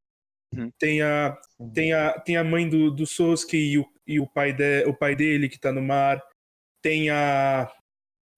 Uhum. 0.57 0.71
Tem, 0.79 1.03
a, 1.03 1.37
Sim. 1.57 1.73
tem, 1.73 1.93
a, 1.93 2.21
tem 2.21 2.37
a 2.37 2.45
mãe 2.45 2.69
do, 2.69 2.91
do 2.91 3.05
Sosuke 3.07 3.57
e, 3.57 3.79
o, 3.79 3.87
e 4.07 4.21
o, 4.21 4.27
pai 4.29 4.53
de, 4.53 4.85
o 4.87 4.95
pai 4.95 5.17
dele 5.17 5.49
que 5.49 5.59
tá 5.59 5.73
no 5.73 5.83
mar. 5.83 6.23
Tem 6.83 7.11
a. 7.11 7.71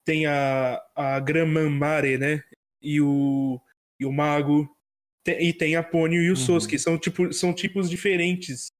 Tem 0.06 0.24
a, 0.26 0.80
a 0.94 1.20
Graman 1.20 1.68
Mare, 1.68 2.16
né? 2.16 2.42
E 2.80 3.00
o, 3.00 3.60
e 3.98 4.04
o 4.06 4.12
Mago. 4.12 4.68
Tem- 5.24 5.48
e 5.48 5.52
tem 5.52 5.74
a 5.76 5.82
Pônio 5.82 6.22
e 6.22 6.26
o 6.28 6.30
Uhum. 6.30 6.36
Sosuke. 6.36 6.78
São, 6.78 6.96
tipo, 6.98 7.32
são 7.32 7.52
tipos 7.52 7.90
diferentes. 7.90 8.70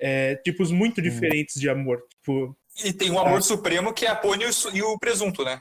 É, 0.00 0.36
tipos 0.36 0.70
muito 0.70 1.00
diferentes 1.02 1.60
de 1.60 1.68
amor. 1.68 2.02
Tipo, 2.20 2.56
E 2.84 2.92
tem 2.92 3.10
um 3.10 3.18
amor 3.18 3.42
supremo 3.42 3.92
que 3.94 4.04
é 4.04 4.08
a 4.10 4.16
Pônio 4.16 4.46
e 4.46 4.50
o 4.50 4.52
su- 4.52 4.74
e 4.76 4.82
o 4.82 4.98
presunto, 4.98 5.42
né? 5.44 5.58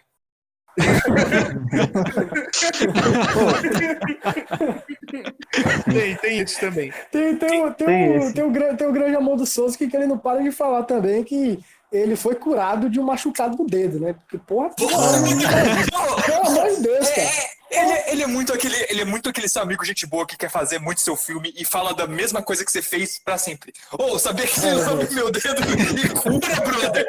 tem, 5.86 6.16
tem 6.18 6.42
isso 6.42 6.60
também. 6.60 6.92
Tem, 7.12 7.36
tem, 7.38 7.64
o- 7.66 7.74
tem, 7.74 7.88
Tem 7.88 8.20
o- 8.20 8.34
tem, 8.34 8.44
o, 8.44 8.52
gran- 8.52 8.76
tem 8.76 8.88
o 8.88 8.92
grande 8.92 9.16
amor 9.16 9.38
do 9.38 9.46
Souza 9.46 9.78
que 9.78 9.84
ele 9.96 10.08
não 10.08 10.18
para 10.18 10.42
de 10.42 10.52
falar 10.52 10.84
também 10.84 11.24
que 11.24 11.60
ele 11.98 12.16
foi 12.16 12.36
curado 12.36 12.90
de 12.90 13.00
um 13.00 13.04
machucado 13.04 13.58
no 13.58 13.66
dedo, 13.66 14.00
né? 14.00 14.14
Porque, 14.14 14.38
porra, 14.38 14.70
pelo 14.76 14.94
amor 14.96 16.70
de 16.76 16.82
Deus, 16.82 17.10
cara. 17.10 17.22
É, 17.22 17.56
ele, 17.72 18.12
ele 18.12 18.24
é 18.24 18.28
muito 18.28 18.54
aquele, 18.54 18.76
ele 18.90 19.02
é 19.02 19.06
muito 19.06 19.28
aquele 19.28 19.50
seu 19.50 19.62
amigo 19.62 19.84
gente 19.84 20.06
boa 20.06 20.26
que 20.26 20.38
quer 20.38 20.50
fazer 20.50 20.80
muito 20.80 21.02
seu 21.02 21.16
filme 21.16 21.52
e 21.58 21.66
fala 21.66 21.94
da 21.94 22.08
mesma 22.08 22.42
coisa 22.42 22.64
que 22.64 22.72
você 22.72 22.82
fez 22.82 23.20
pra 23.20 23.38
sempre. 23.38 23.74
Ô, 23.92 24.18
sabia 24.20 24.46
que 24.48 24.58
você 24.60 24.72
lambe 24.72 25.14
meu 25.14 25.30
dedo 25.32 25.62
e 26.04 26.10
cura, 26.10 26.62
brother? 26.62 27.06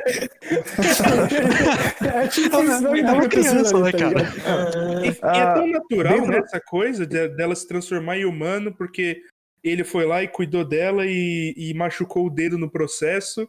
É 2.14 2.26
tipo 2.28 2.62
isso, 2.62 2.80
né? 2.80 3.00
É 3.00 3.28
criança, 3.28 3.76
acontecendo 3.76 3.80
né, 3.80 3.88
ali, 3.88 3.92
tá 3.92 3.98
cara? 3.98 5.04
e 5.04 5.08
é 5.08 5.42
Ah, 5.42 5.54
tão 5.54 5.66
natural 5.68 6.14
dentro- 6.14 6.30
né, 6.30 6.38
essa 6.38 6.60
coisa 6.60 7.06
de- 7.06 7.28
dela 7.28 7.54
se 7.54 7.66
transformar 7.68 8.18
em 8.18 8.24
humano, 8.24 8.74
porque 8.76 9.20
ele 9.62 9.84
foi 9.84 10.04
lá 10.06 10.22
e 10.22 10.28
cuidou 10.28 10.64
dela 10.64 11.04
e, 11.06 11.54
e 11.56 11.74
machucou 11.74 12.26
o 12.26 12.30
dedo 12.30 12.56
no 12.58 12.70
processo. 12.70 13.48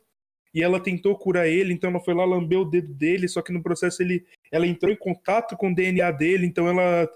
E 0.58 0.64
ela 0.64 0.80
tentou 0.80 1.16
curar 1.16 1.48
ele, 1.48 1.72
então 1.72 1.92
ela 1.92 2.00
foi 2.00 2.16
lá 2.16 2.26
lamber 2.26 2.60
o 2.60 2.66
dedo 2.66 2.92
dele, 2.92 3.28
só 3.28 3.44
que 3.44 3.54
no 3.54 3.62
processo 3.62 4.02
ele, 4.02 4.26
ela 4.52 4.66
entrou 4.66 4.92
em 4.92 4.96
contato 4.96 5.56
com 5.56 5.70
o 5.70 5.76
DNA 5.76 6.10
dele, 6.10 6.48
então 6.48 6.68
ela, 6.68 7.08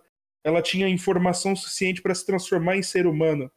ela 0.43 0.61
tinha 0.61 0.87
informação 0.87 1.55
suficiente 1.55 2.03
para 2.03 2.13
se 2.13 2.23
transformar 2.23 2.77
em 2.77 2.83
ser 2.83 3.07
humano. 3.07 3.49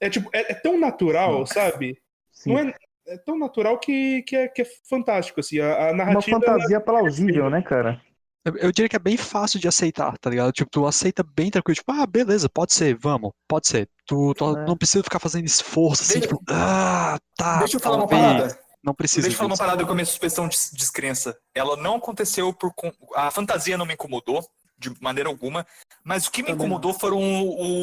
É 0.00 0.08
tipo, 0.08 0.30
é, 0.32 0.52
é 0.52 0.54
tão 0.54 0.80
natural, 0.80 1.44
sabe? 1.46 1.98
Sim. 2.32 2.50
Não 2.54 2.58
é, 2.60 2.74
é 3.08 3.18
tão 3.18 3.38
natural 3.38 3.78
que, 3.78 4.22
que, 4.22 4.34
é, 4.34 4.48
que 4.48 4.62
é 4.62 4.66
fantástico, 4.88 5.40
assim. 5.40 5.58
A, 5.58 5.70
a 5.70 5.84
Uma 5.88 5.92
narrativa. 5.98 6.36
ela- 6.38 6.46
fantasia 6.54 6.80
plausível, 6.80 7.50
né, 7.50 7.60
cara? 7.60 8.00
Eu, 8.42 8.72
diria 8.72 8.88
que 8.88 8.96
é 8.96 8.98
bem 8.98 9.18
fácil 9.18 9.60
de 9.60 9.68
aceitar, 9.68 10.16
tá 10.16 10.30
ligado? 10.30 10.50
Tipo, 10.50 10.70
tu 10.70 10.86
aceita 10.86 11.22
bem 11.22 11.50
tranquilo, 11.50 11.74
tipo, 11.74 11.92
ah, 11.92 12.06
beleza, 12.06 12.48
pode 12.48 12.72
ser, 12.72 12.96
vamos, 12.96 13.32
pode 13.46 13.68
ser. 13.68 13.86
Tu, 14.06 14.32
tu 14.32 14.56
É. 14.56 14.64
não 14.64 14.78
precisa 14.78 15.04
ficar 15.04 15.18
fazendo 15.18 15.44
esforço, 15.44 16.04
assim, 16.04 16.20
Deixa- 16.20 16.28
tipo, 16.28 16.42
ah, 16.48 17.18
tá, 17.36 17.58
Deixa 17.58 17.76
eu 17.76 17.80
falar 17.80 17.98
uma 17.98 18.08
parada. 18.08 18.58
Não 18.82 18.94
precisa 18.94 19.22
Deixa 19.22 19.34
eu 19.34 19.38
falar 19.38 19.50
uma 19.50 19.58
parada 19.58 19.84
com 19.84 19.92
a 19.92 19.94
minha 19.94 20.06
suspensão 20.06 20.48
de 20.48 20.56
descrença. 20.72 21.36
Ela 21.54 21.76
não 21.76 21.96
aconteceu 21.96 22.52
por. 22.52 22.72
A 23.14 23.30
fantasia 23.30 23.76
não 23.76 23.84
me 23.84 23.94
incomodou, 23.94 24.42
de 24.78 24.90
maneira 25.00 25.28
alguma. 25.28 25.66
Mas 26.02 26.26
o 26.26 26.30
que 26.30 26.42
me 26.42 26.48
Também 26.48 26.66
incomodou 26.66 26.94
foram 26.94 27.20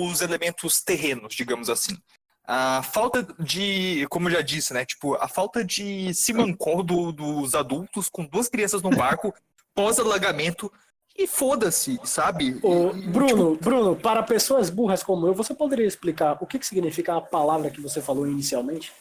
os 0.10 0.22
elementos 0.22 0.82
terrenos, 0.82 1.36
digamos 1.36 1.70
assim. 1.70 1.96
A 2.44 2.82
falta 2.82 3.28
de. 3.40 4.08
Como 4.10 4.28
eu 4.28 4.34
já 4.34 4.42
disse, 4.42 4.74
né? 4.74 4.86
Tipo, 4.86 5.16
a 5.16 5.28
falta 5.28 5.64
de 5.64 6.14
simancol 6.16 6.82
do, 6.82 7.12
dos 7.12 7.54
adultos 7.54 8.10
com 8.10 8.26
duas 8.26 8.50
crianças 8.50 8.82
no 8.82 8.90
barco 8.90 9.34
pós-alagamento. 9.76 10.72
E 11.20 11.26
foda-se, 11.26 12.00
sabe? 12.04 12.60
Ô, 12.62 12.94
Bruno, 12.94 13.56
Bruno, 13.56 13.96
para 13.96 14.22
pessoas 14.22 14.70
burras 14.70 15.02
como 15.02 15.26
eu, 15.26 15.34
você 15.34 15.52
poderia 15.52 15.88
explicar 15.88 16.38
o 16.40 16.46
que, 16.46 16.60
que 16.60 16.66
significa 16.66 17.18
a 17.18 17.22
palavra 17.22 17.72
que 17.72 17.82
você 17.82 18.00
falou 18.04 18.28
inicialmente? 18.28 18.94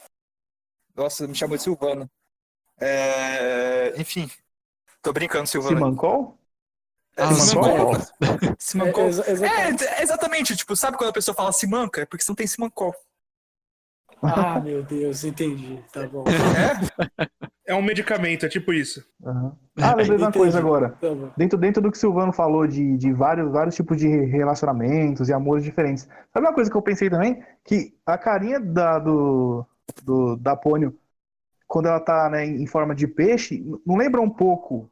Nossa, 0.97 1.27
me 1.27 1.35
chamou 1.35 1.57
de 1.57 1.63
Silvano. 1.63 2.11
É, 2.81 3.95
Enfim. 4.01 4.31
Tô 5.03 5.13
brincando, 5.13 5.47
Silvano. 5.47 5.77
Simancol? 5.77 6.39
É, 7.17 7.23
Ah, 7.23 7.33
Simancol. 7.35 7.97
É, 7.97 8.57
Simancol. 8.59 9.07
exa- 9.09 9.31
exatamente. 9.31 9.85
É, 9.85 10.03
exatamente. 10.03 10.57
Tipo, 10.57 10.75
sabe 10.77 10.97
quando 10.97 11.11
a 11.11 11.13
pessoa 11.13 11.35
fala 11.35 11.53
Simanca? 11.53 12.03
É 12.03 12.07
porque 12.07 12.25
você 12.25 12.31
não 12.31 12.37
tem 12.37 12.47
Simancol. 12.47 12.95
Ah, 14.23 14.59
meu 14.61 14.83
Deus, 14.83 15.25
entendi. 15.25 15.83
Tá 15.93 16.07
bom. 16.09 16.25
É 17.67 17.75
um 17.75 17.83
medicamento, 17.83 18.47
é 18.47 18.49
tipo 18.49 18.73
isso. 18.73 19.05
Aham. 19.25 19.57
Ah, 19.81 19.95
lembrei 19.95 20.17
de 20.17 20.23
uma 20.25 20.33
coisa 20.33 20.59
agora. 20.59 20.91
Tá. 21.01 21.09
Dentro, 21.37 21.59
dentro 21.59 21.83
do 21.83 21.91
que 21.91 21.97
o 21.97 22.01
Silvano 22.01 22.33
falou 22.33 22.67
de, 22.67 22.97
de 22.97 23.13
vários, 23.13 23.51
vários 23.53 23.75
tipos 23.75 23.97
de 23.99 24.09
relacionamentos 24.09 25.29
e 25.29 25.33
amores 25.33 25.63
diferentes. 25.65 26.09
Sabe 26.33 26.47
uma 26.47 26.55
coisa 26.55 26.71
que 26.71 26.77
eu 26.77 26.83
pensei 26.83 27.11
também? 27.11 27.43
Que 27.65 27.95
a 28.07 28.17
carinha 28.17 28.59
da, 28.59 28.99
do, 28.99 29.67
do, 30.03 30.37
da 30.37 30.57
Pônio, 30.57 30.99
quando 31.67 31.87
ela 31.87 32.01
tá 32.01 32.29
né, 32.31 32.45
em 32.45 32.67
forma 32.67 32.95
de 32.95 33.07
peixe, 33.07 33.65
não 33.85 33.97
lembra 33.97 34.21
um 34.21 34.31
pouco 34.31 34.91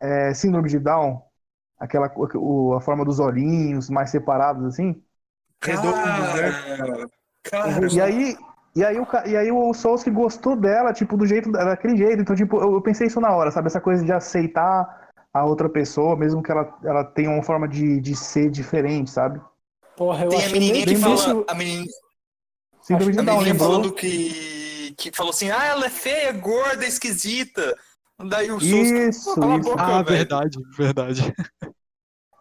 é, 0.00 0.34
síndrome 0.34 0.68
de 0.68 0.78
Down? 0.78 1.22
Aquela, 1.78 2.12
o, 2.34 2.74
a 2.74 2.80
forma 2.80 3.04
dos 3.04 3.20
olhinhos 3.20 3.88
mais 3.88 4.10
separados, 4.10 4.64
assim? 4.64 5.00
Redondo, 5.62 5.96
né? 5.96 7.06
Cara, 7.44 7.92
E 7.92 8.00
aí, 8.00 8.36
e 8.74 8.84
aí, 8.84 8.98
o, 8.98 9.06
e 9.26 9.36
aí 9.36 9.52
o 9.52 9.72
Souls 9.72 10.04
gostou 10.08 10.56
dela, 10.56 10.92
tipo, 10.92 11.16
do 11.16 11.24
jeito, 11.24 11.50
daquele 11.52 11.96
jeito. 11.96 12.20
Então, 12.20 12.34
tipo, 12.34 12.60
eu, 12.60 12.72
eu 12.72 12.82
pensei 12.82 13.06
isso 13.06 13.20
na 13.20 13.34
hora, 13.34 13.50
sabe? 13.50 13.68
Essa 13.68 13.80
coisa 13.80 14.04
de 14.04 14.12
aceitar 14.12 15.08
a 15.32 15.44
outra 15.44 15.68
pessoa, 15.68 16.16
mesmo 16.16 16.42
que 16.42 16.50
ela, 16.50 16.76
ela 16.84 17.04
tenha 17.04 17.30
uma 17.30 17.42
forma 17.42 17.68
de, 17.68 18.00
de 18.00 18.16
ser 18.16 18.50
diferente, 18.50 19.10
sabe? 19.10 19.40
Porra, 19.96 20.24
eu 20.24 20.30
tem 20.30 20.44
a 20.44 20.48
menininha 20.50 20.86
que 20.86 20.96
fala. 20.96 21.14
difícil. 21.14 21.44
A 21.48 21.54
menininha, 21.54 21.86
Síndrome 22.88 23.12
de 23.12 23.18
a 23.18 23.22
Down, 23.22 23.34
menininha 23.38 23.52
lembrou? 23.52 23.70
falando 23.70 23.92
que. 23.92 24.94
Que 24.96 25.10
falou 25.14 25.30
assim: 25.30 25.50
ah, 25.50 25.64
ela 25.66 25.86
é 25.86 25.90
feia, 25.90 26.32
gorda, 26.32 26.84
esquisita. 26.86 27.76
Daí 28.28 28.50
o. 28.50 28.56
Isso, 28.58 28.74
isso. 28.74 29.34
boca, 29.60 29.80
Ah, 29.80 30.02
velho. 30.02 30.04
verdade, 30.18 30.58
verdade. 30.76 31.34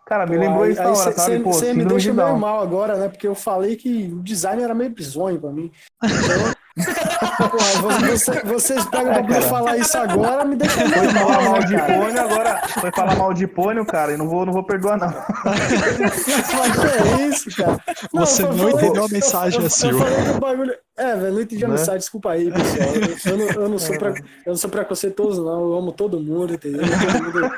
Cara, 0.08 0.26
me 0.26 0.38
lembrou 0.38 0.66
isso 0.66 0.82
na 0.82 0.90
hora, 0.92 1.12
sabe? 1.12 1.40
Pô, 1.40 1.52
Você 1.52 1.74
me 1.74 1.84
deixa 1.84 2.12
de 2.12 2.16
meio 2.16 2.38
mal 2.38 2.62
agora, 2.62 2.96
né? 2.96 3.10
Porque 3.10 3.28
eu 3.28 3.36
falei 3.36 3.76
que 3.76 4.10
o 4.14 4.24
design 4.24 4.64
era 4.64 4.74
meio 4.74 4.90
bizonho 4.90 5.38
pra 5.40 5.52
mim. 5.52 5.70
Então, 6.02 6.54
porra, 7.50 8.00
você- 8.08 8.42
vocês 8.44 8.86
pegam 8.86 9.12
pra 9.14 9.24
cara. 9.26 9.42
falar 9.42 9.78
isso 9.78 9.98
agora, 9.98 10.46
me 10.46 10.56
deixa 10.56 10.80
Foi 10.80 10.88
meio 10.88 11.12
falar 11.12 11.42
mal, 11.42 11.44
mal 11.44 11.60
né, 11.60 11.66
de 11.68 11.78
pônio, 11.78 12.22
agora 12.22 12.62
foi 12.80 12.92
falar 12.92 13.16
mal 13.18 13.34
de 13.34 13.48
pônio, 13.48 13.86
cara, 13.86 14.14
e 14.14 14.18
não 14.18 14.30
vou, 14.30 14.46
não 14.46 14.54
vou 14.54 14.64
perdoar, 14.64 14.98
não. 14.98 15.08
Mas 15.44 16.80
que 16.80 17.14
é 17.20 17.28
isso, 17.28 17.50
cara? 17.58 17.78
Você 18.14 18.44
eu 18.44 18.48
não 18.54 18.58
falei- 18.58 18.74
entendeu 18.76 19.04
a 19.04 19.06
eu- 19.08 19.12
mensagem, 19.12 19.60
eu, 19.60 19.66
eu, 19.66 19.70
Sil. 19.74 19.98
falei 20.00 20.22
do 20.34 20.40
bagulho. 20.40 20.76
É, 20.98 21.16
velho, 21.16 21.34
não 21.36 21.42
entendi 21.42 21.64
a 21.64 21.68
Né? 21.68 21.74
mensagem, 21.76 22.00
desculpa 22.00 22.32
aí, 22.32 22.52
pessoal. 22.52 22.90
Eu, 22.96 23.32
eu 23.32 23.38
não, 23.38 23.62
eu, 23.64 23.70
não 23.70 23.78
sou 23.80 23.98
pre... 24.00 24.10
eu 24.10 24.24
não 24.48 24.56
sou 24.56 24.70
preconceituoso, 24.70 25.46
não. 25.46 25.62
Eu 25.62 25.74
amo 25.78 25.92
todo 25.92 26.20
mundo, 26.20 26.54
entendeu? 26.56 26.82
Todo 26.82 27.24
mundo. 27.24 27.52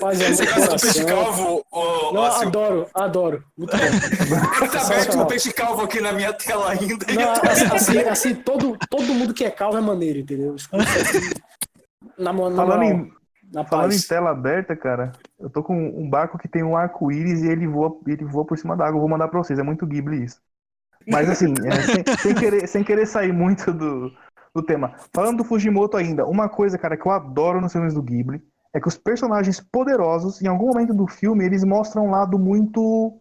Paz 0.00 0.20
amor 0.22 0.34
Você 0.36 0.46
gosta 0.46 0.76
do 0.76 0.80
peixe 0.80 1.04
calvo, 1.04 1.64
ô, 1.72 2.12
Não, 2.12 2.30
Sil? 2.30 2.46
adoro, 2.48 2.86
adoro. 2.94 3.44
Muito 3.58 3.76
bom. 3.76 4.68
Tá 4.68 4.82
aberto 4.86 5.18
um 5.18 5.26
peixe 5.26 5.52
calvo 5.52 5.82
aqui 5.82 6.00
na 6.00 6.12
minha 6.12 6.32
tela 6.32 6.70
ainda. 6.70 7.06
Não, 7.12 7.34
tô- 7.34 7.48
assim, 7.50 7.66
assim, 7.74 7.98
assim, 7.98 8.34
todo, 8.36 8.78
todo 8.88 9.02
mundo 9.14 9.34
que 9.34 9.44
é 9.44 9.50
calvo 9.50 9.76
é 9.76 9.80
maneiro, 9.80 10.20
entendeu? 10.20 10.54
Escuta 10.54 10.84
assim, 10.84 11.30
Na, 12.16 12.32
na 12.32 12.56
Falando 12.56 12.82
em, 12.84 13.12
na 13.52 13.64
falando 13.64 13.92
em 13.92 14.00
tela 14.00 14.30
aberta, 14.30 14.76
cara, 14.76 15.10
eu 15.40 15.50
tô 15.50 15.62
com 15.62 15.74
um 15.76 16.08
barco 16.08 16.38
que 16.38 16.46
tem 16.46 16.62
um 16.62 16.76
arco-íris 16.76 17.42
e 17.42 17.48
ele 17.48 17.66
voa, 17.66 17.98
ele 18.06 18.24
voa 18.24 18.44
por 18.44 18.56
cima 18.56 18.76
da 18.76 18.84
água. 18.86 18.96
Eu 18.96 19.00
vou 19.00 19.08
mandar 19.10 19.26
pra 19.28 19.38
vocês, 19.40 19.58
é 19.58 19.62
muito 19.64 19.84
Ghibli 19.86 20.22
isso. 20.24 20.40
Mas 21.08 21.28
assim, 21.30 21.54
é, 21.64 21.82
sem, 21.82 22.16
sem 22.18 22.34
querer, 22.34 22.66
sem 22.66 22.84
querer 22.84 23.06
sair 23.06 23.32
muito 23.32 23.72
do, 23.72 24.12
do 24.54 24.62
tema. 24.62 24.94
Falando 25.14 25.38
do 25.38 25.44
Fujimoto 25.44 25.96
ainda, 25.96 26.26
uma 26.26 26.48
coisa, 26.48 26.78
cara, 26.78 26.96
que 26.96 27.06
eu 27.06 27.12
adoro 27.12 27.60
nos 27.60 27.72
filmes 27.72 27.94
do 27.94 28.02
Ghibli 28.02 28.42
é 28.72 28.80
que 28.80 28.88
os 28.88 28.96
personagens 28.96 29.60
poderosos, 29.60 30.40
em 30.40 30.46
algum 30.46 30.68
momento 30.68 30.94
do 30.94 31.06
filme, 31.06 31.44
eles 31.44 31.64
mostram 31.64 32.06
um 32.06 32.10
lado 32.10 32.38
muito 32.38 33.20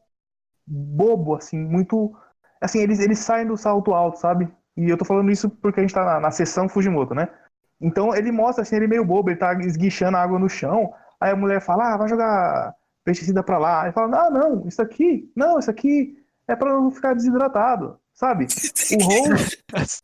bobo, 0.66 1.36
assim, 1.36 1.58
muito. 1.58 2.16
Assim, 2.62 2.80
eles, 2.80 3.00
eles 3.00 3.20
saem 3.20 3.48
do 3.48 3.58
salto 3.58 3.94
alto, 3.94 4.20
sabe? 4.20 4.48
E 4.78 4.90
eu 4.90 4.98
tô 4.98 5.06
falando 5.06 5.32
isso 5.32 5.50
porque 5.50 5.80
a 5.80 5.84
gente 5.84 5.94
tá 5.94 6.06
na, 6.06 6.20
na 6.20 6.32
sessão 6.32 6.70
Fujimoto, 6.70 7.16
né? 7.16 7.28
Então 7.82 8.16
ele 8.16 8.32
mostra 8.32 8.62
assim, 8.62 8.76
ele 8.76 8.88
meio 8.88 9.06
bobo, 9.06 9.30
ele 9.30 9.40
tá 9.40 9.54
esguichando 9.54 10.18
água 10.18 10.38
no 10.38 10.50
chão. 10.50 10.94
Aí 11.20 11.32
a 11.32 11.36
mulher 11.36 11.62
fala, 11.62 11.94
ah, 11.94 11.98
vai 11.98 12.08
jogar 12.08 12.76
pesticida 13.04 13.42
pra 13.42 13.58
lá. 13.58 13.84
Aí 13.84 13.92
fala, 13.92 14.26
ah, 14.26 14.30
não, 14.30 14.68
isso 14.68 14.82
aqui, 14.82 15.32
não, 15.36 15.58
isso 15.58 15.72
aqui 15.72 16.19
é 16.50 16.56
pra 16.56 16.74
não 16.74 16.92
ficar 16.92 17.14
desidratado, 17.14 17.98
sabe? 18.14 18.48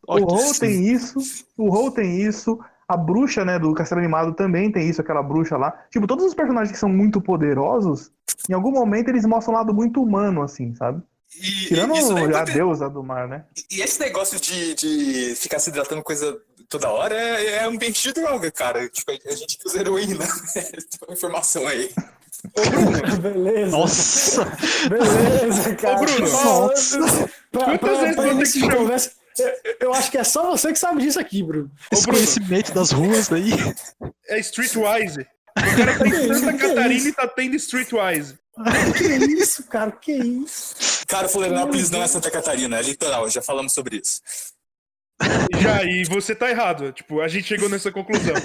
O 0.07 0.19
Hou, 0.19 0.21
o 0.21 0.33
Hou 0.33 0.53
tem 0.53 0.87
isso, 0.87 1.17
o 1.57 1.73
Hou 1.75 1.91
tem 1.91 2.21
isso, 2.21 2.59
a 2.87 2.95
bruxa, 2.95 3.43
né, 3.43 3.57
do 3.57 3.73
Castelo 3.73 3.99
Animado 3.99 4.33
também 4.33 4.71
tem 4.71 4.87
isso, 4.87 5.01
aquela 5.01 5.23
bruxa 5.23 5.57
lá. 5.57 5.71
Tipo, 5.89 6.05
todos 6.07 6.23
os 6.25 6.33
personagens 6.35 6.71
que 6.71 6.77
são 6.77 6.87
muito 6.89 7.19
poderosos, 7.19 8.11
em 8.49 8.53
algum 8.53 8.71
momento 8.71 9.09
eles 9.09 9.25
mostram 9.25 9.55
um 9.55 9.57
lado 9.57 9.73
muito 9.73 10.01
humano, 10.01 10.41
assim, 10.43 10.73
sabe? 10.75 11.01
E, 11.37 11.65
Tirando 11.67 11.95
isso 11.97 12.13
daí 12.13 12.25
a 12.33 12.39
pode- 12.39 12.53
deusa 12.53 12.89
do 12.89 13.03
mar, 13.03 13.27
né? 13.27 13.43
E 13.71 13.81
esse 13.81 13.99
negócio 13.99 14.39
de, 14.39 14.75
de 14.75 15.35
ficar 15.35 15.59
se 15.59 15.69
hidratando 15.69 16.01
coisa 16.03 16.37
toda 16.69 16.89
hora 16.89 17.13
é, 17.15 17.45
é 17.57 17.63
ambiente 17.65 18.01
de 18.03 18.13
droga, 18.13 18.49
cara. 18.51 18.87
Tipo, 18.87 19.11
a 19.11 19.35
gente 19.35 19.57
que 19.57 19.67
usa 19.67 19.79
heroína. 19.79 20.23
Tem 20.53 20.63
uma 21.07 21.13
informação 21.13 21.67
aí. 21.67 21.91
Beleza. 23.21 23.71
Nossa! 23.71 24.45
Beleza, 24.89 25.75
cara. 25.75 25.97
Bruno. 25.97 26.29
Nossa. 26.31 26.99
Pra, 27.51 27.65
Quantas 27.65 27.79
pra, 27.79 27.99
vezes 27.99 28.15
pra 28.15 28.23
você 28.25 28.31
início 28.33 28.61
tem 28.61 28.69
de 28.69 28.69
que 28.69 28.81
conversa, 28.81 29.11
eu, 29.37 29.75
eu 29.81 29.93
acho 29.93 30.11
que 30.11 30.17
é 30.17 30.23
só 30.23 30.51
você 30.51 30.71
que 30.71 30.79
sabe 30.79 31.01
disso 31.01 31.19
aqui, 31.19 31.43
Bruno. 31.43 31.71
Esse 31.91 32.05
conhecimento 32.05 32.73
das 32.73 32.91
ruas 32.91 33.31
aí. 33.31 33.51
É 34.27 34.39
Streetwise. 34.39 35.21
O 35.57 35.77
cara 35.77 35.97
tá 35.97 36.07
em 36.07 36.11
Santa 36.33 36.53
Que 36.53 36.59
Catarina 36.59 36.93
isso? 36.93 37.07
e 37.07 37.13
tá 37.13 37.27
tendo 37.27 37.55
Streetwise. 37.55 38.37
Que 38.97 39.03
isso, 39.33 39.63
cara? 39.67 39.91
Que 39.91 40.13
isso? 40.13 40.75
Cara, 41.07 41.27
Florianópolis 41.27 41.89
não 41.91 42.01
é 42.01 42.07
Santa 42.07 42.31
Catarina, 42.31 42.77
é 42.77 42.81
litoral, 42.81 43.29
já 43.29 43.41
falamos 43.41 43.73
sobre 43.73 43.97
isso. 43.97 44.21
Já, 45.61 45.83
e 45.83 46.03
você 46.05 46.35
tá 46.35 46.49
errado. 46.49 46.91
Tipo, 46.91 47.21
a 47.21 47.27
gente 47.27 47.47
chegou 47.47 47.69
nessa 47.69 47.91
conclusão. 47.91 48.35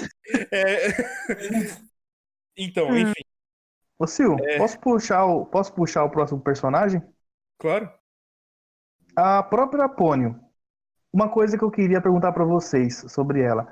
É... 0.51 1.81
Então, 2.57 2.95
enfim, 2.97 3.23
Ô, 4.01 4.07
Sil, 4.09 4.33
É. 4.41 4.57
posso, 4.57 4.79
puxar 4.79 5.25
o, 5.25 5.45
posso 5.45 5.71
puxar 5.73 6.03
o 6.03 6.09
próximo 6.09 6.41
personagem? 6.41 7.03
claro. 7.59 7.87
A 9.15 9.43
própria 9.43 9.87
Pônio. 9.87 10.39
Uma 11.13 11.29
coisa 11.29 11.55
que 11.55 11.63
eu 11.63 11.69
queria 11.69 12.01
perguntar 12.01 12.31
pra 12.31 12.45
vocês 12.45 13.05
sobre 13.09 13.41
ela. 13.41 13.67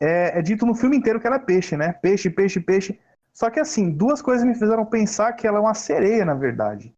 É, 0.00 0.38
é 0.38 0.42
dito 0.42 0.66
no 0.66 0.74
filme 0.74 0.96
inteiro 0.96 1.20
que 1.20 1.26
ela 1.26 1.36
é 1.36 1.38
peixe, 1.38 1.76
né? 1.76 1.92
Peixe, 1.92 2.30
peixe, 2.30 2.58
peixe. 2.58 2.98
Só 3.32 3.50
que 3.50 3.60
assim, 3.60 3.90
duas 3.90 4.20
coisas 4.22 4.44
me 4.44 4.54
fizeram 4.54 4.84
pensar 4.86 5.34
que 5.34 5.46
ela 5.46 5.58
é 5.58 5.60
uma 5.60 5.74
sereia, 5.74 6.24
na 6.24 6.34
verdade. 6.34 6.92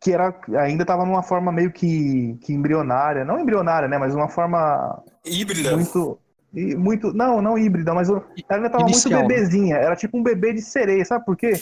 Que 0.00 0.12
era, 0.12 0.38
ainda 0.58 0.82
estava 0.82 1.06
numa 1.06 1.22
forma 1.22 1.52
meio 1.52 1.72
que, 1.72 2.36
que 2.42 2.52
embrionária. 2.52 3.24
Não 3.24 3.38
embrionária, 3.38 3.88
né? 3.88 3.96
Mas 3.96 4.14
uma 4.14 4.28
forma 4.28 5.02
Híbrida. 5.24 5.70
muito. 5.70 6.18
Muito. 6.52 7.14
Não, 7.14 7.40
não 7.40 7.56
híbrida, 7.56 7.94
mas 7.94 8.08
ela 8.10 8.26
ainda 8.50 8.68
tava 8.68 8.84
Inicial, 8.84 9.22
muito 9.22 9.28
né? 9.28 9.34
bebezinha. 9.36 9.76
Era 9.76 9.96
tipo 9.96 10.18
um 10.18 10.22
bebê 10.22 10.52
de 10.52 10.60
sereia, 10.60 11.04
sabe 11.04 11.24
por 11.24 11.36
quê? 11.36 11.52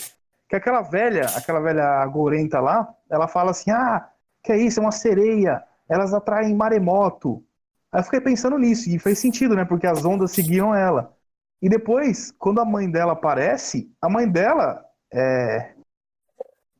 Que 0.52 0.56
aquela 0.56 0.82
velha, 0.82 1.24
aquela 1.34 1.60
velha 1.60 2.04
gorenta 2.08 2.60
lá, 2.60 2.86
ela 3.08 3.26
fala 3.26 3.52
assim: 3.52 3.70
ah, 3.70 4.06
que 4.42 4.52
é 4.52 4.58
isso? 4.58 4.80
É 4.80 4.82
uma 4.82 4.92
sereia. 4.92 5.64
elas 5.88 6.12
atraem 6.12 6.54
maremoto. 6.54 7.42
Aí 7.90 8.00
eu 8.00 8.04
fiquei 8.04 8.20
pensando 8.20 8.58
nisso, 8.58 8.90
e 8.90 8.98
fez 8.98 9.18
sentido, 9.18 9.56
né? 9.56 9.64
Porque 9.64 9.86
as 9.86 10.04
ondas 10.04 10.30
seguiam 10.32 10.74
ela. 10.74 11.16
E 11.62 11.70
depois, 11.70 12.32
quando 12.32 12.60
a 12.60 12.66
mãe 12.66 12.90
dela 12.90 13.14
aparece, 13.14 13.90
a 13.98 14.10
mãe 14.10 14.28
dela 14.28 14.84
é, 15.10 15.72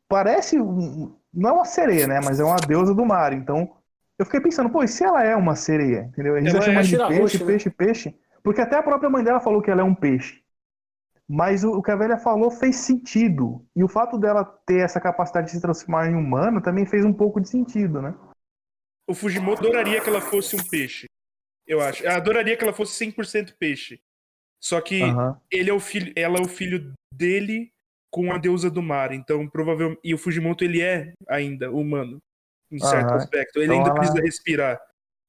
parece. 0.06 0.58
Não 0.58 1.48
é 1.48 1.52
uma 1.52 1.64
sereia, 1.64 2.06
né? 2.06 2.20
Mas 2.22 2.40
é 2.40 2.44
uma 2.44 2.56
deusa 2.56 2.94
do 2.94 3.06
mar. 3.06 3.32
Então, 3.32 3.74
eu 4.18 4.26
fiquei 4.26 4.40
pensando, 4.40 4.68
pô, 4.68 4.84
e 4.84 4.88
se 4.88 5.02
ela 5.02 5.24
é 5.24 5.34
uma 5.34 5.56
sereia? 5.56 6.10
Entendeu? 6.12 6.36
A 6.36 6.40
gente 6.42 6.54
Ela 6.54 6.62
tá 6.62 6.72
é 6.72 6.82
de 6.82 6.88
tira-roxo, 6.90 7.18
peixe, 7.18 7.38
né? 7.38 7.46
peixe, 7.46 7.70
peixe. 7.70 8.18
Porque 8.42 8.60
até 8.60 8.76
a 8.76 8.82
própria 8.82 9.08
mãe 9.08 9.24
dela 9.24 9.40
falou 9.40 9.62
que 9.62 9.70
ela 9.70 9.80
é 9.80 9.84
um 9.84 9.94
peixe. 9.94 10.41
Mas 11.34 11.64
o, 11.64 11.78
o 11.78 11.82
que 11.82 11.90
a 11.90 11.96
velha 11.96 12.18
falou 12.18 12.50
fez 12.50 12.76
sentido. 12.76 13.66
E 13.74 13.82
o 13.82 13.88
fato 13.88 14.18
dela 14.18 14.44
ter 14.66 14.84
essa 14.84 15.00
capacidade 15.00 15.46
de 15.46 15.52
se 15.52 15.62
transformar 15.62 16.10
em 16.10 16.14
humano 16.14 16.60
também 16.60 16.84
fez 16.84 17.06
um 17.06 17.12
pouco 17.12 17.40
de 17.40 17.48
sentido, 17.48 18.02
né? 18.02 18.14
O 19.08 19.14
Fujimoto 19.14 19.62
adoraria 19.62 19.98
que 20.02 20.10
ela 20.10 20.20
fosse 20.20 20.54
um 20.54 20.62
peixe. 20.62 21.06
Eu 21.66 21.80
acho. 21.80 22.04
Eu 22.04 22.10
adoraria 22.10 22.54
que 22.54 22.62
ela 22.62 22.74
fosse 22.74 23.02
100% 23.02 23.54
peixe. 23.58 23.98
Só 24.62 24.78
que 24.82 25.00
ele 25.50 25.70
é 25.70 25.72
o 25.72 25.80
filho, 25.80 26.12
ela 26.14 26.36
é 26.36 26.42
o 26.42 26.48
filho 26.48 26.92
dele 27.14 27.72
com 28.12 28.30
a 28.30 28.36
deusa 28.36 28.70
do 28.70 28.82
mar. 28.82 29.10
Então, 29.10 29.48
provavelmente. 29.48 30.00
E 30.04 30.12
o 30.12 30.18
Fujimoto, 30.18 30.64
ele 30.64 30.82
é 30.82 31.14
ainda 31.26 31.70
humano. 31.70 32.18
Em 32.70 32.78
certo 32.78 33.14
aspecto. 33.14 33.56
Ele 33.58 33.64
Então 33.64 33.76
ainda 33.78 33.88
ela 33.88 33.98
precisa 33.98 34.20
respirar. 34.20 34.80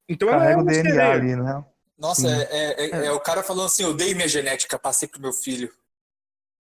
Então 0.06 0.28
ela 0.28 0.36
é 0.36 0.54
Carrega 0.54 0.58
o 0.58 0.62
uma 0.64 0.70
DNA 0.70 1.10
ali, 1.12 1.36
né? 1.36 1.64
Nossa, 1.96 2.28
é, 2.28 2.42
é- 2.50 2.90
é- 2.90 3.06
é 3.06 3.12
o 3.12 3.20
cara 3.20 3.42
falando 3.42 3.66
assim, 3.66 3.84
eu 3.84 3.94
dei 3.94 4.14
minha 4.14 4.28
genética, 4.28 4.78
passei 4.78 5.08
pro 5.08 5.20
meu 5.20 5.32
filho. 5.32 5.72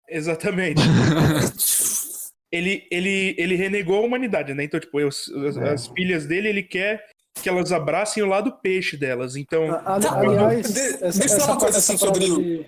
Exatamente. 0.09 0.81
ele, 2.51 2.87
ele, 2.91 3.35
ele 3.37 3.55
renegou 3.55 3.97
a 3.97 4.05
humanidade, 4.05 4.53
né? 4.53 4.63
Então, 4.63 4.79
tipo, 4.79 4.99
eu- 4.99 5.07
as, 5.09 5.27
É. 5.57 5.69
as 5.73 5.87
filhas 5.87 6.25
dele, 6.25 6.49
ele 6.49 6.63
quer 6.63 7.07
que 7.41 7.47
elas 7.47 7.71
abracem 7.71 8.21
o 8.21 8.25
lado 8.27 8.51
peixe 8.61 8.97
delas. 8.97 9.35
Então, 9.35 9.71
A- 9.71 9.95
a- 9.95 9.99
Tá, 9.99 10.19
aliás, 10.19 10.73
de- 10.73 11.03
essa, 11.03 11.19
deixa 11.19 11.35
eu 11.35 11.39
falar 11.39 11.51
uma 11.53 11.59
coisa 11.59 11.77
essa 11.77 11.93
assim 11.93 12.05
parada 12.05 12.25
sobre 12.25 12.43
de, 12.57 12.65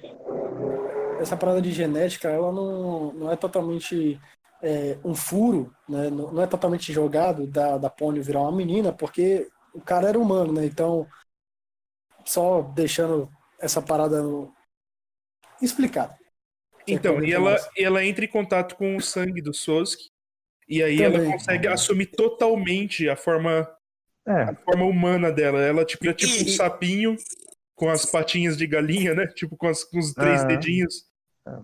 essa 1.20 1.36
parada 1.38 1.62
de 1.62 1.72
genética, 1.72 2.30
ela 2.30 2.52
não, 2.52 3.12
não 3.14 3.32
é 3.32 3.36
totalmente 3.36 4.20
é, 4.64 4.98
um 5.04 5.16
furo, 5.16 5.74
né? 5.90 6.10
Não, 6.10 6.32
não 6.32 6.42
é 6.44 6.48
totalmente 6.48 6.94
jogado 6.94 7.48
da, 7.48 7.78
da 7.78 7.90
Pônio 7.90 8.24
virar 8.24 8.42
uma 8.42 8.52
menina, 8.52 8.94
porque 8.94 9.48
o 9.74 9.82
cara 9.82 10.08
era 10.10 10.20
humano, 10.20 10.54
né? 10.54 10.66
Então, 10.66 11.08
só 12.24 12.62
deixando 12.62 13.28
essa 13.60 13.82
parada 13.82 14.22
no... 14.22 14.54
explicada. 15.62 16.16
Então, 16.88 17.24
e 17.24 17.32
ela, 17.32 17.56
ela 17.78 18.04
entra 18.06 18.26
em 18.26 18.28
contato 18.28 18.76
com 18.76 18.96
o 18.96 19.02
sangue 19.02 19.42
do 19.42 19.54
Sosuke. 19.54 20.10
E 20.68 20.82
aí 20.82 20.98
Também. 20.98 21.22
ela 21.22 21.32
consegue 21.34 21.68
assumir 21.68 22.06
totalmente 22.08 23.10
a 23.10 23.16
forma, 23.16 23.70
É. 24.28 24.44
a 24.44 24.56
forma 24.56 24.86
humana 24.86 25.32
dela. 25.32 25.60
Ela 25.62 25.84
tipo, 25.86 26.08
é 26.10 26.14
tipo 26.14 26.32
um 26.32 26.48
E- 26.48 26.52
sapinho 26.56 27.16
com 27.76 27.90
as 27.90 28.06
patinhas 28.06 28.56
de 28.58 28.66
galinha, 28.68 29.14
né? 29.14 29.28
Tipo 29.28 29.58
com, 29.58 29.68
as- 29.68 29.84
com 29.84 30.00
os 30.00 30.14
três 30.14 30.42
Ah. 30.42 30.46
dedinhos. 30.46 31.06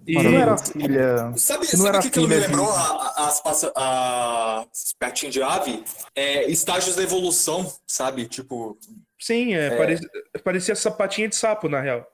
E- 0.08 0.16
Mas 0.16 0.24
não 0.24 0.40
era 0.42 0.58
filha. 0.58 1.18
Sabe, 1.38 1.60
não 1.60 1.66
sabe 1.66 1.88
era 1.90 2.00
o 2.00 2.02
que, 2.02 2.10
que 2.10 2.20
ela 2.20 2.28
me 2.28 2.36
lembrou? 2.36 2.70
As, 3.16 3.40
passa- 3.42 3.72
as 3.76 4.94
patinhas 5.00 5.34
de 5.34 5.42
ave? 5.42 5.84
É, 6.16 6.50
estágios 6.50 6.96
da 6.96 7.04
evolução, 7.04 7.72
sabe? 7.88 8.26
Tipo, 8.28 8.78
Sim, 9.20 9.54
é, 9.56 9.76
Parecia, 9.78 10.10
parecia 10.44 10.76
sapatinha 10.76 11.28
de 11.28 11.36
sapo, 11.36 11.68
na 11.70 11.80
real. 11.82 12.06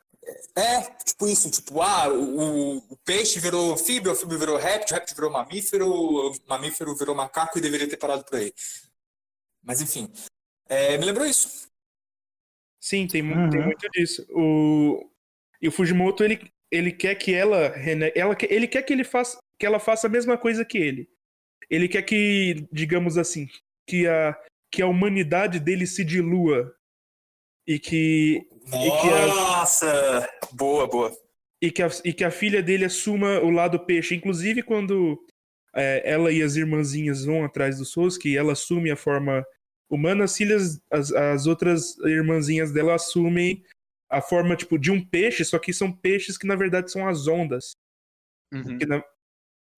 É, 0.56 0.82
tipo 1.04 1.28
isso, 1.28 1.50
tipo, 1.52 1.82
ah, 1.82 2.08
o, 2.10 2.78
o 2.78 2.98
peixe 3.06 3.40
virou 3.40 3.74
anfíbio, 3.74 4.12
o 4.12 4.14
anfíbio 4.14 4.38
virou 4.40 4.58
réptil, 4.58 4.96
o 4.96 5.00
réptil 5.00 5.16
virou 5.16 5.32
mamífero, 5.32 5.92
o 5.92 6.34
mamífero 6.48 6.96
virou 6.96 7.16
macaco 7.16 7.58
e 7.58 7.62
deveria 7.62 7.88
ter 7.90 7.98
parado 7.98 8.24
por 8.26 8.38
aí. 8.38 8.54
Mas 9.62 9.82
enfim, 9.82 10.12
é, 10.68 10.98
me 10.98 11.06
lembrou 11.06 11.26
isso. 11.26 11.68
Sim, 12.80 13.08
tem, 13.08 13.22
Uhum. 13.22 13.50
tem 13.50 13.62
muito 13.62 13.90
disso. 13.92 14.26
O, 14.32 15.10
e 15.62 15.68
o 15.68 15.72
Fujimoto, 15.72 16.24
ele, 16.24 16.52
ele 16.70 16.92
quer 16.92 17.16
que 17.16 17.34
ela, 17.34 17.70
rene- 17.70 18.12
ela 18.16 18.36
ele 18.50 18.68
quer 18.68 18.84
que 18.84 18.92
ele 18.94 19.04
faça 19.04 19.40
que 19.58 19.66
ela 19.66 19.80
faça 19.80 20.08
a 20.08 20.10
mesma 20.10 20.38
coisa 20.38 20.66
que 20.66 20.78
ele. 20.78 21.10
Ele 21.70 21.88
quer 21.88 22.02
que, 22.02 22.68
digamos 22.72 23.18
assim, 23.18 23.48
que 23.88 24.06
a, 24.08 24.38
que 24.70 24.82
a 24.82 24.88
humanidade 24.88 25.60
dele 25.60 25.88
se 25.88 26.04
dilua 26.04 26.76
e 27.66 27.80
que, 27.80 28.46
E 28.68 29.02
que 29.02 29.10
a- 29.10 29.28
Nossa! 29.28 30.30
Boa, 30.52 30.88
boa. 30.88 31.12
e 31.62 31.72
que, 31.72 31.82
a, 31.82 31.90
e 32.04 32.14
que 32.14 32.24
a 32.24 32.32
filha 32.32 32.62
dele 32.62 32.86
assuma 32.86 33.40
o 33.40 33.50
lado 33.50 33.80
peixe. 33.86 34.16
Inclusive, 34.16 34.62
quando 34.64 35.18
é, 35.76 36.02
ela 36.10 36.32
e 36.32 36.42
as 36.42 36.56
irmãzinhas 36.56 37.26
vão 37.26 37.44
atrás 37.44 37.78
do 37.78 37.86
Sosuke, 37.86 38.36
ela 38.38 38.54
assume 38.54 38.92
a 38.92 38.96
forma 38.96 39.46
humana, 39.90 40.24
as 40.26 40.36
filhas, 40.36 40.82
as, 40.92 41.12
as 41.12 41.46
outras 41.48 41.98
irmãzinhas 42.00 42.72
dela 42.72 42.96
assumem 42.96 43.64
a 44.10 44.22
forma, 44.22 44.56
tipo, 44.56 44.78
de 44.78 44.92
um 44.92 45.04
peixe, 45.04 45.44
só 45.46 45.58
que 45.58 45.74
são 45.74 45.92
peixes 45.92 46.38
que, 46.38 46.46
na 46.48 46.56
verdade, 46.56 46.92
são 46.92 47.08
as 47.08 47.28
ondas. 47.28 47.72
Uhum. 48.54 48.78
Que 48.78 48.86
na- 48.86 49.04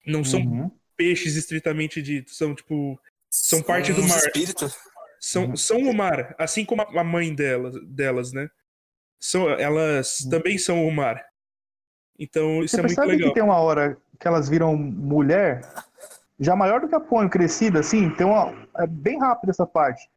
não 0.06 0.24
são 0.24 0.42
Uhum. 0.42 0.72
peixes 0.98 1.36
estritamente 1.36 2.02
ditos, 2.02 2.38
são, 2.38 2.54
tipo, 2.54 3.00
São 3.30 3.62
parte 3.62 3.94
do 3.94 4.02
mar. 4.04 4.20
são, 5.20 5.46
Uhum. 5.46 5.56
são 5.56 5.80
o 5.84 5.94
mar, 5.94 6.36
assim 6.38 6.64
como 6.66 6.82
a 6.82 7.04
mãe 7.04 7.34
delas, 7.34 7.76
delas 7.86 8.32
né? 8.34 8.50
São, 9.30 9.50
elas 9.50 10.22
Uhum. 10.22 10.30
também 10.30 10.58
são 10.58 10.86
o 10.86 10.92
mar. 10.92 11.24
Então, 12.18 12.64
isso 12.64 12.76
Você 12.76 12.82
é 12.82 12.84
muito 12.84 13.00
legal. 13.02 13.30
que 13.30 13.34
tem 13.34 13.44
uma 13.44 13.58
hora 13.60 13.98
que 14.20 14.28
elas 14.28 14.48
viram 14.48 14.76
mulher, 14.78 15.62
já 16.40 16.56
maior 16.56 16.80
do 16.80 16.88
que 16.88 16.96
a 16.96 17.00
Pônio, 17.00 17.30
crescida, 17.30 17.80
assim, 17.80 18.10
tem 18.12 18.26
uma. 18.26 18.54
É 18.78 18.88
bem 18.88 19.20
rápido 19.20 19.50
essa 19.50 19.66
parte. 19.66 20.10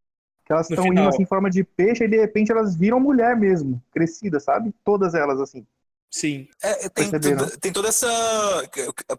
Que 0.44 0.52
elas 0.52 0.70
estão 0.70 0.86
indo 0.86 1.02
assim 1.08 1.22
em 1.22 1.26
forma 1.26 1.50
de 1.50 1.62
peixe 1.62 2.04
e 2.04 2.08
de 2.08 2.16
repente 2.16 2.50
elas 2.50 2.74
viram 2.74 2.98
mulher 2.98 3.36
mesmo, 3.36 3.82
crescida, 3.92 4.40
sabe? 4.40 4.72
Todas 4.84 5.14
elas, 5.14 5.40
assim. 5.40 5.66
Sim. 6.10 6.48
É, 6.62 6.88
tem, 6.88 7.10
toda, 7.10 7.58
tem 7.58 7.72
toda 7.72 7.88
essa. 7.88 8.08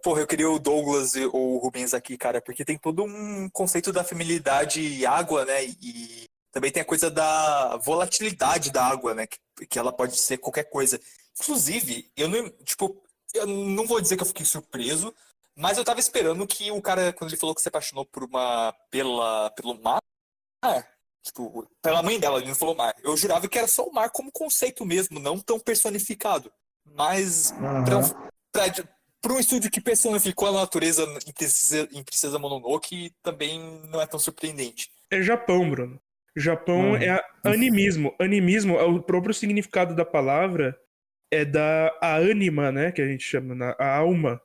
Porra, 0.02 0.22
eu 0.22 0.28
queria 0.28 0.50
o 0.50 0.58
Douglas 0.58 1.16
e- 1.16 1.26
ou 1.26 1.56
o 1.56 1.58
Rubens 1.60 1.94
aqui, 1.94 2.18
cara, 2.18 2.42
porque 2.42 2.66
tem 2.66 2.80
todo 2.80 3.04
um 3.04 3.48
conceito 3.52 3.92
da 3.94 4.04
feminilidade 4.04 4.82
e 4.82 5.06
água, 5.06 5.46
né? 5.46 5.66
E 5.66 6.26
também 6.52 6.72
tem 6.72 6.82
a 6.82 6.86
coisa 6.86 7.10
da 7.10 7.78
volatilidade 7.78 8.72
da 8.72 8.86
água, 8.86 9.14
né? 9.14 9.28
Que, 9.28 9.66
que 9.68 9.80
ela 9.80 9.92
pode 9.92 10.18
ser 10.18 10.38
qualquer 10.38 10.64
coisa. 10.64 11.00
Inclusive, 11.40 12.12
eu 12.16 12.28
não. 12.28 12.50
Tipo, 12.64 13.02
eu 13.34 13.46
não 13.46 13.86
vou 13.86 14.02
dizer 14.02 14.18
que 14.18 14.24
eu 14.24 14.28
fiquei 14.28 14.46
surpreso, 14.46 15.14
mas 15.56 15.78
eu 15.78 15.86
tava 15.86 16.00
esperando 16.00 16.48
que 16.48 16.72
o 16.72 16.82
cara, 16.82 17.14
quando 17.14 17.30
ele 17.30 17.40
falou 17.40 17.54
que 17.54 17.62
se 17.62 17.70
apaixonou 17.70 18.06
por 18.06 18.24
uma. 18.24 18.74
pela, 18.90 19.52
pelo 19.52 19.80
mar. 19.82 20.02
Tipo, 21.22 21.68
pela 21.82 22.02
mãe 22.02 22.20
dela, 22.20 22.40
ele 22.40 22.48
não 22.48 22.56
falou 22.56 22.76
mar. 22.76 22.96
Eu 23.04 23.16
jurava 23.16 23.48
que 23.48 23.58
era 23.58 23.68
só 23.68 23.84
o 23.86 23.94
mar 23.94 24.10
como 24.10 24.32
conceito 24.32 24.86
mesmo, 24.86 25.20
não 25.20 25.40
tão 25.40 25.60
personificado. 25.60 26.52
Mas 26.84 27.52
Aham. 27.52 27.84
para 28.52 28.72
para 29.22 29.34
um 29.34 29.40
estúdio 29.40 29.70
que 29.70 29.82
personificou 29.82 30.48
a 30.48 30.54
natureza 30.54 31.04
em 31.28 31.34
Princesa, 31.34 31.90
em 31.92 32.04
Princesa 32.04 32.40
Mononoke 32.40 33.14
também 33.22 33.60
não 33.90 34.02
é 34.02 34.08
tão 34.08 34.20
surpreendente. 34.20 34.90
É 35.12 35.22
Japão, 35.22 35.70
Bruno. 35.70 36.00
Japão 36.40 36.96
é 36.96 37.10
a- 37.10 37.24
animismo. 37.44 38.16
Animismo, 38.20 38.78
é 38.78 38.84
o 38.84 39.02
próprio 39.02 39.34
significado 39.34 39.96
da 39.96 40.06
palavra 40.06 40.80
é 41.32 41.46
da 41.46 41.96
a 42.02 42.16
ânima, 42.16 42.72
né? 42.72 42.92
Que 42.92 43.02
a 43.02 43.08
gente 43.08 43.24
chama, 43.24 43.54
na- 43.54 43.76
a 43.78 43.96
alma. 43.98 44.42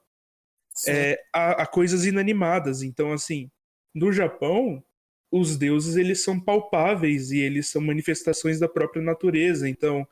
É, 0.88 1.22
a, 1.32 1.62
a 1.62 1.66
coisas 1.66 2.04
inanimadas. 2.04 2.82
Então, 2.82 3.12
assim, 3.12 3.48
no 3.94 4.12
Japão, 4.12 4.84
os 5.32 5.56
deuses 5.56 5.96
eles 5.96 6.22
são 6.22 6.38
palpáveis 6.40 7.30
e 7.30 7.38
eles 7.38 7.68
são 7.68 7.80
manifestações 7.80 8.58
da 8.58 8.68
própria 8.68 9.00
natureza. 9.02 9.68
Então, 9.68 10.06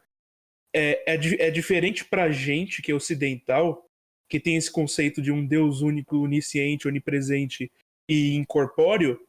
é, 0.75 1.15
é, 1.15 1.47
é 1.49 1.51
diferente 1.51 2.05
pra 2.05 2.31
gente, 2.31 2.81
que 2.81 2.93
é 2.93 2.95
ocidental, 2.95 3.85
que 4.31 4.41
tem 4.41 4.57
esse 4.57 4.71
conceito 4.71 5.21
de 5.21 5.31
um 5.33 5.45
deus 5.45 5.83
único, 5.83 6.17
onisciente, 6.19 6.89
onipresente 6.89 7.71
e 8.09 8.35
incorpóreo, 8.37 9.21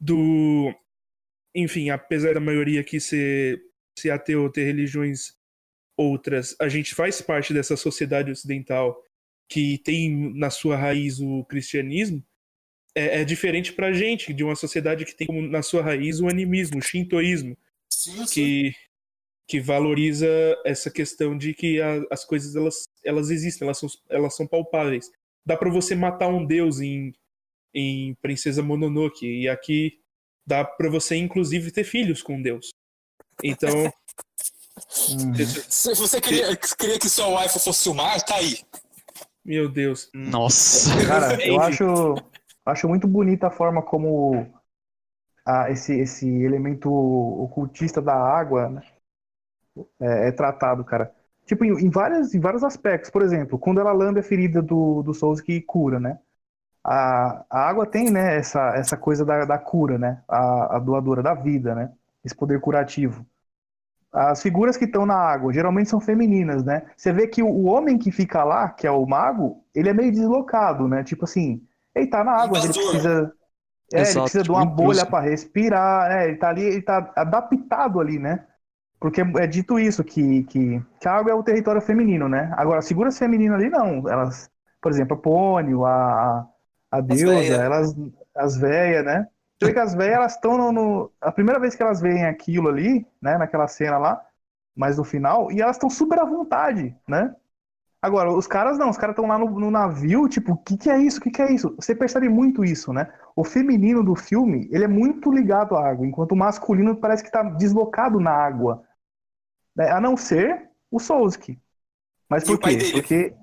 do. 0.00 0.74
Enfim, 1.58 1.88
apesar 1.88 2.34
da 2.34 2.40
maioria 2.40 2.82
aqui 2.82 3.00
ser, 3.00 3.62
ser 3.98 4.10
ateu, 4.10 4.50
ter 4.50 4.64
religiões 4.64 5.34
outras, 5.96 6.54
a 6.60 6.68
gente 6.68 6.94
faz 6.94 7.22
parte 7.22 7.54
dessa 7.54 7.76
sociedade 7.76 8.30
ocidental 8.30 9.02
que 9.48 9.78
tem 9.78 10.34
na 10.34 10.50
sua 10.50 10.76
raiz 10.76 11.18
o 11.18 11.42
cristianismo, 11.44 12.22
é, 12.94 13.20
é 13.22 13.24
diferente 13.24 13.72
pra 13.72 13.92
gente, 13.94 14.34
de 14.34 14.44
uma 14.44 14.54
sociedade 14.54 15.06
que 15.06 15.14
tem 15.16 15.26
na 15.48 15.62
sua 15.62 15.82
raiz 15.82 16.20
o 16.20 16.28
animismo, 16.28 16.78
o 16.78 16.82
shintoísmo, 16.82 17.56
Sim, 17.90 18.26
sim. 18.26 18.34
que, 18.34 18.74
que 19.48 19.60
valoriza 19.60 20.28
essa 20.64 20.90
questão 20.90 21.38
de 21.38 21.54
que 21.54 21.80
a- 21.80 22.04
as 22.10 22.24
coisas 22.24 22.54
elas, 22.54 22.84
elas 23.04 23.30
existem, 23.30 23.64
elas 23.66 23.78
são, 23.78 23.88
elas 24.10 24.36
são 24.36 24.46
palpáveis. 24.46 25.10
Dá 25.46 25.56
pra 25.56 25.70
você 25.70 25.94
matar 25.94 26.28
um 26.28 26.44
deus 26.44 26.80
em, 26.80 27.14
em 27.72 28.14
Princesa 28.20 28.62
Mononoke, 28.62 29.24
e 29.26 29.48
aqui 29.48 29.98
dá 30.46 30.64
pra 30.64 30.88
você 30.88 31.16
inclusive 31.16 31.70
ter 31.70 31.84
filhos 31.84 32.22
com 32.22 32.40
Deus. 32.40 32.70
Então, 33.42 33.92
Uhum. 35.10 35.34
Se 35.70 35.94
você 35.94 36.20
queria, 36.20 36.54
queria 36.56 36.98
que 36.98 37.08
sua 37.08 37.40
wife 37.40 37.58
fosse 37.58 37.88
o 37.88 37.94
mar, 37.94 38.20
tá 38.22 38.36
aí. 38.36 38.58
meu 39.44 39.70
Deus. 39.70 40.10
Nossa. 40.14 40.90
Cara, 41.06 41.46
eu 41.46 41.58
acho, 41.60 42.14
acho 42.64 42.86
muito 42.88 43.08
bonita 43.08 43.46
a 43.46 43.50
forma 43.50 43.82
como 43.82 44.46
a- 45.46 45.70
esse, 45.70 45.98
esse 45.98 46.28
elemento 46.28 46.90
ocultista 46.92 48.02
da 48.02 48.14
água 48.14 48.68
né, 48.68 48.82
é, 50.00 50.28
é 50.28 50.32
tratado, 50.32 50.84
cara. 50.84 51.14
Tipo, 51.46 51.64
em, 51.64 51.70
em, 51.86 51.88
várias, 51.88 52.34
em 52.34 52.40
vários 52.40 52.62
aspectos. 52.62 53.10
Por 53.10 53.22
exemplo, 53.22 53.58
quando 53.58 53.80
ela 53.80 53.92
lambe 53.92 54.20
a 54.20 54.22
ferida 54.22 54.60
do, 54.60 55.02
do 55.02 55.14
Souls 55.14 55.40
que 55.40 55.62
cura, 55.62 55.98
né? 55.98 56.18
A, 56.88 57.44
a 57.50 57.68
água 57.68 57.84
tem, 57.84 58.12
né, 58.12 58.36
essa, 58.36 58.72
essa 58.76 58.96
coisa 58.96 59.24
da, 59.24 59.44
da 59.44 59.58
cura, 59.58 59.98
né? 59.98 60.22
A, 60.28 60.76
a 60.76 60.78
doadora 60.78 61.20
da 61.20 61.34
vida, 61.34 61.74
né? 61.74 61.90
Esse 62.24 62.34
poder 62.34 62.60
curativo. 62.60 63.26
As 64.12 64.40
figuras 64.40 64.76
que 64.76 64.84
estão 64.84 65.04
na 65.04 65.16
água 65.16 65.52
geralmente 65.52 65.90
são 65.90 66.00
femininas, 66.00 66.62
né? 66.62 66.84
Você 66.96 67.12
vê 67.12 67.26
que 67.26 67.42
o, 67.42 67.64
homem 67.64 67.98
que 67.98 68.12
fica 68.12 68.44
lá, 68.44 68.68
que 68.68 68.86
é 68.86 68.90
o 68.90 69.04
mago, 69.04 69.64
ele 69.74 69.88
é 69.88 69.92
meio 69.92 70.12
deslocado, 70.12 70.86
né? 70.86 71.02
Tipo 71.02 71.24
assim, 71.24 71.60
ele 71.92 72.06
tá 72.06 72.22
na 72.22 72.40
água, 72.40 72.58
ele 72.58 72.68
precisa. 72.68 73.32
É, 73.92 73.96
ele 73.96 74.02
Exato, 74.02 74.20
precisa 74.20 74.42
de 74.44 74.48
tipo 74.48 74.56
uma 74.56 74.64
intruso. 74.64 74.84
bolha 74.84 75.06
para 75.06 75.24
respirar, 75.24 76.08
né? 76.08 76.28
Ele 76.28 76.36
tá 76.36 76.48
ali, 76.50 76.62
ele 76.62 76.82
tá 76.82 77.12
adaptado 77.16 78.00
ali, 78.00 78.16
né? 78.20 78.46
Porque 79.00 79.22
é 79.22 79.46
dito 79.48 79.76
isso, 79.76 80.04
que, 80.04 80.44
que, 80.44 80.80
que 81.00 81.08
a 81.08 81.14
água 81.14 81.32
é 81.32 81.34
o 81.34 81.42
território 81.42 81.80
feminino, 81.80 82.28
né? 82.28 82.52
Agora, 82.56 82.78
as 82.78 82.86
figuras 82.86 83.18
femininas 83.18 83.58
ali 83.58 83.68
não. 83.68 84.08
Elas, 84.08 84.48
por 84.80 84.92
exemplo, 84.92 85.16
a 85.16 85.20
Pônio, 85.20 85.84
a, 85.84 86.48
a 86.98 87.00
deusa, 87.00 87.56
elas, 87.56 87.94
as 88.34 88.56
véias, 88.56 89.04
né? 89.04 89.28
Você 89.58 89.66
vê 89.66 89.72
que 89.72 89.78
as 89.78 89.94
véias, 89.94 90.14
elas 90.16 90.32
estão 90.34 90.58
no, 90.58 90.72
no- 90.72 91.12
A 91.20 91.32
primeira 91.32 91.58
vez 91.60 91.74
que 91.74 91.82
elas 91.82 92.00
veem 92.00 92.26
aquilo 92.26 92.68
ali, 92.68 93.06
né? 93.22 93.38
Naquela 93.38 93.68
cena 93.68 93.98
lá, 93.98 94.22
mas 94.76 94.98
no 94.98 95.04
final, 95.04 95.50
e 95.52 95.60
elas 95.62 95.76
estão 95.76 95.90
super 95.90 96.18
à 96.20 96.24
vontade, 96.24 96.94
né? 97.08 97.34
Agora, 98.02 98.32
os 98.32 98.46
caras 98.46 98.78
não, 98.78 98.90
os 98.90 98.98
caras 98.98 99.14
estão 99.14 99.26
lá 99.26 99.38
no, 99.38 99.50
no 99.58 99.70
navio, 99.70 100.28
tipo, 100.28 100.52
o 100.52 100.56
que, 100.56 100.76
que 100.76 100.90
é 100.90 100.98
isso? 100.98 101.18
O 101.18 101.22
que, 101.22 101.30
que 101.30 101.42
é 101.42 101.52
isso? 101.52 101.74
Você 101.76 101.94
percebe 101.94 102.28
muito 102.28 102.64
isso, 102.64 102.92
né? 102.92 103.12
O 103.34 103.44
feminino 103.44 104.04
do 104.04 104.14
filme, 104.14 104.68
ele 104.70 104.84
é 104.84 104.88
muito 104.88 105.32
ligado 105.32 105.74
à 105.76 105.88
água, 105.90 106.06
enquanto 106.06 106.32
o 106.32 106.36
masculino 106.36 106.96
parece 106.96 107.24
que 107.24 107.30
tá 107.32 107.42
deslocado 107.42 108.20
na 108.20 108.30
água. 108.30 108.82
né? 109.74 109.90
A 109.90 110.00
não 110.00 110.16
ser 110.16 110.68
o 110.90 110.98
Souski. 110.98 111.60
Mas 112.28 112.44
por 112.44 112.58
quê? 112.58 112.66
Porque. 112.92 113.34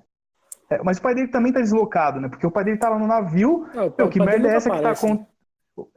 É, 0.76 0.84
mas 0.84 0.98
o 0.98 1.02
pai 1.02 1.16
dele 1.16 1.28
também 1.30 1.52
tá 1.54 1.60
deslocado, 1.62 2.20
né? 2.22 2.30
Porque 2.30 2.46
o 2.48 2.52
pai 2.52 2.64
dele 2.64 2.78
tá 2.78 2.90
lá 2.90 3.00
no 3.00 3.08
navio. 3.08 3.68
Não, 3.74 3.88
o 3.88 3.92
Meu, 3.98 4.08
que 4.10 4.20
merda 4.20 4.50
é 4.50 4.56
essa 4.56 4.72
que 4.72 4.80
tá 4.80 4.92
acontecendo? 4.92 5.26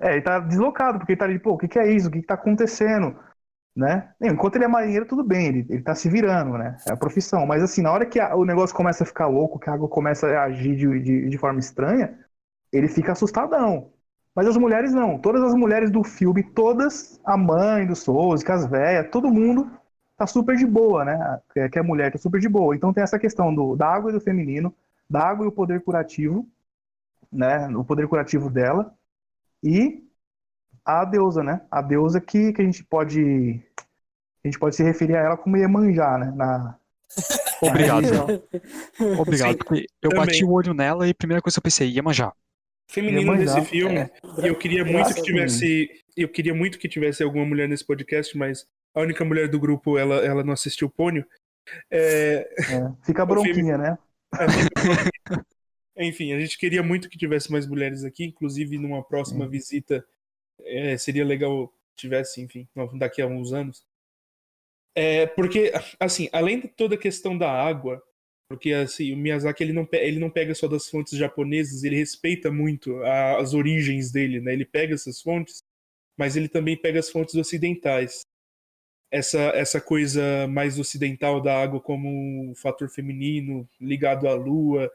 É, 0.01 0.13
ele 0.15 0.23
tá 0.23 0.39
deslocado, 0.41 0.99
porque 0.99 1.13
ele 1.13 1.19
tá 1.19 1.25
ali, 1.27 1.39
pô, 1.39 1.53
o 1.53 1.59
que, 1.59 1.69
que 1.69 1.79
é 1.79 1.91
isso? 1.93 2.09
O 2.09 2.11
que, 2.11 2.21
que 2.21 2.27
tá 2.27 2.35
acontecendo? 2.35 3.17
Né? 3.77 4.13
Enquanto 4.23 4.57
ele 4.57 4.65
é 4.65 4.69
marinheiro, 4.69 5.07
tudo 5.07 5.25
bem, 5.25 5.49
ele, 5.49 5.67
ele 5.71 5.83
tá 5.83 5.95
se 5.95 6.09
virando, 6.09 6.59
né? 6.59 6.81
É 6.87 6.93
a 6.93 6.97
profissão. 6.97 7.47
Mas 7.47 7.63
assim, 7.63 7.83
na 7.83 7.93
hora 7.93 8.07
que 8.07 8.19
a- 8.21 8.35
o 8.37 8.45
negócio 8.45 8.75
começa 8.77 9.05
a 9.05 9.07
ficar 9.07 9.27
louco, 9.29 9.59
que 9.59 9.71
a 9.71 9.75
água 9.75 9.89
começa 9.89 10.27
a 10.29 10.45
agir 10.45 10.77
de, 10.77 11.01
de, 11.01 11.29
de 11.31 11.39
forma 11.39 11.61
estranha, 11.61 12.19
ele 12.73 12.89
fica 12.89 13.13
assustadão. 13.13 13.93
Mas 14.35 14.47
as 14.47 14.57
mulheres 14.57 14.93
não. 14.93 15.19
Todas 15.19 15.43
as 15.43 15.55
mulheres 15.55 15.91
do 15.91 16.05
filme, 16.05 16.43
todas, 16.43 17.21
a 17.25 17.37
mãe 17.37 17.87
do 17.87 17.97
Souza, 17.97 18.45
as 18.53 18.67
velhas, 18.67 19.11
todo 19.11 19.31
mundo 19.33 19.71
tá 20.17 20.27
super 20.27 20.57
de 20.57 20.67
boa, 20.67 21.05
né? 21.05 21.41
Que 21.71 21.79
é- 21.79 21.83
mulher, 21.83 22.11
tá 22.13 22.19
super 22.19 22.41
de 22.41 22.49
boa. 22.49 22.75
Então 22.75 22.93
tem 22.93 23.03
essa 23.03 23.19
questão 23.19 23.55
do, 23.55 23.77
da 23.77 23.87
água 23.89 24.11
e 24.11 24.15
do 24.15 24.21
feminino, 24.21 24.75
da 25.09 25.21
água 25.21 25.45
e 25.45 25.49
o 25.49 25.53
poder 25.53 25.83
curativo, 25.83 26.49
né? 27.33 27.69
O 27.77 27.85
poder 27.85 28.09
curativo 28.09 28.51
dela. 28.51 28.95
E 29.63 30.05
a 30.85 31.05
deusa, 31.05 31.43
né? 31.43 31.61
A 31.71 31.83
deusa 31.83 32.21
que, 32.21 32.53
que 32.53 32.63
a 32.63 32.65
gente 32.65 32.85
pode. 32.85 33.61
A 34.45 34.49
gente 34.49 34.59
pode 34.59 34.77
se 34.77 34.83
referir 34.85 35.17
a 35.17 35.21
ela 35.21 35.37
como 35.37 35.57
Iemanjá, 35.57 36.19
né? 36.19 36.33
Na, 36.35 36.79
Obrigado. 37.63 38.05
Obrigado, 39.19 39.53
Sim, 39.53 39.59
porque 39.59 39.87
eu 40.03 40.11
também. 40.11 40.27
bati 40.27 40.45
o 40.45 40.51
olho 40.51 40.75
nela 40.75 41.07
e 41.07 41.11
a 41.11 41.15
primeira 41.15 41.43
coisa 41.43 41.55
que 41.55 41.59
eu 41.59 41.63
pensei, 41.63 41.91
Iemanjá. 41.91 42.33
Feminino 42.89 43.21
Iemanjá. 43.33 43.55
desse 43.55 43.67
filme. 43.67 43.97
É. 43.97 44.11
E 44.43 44.47
eu 44.47 44.57
queria 44.57 44.85
muito 44.85 45.15
que 45.15 45.23
tivesse. 45.23 45.91
Eu 46.17 46.29
queria 46.29 46.55
muito 46.55 46.79
que 46.79 46.89
tivesse 46.89 47.23
alguma 47.23 47.45
mulher 47.45 47.69
nesse 47.69 47.85
podcast, 47.85 48.37
mas 48.39 48.67
a 48.97 49.01
única 49.03 49.25
mulher 49.25 49.49
do 49.49 49.61
grupo, 49.61 49.99
ela, 49.99 50.17
ela 50.17 50.43
não 50.43 50.53
assistiu 50.55 50.89
Pônio. 50.89 51.25
É, 51.91 52.49
É, 52.59 53.05
Fica 53.05 53.23
a 53.23 53.27
bronquinha, 53.27 53.77
né? 53.77 53.99
Enfim, 55.99 56.33
a 56.33 56.41
gente 56.41 56.59
queria 56.59 56.83
muito 56.83 57.09
que 57.09 57.19
tivesse 57.19 57.51
mais 57.53 57.67
mulheres 57.67 58.05
aqui, 58.05 58.25
inclusive 58.25 58.79
numa 58.79 59.03
próxima 59.03 59.47
visita 59.49 60.05
é, 60.61 60.97
seria 60.97 61.25
legal 61.25 61.73
tivesse, 61.95 62.43
enfim, 62.43 62.69
daqui 62.99 63.23
a 63.23 63.27
uns 63.27 63.53
anos. 63.53 63.87
É, 64.95 65.27
porque, 65.27 65.73
assim, 66.01 66.29
além 66.33 66.61
de 66.61 66.69
toda 66.69 66.95
a 66.95 66.99
questão 66.99 67.37
da 67.37 67.51
água, 67.51 68.03
porque 68.49 68.73
assim, 68.73 69.13
o 69.13 69.17
Miyazaki 69.17 69.63
ele 69.63 69.73
não, 69.73 69.87
ele 69.93 70.19
não 70.19 70.31
pega 70.31 70.55
só 70.55 70.69
das 70.69 70.89
fontes 70.89 71.19
japonesas, 71.19 71.85
ele 71.85 71.97
respeita 71.97 72.51
muito 72.51 72.97
a- 73.03 73.39
as 73.41 73.53
origens 73.55 74.11
dele, 74.13 74.41
né? 74.41 74.53
Ele 74.53 74.65
pega 74.65 74.95
essas 74.95 75.21
fontes, 75.21 75.63
mas 76.19 76.37
ele 76.37 76.49
também 76.49 76.77
pega 76.77 76.99
as 77.01 77.11
fontes 77.11 77.35
ocidentais. 77.35 78.23
Essa, 79.11 79.39
essa 79.55 79.81
coisa 79.81 80.47
mais 80.49 80.79
ocidental 80.79 81.41
da 81.41 81.63
água 81.63 81.81
como 81.81 82.09
um 82.11 82.55
fator 82.55 82.89
feminino 82.89 83.69
ligado 83.81 84.27
à 84.27 84.35
lua, 84.35 84.91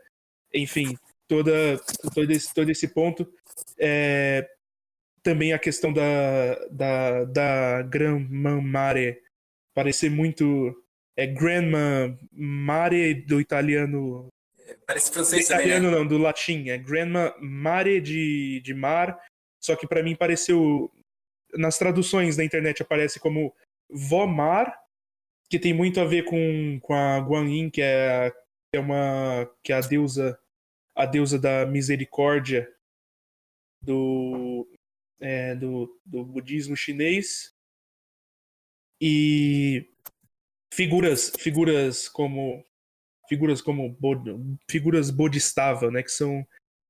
enfim, 0.53 0.97
toda, 1.27 1.79
todo, 2.13 2.29
esse, 2.29 2.53
todo 2.53 2.69
esse 2.69 2.89
ponto. 2.89 3.25
É, 3.79 4.47
também 5.23 5.53
a 5.53 5.59
questão 5.59 5.93
da, 5.93 6.55
da, 6.69 7.23
da 7.25 7.81
Grandma 7.83 8.61
Mare 8.61 9.21
parecer 9.73 10.09
muito. 10.09 10.75
É 11.15 11.27
Grandma 11.27 12.17
Mare 12.31 13.13
do 13.13 13.39
italiano. 13.39 14.27
Parece 14.87 15.09
Do 15.09 15.13
francês 15.13 15.47
também, 15.47 15.67
né? 15.67 15.73
italiano 15.73 15.97
não, 15.97 16.07
do 16.07 16.17
latim. 16.17 16.69
É 16.69 16.77
Grandma 16.77 17.35
Mare 17.39 17.99
de, 18.01 18.61
de 18.63 18.73
mar. 18.73 19.19
Só 19.59 19.75
que 19.75 19.87
pra 19.87 20.03
mim 20.03 20.15
pareceu. 20.15 20.91
Nas 21.53 21.77
traduções 21.77 22.37
da 22.37 22.45
internet 22.45 22.81
aparece 22.81 23.19
como 23.19 23.53
Vó 23.91 24.25
Mar, 24.25 24.77
que 25.49 25.59
tem 25.59 25.73
muito 25.73 25.99
a 25.99 26.05
ver 26.05 26.23
com, 26.25 26.79
com 26.81 26.93
a 26.93 27.19
Guan 27.19 27.47
Yin, 27.49 27.69
que 27.69 27.81
é, 27.81 28.31
que 28.31 28.77
é 28.77 28.79
uma. 28.79 29.49
que 29.63 29.73
é 29.73 29.75
a 29.75 29.81
deusa. 29.81 30.39
A 30.95 31.05
deusa 31.05 31.39
da 31.39 31.65
misericórdia 31.65 32.69
do, 33.81 34.67
é, 35.19 35.55
do, 35.55 35.99
do 36.05 36.25
budismo 36.25 36.75
chinês. 36.75 37.55
E 39.01 39.89
figuras 40.73 41.31
figuras 41.39 42.07
como 42.07 42.63
figuras 43.27 43.61
como 43.61 43.89
Bod- 43.89 44.59
figuras 44.69 45.09
bodhisattva, 45.09 45.89
né, 45.89 46.03
que 46.03 46.11
são 46.11 46.45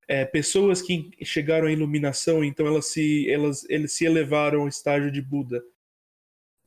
é, 0.08 0.24
pessoas 0.24 0.82
que 0.82 1.10
chegaram 1.24 1.68
à 1.68 1.72
iluminação, 1.72 2.44
então 2.44 2.66
elas 2.66 2.86
se 2.86 3.30
elas 3.30 3.64
eles 3.70 3.92
se 3.92 4.04
elevaram 4.04 4.62
ao 4.62 4.68
estágio 4.68 5.10
de 5.10 5.22
Buda. 5.22 5.64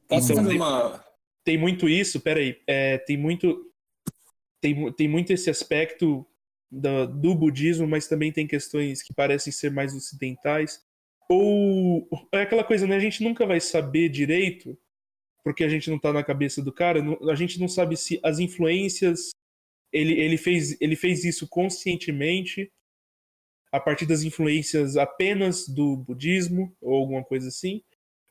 Posso 0.07 0.31
Então, 0.31 0.43
fazer 0.43 0.55
uma. 0.55 1.03
tem 1.43 1.57
muito 1.57 1.87
isso, 1.89 2.19
peraí, 2.19 2.61
é, 2.67 2.97
tem 2.97 3.17
muito 3.17 3.71
tem, 4.61 4.91
tem 4.93 5.07
muito 5.07 5.31
esse 5.31 5.47
aspecto 5.49 6.25
da- 6.71 7.05
do 7.05 7.35
budismo, 7.35 7.87
mas 7.87 8.07
também 8.07 8.31
tem 8.31 8.47
questões 8.47 9.03
que 9.03 9.13
parecem 9.13 9.53
ser 9.53 9.69
mais 9.69 9.93
ocidentais. 9.93 10.83
Ou 11.29 12.07
é 12.33 12.41
aquela 12.41 12.63
coisa, 12.63 12.87
né? 12.87 12.95
A 12.95 12.99
gente 12.99 13.23
nunca 13.23 13.45
vai 13.45 13.59
saber 13.59 14.09
direito, 14.09 14.75
porque 15.43 15.63
a 15.63 15.69
gente 15.69 15.87
não 15.89 15.99
tá 15.99 16.11
na 16.11 16.23
cabeça 16.23 16.63
do 16.63 16.73
cara, 16.73 17.01
não- 17.03 17.29
a 17.29 17.35
gente 17.35 17.59
não 17.59 17.67
sabe 17.67 17.95
se 17.95 18.19
as 18.23 18.39
influências 18.39 19.29
ele, 19.93 20.19
ele, 20.19 20.37
fez, 20.37 20.75
ele 20.81 20.95
fez 20.95 21.23
isso 21.23 21.47
conscientemente 21.47 22.71
a 23.71 23.79
partir 23.79 24.05
das 24.07 24.23
influências 24.23 24.97
apenas 24.97 25.67
do 25.67 25.95
budismo 25.97 26.75
ou 26.81 26.95
alguma 26.95 27.23
coisa 27.23 27.49
assim, 27.49 27.83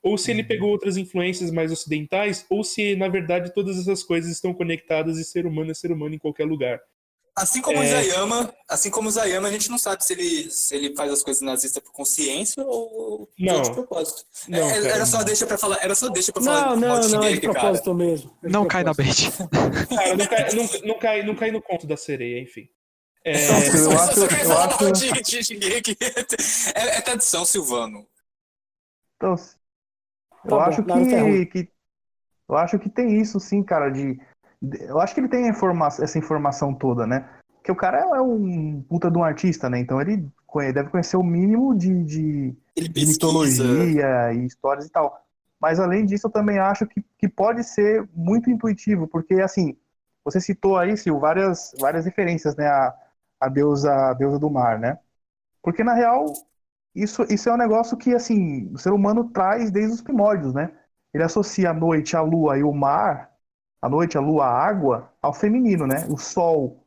ou 0.04 0.16
se 0.18 0.30
ele 0.30 0.44
pegou 0.44 0.68
outras 0.70 0.96
influências 0.96 1.50
mais 1.50 1.72
ocidentais, 1.72 2.44
ou 2.50 2.62
se 2.62 2.94
na 2.94 3.08
verdade 3.08 3.52
todas 3.54 3.78
essas 3.78 4.02
coisas 4.04 4.30
estão 4.30 4.52
conectadas 4.54 5.16
e 5.18 5.24
ser 5.24 5.46
humano 5.46 5.70
é 5.70 5.74
ser 5.74 5.90
humano 5.90 6.14
em 6.14 6.18
qualquer 6.18 6.44
lugar. 6.46 6.80
Assim 7.36 7.60
como 7.60 7.80
o 7.80 7.82
É. 7.82 7.88
Zayama, 7.88 8.54
assim 8.68 8.90
como 8.90 9.08
o 9.08 9.10
Zayama, 9.10 9.48
a 9.48 9.50
gente 9.50 9.68
não 9.68 9.76
sabe 9.76 10.04
se 10.04 10.12
ele, 10.12 10.48
se 10.52 10.72
ele 10.76 10.94
faz 10.94 11.10
as 11.10 11.20
coisas 11.20 11.42
nazistas 11.42 11.82
por 11.82 11.90
consciência 11.90 12.62
ou 12.64 13.28
de 13.36 13.46
Não. 13.46 13.56
outro 13.56 13.74
propósito. 13.74 14.22
Não, 14.46 14.58
É, 14.70 14.74
cara. 14.74 14.88
era 14.94 15.06
só 15.06 15.20
deixa 15.24 15.44
pra 15.44 15.58
falar, 15.58 15.78
era 15.82 15.96
só 15.96 16.08
deixa 16.10 16.30
pra 16.32 16.40
falar 16.40 16.76
Não, 16.76 16.76
não, 16.76 16.88
não, 16.88 16.96
é 16.96 17.00
de 17.00 17.08
shingeki, 17.08 17.40
cara. 17.48 17.52
propósito 17.58 17.92
mesmo. 17.94 18.38
É 18.40 18.46
de 18.46 18.52
Não 18.52 18.66
cai 18.68 18.84
na 18.84 18.94
propósito. 18.94 19.48
bait. 19.50 19.88
Cara, 19.88 20.16
não 20.16 20.26
cai, 20.28 20.52
não, 20.54 20.68
não 20.86 20.98
cai, 21.00 21.22
não 21.26 21.34
cai 21.34 21.50
no 21.50 21.60
conto 21.60 21.88
da 21.88 21.96
sereia, 21.96 22.40
enfim. 22.40 22.68
É, 23.24 23.32
Eu 23.32 23.54
acho- 23.56 23.76
eu 23.78 24.58
acho- 24.58 24.92
de, 24.92 25.42
de. 25.42 25.96
É, 26.74 26.98
é 26.98 27.00
tradição, 27.00 27.44
Silvano. 27.44 28.06
Então, 29.16 29.34
eu 30.44 30.50
Tá 30.58 30.66
acho 30.66 30.82
que 30.84 30.90
é 30.98 31.46
que, 31.46 31.68
eu 32.48 32.56
acho 32.56 32.78
que 32.78 32.88
tem 32.88 33.20
isso 33.20 33.40
sim, 33.40 33.62
cara, 33.62 33.90
de, 33.90 34.18
eu 34.80 35.00
acho 35.00 35.14
que 35.14 35.20
ele 35.20 35.28
tem 35.28 35.48
informa- 35.48 35.88
essa 35.88 36.18
informação 36.18 36.74
toda, 36.74 37.06
né? 37.06 37.28
Que 37.62 37.72
o 37.72 37.76
cara 37.76 37.98
é 38.00 38.20
um 38.20 38.82
puta 38.82 39.10
de 39.10 39.16
um 39.18 39.24
artista, 39.24 39.70
né? 39.70 39.78
Então 39.78 40.00
ele 40.00 40.30
deve 40.72 40.90
conhecer 40.90 41.16
o 41.16 41.22
mínimo 41.22 41.74
de, 41.76 42.04
de, 42.04 42.56
de 42.76 43.06
mitologia 43.06 44.32
e 44.32 44.44
histórias 44.46 44.86
e 44.86 44.90
tal. 44.90 45.20
Mas 45.60 45.80
além 45.80 46.04
disso, 46.04 46.26
eu 46.26 46.30
também 46.30 46.58
acho 46.58 46.86
que, 46.86 47.02
que 47.18 47.28
pode 47.28 47.64
ser 47.64 48.06
muito 48.14 48.50
intuitivo, 48.50 49.08
porque 49.08 49.34
assim, 49.40 49.76
você 50.24 50.40
citou 50.40 50.76
aí, 50.76 50.96
Sil, 51.00 51.18
várias, 51.18 51.74
várias 51.80 52.04
referências, 52.04 52.54
né? 52.56 52.66
A, 52.66 52.94
a 53.40 53.48
deusa, 53.48 54.10
a 54.10 54.14
deusa 54.14 54.38
do 54.38 54.50
mar, 54.50 54.78
né? 54.78 54.98
Porque 55.62 55.82
na 55.82 55.94
real, 55.94 56.26
isso, 56.94 57.22
isso 57.30 57.48
é 57.48 57.54
um 57.54 57.56
negócio 57.56 57.96
que, 57.96 58.14
assim, 58.14 58.70
o 58.72 58.78
ser 58.78 58.92
humano 58.92 59.30
traz 59.30 59.70
desde 59.70 59.94
os 59.94 60.02
primórdios, 60.02 60.54
né? 60.54 60.70
Ele 61.12 61.24
associa 61.24 61.70
a 61.70 61.74
noite, 61.74 62.16
a 62.16 62.20
lua 62.22 62.58
e 62.58 62.62
o 62.62 62.72
mar, 62.72 63.32
a 63.82 63.88
noite, 63.88 64.16
a 64.18 64.20
lua, 64.20 64.46
a 64.46 64.50
água, 64.66 65.12
ao 65.22 65.32
feminino, 65.32 65.86
né? 65.86 66.06
O 66.08 66.16
sol, 66.16 66.84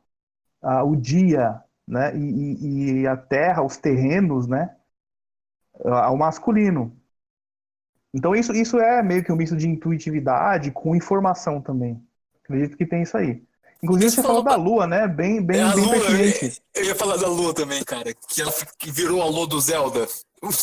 a- 0.62 0.84
o 0.84 0.96
dia, 0.96 1.62
né? 1.88 2.16
E, 2.16 2.20
e- 2.20 3.00
e 3.02 3.06
a 3.08 3.16
terra, 3.16 3.62
os 3.64 3.76
terrenos, 3.78 4.46
né? 4.48 4.76
Ao 5.84 6.16
masculino. 6.16 6.96
Então 8.12 8.34
isso, 8.34 8.52
isso 8.52 8.78
é 8.78 9.02
meio 9.02 9.24
que 9.24 9.32
um 9.32 9.36
misto 9.36 9.56
de 9.56 9.68
intuitividade 9.68 10.70
com 10.70 10.96
informação 10.96 11.60
também. 11.60 12.02
Acredito 12.44 12.76
que 12.76 12.86
tem 12.86 13.02
isso 13.02 13.16
aí. 13.16 13.46
Inclusive 13.82 14.10
Você 14.10 14.16
você 14.16 14.22
falou 14.22 14.42
falou 14.42 14.56
da 14.58 14.62
lua, 14.62 14.86
né? 14.86 15.06
Bem, 15.06 15.40
bem, 15.42 15.60
É 15.60 15.72
bem 15.74 15.84
lua, 15.84 15.92
pertinente. 15.94 16.62
eu, 16.74 16.82
eu 16.82 16.88
ia 16.88 16.94
falar 16.94 17.16
da 17.16 17.28
lua 17.28 17.54
também, 17.54 17.82
cara. 17.84 18.12
Que 18.28 18.42
ela 18.42 18.52
que 18.78 18.90
virou 18.90 19.22
a 19.22 19.26
lua 19.26 19.46
do 19.46 19.60
Zelda. 19.60 20.06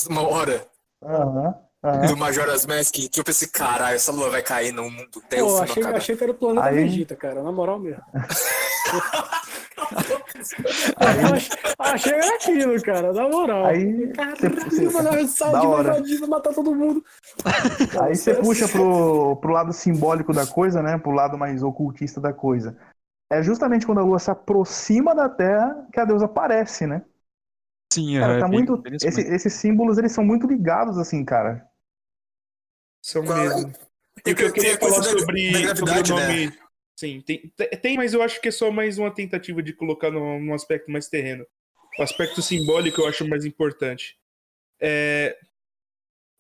Uma 0.10 0.28
hora. 0.28 0.68
Aham, 1.04 1.56
aham. 1.84 2.06
Do 2.08 2.18
Majora's 2.18 2.66
Mask. 2.66 2.94
Que 3.10 3.20
eu 3.20 3.24
pensei, 3.24 3.48
caralho, 3.48 3.96
essa 3.96 4.12
lua 4.12 4.30
vai 4.30 4.42
cair 4.42 4.72
no 4.74 4.90
mundo 4.90 5.22
até 5.26 5.42
o 5.42 5.48
Pô, 5.48 5.58
achei, 5.62 5.82
acabar. 5.84 5.98
achei 5.98 6.16
que 6.18 6.24
era 6.24 6.32
o 6.32 6.36
planeta 6.36 6.68
Aí- 6.68 6.76
Vegeta, 6.76 7.16
cara, 7.16 7.42
na 7.42 7.52
moral 7.52 7.80
mesmo. 7.80 8.02
Eu 9.76 11.34
ach- 11.34 11.50
achei 11.80 12.12
que 12.14 12.18
era 12.26 12.36
aquilo, 12.36 12.82
cara, 12.82 13.14
na 13.14 13.28
moral. 13.30 13.66
Aí 13.66 14.08
Caralho, 14.14 14.94
mano, 14.94 15.28
sair 15.28 15.84
da 15.84 16.00
de 16.00 16.18
vai 16.18 16.30
matar 16.30 16.54
todo 16.54 16.74
mundo. 16.76 17.04
Aí 18.02 18.16
você 18.16 18.34
puxa 18.36 18.68
pro, 18.68 19.36
pro 19.38 19.54
lado 19.54 19.74
simbólico 19.74 20.34
da 20.34 20.46
coisa, 20.46 20.82
né? 20.82 20.98
Pro 20.98 21.12
lado 21.12 21.38
mais 21.38 21.62
ocultista 21.64 22.22
da 22.22 22.32
coisa. 22.34 22.78
É 23.32 23.42
justamente 23.42 23.86
quando 23.86 24.00
a 24.00 24.04
lua 24.04 24.20
se 24.20 24.30
aproxima 24.30 25.16
da 25.16 25.28
Terra 25.28 25.88
que 25.92 26.00
a 26.00 26.06
deusa 26.06 26.26
aparece, 26.26 26.86
né? 26.86 27.04
Sim, 27.92 28.20
Cara, 28.20 28.34
é 28.34 28.40
tá 28.40 28.48
bem- 28.48 28.54
muito. 28.66 28.84
esse- 29.02 29.22
esses 29.22 29.54
símbolos, 29.54 29.98
eles 29.98 30.12
são 30.12 30.24
muito 30.24 30.48
ligados, 30.48 30.98
assim, 30.98 31.24
cara. 31.26 31.68
São 33.02 33.24
Qual- 33.24 33.38
mesmo. 33.38 33.74
E 34.26 34.32
o 34.32 34.36
que 34.36 34.44
eu 34.44 34.54
Tem 34.54 34.64
queria 34.64 34.78
falar 34.80 34.98
da- 34.98 35.04
sobre, 35.04 35.52
da 35.52 35.76
sobre 35.76 36.00
o 36.00 36.04
gravidade, 36.04 36.14
né? 36.14 36.28
nome. 36.28 36.60
Sim, 36.98 37.22
tem, 37.22 37.52
tem, 37.82 37.98
mas 37.98 38.14
eu 38.14 38.22
acho 38.22 38.40
que 38.42 38.48
é 38.48 38.52
só 38.52 38.72
mais 38.72 38.98
uma 38.98 39.14
tentativa 39.14 39.62
de 39.62 39.74
colocar 39.74 40.10
num, 40.10 40.40
num 40.40 40.54
aspecto 40.54 40.90
mais 40.90 41.08
terreno. 41.10 41.46
O 42.00 42.04
aspecto 42.04 42.42
simbólico 42.42 43.02
eu 43.02 43.08
acho 43.08 43.28
mais 43.28 43.44
importante. 43.46 44.18
É, 44.82 45.38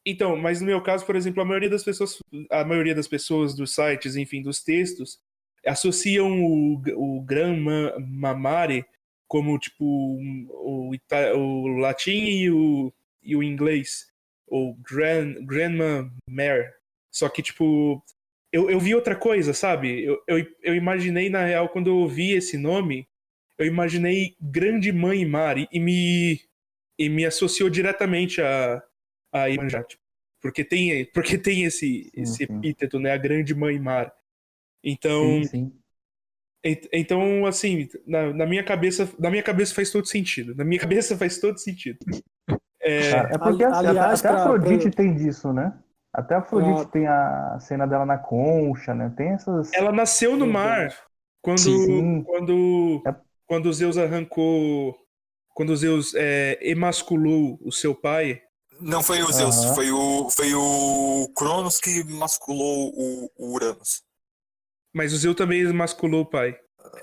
Então, 0.06 0.38
mas 0.38 0.62
no 0.62 0.68
meu 0.68 0.82
caso, 0.84 1.06
por 1.06 1.16
exemplo, 1.16 1.42
a 1.42 1.46
maioria 1.46 1.70
das 1.70 1.84
pessoas, 1.84 2.20
a 2.52 2.64
maioria 2.64 2.94
das 2.94 3.08
pessoas 3.08 3.56
dos 3.56 3.74
sites, 3.74 4.16
enfim, 4.16 4.42
dos 4.42 4.64
textos, 4.64 5.20
associam 5.66 6.44
o, 6.44 6.82
o 6.96 7.22
Gran 7.22 7.58
Ma- 7.58 8.00
Mamare 8.00 8.86
como 9.28 9.58
tipo 9.58 9.84
o, 9.86 10.92
o 11.36 11.68
latim 11.78 12.26
e 12.26 12.52
o, 12.52 12.94
e 13.24 13.36
o 13.36 13.44
inglês, 13.44 14.08
ou 14.48 14.76
Grand, 14.76 15.34
Grandma 15.46 16.12
Mare. 16.30 16.72
Só 17.12 17.28
que, 17.30 17.42
tipo, 17.42 18.04
eu, 18.52 18.70
eu 18.70 18.80
vi 18.80 18.94
outra 18.94 19.16
coisa, 19.16 19.54
sabe? 19.54 20.04
Eu, 20.04 20.22
eu, 20.28 20.46
eu 20.62 20.76
imaginei, 20.76 21.30
na 21.30 21.44
real, 21.44 21.70
quando 21.70 21.88
eu 21.88 21.98
ouvi 21.98 22.34
esse 22.34 22.58
nome, 22.58 23.08
eu 23.58 23.66
imaginei 23.66 24.36
Grande 24.40 24.92
Mãe 24.92 25.26
Mari 25.26 25.68
e 25.72 25.80
me, 25.80 26.42
e 27.00 27.10
me 27.10 27.26
associou 27.26 27.70
diretamente 27.70 28.42
a, 28.42 28.84
a 29.32 29.46
Iemanjá. 29.48 29.84
tipo, 29.84 30.04
Porque 30.42 30.64
tem, 30.64 31.06
porque 31.06 31.38
tem 31.38 31.64
esse, 31.64 32.04
Sim, 32.04 32.22
esse 32.22 32.44
epíteto, 32.44 33.00
né? 33.00 33.12
A 33.12 33.18
Grande 33.18 33.56
Mãe 33.56 33.80
Mar. 33.80 34.14
Então, 34.86 35.22
Sim, 35.24 35.44
sim. 35.46 35.72
Ent- 36.64 36.88
Então, 36.94 37.46
assim, 37.46 37.88
na, 38.06 38.32
na 38.34 38.46
minha 38.46 38.64
cabeça, 38.64 39.10
na 39.20 39.30
minha 39.32 39.44
cabeça 39.44 39.74
faz 39.74 39.92
todo 39.92 40.06
sentido. 40.08 40.54
Na 40.56 40.64
minha 40.64 40.80
cabeça 40.80 41.18
faz 41.18 41.40
todo 41.40 41.58
sentido. 41.60 41.98
É, 42.82 43.10
é 43.10 43.38
porque 43.38 43.64
Ali- 43.64 43.74
assim, 43.74 43.88
aliás, 43.88 44.20
até, 44.26 44.30
a 44.30 44.42
Afrodite 44.44 44.90
pra- 44.92 45.04
tem 45.04 45.16
disso, 45.16 45.52
né? 45.52 45.74
Até 46.14 46.36
a 46.36 46.38
Afrodite 46.40 46.82
Pra- 46.84 46.92
tem 46.92 47.08
a 47.08 47.58
cena 47.60 47.86
dela 47.88 48.06
na 48.06 48.18
concha, 48.18 48.94
né? 48.94 49.12
Tem 49.18 49.30
essas. 49.30 49.74
ela 49.74 49.92
nasceu 49.92 50.38
no 50.38 50.46
mar 50.48 50.96
quando, 51.42 51.60
Sim. 51.60 52.24
quando, 52.24 53.02
É. 53.06 53.16
quando 53.48 53.74
Zeus 53.74 53.98
arrancou, 53.98 54.96
quando 55.50 55.76
Zeus 55.76 56.14
é, 56.16 56.58
emasculou 56.62 57.60
o 57.62 57.72
seu 57.72 57.94
pai. 57.96 58.42
Não 58.80 59.02
foi 59.02 59.22
o 59.24 59.32
Zeus, 59.32 59.58
Aham. 59.64 59.76
foi 59.76 59.92
o, 59.92 60.30
foi 60.30 60.54
o 60.54 61.30
Cronos 61.36 61.80
que 61.80 62.04
masculou 62.06 62.92
o, 62.96 63.32
o 63.38 63.54
Uranus. 63.56 64.04
Mas 64.96 65.12
o 65.14 65.18
Zeus 65.18 65.36
também 65.36 65.62
emasculou 65.62 66.22
o 66.22 66.26
pai. 66.26 66.56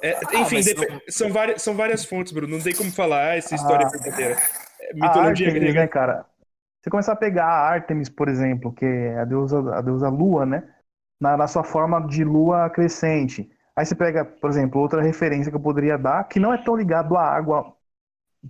É, 0.03 0.15
Ah, 0.15 0.41
enfim, 0.41 0.63
dep- 0.63 0.89
não- 0.91 1.01
são, 1.09 1.31
várias, 1.31 1.61
são 1.63 1.75
várias 1.77 2.05
fontes, 2.05 2.33
Bruno. 2.33 2.57
Não 2.57 2.63
tem 2.65 2.75
como 2.75 2.91
falar 2.91 3.33
ah, 3.33 3.37
essa 3.37 3.55
história 3.55 3.85
é 3.85 3.87
Ah. 3.87 3.91
verdadeira. 3.91 4.37
É 4.81 4.91
a 4.91 4.95
mitologia 4.95 5.47
Ártemis, 5.49 5.55
grega. 5.55 5.81
né, 5.81 5.87
cara? 5.87 6.27
Você 6.81 6.91
começar 6.91 7.13
a 7.13 7.17
pegar 7.17 7.45
a 7.47 7.69
Ártemis, 7.69 8.09
por 8.09 8.29
exemplo, 8.29 8.73
que 8.73 8.85
é 8.85 9.19
a 9.19 9.25
deusa, 9.25 9.59
a 9.77 9.81
deusa 9.83 10.09
lua, 10.09 10.47
né? 10.47 10.63
Na, 11.21 11.37
na 11.37 11.47
sua 11.47 11.63
forma 11.63 12.01
de 12.07 12.25
lua 12.25 12.69
crescente. 12.71 13.49
Aí 13.77 13.85
você 13.87 13.95
pega, 13.95 14.25
por 14.25 14.51
exemplo, 14.51 14.81
outra 14.81 15.01
referência 15.03 15.51
que 15.51 15.57
eu 15.57 15.61
poderia 15.61 15.97
dar, 15.97 16.25
que 16.25 16.41
não 16.41 16.53
é 16.53 16.59
tão 16.59 16.75
ligado 16.75 17.17
à 17.17 17.23
água 17.25 17.75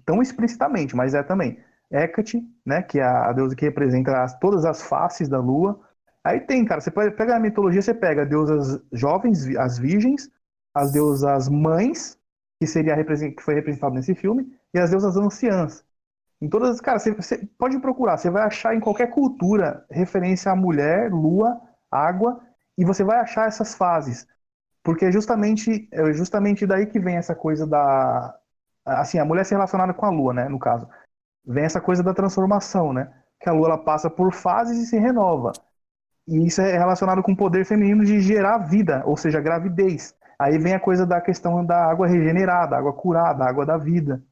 tão 0.06 0.22
explicitamente, 0.22 0.96
mas 0.96 1.12
é 1.14 1.22
também. 1.22 1.58
Hecate, 1.90 2.40
né? 2.64 2.80
Que 2.82 2.98
é 3.00 3.02
a, 3.02 3.28
a 3.28 3.32
deusa 3.32 3.54
que 3.54 3.64
representa 3.66 4.22
as- 4.22 4.38
todas 4.38 4.64
as 4.64 4.82
faces 4.82 5.28
da 5.28 5.38
lua. 5.38 5.78
Aí 6.24 6.40
tem, 6.40 6.64
cara, 6.64 6.80
você 6.80 6.90
pegar 6.90 7.36
a 7.36 7.40
mitologia, 7.40 7.82
você 7.82 7.92
pega 7.92 8.24
deusas 8.24 8.80
jovens, 8.92 9.46
as 9.56 9.78
virgens, 9.78 10.30
as 10.74 10.92
deusas 10.92 11.48
mães, 11.48 12.18
que 12.60 12.66
seria 12.66 12.96
que 13.04 13.42
foi 13.42 13.54
representado 13.54 13.94
nesse 13.94 14.14
filme, 14.14 14.56
e 14.72 14.78
as 14.78 14.90
deusas 14.90 15.16
anciãs. 15.16 15.84
Em 16.40 16.48
todas, 16.48 16.80
cara, 16.80 16.98
você, 16.98 17.12
você 17.12 17.46
pode 17.58 17.78
procurar, 17.80 18.16
você 18.16 18.30
vai 18.30 18.42
achar 18.42 18.74
em 18.74 18.80
qualquer 18.80 19.10
cultura 19.10 19.84
referência 19.90 20.50
à 20.50 20.56
mulher, 20.56 21.10
lua, 21.12 21.60
água, 21.90 22.40
e 22.76 22.84
você 22.84 23.04
vai 23.04 23.18
achar 23.18 23.48
essas 23.48 23.74
fases. 23.74 24.26
Porque 24.82 25.04
é 25.04 25.12
justamente, 25.12 25.88
é 25.92 26.12
justamente 26.12 26.66
daí 26.66 26.86
que 26.86 26.98
vem 26.98 27.16
essa 27.16 27.34
coisa 27.34 27.66
da. 27.66 28.36
Assim, 28.84 29.18
a 29.18 29.24
mulher 29.24 29.44
se 29.44 29.54
relacionada 29.54 29.94
com 29.94 30.04
a 30.04 30.10
lua, 30.10 30.34
né? 30.34 30.48
No 30.48 30.58
caso. 30.58 30.88
Vem 31.44 31.64
essa 31.64 31.80
coisa 31.80 32.02
da 32.02 32.14
transformação, 32.14 32.92
né? 32.92 33.12
Que 33.40 33.48
a 33.48 33.52
lua 33.52 33.68
ela 33.68 33.78
passa 33.78 34.10
por 34.10 34.32
fases 34.32 34.78
e 34.78 34.86
se 34.86 34.98
renova. 34.98 35.52
E 36.26 36.46
isso 36.46 36.60
é 36.60 36.76
relacionado 36.78 37.22
com 37.22 37.32
o 37.32 37.36
poder 37.36 37.64
feminino 37.64 38.04
de 38.04 38.20
gerar 38.20 38.58
vida, 38.58 39.02
ou 39.04 39.16
seja, 39.16 39.40
gravidez. 39.40 40.14
Aí 40.38 40.58
vem 40.58 40.74
a 40.74 40.80
coisa 40.80 41.06
da 41.06 41.20
questão 41.20 41.64
da 41.64 41.84
água 41.84 42.06
regenerada, 42.06 42.76
água 42.76 42.92
curada, 42.92 43.44
água 43.44 43.66
da 43.66 43.76
vida. 43.76 44.22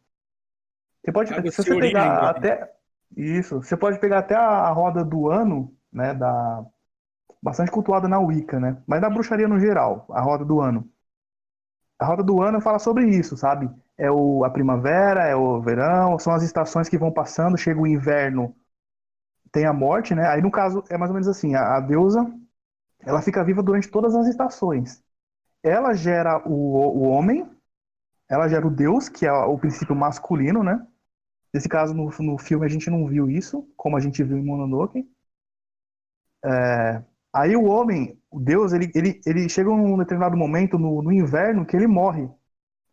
Você 1.03 1.12
pode, 1.12 1.32
Água 1.32 1.51
se 1.51 1.62
você 1.62 1.76
pegar 1.76 2.20
da 2.20 2.30
até 2.30 2.72
isso, 3.16 3.62
você 3.62 3.76
pode 3.76 3.99
pegar 3.99 4.18
até 4.18 4.34
a, 4.34 4.70
roda 4.70 5.05
do 5.05 5.28
ano, 5.28 5.74
né, 5.93 6.14
da 6.14 6.64
bastante 7.43 7.70
cultuada 7.70 8.07
na 8.07 8.18
Wicca, 8.18 8.61
né? 8.61 8.76
Mas 8.86 9.01
da 9.01 9.09
bruxaria 9.09 9.49
no 9.49 9.59
geral, 9.59 10.07
a 10.11 10.20
roda 10.20 10.45
do 10.45 10.61
ano. 10.61 10.88
A 11.99 12.05
roda 12.05 12.22
do 12.22 12.43
ano 12.43 12.61
fala 12.61 12.78
sobre 12.78 13.07
isso, 13.09 13.36
sabe? 13.36 13.70
É 13.97 14.11
o, 14.11 14.45
a 14.45 14.51
primavera, 14.51 15.26
é 15.26 15.34
o 15.34 15.61
verão, 15.61 16.18
são 16.18 16.32
as 16.32 16.43
estações 16.43 16.88
que 16.88 16.99
vão 16.99 17.12
passando, 17.12 17.57
chega 17.57 17.80
o 17.80 17.86
inverno, 17.86 18.55
tem 19.53 19.66
a 19.66 19.72
morte, 19.72 20.14
né? 20.14 20.26
Aí 20.28 20.40
no 20.40 20.51
caso 20.51 20.84
é 20.88 20.96
mais 20.96 21.11
ou 21.11 21.14
menos 21.14 21.28
assim, 21.28 21.55
a, 21.55 21.76
a 21.76 21.80
deusa, 21.80 22.24
ela 23.01 23.22
fica 23.22 23.44
viva 23.44 23.62
durante 23.62 23.88
todas 23.88 24.14
as 24.14 24.26
estações. 24.26 25.03
Ela 25.62 25.94
gera 25.94 26.42
o, 26.46 26.53
o 26.53 27.03
homem, 27.03 27.48
ela 28.28 28.48
gera 28.48 28.66
o 28.66 28.70
Deus, 28.70 29.09
que 29.09 29.26
é 29.26 29.32
o 29.32 29.59
princípio 29.59 29.94
masculino, 29.94 30.62
né? 30.62 30.86
Nesse 31.53 31.68
caso, 31.68 31.92
no, 31.92 32.11
no 32.20 32.38
filme, 32.38 32.64
a 32.64 32.68
gente 32.68 32.88
não 32.88 33.07
viu 33.07 33.28
isso, 33.28 33.68
como 33.76 33.96
a 33.96 34.01
gente 34.01 34.22
viu 34.22 34.38
em 34.38 34.44
Mononoke. 34.44 35.05
É, 36.44 37.03
aí 37.32 37.57
o 37.57 37.64
homem, 37.64 38.18
o 38.30 38.38
Deus, 38.38 38.72
ele, 38.72 38.90
ele, 38.94 39.20
ele 39.26 39.48
chega 39.48 39.68
num 39.68 39.98
determinado 39.98 40.36
momento 40.36 40.78
no, 40.78 41.03
no 41.03 41.12
inverno 41.12 41.66
que 41.66 41.76
ele 41.76 41.86
morre. 41.86 42.28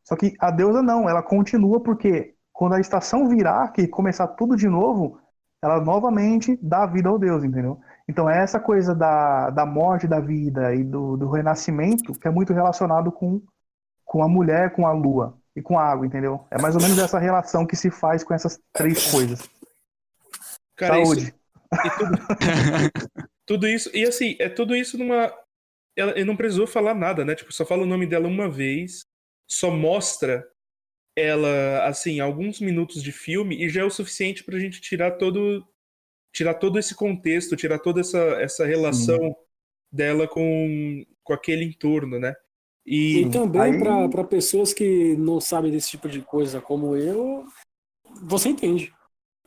Só 0.04 0.16
que 0.16 0.34
a 0.40 0.50
deusa 0.50 0.82
não, 0.82 1.08
ela 1.08 1.22
continua 1.22 1.82
porque 1.82 2.36
quando 2.52 2.74
a 2.74 2.80
estação 2.80 3.30
virar, 3.30 3.72
que 3.72 3.88
começar 3.88 4.28
tudo 4.30 4.56
de 4.56 4.68
novo, 4.68 5.20
ela 5.64 5.82
novamente 5.82 6.58
dá 6.62 6.86
vida 6.86 7.10
ao 7.10 7.18
Deus, 7.20 7.44
entendeu? 7.44 7.80
Então 8.08 8.30
é 8.30 8.42
essa 8.42 8.60
coisa 8.60 8.96
da, 8.96 9.50
da 9.50 9.66
morte 9.66 10.08
da 10.08 10.20
vida 10.20 10.74
e 10.74 10.84
do, 10.84 11.18
do 11.18 11.30
renascimento 11.30 12.14
que 12.14 12.28
é 12.28 12.32
muito 12.32 12.54
relacionado 12.54 13.12
com, 13.12 13.42
com 14.06 14.24
a 14.24 14.28
mulher, 14.28 14.74
com 14.74 14.88
a 14.88 14.94
lua 14.94 15.38
e 15.56 15.62
com 15.62 15.78
a 15.78 15.84
água, 15.84 16.06
entendeu? 16.06 16.46
É 16.52 16.62
mais 16.62 16.76
ou 16.76 16.82
menos 16.82 16.98
essa 17.00 17.20
relação 17.20 17.66
que 17.66 17.76
se 17.76 17.90
faz 17.92 18.24
com 18.24 18.34
essas 18.34 18.60
três 18.74 19.12
coisas. 19.12 19.50
Cara, 20.76 21.00
isso- 21.02 21.06
Saúde. 21.16 21.36
E 21.74 21.90
tudo, 21.98 22.18
tudo 23.46 23.68
isso, 23.68 23.90
e 23.94 24.06
assim, 24.06 24.36
é 24.40 24.48
tudo 24.48 24.76
isso 24.76 24.98
numa. 24.98 25.34
Ela, 25.98 26.12
ele 26.12 26.24
não 26.26 26.38
precisou 26.38 26.68
falar 26.68 26.94
nada, 26.94 27.26
né? 27.26 27.36
Tipo, 27.36 27.52
só 27.52 27.66
fala 27.66 27.84
o 27.84 27.88
nome 27.88 28.06
dela 28.08 28.28
uma 28.28 28.48
vez, 28.48 29.02
só 29.50 29.70
mostra 29.72 30.48
ela, 31.18 31.88
assim, 31.88 32.20
alguns 32.20 32.62
minutos 32.62 33.02
de 33.02 33.12
filme 33.12 33.64
e 33.66 33.68
já 33.70 33.82
é 33.82 33.84
o 33.84 33.90
suficiente 33.90 34.44
pra 34.44 34.60
gente 34.60 34.80
tirar 34.80 35.12
todo. 35.18 35.66
Tirar 36.32 36.54
todo 36.54 36.78
esse 36.78 36.94
contexto, 36.94 37.56
tirar 37.56 37.80
toda 37.80 38.02
essa, 38.02 38.20
essa 38.40 38.64
relação 38.66 39.36
dela 39.92 40.28
com, 40.28 41.04
com 41.24 41.34
aquele 41.34 41.66
entorno, 41.66 42.20
né? 42.20 42.36
E, 42.86 43.22
E 43.24 43.30
também 43.32 43.62
Aí- 43.62 43.80
pra 43.80 44.08
para 44.08 44.24
pessoas 44.24 44.72
que 44.74 45.16
não 45.18 45.42
sabem 45.42 45.72
desse 45.72 45.90
tipo 45.90 46.08
de 46.08 46.22
coisa 46.22 46.62
como 46.62 46.96
eu, 46.96 47.44
você 48.22 48.50
entende. 48.50 48.94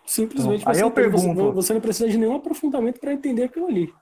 Simplesmente 0.04 0.62
Então, 0.62 0.72
aí 0.72 0.78
você, 0.78 0.82
eu 0.82 0.88
entende, 0.88 1.10
você- 1.10 1.26
pergunto- 1.26 1.52
você 1.52 1.72
não 1.74 1.80
precisa 1.80 2.08
de 2.08 2.18
nenhum 2.18 2.34
aprofundamento 2.34 2.98
para 2.98 3.12
entender 3.12 3.44
aquilo 3.44 3.66
ali. 3.68 3.92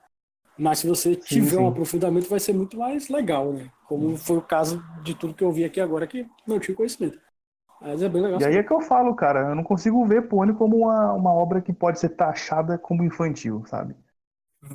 Mas 0.57 0.79
se 0.79 0.87
você 0.87 1.15
tiver 1.15 1.51
sim. 1.51 1.57
um 1.57 1.67
aprofundamento, 1.67 2.27
vai 2.27 2.39
ser 2.39 2.53
muito 2.53 2.75
mais 2.77 3.07
legal, 3.07 3.53
né? 3.53 3.69
Como 3.87 4.17
foi 4.17 4.37
o 4.37 4.41
caso 4.41 4.83
de 5.03 5.13
tudo 5.13 5.33
que 5.35 5.43
eu 5.43 5.51
vi 5.51 5.63
aqui 5.63 5.79
agora, 5.79 6.07
que 6.07 6.25
não 6.47 6.59
tinha 6.59 6.75
conhecimento. 6.75 7.19
Mas 7.81 8.01
é 8.01 8.09
bem 8.09 8.21
legal. 8.21 8.41
E 8.41 8.45
aí 8.45 8.57
é 8.57 8.63
que 8.63 8.71
eu 8.73 8.81
falo, 8.81 9.15
cara, 9.15 9.49
eu 9.49 9.55
não 9.55 9.63
consigo 9.63 10.05
ver 10.05 10.23
Pônio 10.27 10.55
como 10.55 10.77
uma, 10.77 11.13
uma 11.13 11.33
obra 11.33 11.61
que 11.61 11.71
pode 11.73 11.99
ser 11.99 12.09
taxada 12.09 12.77
como 12.77 13.03
infantil, 13.03 13.63
sabe? 13.67 13.95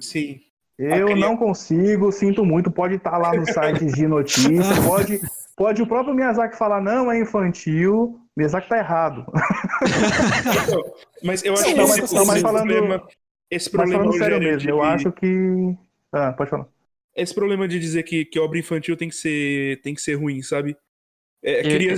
Sim. 0.00 0.40
Eu 0.78 1.06
queria- 1.06 1.26
não 1.26 1.36
consigo, 1.36 2.10
sinto 2.10 2.44
muito, 2.44 2.70
pode 2.70 2.94
estar 2.96 3.16
lá 3.18 3.32
nos 3.34 3.48
sites 3.50 3.92
de 3.92 4.06
notícia, 4.08 4.48
pode, 4.88 5.20
pode 5.56 5.82
o 5.82 5.86
próprio 5.86 6.14
Miyazaki 6.14 6.56
falar, 6.56 6.80
não, 6.80 7.12
é 7.12 7.20
infantil, 7.20 8.18
Miyazaki 8.36 8.68
tá 8.68 8.78
errado. 8.78 9.24
Mas 11.22 11.44
eu 11.44 11.52
acho 11.54 11.62
Sim, 11.64 11.74
que 11.74 11.80
mas- 11.80 11.98
esse, 11.98 12.14
não, 12.14 12.26
mas 12.26 12.34
esse 12.36 12.42
falando- 12.42 12.66
problema. 12.68 13.06
Esse 13.50 13.66
Mas 13.66 13.72
problema, 13.90 14.04
falando 14.04 14.18
sério 14.18 14.38
mesmo, 14.40 14.58
de- 14.60 14.68
eu 14.68 14.82
acho 14.82 15.12
que... 15.12 15.76
Ah, 16.10 16.32
pode 16.32 16.50
falar. 16.50 16.66
esse 17.14 17.32
problema 17.34 17.68
de 17.68 17.78
dizer 17.78 18.02
que, 18.02 18.24
que 18.24 18.40
obra 18.40 18.58
infantil 18.58 18.96
tem 18.96 19.08
que 19.08 19.14
ser, 19.14 19.80
tem 19.82 19.94
que 19.94 20.00
ser 20.00 20.14
ruim, 20.14 20.42
sabe? 20.42 20.76
É, 21.42 21.60
É, 21.60 21.94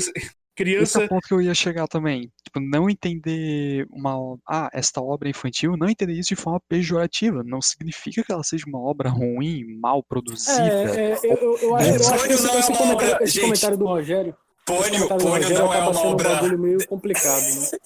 criança, 0.57 0.83
Esse 0.99 1.03
é 1.03 1.05
o 1.05 1.09
ponto 1.09 1.29
que 1.29 1.35
eu 1.35 1.41
ia 1.43 1.55
chegar 1.55 1.87
também. 1.87 2.31
Tipo, 2.43 2.59
não 2.61 2.89
entender 2.91 3.87
uma. 3.91 4.37
Ah, 4.49 4.69
esta 4.73 5.01
obra 5.01 5.29
é 5.29 5.31
infantil, 5.31 5.77
não 5.77 5.89
entender 5.89 6.15
isso 6.15 6.31
de 6.31 6.37
forma 6.37 6.61
pejorativa. 6.69 7.43
Não 7.45 7.61
significa 7.63 8.25
que 8.25 8.33
ela 8.33 8.43
seja 8.43 8.65
uma 8.67 8.81
obra 8.81 9.09
ruim, 9.09 9.65
mal 9.81 10.03
produzida. 10.03 10.61
É, 10.63 11.13
é, 11.13 11.19
eu, 11.23 11.37
eu, 11.37 11.59
eu 11.59 11.77
acho, 11.77 11.89
eu 11.89 11.95
acho 11.95 12.27
que 12.27 12.33
esse, 12.33 12.43
Pônio 12.43 12.49
não 12.49 12.55
é 12.55 12.59
esse 12.59 12.71
uma 12.71 12.79
comentário, 12.79 13.13
obra- 13.15 13.25
esse 13.25 13.33
gente, 13.35 13.45
comentário 13.45 13.77
do 13.77 13.87
Rogério. 13.87 14.37
Pônio, 14.65 15.09
Pônio 15.09 15.29
Rogério 15.29 15.59
não 15.61 15.75
é 15.75 15.79
uma 15.79 15.95
sendo 15.95 16.07
um 16.07 16.11
obra. 16.13 16.29
bagulho 16.35 16.59
meio 16.59 16.87
complicado, 16.89 17.43
né? 17.45 17.79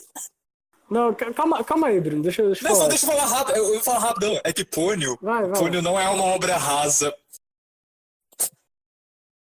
Não, 0.90 1.14
ca- 1.14 1.32
calma, 1.32 1.62
calma 1.62 1.86
aí, 1.88 2.00
Bruno. 2.00 2.22
Deixa, 2.22 2.42
deixa 2.42 2.64
eu 2.64 2.68
Não, 2.68 2.74
só 2.74 2.76
falar. 2.80 2.88
deixa 2.88 3.06
eu 3.06 3.10
falar 3.10 3.26
rápido. 3.26 3.56
Eu, 3.56 3.64
eu 3.66 3.72
vou 3.74 3.80
falar 3.80 3.98
rapidão. 4.00 4.40
É 4.42 4.52
que 4.52 4.64
Pônio, 4.64 5.16
Vai, 5.22 5.44
vai. 5.46 5.58
Pônio 5.60 5.80
não 5.82 5.98
é 6.00 6.08
uma 6.08 6.24
obra 6.24 6.56
rasa. 6.56 7.14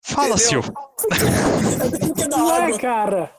Fala, 0.02 0.34
entendeu? 0.34 0.38
Silvio. 0.38 0.72
Não 2.30 2.56
é, 2.56 2.78
cara. 2.78 3.30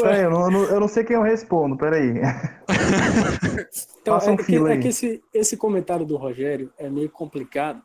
Peraí, 0.00 0.22
eu 0.22 0.30
não, 0.30 0.42
eu 0.44 0.50
não- 0.50 0.80
não 0.80 0.88
sei 0.88 1.04
quem 1.04 1.16
eu 1.16 1.22
respondo, 1.22 1.76
peraí. 1.76 2.20
Então, 4.00 4.14
Faça 4.18 4.30
um 4.30 4.34
é, 4.34 4.36
que, 4.36 4.56
é 4.56 4.78
que 4.78 4.88
esse, 4.88 5.22
esse 5.32 5.56
comentário 5.56 6.04
do 6.06 6.16
Rogério 6.16 6.72
é 6.78 6.88
meio 6.88 7.10
complicado, 7.10 7.82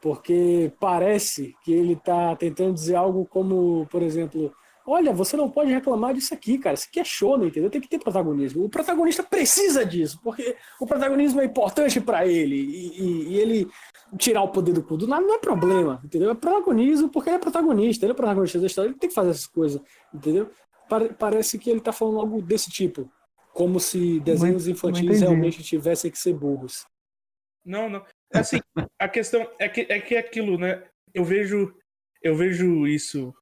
porque 0.00 0.72
parece 0.80 1.54
que 1.64 1.72
ele 1.72 1.96
tá 1.96 2.34
tentando 2.36 2.74
dizer 2.74 2.94
algo 2.96 3.26
como, 3.26 3.86
por 3.90 4.02
exemplo, 4.02 4.52
olha, 4.86 5.12
você 5.12 5.36
não 5.36 5.50
pode 5.50 5.72
reclamar 5.72 6.14
disso 6.14 6.32
aqui, 6.34 6.58
cara, 6.58 6.74
isso 6.74 6.86
aqui 6.88 7.00
é 7.00 7.04
show, 7.04 7.36
né, 7.36 7.46
entendeu? 7.46 7.70
Tem 7.70 7.80
que 7.80 7.88
ter 7.88 7.98
protagonismo. 7.98 8.64
O 8.64 8.68
protagonista 8.68 9.22
precisa 9.22 9.84
disso, 9.84 10.20
porque 10.22 10.56
o 10.80 10.86
protagonismo 10.86 11.40
é 11.40 11.44
importante 11.44 12.00
para 12.00 12.26
ele, 12.26 12.54
e, 12.56 13.00
e- 13.02 13.28
e 13.34 13.38
ele 13.38 13.68
tirar 14.18 14.42
o 14.42 14.48
poder 14.48 14.72
do 14.72 14.82
cu 14.82 14.96
do 14.96 15.06
nada 15.06 15.26
não 15.26 15.34
é 15.34 15.38
problema, 15.38 16.00
entendeu? 16.04 16.30
É 16.30 16.34
protagonismo 16.34 17.08
porque 17.08 17.28
ele 17.28 17.36
é 17.36 17.40
protagonista, 17.40 18.04
ele 18.04 18.12
é 18.12 18.14
protagonista 18.14 18.58
da 18.60 18.66
história, 18.66 18.88
ele 18.90 18.98
tem 18.98 19.08
que 19.08 19.14
fazer 19.14 19.30
essas 19.30 19.46
coisas, 19.46 19.80
entendeu? 20.14 20.50
Pare- 20.88 21.12
parece 21.12 21.58
que 21.58 21.68
ele 21.68 21.80
tá 21.80 21.92
falando 21.92 22.20
algo 22.20 22.40
desse 22.42 22.70
tipo. 22.70 23.10
Como 23.52 23.80
se 23.80 24.20
desenhos 24.20 24.68
infantis 24.68 25.20
realmente 25.20 25.62
tivessem 25.62 26.10
que 26.10 26.18
ser 26.18 26.34
burros. 26.34 26.84
Não, 27.64 27.88
não. 27.88 28.04
Assim, 28.32 28.60
a 28.98 29.08
questão 29.08 29.48
é 29.58 29.68
que 29.68 29.86
é 29.88 29.98
que 30.00 30.14
é 30.14 30.18
aquilo, 30.18 30.58
né? 30.58 30.84
Eu 31.14 31.24
vejo, 31.24 31.74
eu 32.22 32.36
vejo 32.36 32.86
isso 32.86 33.34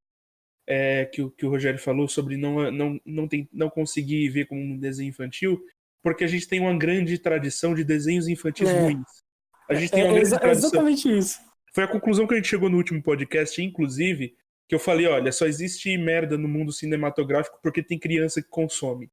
é, 0.67 1.05
que, 1.07 1.21
o- 1.21 1.31
que 1.31 1.45
o 1.45 1.51
Rogério 1.51 1.79
falou 1.81 2.09
sobre 2.09 2.37
não, 2.37 2.71
não, 2.71 3.01
não, 3.05 3.29
tem, 3.29 3.49
não 3.53 3.69
conseguir 3.69 4.29
ver 4.31 4.47
como 4.47 4.61
um 4.61 4.79
desenho 4.79 5.09
infantil, 5.11 5.61
porque 6.03 6.25
a 6.25 6.29
gente 6.29 6.47
tem 6.49 6.61
uma 6.61 6.77
grande 6.79 7.19
tradição 7.19 7.75
de 7.75 7.83
desenhos 7.85 8.29
infantis 8.29 8.69
É. 8.69 8.81
ruins. 8.81 9.24
A 9.69 9.75
gente 9.75 9.93
É, 9.93 9.97
tem 9.97 10.03
uma 10.05 10.09
é 10.09 10.13
grande 10.13 10.27
exa- 10.27 10.37
é 10.37 10.39
tradição. 10.41 10.69
exatamente 10.71 11.19
isso. 11.19 11.39
Foi 11.75 11.85
a 11.85 11.89
conclusão 11.89 12.27
que 12.27 12.35
a 12.35 12.37
gente 12.37 12.49
chegou 12.49 12.69
no 12.69 12.77
último 12.77 13.03
podcast, 13.03 13.61
inclusive, 13.63 14.35
que 14.69 14.75
eu 14.75 14.79
falei, 14.79 15.07
olha, 15.07 15.33
só 15.33 15.47
existe 15.47 15.97
merda 15.99 16.39
no 16.39 16.47
mundo 16.49 16.73
cinematográfico 16.73 17.59
porque 17.63 17.83
tem 17.83 17.99
criança 17.99 18.41
que 18.43 18.49
consome. 18.49 19.11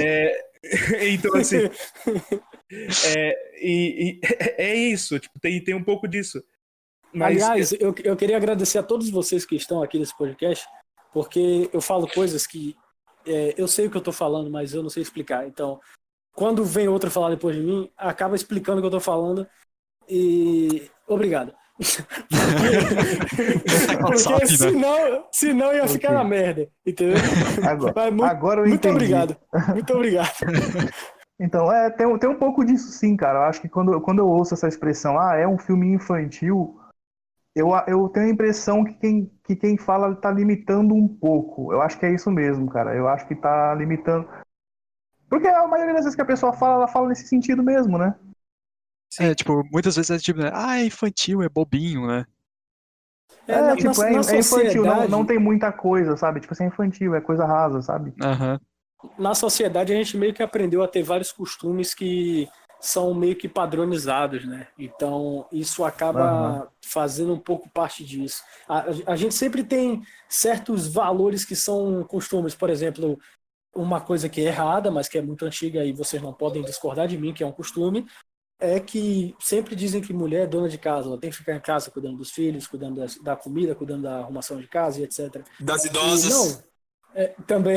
É, 0.00 0.46
então, 1.12 1.34
assim, 1.36 1.58
é, 3.16 3.34
e, 3.60 4.10
e- 4.10 4.20
é 4.58 4.74
isso, 4.74 5.18
tipo, 5.18 5.38
tem, 5.40 5.62
tem 5.62 5.74
um 5.74 5.84
pouco 5.84 6.08
disso. 6.08 6.42
Mas 7.12 7.42
Aliás, 7.42 7.72
eu, 7.72 7.94
eu 8.02 8.16
queria 8.16 8.36
agradecer 8.36 8.78
a 8.78 8.82
todos 8.82 9.08
vocês 9.10 9.44
que 9.44 9.54
estão 9.54 9.82
aqui 9.82 9.98
nesse 9.98 10.16
podcast, 10.16 10.66
porque 11.12 11.68
eu 11.72 11.80
falo 11.80 12.08
coisas 12.08 12.46
que 12.46 12.74
é, 13.26 13.54
eu 13.56 13.68
sei 13.68 13.86
o 13.86 13.90
que 13.90 13.96
eu 13.96 14.00
tô 14.02 14.10
falando, 14.12 14.50
mas 14.50 14.74
eu 14.74 14.82
não 14.82 14.90
sei 14.90 15.02
explicar. 15.02 15.46
Então, 15.46 15.80
quando 16.34 16.64
vem 16.64 16.88
outro 16.88 17.10
falar 17.10 17.30
depois 17.30 17.54
de 17.54 17.62
mim, 17.62 17.88
acaba 17.96 18.34
explicando 18.34 18.78
o 18.78 18.80
que 18.82 18.86
eu 18.86 18.90
tô 18.90 19.00
falando. 19.00 19.46
E 20.08 20.90
obrigado. 21.08 21.52
Porque 24.00 24.32
né? 24.32 24.46
senão, 24.46 25.24
senão 25.32 25.72
ia 25.74 25.88
ficar 25.88 26.08
Ok. 26.08 26.18
na 26.18 26.24
merda, 26.24 26.68
entendeu? 26.86 27.16
Agora, 27.68 27.92
Mas 27.96 28.10
muito, 28.10 28.24
agora 28.24 28.60
eu 28.60 28.66
muito 28.68 28.74
entendi. 28.88 28.94
obrigado. 28.94 29.36
Muito 29.72 29.94
obrigado. 29.94 30.30
Então, 31.40 31.70
é, 31.70 31.90
tem, 31.90 32.06
um- 32.06 32.16
tem 32.16 32.30
um 32.30 32.38
pouco 32.38 32.64
disso 32.64 32.92
sim, 32.92 33.16
cara. 33.16 33.40
Eu 33.40 33.42
acho 33.46 33.60
que 33.60 33.68
quando, 33.68 34.00
quando 34.02 34.20
eu 34.20 34.28
ouço 34.28 34.54
essa 34.54 34.68
expressão, 34.68 35.18
ah, 35.18 35.34
é 35.34 35.44
um 35.48 35.58
filme 35.58 35.88
infantil, 35.92 36.78
eu, 37.56 37.70
eu 37.88 38.08
tenho 38.08 38.26
a 38.26 38.30
impressão 38.30 38.84
que 38.84 38.94
quem, 38.94 39.28
que 39.42 39.56
quem 39.56 39.76
fala 39.76 40.14
tá 40.14 40.30
limitando 40.30 40.94
um 40.94 41.08
pouco. 41.08 41.72
Eu 41.72 41.82
acho 41.82 41.98
que 41.98 42.06
é 42.06 42.14
isso 42.14 42.30
mesmo, 42.30 42.70
cara. 42.70 42.94
Eu 42.94 43.08
acho 43.08 43.26
que 43.26 43.34
tá 43.34 43.74
limitando. 43.74 44.28
Porque 45.28 45.48
a 45.48 45.66
maioria 45.66 45.94
das 45.94 46.04
vezes 46.04 46.14
que 46.14 46.22
a 46.22 46.24
pessoa 46.24 46.52
fala, 46.52 46.74
ela 46.74 46.86
fala 46.88 47.08
nesse 47.08 47.26
sentido 47.26 47.64
mesmo, 47.64 47.98
né? 47.98 48.14
É, 49.20 49.34
tipo, 49.34 49.62
muitas 49.72 49.96
vezes 49.96 50.10
é 50.10 50.18
tipo, 50.18 50.40
né? 50.40 50.50
Ah, 50.52 50.78
é 50.80 50.86
infantil, 50.86 51.42
é 51.42 51.48
bobinho, 51.48 52.06
né? 52.06 52.24
É, 53.46 53.60
na- 53.60 53.76
tipo, 53.76 53.88
na- 54.00 54.08
é, 54.08 54.12
na 54.12 54.18
é 54.18 54.20
infantil, 54.20 54.36
não, 54.36 54.42
sociedade- 54.42 55.10
não 55.10 55.24
tem 55.26 55.38
muita 55.38 55.72
coisa, 55.72 56.16
sabe? 56.16 56.40
Tipo, 56.40 56.52
assim, 56.54 56.64
é 56.64 56.68
infantil, 56.68 57.14
é 57.14 57.20
coisa 57.20 57.44
rasa, 57.44 57.82
sabe? 57.82 58.12
Aham. 58.22 58.58
na 59.18 59.34
sociedade 59.34 59.92
a 59.92 59.96
gente 59.96 60.16
meio 60.16 60.32
que 60.32 60.42
aprendeu 60.42 60.82
a 60.82 60.88
ter 60.88 61.02
vários 61.02 61.30
costumes 61.30 61.92
que 61.94 62.48
são 62.80 63.12
meio 63.14 63.36
que 63.36 63.46
padronizados, 63.48 64.46
né? 64.46 64.68
Então 64.78 65.46
isso 65.52 65.84
acaba 65.84 66.22
Aham. 66.24 66.68
fazendo 66.82 67.34
um 67.34 67.38
pouco 67.38 67.68
parte 67.68 68.02
disso. 68.02 68.42
A, 68.66 68.84
a 69.12 69.16
gente 69.16 69.34
sempre 69.34 69.62
tem 69.62 70.02
certos 70.26 70.88
valores 70.88 71.44
que 71.44 71.54
são 71.54 72.02
costumes, 72.04 72.54
por 72.54 72.70
exemplo, 72.70 73.18
uma 73.74 74.00
coisa 74.00 74.26
que 74.28 74.40
é 74.40 74.44
errada, 74.44 74.90
mas 74.90 75.06
que 75.08 75.18
é 75.18 75.22
muito 75.22 75.44
antiga 75.44 75.84
e 75.84 75.92
vocês 75.92 76.22
não 76.22 76.32
podem 76.32 76.62
discordar 76.62 77.06
de 77.06 77.18
mim, 77.18 77.34
que 77.34 77.42
é 77.42 77.46
um 77.46 77.52
costume, 77.52 78.06
é 78.64 78.80
que 78.80 79.34
sempre 79.40 79.74
dizem 79.76 80.00
que 80.00 80.12
mulher 80.12 80.42
é 80.44 80.46
dona 80.46 80.68
de 80.68 80.78
casa, 80.78 81.08
ela 81.08 81.18
tem 81.18 81.30
que 81.30 81.36
ficar 81.36 81.54
em 81.54 81.60
casa 81.60 81.90
cuidando 81.90 82.16
dos 82.16 82.30
filhos, 82.30 82.66
cuidando 82.66 83.00
das- 83.00 83.16
da 83.18 83.36
comida, 83.36 83.74
cuidando 83.74 84.02
da 84.02 84.18
arrumação 84.18 84.58
de 84.58 84.66
casa 84.66 85.00
e 85.00 85.04
etc. 85.04 85.42
Das 85.60 85.84
E 85.84 85.88
idosas. 85.88 86.30
Não, 86.30 86.62
é, 87.14 87.34
também. 87.46 87.76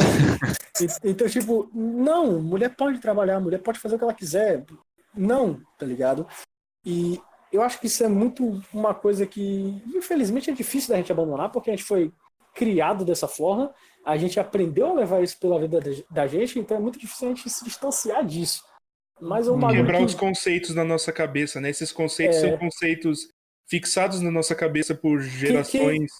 E- 0.81 1.09
então, 1.09 1.27
tipo, 1.29 1.69
não, 1.73 2.39
mulher 2.41 2.75
pode 2.75 2.99
trabalhar, 2.99 3.39
mulher 3.39 3.59
pode 3.61 3.79
fazer 3.79 3.95
o 3.95 3.97
que 3.97 4.03
ela 4.03 4.13
quiser. 4.13 4.65
Não, 5.15 5.59
tá 5.77 5.85
ligado? 5.85 6.27
E 6.85 7.19
eu 7.51 7.61
acho 7.61 7.79
que 7.79 7.87
isso 7.87 8.03
é 8.03 8.07
muito 8.07 8.61
uma 8.73 8.93
coisa 8.93 9.25
que, 9.25 9.81
infelizmente, 9.95 10.49
é 10.49 10.53
difícil 10.53 10.89
da 10.89 10.97
gente 10.97 11.11
abandonar, 11.11 11.51
porque 11.51 11.69
a 11.69 11.73
gente 11.73 11.83
foi 11.85 12.11
criado 12.53 13.05
dessa 13.05 13.27
forma, 13.27 13.73
a 14.05 14.17
gente 14.17 14.39
aprendeu 14.39 14.87
a 14.87 14.93
levar 14.93 15.21
isso 15.21 15.39
pela 15.39 15.59
vida 15.59 15.79
da- 15.79 15.91
da 16.09 16.27
gente, 16.27 16.57
então 16.59 16.77
é 16.77 16.79
muito 16.79 16.97
difícil 16.99 17.27
a 17.27 17.29
gente 17.29 17.49
se 17.49 17.63
distanciar 17.63 18.25
disso. 18.25 18.63
Mas 19.19 19.47
é 19.47 19.51
um 19.51 19.57
bagulho 19.59 19.81
quebrar 19.81 19.97
que- 19.99 20.03
os 20.05 20.13
conceitos 20.15 20.75
na 20.75 20.83
nossa 20.83 21.11
cabeça, 21.11 21.59
né? 21.59 21.69
Esses 21.69 21.91
conceitos 21.91 22.37
É. 22.37 22.41
são 22.41 22.57
conceitos 22.57 23.29
fixados 23.69 24.21
na 24.21 24.31
nossa 24.31 24.53
cabeça 24.55 24.93
por 24.95 25.19
gerações. 25.21 26.11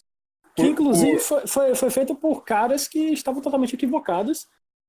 Que 0.55 0.63
por- 0.63 0.65
inclusive 0.65 1.11
por- 1.17 1.21
foi, 1.21 1.47
foi, 1.47 1.75
foi 1.75 1.89
feito 1.91 2.15
por 2.15 2.43
caras 2.43 2.87
que 2.87 2.99
estavam 3.13 3.41
totalmente 3.41 3.75
equivocados 3.75 4.47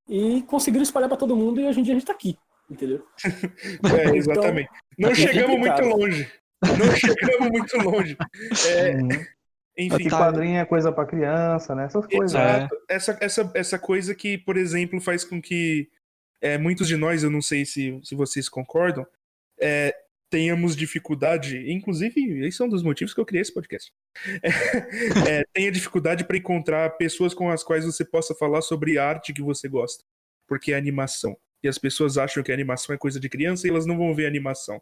e 0.08 0.42
conseguiram 0.42 0.82
espalhar 0.82 1.08
para 1.08 1.18
todo 1.18 1.36
mundo 1.36 1.60
e 1.60 1.64
hoje 1.66 1.80
em 1.80 1.82
dia 1.82 1.92
a 1.94 1.98
gente 1.98 2.06
tá 2.06 2.12
aqui, 2.14 2.38
entendeu? 2.70 3.04
É, 4.12 4.16
exatamente. 4.16 4.70
Não 4.98 5.10
é 5.10 5.14
chegamos 5.14 5.58
muito 5.58 5.82
longe. 5.82 6.32
Não 6.62 6.96
chegamos 6.96 7.50
muito 7.50 7.76
longe. 7.78 8.16
É, 8.68 8.94
Uhum. 8.96 9.08
enfim, 9.76 10.04
Que 10.04 10.08
quadrinho 10.10 10.58
é 10.58 10.64
coisa 10.64 10.90
pra 10.90 11.04
criança, 11.06 11.74
né? 11.74 11.84
Essas 11.84 12.06
coisas. 12.06 12.32
Exato. 12.34 12.74
Essa, 12.88 13.18
essa, 13.20 13.52
essa 13.54 13.78
coisa 13.78 14.14
que, 14.14 14.38
por 14.38 14.56
exemplo, 14.56 15.00
faz 15.00 15.22
com 15.22 15.40
que 15.40 15.88
é, 16.40 16.56
muitos 16.58 16.88
de 16.88 16.96
nós, 16.96 17.22
eu 17.22 17.30
não 17.30 17.42
sei 17.42 17.64
se, 17.64 17.98
se 18.02 18.14
vocês 18.14 18.48
concordam, 18.48 19.06
é, 19.60 19.94
tenhamos 20.30 20.76
dificuldade, 20.76 21.70
inclusive, 21.72 22.46
esse 22.46 22.60
é 22.60 22.64
um 22.64 22.68
dos 22.68 22.82
motivos 22.82 23.14
que 23.14 23.20
eu 23.20 23.24
criei 23.26 23.42
esse 23.42 23.52
podcast. 23.52 23.92
É, 25.26 25.44
tenha 25.52 25.72
dificuldade 25.72 26.24
para 26.24 26.36
encontrar 26.36 26.90
pessoas 26.96 27.32
com 27.34 27.50
as 27.50 27.64
quais 27.64 27.84
você 27.84 28.04
possa 28.04 28.34
falar 28.34 28.60
sobre 28.60 28.98
arte 28.98 29.32
que 29.32 29.42
você 29.42 29.68
gosta, 29.68 30.04
porque 30.46 30.72
é 30.72 30.76
animação. 30.76 31.36
E 31.62 31.68
as 31.68 31.78
pessoas 31.78 32.18
acham 32.18 32.42
que 32.42 32.52
animação 32.52 32.94
é 32.94 32.98
coisa 32.98 33.18
de 33.18 33.28
criança 33.28 33.66
e 33.66 33.70
elas 33.70 33.86
não 33.86 33.96
vão 33.96 34.14
ver 34.14 34.26
animação. 34.26 34.80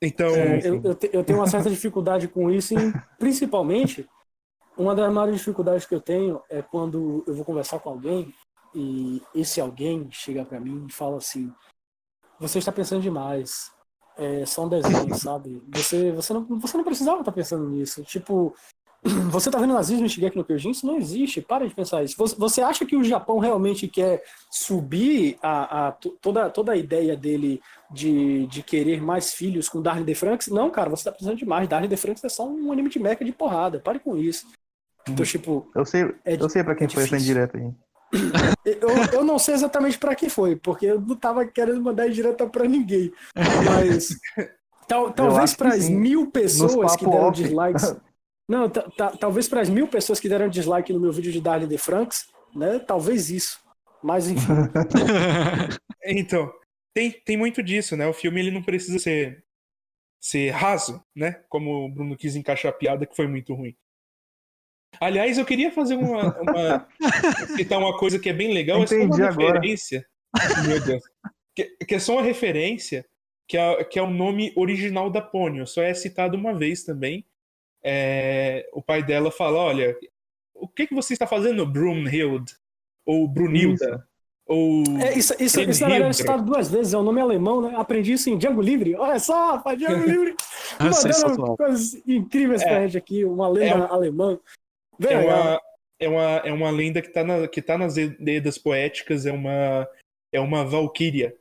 Então, 0.00 0.34
É, 0.34 0.60
eu, 0.68 0.82
eu 0.84 0.94
te- 0.94 1.10
eu 1.12 1.24
tenho 1.24 1.38
uma 1.38 1.48
certa 1.48 1.70
dificuldade 1.70 2.28
com 2.28 2.50
isso, 2.50 2.74
e 2.74 2.92
principalmente, 3.18 4.06
uma 4.76 4.94
das 4.94 5.10
maiores 5.10 5.38
dificuldades 5.38 5.86
que 5.86 5.94
eu 5.94 6.00
tenho 6.02 6.40
é 6.50 6.60
quando 6.60 7.24
eu 7.26 7.34
vou 7.34 7.44
conversar 7.46 7.80
com 7.80 7.88
alguém 7.88 8.32
e 8.74 9.22
esse 9.34 9.60
alguém 9.60 10.08
chega 10.10 10.44
pra 10.44 10.60
mim 10.60 10.86
e 10.88 10.92
fala 10.92 11.18
assim: 11.18 11.52
Você 12.40 12.58
está 12.58 12.72
pensando 12.72 13.02
demais. 13.02 13.70
É 14.18 14.46
só 14.46 14.64
um 14.64 14.68
desenho, 14.68 15.12
sabe? 15.16 15.62
Você, 15.74 16.10
você, 16.12 16.32
não, 16.32 16.44
você 16.58 16.76
não 16.76 16.84
precisava 16.84 17.20
estar 17.20 17.32
pensando 17.32 17.68
nisso. 17.68 18.02
Tipo, 18.02 18.54
você 19.30 19.50
tá 19.50 19.58
vendo 19.58 19.74
nazismo 19.74 20.06
em 20.06 20.08
Shigeki 20.08 20.38
no 20.38 20.44
Kyojin? 20.44 20.70
Isso 20.70 20.86
não 20.86 20.96
existe. 20.96 21.42
Para 21.42 21.68
de 21.68 21.74
pensar 21.74 22.02
isso. 22.02 22.14
Você, 22.16 22.34
você 22.34 22.62
acha 22.62 22.86
que 22.86 22.96
o 22.96 23.04
Japão 23.04 23.38
realmente 23.38 23.86
quer 23.86 24.22
subir 24.50 25.38
a, 25.42 25.88
a, 25.88 25.92
to- 25.92 26.16
toda, 26.22 26.48
toda 26.48 26.72
a 26.72 26.76
ideia 26.76 27.14
dele 27.14 27.60
de, 27.90 28.46
de 28.46 28.62
querer 28.62 29.02
mais 29.02 29.34
filhos 29.34 29.68
com 29.68 29.82
Darling 29.82 30.04
de 30.06 30.14
Franks? 30.14 30.48
Não, 30.48 30.70
cara, 30.70 30.88
você 30.88 31.04
tá 31.04 31.12
precisando 31.12 31.36
demais. 31.36 31.68
Darling 31.68 31.88
de 31.88 31.96
Franks 31.98 32.24
é 32.24 32.28
só 32.30 32.48
um 32.48 32.72
anime 32.72 32.88
de 32.88 32.98
mecha 32.98 33.22
de 33.24 33.32
porrada. 33.32 33.80
Pare 33.80 33.98
com 33.98 34.16
isso. 34.16 34.46
Então, 35.08 35.24
tipo, 35.26 35.70
Eu 35.74 35.84
sei, 35.84 36.02
É 36.24 36.34
eu 36.34 36.48
sei 36.48 36.64
pra 36.64 36.74
quem 36.74 36.86
é 36.86 36.90
foi 36.90 37.04
essa 37.04 37.16
indireta 37.16 37.58
aí. 37.58 37.70
Eu, 38.64 38.88
eu 39.12 39.24
não 39.24 39.38
sei 39.38 39.54
exatamente 39.54 39.98
pra 39.98 40.14
quem 40.14 40.28
foi, 40.28 40.56
porque 40.56 40.86
eu 40.86 41.00
não 41.00 41.16
tava 41.16 41.46
querendo 41.46 41.80
mandar 41.82 42.08
direta 42.08 42.46
pra 42.46 42.66
ninguém. 42.66 43.12
Mas 43.64 44.08
tal, 44.88 45.12
talvez 45.12 45.52
que 45.52 45.58
para 45.58 45.74
as 45.74 45.88
mil 45.88 46.30
pessoas 46.30 46.96
que 46.96 47.04
deram 47.04 47.28
off. 47.28 47.42
dislikes. 47.42 47.96
Não, 48.48 48.70
ta- 48.70 48.88
ta- 48.96 49.16
talvez 49.16 49.48
para 49.48 49.60
as 49.60 49.68
mil 49.68 49.88
pessoas 49.88 50.20
que 50.20 50.28
deram 50.28 50.48
dislike 50.48 50.92
no 50.92 51.00
meu 51.00 51.10
vídeo 51.10 51.32
de 51.32 51.40
Darling 51.40 51.66
de 51.66 51.76
Franks, 51.76 52.26
né? 52.54 52.78
Talvez 52.78 53.28
isso. 53.28 53.58
Mas 54.00 54.28
enfim. 54.30 54.46
Então, 56.04 56.52
tem, 56.94 57.10
tem 57.10 57.36
muito 57.36 57.60
disso, 57.60 57.96
né? 57.96 58.06
O 58.06 58.12
filme 58.14 58.38
ele 58.40 58.52
não 58.52 58.62
precisa 58.62 59.00
ser, 59.00 59.44
ser 60.20 60.50
raso, 60.50 61.02
né? 61.14 61.42
Como 61.48 61.86
o 61.86 61.88
Bruno 61.88 62.16
quis 62.16 62.36
encaixar 62.36 62.70
a 62.70 62.74
piada, 62.76 63.04
que 63.04 63.16
foi 63.16 63.26
muito 63.26 63.52
ruim. 63.52 63.76
Aliás, 65.00 65.38
eu 65.38 65.44
queria 65.44 65.70
fazer 65.70 65.96
uma. 65.96 66.36
uma 66.40 66.88
citar 67.56 67.78
uma 67.78 67.96
coisa 67.98 68.18
que 68.18 68.28
é 68.28 68.32
bem 68.32 68.52
legal, 68.52 68.82
é 68.82 68.86
só 68.86 68.94
uma 68.94 69.04
Entendi 69.04 69.22
agora. 69.22 69.54
referência. 69.54 70.06
Meu 70.68 70.80
Deus. 70.84 71.02
Que, 71.54 71.64
que 71.86 71.94
é 71.94 71.98
só 71.98 72.14
uma 72.14 72.22
referência, 72.22 73.04
que 73.48 73.56
é, 73.56 73.84
que 73.84 73.98
é 73.98 74.02
o 74.02 74.10
nome 74.10 74.52
original 74.56 75.08
da 75.10 75.20
Ponyo. 75.22 75.66
Só 75.66 75.82
é 75.82 75.94
citado 75.94 76.36
uma 76.36 76.54
vez 76.54 76.82
também. 76.84 77.24
É, 77.84 78.68
o 78.72 78.82
pai 78.82 79.02
dela 79.02 79.30
fala: 79.30 79.58
olha, 79.58 79.96
o 80.54 80.66
que, 80.68 80.86
que 80.86 80.94
você 80.94 81.12
está 81.12 81.26
fazendo, 81.26 81.64
Brunhild? 81.64 82.52
Ou 83.06 83.28
Brunilda? 83.28 84.06
Ou. 84.46 84.82
É, 85.00 85.16
isso, 85.16 85.34
isso, 85.40 85.60
isso 85.60 85.80
na 85.82 85.88
verdade 85.88 86.10
é 86.10 86.12
citado 86.12 86.42
duas 86.44 86.68
vezes, 86.70 86.92
é 86.94 86.98
o 86.98 87.02
nome 87.02 87.20
alemão, 87.20 87.60
né? 87.62 87.74
Aprendi 87.76 88.12
isso 88.12 88.28
em 88.30 88.36
Django 88.38 88.60
Livre. 88.60 88.94
Olha 88.96 89.18
só, 89.18 89.62
Django 89.76 90.04
Livre. 90.06 90.34
Mandando 90.78 90.96
sensacional. 90.96 91.56
coisas 91.56 91.94
incríveis 92.06 92.62
pra 92.62 92.72
É. 92.72 92.82
gente 92.88 92.98
aqui, 92.98 93.24
uma 93.24 93.48
lenda 93.48 93.66
É 93.70 93.76
um- 93.76 93.92
alemã. 93.92 94.38
Bem 94.98 95.12
é 95.12 95.18
uma, 95.18 95.60
é 95.98 96.08
uma, 96.08 96.22
é 96.44 96.52
uma 96.52 96.70
lenda 96.70 97.02
que 97.02 97.08
tá, 97.08 97.24
na, 97.24 97.48
que 97.48 97.62
tá 97.62 97.78
nas 97.78 97.96
Edas 97.96 98.58
Poéticas, 98.58 99.26
é 99.26 99.32
uma, 99.32 99.88
é 100.32 100.40
uma 100.40 100.64
valquíria. 100.64 101.34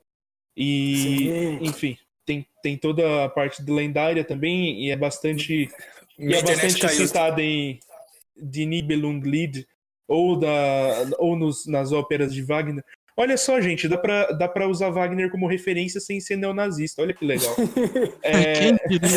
E, 0.55 0.97
Sim. 0.97 1.59
enfim, 1.61 1.97
tem, 2.25 2.45
tem 2.63 2.77
toda 2.77 3.25
a 3.25 3.29
parte 3.29 3.63
de 3.63 3.71
lendária 3.71 4.23
também, 4.23 4.85
e 4.85 4.91
é 4.91 4.95
bastante, 4.95 5.69
e 6.17 6.33
é 6.33 6.41
bastante 6.41 6.89
citada 6.89 7.41
em 7.41 7.79
Die 8.35 8.65
Nibelunglied, 8.65 9.67
ou, 10.07 10.37
da, 10.37 10.47
ou 11.17 11.35
nos, 11.35 11.65
nas 11.65 11.91
óperas 11.91 12.33
de 12.33 12.41
Wagner. 12.41 12.83
Olha 13.17 13.37
só, 13.37 13.61
gente, 13.61 13.87
dá 13.87 13.97
pra, 13.97 14.31
dá 14.33 14.47
pra 14.47 14.67
usar 14.67 14.89
Wagner 14.89 15.31
como 15.31 15.47
referência 15.47 16.01
sem 16.01 16.19
ser 16.19 16.35
neonazista, 16.35 17.01
olha 17.01 17.13
que 17.13 17.25
legal. 17.25 17.55
É, 18.21 18.53
Quem 18.59 18.77
diria? 18.89 19.09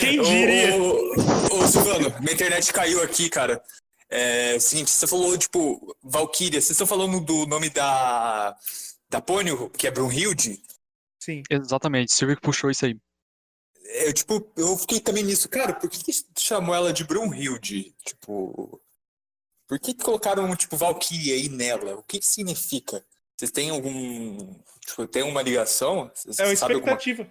quem 0.00 0.22
diria? 0.22 0.76
Ô, 0.76 1.14
ô, 1.54 1.58
ô, 1.62 1.66
Silvano, 1.66 2.12
minha 2.20 2.34
internet 2.34 2.72
caiu 2.72 3.02
aqui, 3.02 3.30
cara. 3.30 3.62
É 4.10 4.56
o 4.56 4.60
seguinte, 4.60 4.90
você 4.90 5.06
falou, 5.06 5.38
tipo, 5.38 5.96
Valkyria, 6.02 6.60
vocês 6.60 6.72
estão 6.72 6.86
falando 6.86 7.20
do 7.20 7.46
nome 7.46 7.70
da. 7.70 8.54
Da 9.08 9.20
Pônio, 9.20 9.70
que 9.70 9.86
é 9.86 9.90
Brunhilde? 9.90 10.60
Sim. 11.20 11.42
Exatamente, 11.50 12.12
Silvio 12.12 12.36
que 12.36 12.42
puxou 12.42 12.70
isso 12.70 12.86
aí. 12.86 12.96
Eu, 14.04 14.12
tipo, 14.12 14.52
eu 14.56 14.76
fiquei 14.76 15.00
também 15.00 15.24
nisso, 15.24 15.48
cara, 15.48 15.72
por 15.72 15.88
que, 15.88 15.98
que 16.04 16.12
chamou 16.38 16.74
ela 16.74 16.92
de 16.92 17.04
Brunhilde? 17.04 17.94
Tipo. 18.04 18.80
Por 19.70 19.78
que, 19.78 19.94
que 19.94 20.02
colocaram, 20.02 20.54
tipo, 20.56 20.76
Valkyria 20.76 21.34
aí 21.34 21.48
nela? 21.48 21.94
O 21.94 22.02
que, 22.02 22.18
que 22.18 22.26
significa? 22.26 23.04
Vocês 23.36 23.52
têm 23.52 23.70
algum. 23.70 24.52
Tipo, 24.84 25.06
tem 25.06 25.22
uma 25.22 25.40
ligação? 25.42 26.10
Vocês 26.12 26.40
É 26.40 26.42
a 26.42 26.56
sabem 26.56 26.74
alguma- 26.74 26.92
expectativa. 26.96 27.30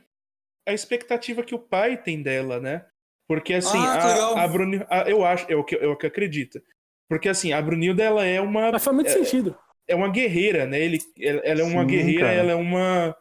A 0.66 0.74
expectativa 0.74 1.44
que 1.44 1.54
o 1.54 1.60
pai 1.60 2.02
tem 2.02 2.24
dela, 2.24 2.62
né? 2.62 2.86
Porque 3.28 3.56
assim, 3.56 3.78
Ah, 3.78 4.46
a, 4.88 5.02
a 5.04 5.10
eu 5.10 5.26
acho, 5.26 5.46
é 5.52 5.56
o 5.58 5.64
que 5.66 5.76
eu 5.76 5.92
acredito. 5.92 6.62
Porque 7.10 7.28
assim, 7.28 7.52
a 7.52 7.62
Brunilda 7.62 8.02
ela 8.04 8.26
é 8.26 8.40
uma 8.40 8.72
Mas 8.72 8.84
faz 8.86 8.96
muito 8.96 9.12
sentido. 9.12 9.58
é 9.86 9.94
uma 9.94 10.10
guerreira, 10.10 10.66
né? 10.66 10.80
Ele, 10.80 11.00
ela 11.20 11.42
ela 11.44 11.60
é 11.62 11.64
uma 11.66 11.82
Sim, 11.82 11.88
guerreira, 11.88 12.22
cara. 12.22 12.34
ela 12.34 12.52
é 12.54 12.56
uma 12.56 13.16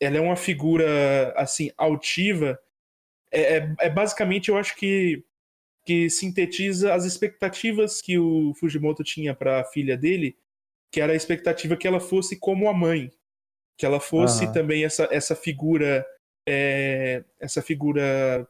ela 0.00 0.16
é 0.16 0.20
uma 0.20 0.36
figura 0.36 1.34
assim 1.36 1.72
altiva. 1.76 2.56
É, 3.32 3.56
é, 3.58 3.74
é 3.80 3.90
basicamente, 3.90 4.48
eu 4.48 4.56
acho 4.56 4.76
que 4.76 5.24
que 5.90 6.08
sintetiza 6.08 6.94
as 6.94 7.04
expectativas 7.04 8.00
que 8.00 8.16
o 8.16 8.54
Fujimoto 8.54 9.02
tinha 9.02 9.34
para 9.34 9.60
a 9.60 9.64
filha 9.64 9.96
dele, 9.96 10.36
que 10.88 11.00
era 11.00 11.12
a 11.12 11.16
expectativa 11.16 11.76
que 11.76 11.84
ela 11.84 11.98
fosse 11.98 12.38
como 12.38 12.68
a 12.68 12.72
mãe, 12.72 13.10
que 13.76 13.84
ela 13.84 13.98
fosse 13.98 14.44
Aham. 14.44 14.52
também 14.52 14.84
essa, 14.84 15.08
essa 15.10 15.34
figura 15.34 16.06
é, 16.48 17.24
essa 17.40 17.60
figura 17.60 18.46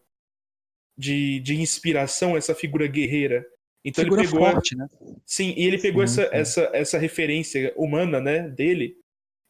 de, 0.99 1.41
de 1.41 1.59
inspiração, 1.59 2.36
essa 2.36 2.55
figura 2.55 2.86
guerreira. 2.86 3.43
Então 3.82 4.05
Figura 4.05 4.20
ele 4.20 4.30
pegou 4.30 4.47
a- 4.47 4.53
forte, 4.53 4.76
né? 4.76 4.86
Sim, 5.24 5.55
e 5.57 5.66
ele 5.66 5.78
pegou 5.78 6.07
Sim, 6.07 6.20
essa, 6.20 6.22
sim. 6.24 6.36
essa, 6.36 6.70
essa 6.74 6.99
referência 6.99 7.72
humana, 7.74 8.20
né, 8.20 8.51
dele, 8.51 8.99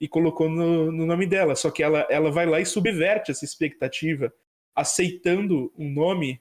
e 0.00 0.06
colocou 0.06 0.48
no, 0.48 0.92
no 0.92 1.04
nome 1.06 1.26
dela. 1.26 1.56
Só 1.56 1.72
que 1.72 1.82
ela, 1.82 2.06
ela 2.08 2.30
vai 2.30 2.46
lá 2.46 2.60
e 2.60 2.64
subverte 2.66 3.32
essa 3.32 3.44
expectativa, 3.44 4.32
aceitando 4.76 5.72
um 5.76 5.90
nome 5.92 6.40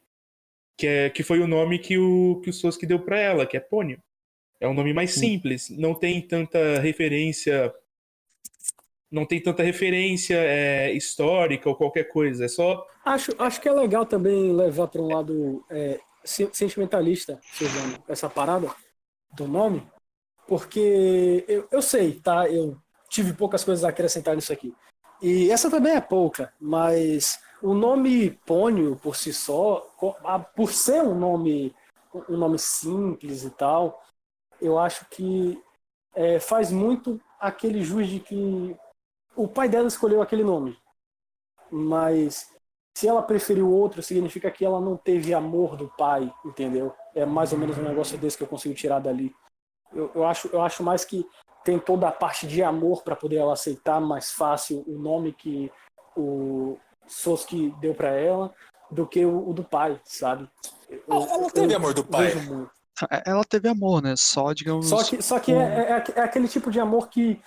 que, 0.80 0.88
é, 0.88 1.10
que 1.10 1.24
foi 1.24 1.42
o 1.42 1.48
nome 1.48 1.78
que 1.78 1.98
o, 1.98 2.40
que 2.42 2.50
o 2.50 2.54
Sosuke 2.54 2.86
deu 2.86 3.00
pra 3.00 3.20
ela, 3.20 3.46
que 3.46 3.58
é 3.58 3.60
Pônio. 3.60 4.02
É 4.62 4.68
um 4.68 4.74
nome 4.74 4.94
mais 4.94 5.12
simples, 5.12 5.70
não 5.70 5.94
tem 5.94 6.22
tanta 6.22 6.80
referência. 6.80 7.74
Não 9.12 9.26
tem 9.26 9.42
tanta 9.42 9.64
referência 9.64 10.36
é, 10.38 10.92
histórica 10.94 11.68
ou 11.68 11.76
qualquer 11.76 12.06
coisa. 12.06 12.46
É 12.46 12.48
só. 12.48 12.86
Acho, 13.04 13.32
acho 13.40 13.60
que 13.60 13.68
é 13.68 13.74
legal 13.74 14.06
também 14.06 14.54
levar 14.56 14.88
para 14.88 15.02
um 15.02 15.08
lado 15.14 15.66
é, 15.70 16.00
se- 16.24 16.50
sentimentalista, 16.54 17.40
Silvano, 17.54 18.02
essa 18.08 18.30
parada 18.30 18.70
do 19.36 19.48
nome, 19.48 19.82
porque 20.48 21.44
eu, 21.48 21.68
eu 21.72 21.82
sei, 21.82 22.14
tá? 22.14 22.48
Eu 22.50 22.78
tive 23.10 23.34
poucas 23.34 23.64
coisas 23.64 23.84
a 23.84 23.90
acrescentar 23.90 24.36
nisso 24.36 24.54
aqui. 24.54 24.74
E 25.22 25.50
essa 25.52 25.70
também 25.70 25.96
é 25.96 26.02
pouca, 26.02 26.54
mas 26.60 27.40
o 27.62 27.74
nome 27.74 28.32
Pônio 28.46 28.96
por 28.96 29.16
si 29.16 29.34
só, 29.34 29.88
por 30.56 30.72
ser 30.72 31.02
um 31.04 31.16
nome, 31.16 31.76
um 32.30 32.38
nome 32.38 32.58
simples 32.58 33.44
e 33.44 33.50
tal, 33.50 34.04
eu 34.62 34.78
acho 34.78 35.06
que 35.10 35.62
é, 36.16 36.40
faz 36.40 36.72
muito 36.72 37.20
aquele 37.40 37.82
jus 37.82 38.08
de 38.08 38.20
que 38.20 38.76
o 39.36 39.48
pai 39.48 39.70
dela 39.70 39.88
escolheu 39.88 40.22
aquele 40.22 40.44
nome. 40.44 40.78
Mas 41.72 42.50
se 42.98 43.08
ela 43.08 43.22
preferiu 43.22 43.72
outro, 43.72 44.02
significa 44.02 44.52
que 44.52 44.66
ela 44.66 44.82
não 44.82 44.98
teve 44.98 45.34
amor 45.34 45.78
do 45.78 45.88
pai, 45.88 46.34
entendeu? 46.44 46.94
É 47.16 47.26
mais 47.26 47.54
ou 47.54 47.60
menos 47.60 47.78
um 47.78 47.84
negócio 47.84 48.18
desse 48.18 48.38
que 48.38 48.44
eu 48.44 48.48
consigo 48.48 48.76
tirar 48.76 49.00
dali. 49.00 49.34
Eu, 49.94 50.12
eu, 50.14 50.26
acho, 50.26 50.48
eu 50.50 50.62
acho 50.62 50.84
mais 50.84 51.06
que 51.06 51.26
tem 51.64 51.80
toda 51.80 52.08
a 52.08 52.12
parte 52.12 52.48
de 52.48 52.64
amor 52.64 53.04
para 53.04 53.16
poder 53.16 53.38
ela 53.38 53.54
aceitar 53.54 54.00
mais 54.02 54.32
fácil 54.32 54.84
o 54.88 54.98
nome 54.98 55.34
que 55.34 55.72
o 56.16 56.78
Sosuke 57.10 57.74
deu 57.82 57.94
para 57.94 58.10
ela 58.10 58.54
do 58.92 59.06
que 59.06 59.26
o, 59.26 59.50
o 59.50 59.54
do 59.54 59.64
pai, 59.64 60.00
sabe? 60.06 60.50
Eu- 60.90 61.02
Ela 61.08 61.50
teve 61.52 61.76
amor 61.76 61.94
do 61.94 62.04
pai. 62.04 62.34
muito. 62.36 62.72
Ela 63.26 63.44
teve 63.46 63.70
amor, 63.70 64.02
né? 64.02 64.14
Só, 64.18 64.52
digamos. 64.54 64.88
Só 64.88 65.04
que, 65.04 65.22
só 65.22 65.40
que 65.40 65.54
é, 65.54 65.58
é, 65.58 66.04
é 66.16 66.22
aquele 66.22 66.48
tipo 66.48 66.70
de 66.70 66.80
amor 66.80 67.08
que 67.10 67.42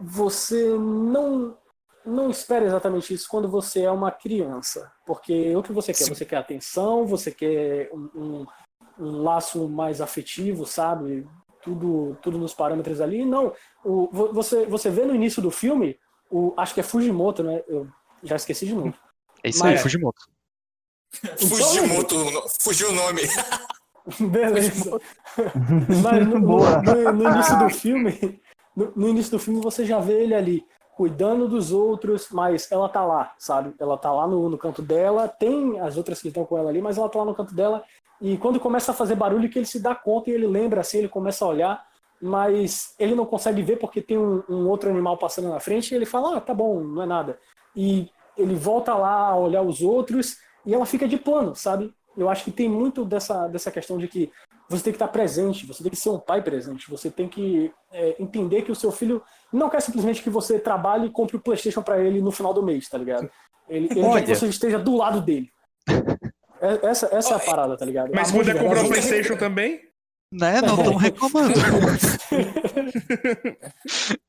você 0.00 0.76
não 0.78 1.56
não 2.04 2.30
espera 2.30 2.64
exatamente 2.64 3.12
isso 3.12 3.28
quando 3.28 3.48
você 3.50 3.82
é 3.82 3.90
uma 3.90 4.10
criança. 4.10 4.90
Porque 5.04 5.54
o 5.54 5.62
que 5.62 5.72
você 5.72 5.92
quer? 5.92 6.04
Sim. 6.04 6.14
Você 6.14 6.24
quer 6.24 6.36
atenção, 6.36 7.06
você 7.06 7.30
quer 7.30 7.90
um, 7.92 8.08
um, 8.14 8.46
um 8.98 9.22
laço 9.22 9.68
mais 9.68 10.00
afetivo, 10.00 10.64
sabe? 10.64 11.28
Tudo, 11.62 12.16
tudo 12.22 12.38
nos 12.38 12.54
parâmetros 12.54 13.00
ali. 13.02 13.26
Não, 13.26 13.52
o, 13.84 14.08
vo- 14.10 14.32
você, 14.32 14.64
você 14.64 14.88
vê 14.88 15.04
no 15.04 15.14
início 15.14 15.42
do 15.42 15.50
filme, 15.50 15.98
o, 16.30 16.54
acho 16.56 16.72
que 16.72 16.80
é 16.80 16.84
Fujimoto, 16.84 17.42
né? 17.42 17.62
Eu 17.68 17.86
já 18.22 18.36
esqueci 18.36 18.66
de 18.66 18.74
novo. 18.74 18.94
É 19.42 19.48
isso 19.50 19.64
aí, 19.64 19.72
Mas- 19.72 19.82
Fujimoto. 19.82 20.20
Fujimoto, 21.48 22.16
fugiu 22.60 22.90
o 22.90 22.92
nome. 22.92 23.22
Beleza. 24.20 24.98
Mas 26.02 26.26
no, 26.26 26.40
Boa. 26.40 26.82
no- 26.82 27.12
no 27.12 27.30
início 27.30 27.58
do 27.58 27.68
filme, 27.70 28.40
no, 28.74 28.92
no 28.96 29.08
início 29.08 29.30
do 29.32 29.38
filme 29.38 29.60
você 29.60 29.84
já 29.84 29.98
vê 30.00 30.22
ele 30.22 30.34
ali 30.34 30.66
cuidando 30.96 31.46
dos 31.48 31.70
outros, 31.72 32.28
mas 32.30 32.70
ela 32.72 32.88
tá 32.88 33.04
lá, 33.04 33.32
sabe? 33.38 33.72
Ela 33.78 33.96
tá 33.96 34.10
lá 34.12 34.26
no, 34.26 34.48
no 34.48 34.58
canto 34.58 34.82
dela, 34.82 35.28
tem 35.28 35.78
as 35.80 35.96
outras 35.96 36.20
que 36.20 36.28
estão 36.28 36.44
com 36.44 36.58
ela 36.58 36.70
ali, 36.70 36.82
mas 36.82 36.98
ela 36.98 37.08
tá 37.08 37.18
lá 37.20 37.24
no 37.24 37.34
canto 37.34 37.54
dela. 37.54 37.84
E 38.20 38.36
quando 38.36 38.58
começa 38.58 38.90
a 38.90 38.94
fazer 38.94 39.14
barulho 39.14 39.48
que 39.48 39.58
ele 39.58 39.66
se 39.66 39.78
dá 39.78 39.94
conta 39.94 40.28
e 40.30 40.32
ele 40.32 40.46
lembra 40.46 40.80
assim, 40.80 40.98
ele 40.98 41.08
começa 41.08 41.44
a 41.44 41.48
olhar, 41.48 41.86
mas 42.20 42.94
ele 42.98 43.14
não 43.14 43.24
consegue 43.24 43.62
ver 43.62 43.76
porque 43.76 44.02
tem 44.02 44.18
um, 44.18 44.42
um 44.48 44.68
outro 44.68 44.90
animal 44.90 45.16
passando 45.16 45.48
na 45.48 45.60
frente 45.60 45.92
e 45.92 45.94
ele 45.94 46.04
fala, 46.06 46.36
ah, 46.36 46.40
tá 46.40 46.52
bom, 46.52 46.80
não 46.80 47.02
é 47.02 47.06
nada. 47.06 47.38
E 47.76 48.08
ele 48.36 48.54
volta 48.54 48.94
lá 48.94 49.28
a 49.28 49.36
olhar 49.36 49.62
os 49.62 49.80
outros 49.82 50.36
e 50.64 50.74
ela 50.74 50.86
fica 50.86 51.06
de 51.08 51.16
plano, 51.16 51.54
sabe? 51.54 51.92
Eu 52.16 52.28
acho 52.28 52.44
que 52.44 52.50
tem 52.50 52.68
muito 52.68 53.04
dessa, 53.04 53.46
dessa 53.48 53.70
questão 53.70 53.96
de 53.98 54.08
que 54.08 54.30
você 54.68 54.84
tem 54.84 54.92
que 54.92 54.96
estar 54.96 55.08
presente, 55.08 55.66
você 55.66 55.82
tem 55.82 55.90
que 55.90 55.96
ser 55.96 56.10
um 56.10 56.18
pai 56.18 56.42
presente, 56.42 56.90
você 56.90 57.10
tem 57.10 57.28
que 57.28 57.72
é, 57.92 58.16
entender 58.20 58.62
que 58.62 58.72
o 58.72 58.74
seu 58.74 58.92
filho 58.92 59.22
não 59.52 59.70
quer 59.70 59.80
simplesmente 59.80 60.22
que 60.22 60.28
você 60.28 60.58
trabalhe 60.58 61.06
e 61.06 61.10
compre 61.10 61.36
o 61.36 61.40
PlayStation 61.40 61.82
para 61.82 61.98
ele 62.00 62.20
no 62.20 62.30
final 62.30 62.52
do 62.52 62.62
mês, 62.62 62.88
tá 62.88 62.98
ligado? 62.98 63.30
Ele, 63.68 63.88
ele 63.90 64.12
quer 64.12 64.24
que 64.24 64.34
você 64.34 64.46
esteja 64.48 64.78
do 64.78 64.96
lado 64.96 65.20
dele. 65.20 65.48
É- 66.60 66.86
Essa, 66.88 67.08
essa 67.12 67.34
é 67.34 67.36
a 67.36 67.40
parada, 67.40 67.76
tá 67.76 67.84
ligado? 67.84 68.10
Mas 68.14 68.30
Amor 68.30 68.44
de 68.44 68.50
puder 68.50 68.62
comprar 68.62 68.84
o 68.84 68.88
PlayStation 68.88 69.36
também, 69.36 69.80
Né? 70.32 70.60
Não 70.60 70.74
estão 70.74 70.96
reclamando. 70.96 71.54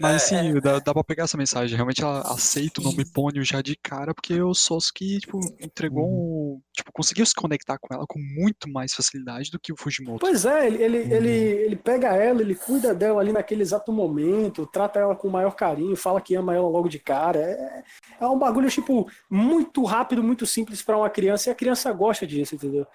Mas 0.00 0.22
sim, 0.22 0.54
dá, 0.60 0.78
dá 0.78 0.94
pra 0.94 1.04
pegar 1.04 1.24
essa 1.24 1.36
mensagem. 1.36 1.76
Realmente 1.76 2.02
ela 2.02 2.20
aceita 2.22 2.80
o 2.80 2.84
nome 2.84 3.04
Pônio 3.04 3.44
já 3.44 3.60
de 3.60 3.76
cara, 3.76 4.14
porque 4.14 4.40
o 4.40 4.54
Sasuke, 4.54 5.18
tipo, 5.20 5.38
entregou 5.60 6.06
um. 6.08 6.60
Tipo, 6.72 6.90
conseguiu 6.92 7.26
se 7.26 7.34
conectar 7.34 7.78
com 7.78 7.92
ela 7.94 8.06
com 8.08 8.18
muito 8.18 8.68
mais 8.68 8.94
facilidade 8.94 9.50
do 9.50 9.60
que 9.60 9.72
o 9.72 9.76
Fujimoto. 9.76 10.20
Pois 10.20 10.44
é, 10.44 10.66
ele, 10.66 10.82
ele, 10.82 10.96
ele, 11.14 11.30
ele 11.30 11.76
pega 11.76 12.14
ela, 12.16 12.40
ele 12.40 12.54
cuida 12.54 12.94
dela 12.94 13.20
ali 13.20 13.32
naquele 13.32 13.62
exato 13.62 13.92
momento, 13.92 14.66
trata 14.66 14.98
ela 14.98 15.14
com 15.14 15.28
o 15.28 15.30
maior 15.30 15.54
carinho, 15.54 15.94
fala 15.96 16.20
que 16.20 16.34
ama 16.34 16.54
ela 16.54 16.68
logo 16.68 16.88
de 16.88 16.98
cara. 16.98 17.38
É, 17.38 17.82
é 18.20 18.26
um 18.26 18.38
bagulho, 18.38 18.70
tipo, 18.70 19.06
muito 19.30 19.84
rápido, 19.84 20.22
muito 20.22 20.46
simples 20.46 20.80
pra 20.82 20.96
uma 20.96 21.10
criança, 21.10 21.48
e 21.48 21.52
a 21.52 21.54
criança 21.54 21.92
gosta 21.92 22.26
disso, 22.26 22.54
entendeu? 22.54 22.86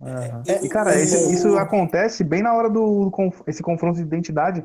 Aham. 0.00 0.42
É, 0.46 0.64
E, 0.64 0.68
cara, 0.68 0.90
o- 0.90 1.02
esse- 1.02 1.32
isso 1.32 1.56
acontece 1.56 2.24
bem 2.24 2.42
na 2.42 2.52
hora 2.52 2.68
do 2.68 3.10
conf- 3.10 3.42
esse 3.46 3.62
confronto 3.62 3.96
de 3.96 4.02
identidade, 4.02 4.64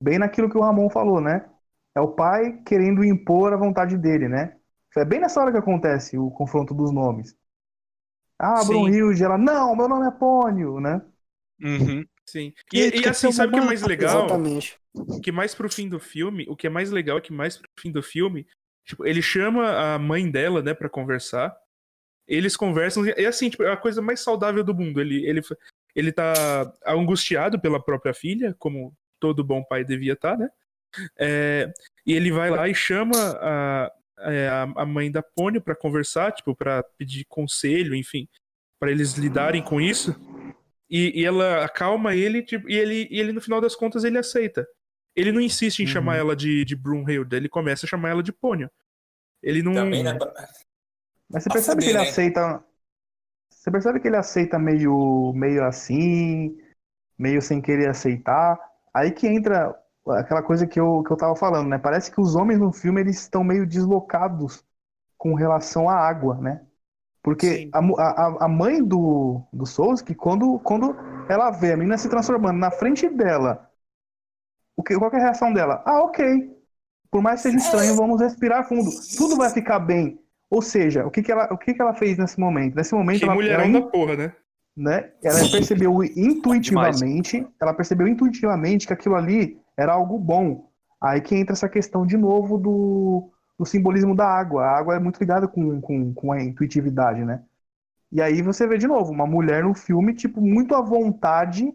bem 0.00 0.18
naquilo 0.18 0.48
que 0.50 0.56
o 0.56 0.60
Ramon 0.60 0.90
falou, 0.90 1.20
né? 1.20 1.48
É 1.94 2.00
o 2.00 2.12
pai 2.12 2.62
querendo 2.64 3.04
impor 3.04 3.52
a 3.52 3.56
vontade 3.56 3.96
dele, 3.96 4.28
né? 4.28 4.56
É 4.96 5.04
bem 5.04 5.20
nessa 5.20 5.40
hora 5.40 5.52
que 5.52 5.58
acontece 5.58 6.18
o 6.18 6.30
confronto 6.30 6.74
dos 6.74 6.92
nomes. 6.92 7.36
Ah, 8.38 8.56
Sim. 8.62 8.66
Brunhilde, 8.66 9.22
ela, 9.22 9.36
não, 9.36 9.74
meu 9.76 9.88
nome 9.88 10.06
é 10.06 10.10
Pônio, 10.10 10.80
né? 10.80 11.02
Uhum. 11.60 12.04
sim. 12.26 12.52
E 12.72 12.78
E, 12.80 12.90
tu 12.90 12.98
e 12.98 13.02
quer 13.02 13.10
assim, 13.10 13.32
sabe 13.32 13.50
o 13.50 13.54
que 13.54 13.60
é 13.60 13.64
mais 13.64 13.82
legal? 13.82 14.26
Exatamente. 14.26 14.80
que 15.22 15.32
mais 15.32 15.54
pro 15.54 15.70
fim 15.70 15.88
do 15.88 15.98
filme, 15.98 16.46
o 16.48 16.56
que 16.56 16.66
é 16.66 16.70
mais 16.70 16.90
legal 16.90 17.18
é 17.18 17.20
que 17.20 17.32
mais 17.32 17.56
pro 17.56 17.68
fim 17.78 17.90
do 17.90 18.02
filme, 18.02 18.46
tipo, 18.84 19.04
ele 19.04 19.20
chama 19.20 19.94
a 19.94 19.98
mãe 19.98 20.30
dela, 20.30 20.62
né, 20.62 20.72
pra 20.74 20.88
conversar. 20.88 21.54
Eles 22.26 22.56
conversam 22.56 23.04
e 23.06 23.26
assim, 23.26 23.50
tipo, 23.50 23.62
é 23.62 23.72
a 23.72 23.76
coisa 23.76 24.02
mais 24.02 24.20
saudável 24.20 24.62
do 24.62 24.74
mundo. 24.74 25.00
Ele 25.00 25.24
ele 25.26 25.40
ele 25.94 26.12
tá 26.12 26.72
angustiado 26.86 27.60
pela 27.60 27.82
própria 27.82 28.14
filha, 28.14 28.54
como 28.58 28.94
todo 29.20 29.44
bom 29.44 29.62
pai 29.62 29.84
devia 29.84 30.14
estar, 30.14 30.36
né? 30.36 30.48
É, 31.18 31.72
e 32.06 32.12
ele 32.14 32.32
vai 32.32 32.50
lá 32.50 32.68
e 32.68 32.74
chama 32.74 33.16
a, 33.40 33.92
é, 34.20 34.48
a, 34.48 34.86
mãe 34.86 35.10
da 35.10 35.22
Pônio 35.22 35.60
pra 35.60 35.76
conversar, 35.76 36.32
tipo, 36.32 36.54
pra 36.54 36.82
pedir 36.82 37.24
conselho, 37.26 37.94
enfim, 37.94 38.28
pra 38.80 38.90
eles 38.90 39.14
lidarem 39.14 39.62
com 39.62 39.80
isso. 39.80 40.14
E, 40.90 41.20
e 41.20 41.24
ela 41.24 41.64
acalma 41.64 42.14
ele, 42.14 42.42
tipo, 42.42 42.68
e 42.68 42.74
ele, 42.74 43.06
e 43.10 43.20
ele, 43.20 43.32
no 43.32 43.40
final 43.40 43.60
das 43.60 43.76
contas, 43.76 44.04
ele 44.04 44.18
aceita. 44.18 44.66
Ele 45.14 45.32
não 45.32 45.40
insiste 45.40 45.80
em 45.80 45.82
Uhum. 45.82 45.88
chamar 45.88 46.16
ela 46.16 46.34
de, 46.34 46.64
de 46.64 46.76
Brunhilde, 46.76 47.36
ele 47.36 47.48
começa 47.48 47.84
a 47.84 47.88
chamar 47.88 48.10
ela 48.10 48.22
de 48.22 48.32
Pônio. 48.32 48.70
Ele 49.42 49.62
não. 49.62 49.74
Também, 49.74 50.02
né? 50.02 50.18
Mas 51.28 51.44
você 51.44 51.50
percebe 51.50 51.82
que 51.82 51.88
ele 51.90 51.98
né? 51.98 52.04
aceita. 52.04 52.64
Você 53.50 53.70
percebe 53.70 54.00
que 54.00 54.08
ele 54.08 54.16
aceita 54.16 54.58
meio, 54.58 55.32
meio 55.34 55.64
assim, 55.64 56.56
meio 57.18 57.42
sem 57.42 57.60
querer 57.60 57.88
aceitar. 57.88 58.58
Aí 58.98 59.12
que 59.12 59.26
entra 59.26 59.74
aquela 60.08 60.42
coisa 60.42 60.66
que 60.66 60.78
eu, 60.78 61.02
que 61.02 61.12
eu 61.12 61.16
tava 61.16 61.36
falando, 61.36 61.68
né? 61.68 61.78
Parece 61.78 62.10
que 62.10 62.20
os 62.20 62.34
homens 62.34 62.58
no 62.58 62.72
filme 62.72 63.00
eles 63.00 63.20
estão 63.20 63.44
meio 63.44 63.66
deslocados 63.66 64.64
com 65.16 65.34
relação 65.34 65.88
à 65.88 65.94
água, 65.96 66.36
né? 66.36 66.62
Porque 67.22 67.68
a, 67.72 67.78
a, 67.78 68.44
a 68.44 68.48
mãe 68.48 68.82
do, 68.82 69.42
do 69.52 69.66
Souls, 69.66 70.00
que 70.00 70.14
quando, 70.14 70.58
quando 70.60 70.96
ela 71.28 71.50
vê 71.50 71.72
a 71.72 71.76
menina 71.76 71.98
se 71.98 72.08
transformando 72.08 72.58
na 72.58 72.70
frente 72.70 73.08
dela, 73.08 73.70
o 74.76 74.82
que, 74.82 74.96
qual 74.96 75.10
que 75.10 75.16
é 75.16 75.20
a 75.20 75.24
reação 75.24 75.52
dela? 75.52 75.82
Ah, 75.84 76.02
ok. 76.02 76.56
Por 77.10 77.20
mais 77.22 77.42
que 77.42 77.50
seja 77.50 77.58
estranho, 77.58 77.96
vamos 77.96 78.20
respirar 78.20 78.66
fundo. 78.68 78.90
Tudo 79.16 79.36
vai 79.36 79.50
ficar 79.50 79.78
bem. 79.78 80.20
Ou 80.50 80.62
seja, 80.62 81.06
o 81.06 81.10
que, 81.10 81.22
que, 81.22 81.30
ela, 81.30 81.52
o 81.52 81.58
que, 81.58 81.74
que 81.74 81.82
ela 81.82 81.94
fez 81.94 82.16
nesse 82.16 82.38
momento? 82.38 82.74
Nesse 82.74 82.94
momento, 82.94 83.18
Que 83.18 83.24
ela, 83.24 83.34
mulherão 83.34 83.64
ela, 83.64 83.80
da 83.80 83.86
porra, 83.88 84.16
né? 84.16 84.32
Né, 84.78 85.10
ela 85.24 85.40
percebeu 85.50 86.04
intuitivamente, 86.04 87.44
ela 87.60 87.74
percebeu 87.74 88.06
intuitivamente 88.06 88.86
que 88.86 88.92
aquilo 88.92 89.16
ali 89.16 89.60
era 89.76 89.92
algo 89.92 90.16
bom. 90.18 90.70
Aí 91.00 91.20
que 91.20 91.34
entra 91.34 91.52
essa 91.52 91.68
questão 91.68 92.06
de 92.06 92.16
novo 92.16 92.56
do, 92.56 93.30
do 93.58 93.66
simbolismo 93.66 94.14
da 94.14 94.26
água. 94.26 94.64
A 94.64 94.78
água 94.78 94.94
é 94.94 95.00
muito 95.00 95.18
ligada 95.18 95.48
com, 95.48 95.80
com, 95.80 96.14
com 96.14 96.32
a 96.32 96.40
intuitividade, 96.40 97.24
né? 97.24 97.42
E 98.10 98.22
aí 98.22 98.40
você 98.40 98.66
vê 98.66 98.78
de 98.78 98.86
novo 98.86 99.12
uma 99.12 99.26
mulher 99.26 99.64
no 99.64 99.74
filme, 99.74 100.14
tipo, 100.14 100.40
muito 100.40 100.74
à 100.74 100.80
vontade 100.80 101.72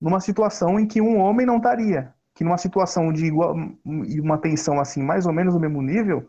numa 0.00 0.20
situação 0.20 0.80
em 0.80 0.86
que 0.86 1.00
um 1.00 1.18
homem 1.18 1.46
não 1.46 1.58
estaria. 1.58 2.12
Que 2.34 2.44
numa 2.44 2.58
situação 2.58 3.12
de 3.12 3.26
igual, 3.26 3.54
uma 3.84 4.38
tensão 4.38 4.80
assim, 4.80 5.02
mais 5.02 5.26
ou 5.26 5.32
menos 5.32 5.54
no 5.54 5.60
mesmo 5.60 5.82
nível, 5.82 6.28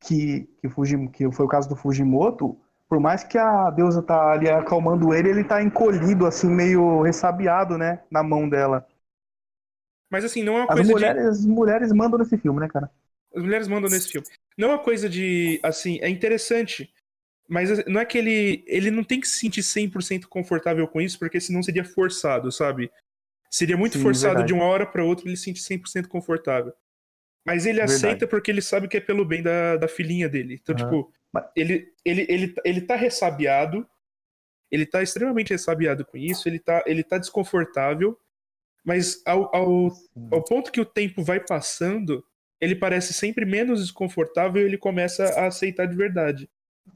que, 0.00 0.48
que, 0.60 0.68
Fuji, 0.68 1.08
que 1.08 1.30
foi 1.30 1.46
o 1.46 1.48
caso 1.48 1.68
do 1.68 1.76
Fujimoto, 1.76 2.58
por 2.90 2.98
mais 3.00 3.22
que 3.22 3.38
a 3.38 3.70
deusa 3.70 4.02
tá 4.02 4.32
ali 4.32 4.50
acalmando 4.50 5.14
ele, 5.14 5.30
ele 5.30 5.44
tá 5.44 5.62
encolhido, 5.62 6.26
assim, 6.26 6.48
meio 6.48 7.02
ressabiado, 7.02 7.78
né, 7.78 8.00
na 8.10 8.20
mão 8.20 8.48
dela. 8.48 8.84
Mas 10.10 10.24
assim, 10.24 10.42
não 10.42 10.56
é 10.56 10.62
uma 10.62 10.66
As 10.68 10.74
coisa 10.74 10.88
de. 10.88 10.92
mulheres, 10.92 11.24
as 11.24 11.46
mulheres 11.46 11.92
mandam 11.92 12.18
nesse 12.18 12.36
filme, 12.36 12.58
né, 12.60 12.68
cara? 12.68 12.90
As 13.34 13.42
mulheres 13.42 13.68
mandam 13.68 13.88
nesse 13.88 14.08
filme. 14.08 14.26
Não 14.58 14.70
é 14.70 14.72
uma 14.72 14.82
coisa 14.82 15.08
de. 15.08 15.60
Assim, 15.62 15.98
é 16.02 16.08
interessante. 16.08 16.92
Mas 17.48 17.84
não 17.86 18.00
é 18.00 18.04
que 18.04 18.18
ele. 18.18 18.64
Ele 18.66 18.90
não 18.90 19.04
tem 19.04 19.20
que 19.20 19.28
se 19.28 19.38
sentir 19.38 19.62
100% 19.62 20.26
confortável 20.26 20.86
com 20.88 21.00
isso, 21.00 21.18
porque 21.18 21.40
senão 21.40 21.62
seria 21.62 21.84
forçado, 21.84 22.50
sabe? 22.50 22.90
Seria 23.50 23.76
muito 23.76 23.94
Sim, 23.94 24.02
forçado 24.02 24.34
verdade. 24.34 24.48
de 24.48 24.54
uma 24.54 24.64
hora 24.64 24.86
pra 24.86 25.04
outra 25.04 25.28
ele 25.28 25.36
se 25.36 25.44
sentir 25.44 25.62
100% 25.62 26.08
confortável. 26.08 26.72
Mas 27.46 27.64
ele 27.66 27.78
Verdade. 27.78 27.96
aceita 27.96 28.26
porque 28.26 28.50
ele 28.50 28.60
sabe 28.62 28.86
que 28.88 28.96
é 28.96 29.00
pelo 29.00 29.24
bem 29.24 29.42
da, 29.42 29.76
da 29.76 29.88
filhinha 29.88 30.28
dele. 30.28 30.58
Então, 30.62 30.74
Aham. 30.76 30.84
tipo, 30.84 31.12
Mas- 31.32 31.44
ele, 31.56 31.88
ele, 32.04 32.26
ele, 32.28 32.54
ele 32.64 32.80
tá 32.82 32.96
ressabiado. 32.96 33.86
Ele 34.70 34.86
tá 34.86 35.02
extremamente 35.02 35.50
ressabiado 35.50 36.04
com 36.04 36.16
isso. 36.16 36.48
Ele 36.48 36.58
tá, 36.58 36.82
ele 36.86 37.02
tá 37.02 37.18
desconfortável. 37.18 38.16
Mas 38.84 39.20
ao, 39.26 39.54
ao, 39.54 39.90
ao 40.32 40.42
ponto 40.44 40.70
que 40.72 40.80
o 40.80 40.84
tempo 40.86 41.22
vai 41.22 41.40
passando, 41.40 42.24
ele 42.60 42.74
parece 42.74 43.12
sempre 43.12 43.44
menos 43.44 43.80
desconfortável 43.80 44.62
e 44.62 44.64
ele 44.66 44.78
começa 44.78 45.24
a 45.38 45.46
aceitar 45.46 45.86
de 45.86 45.96
verdade. 45.96 46.48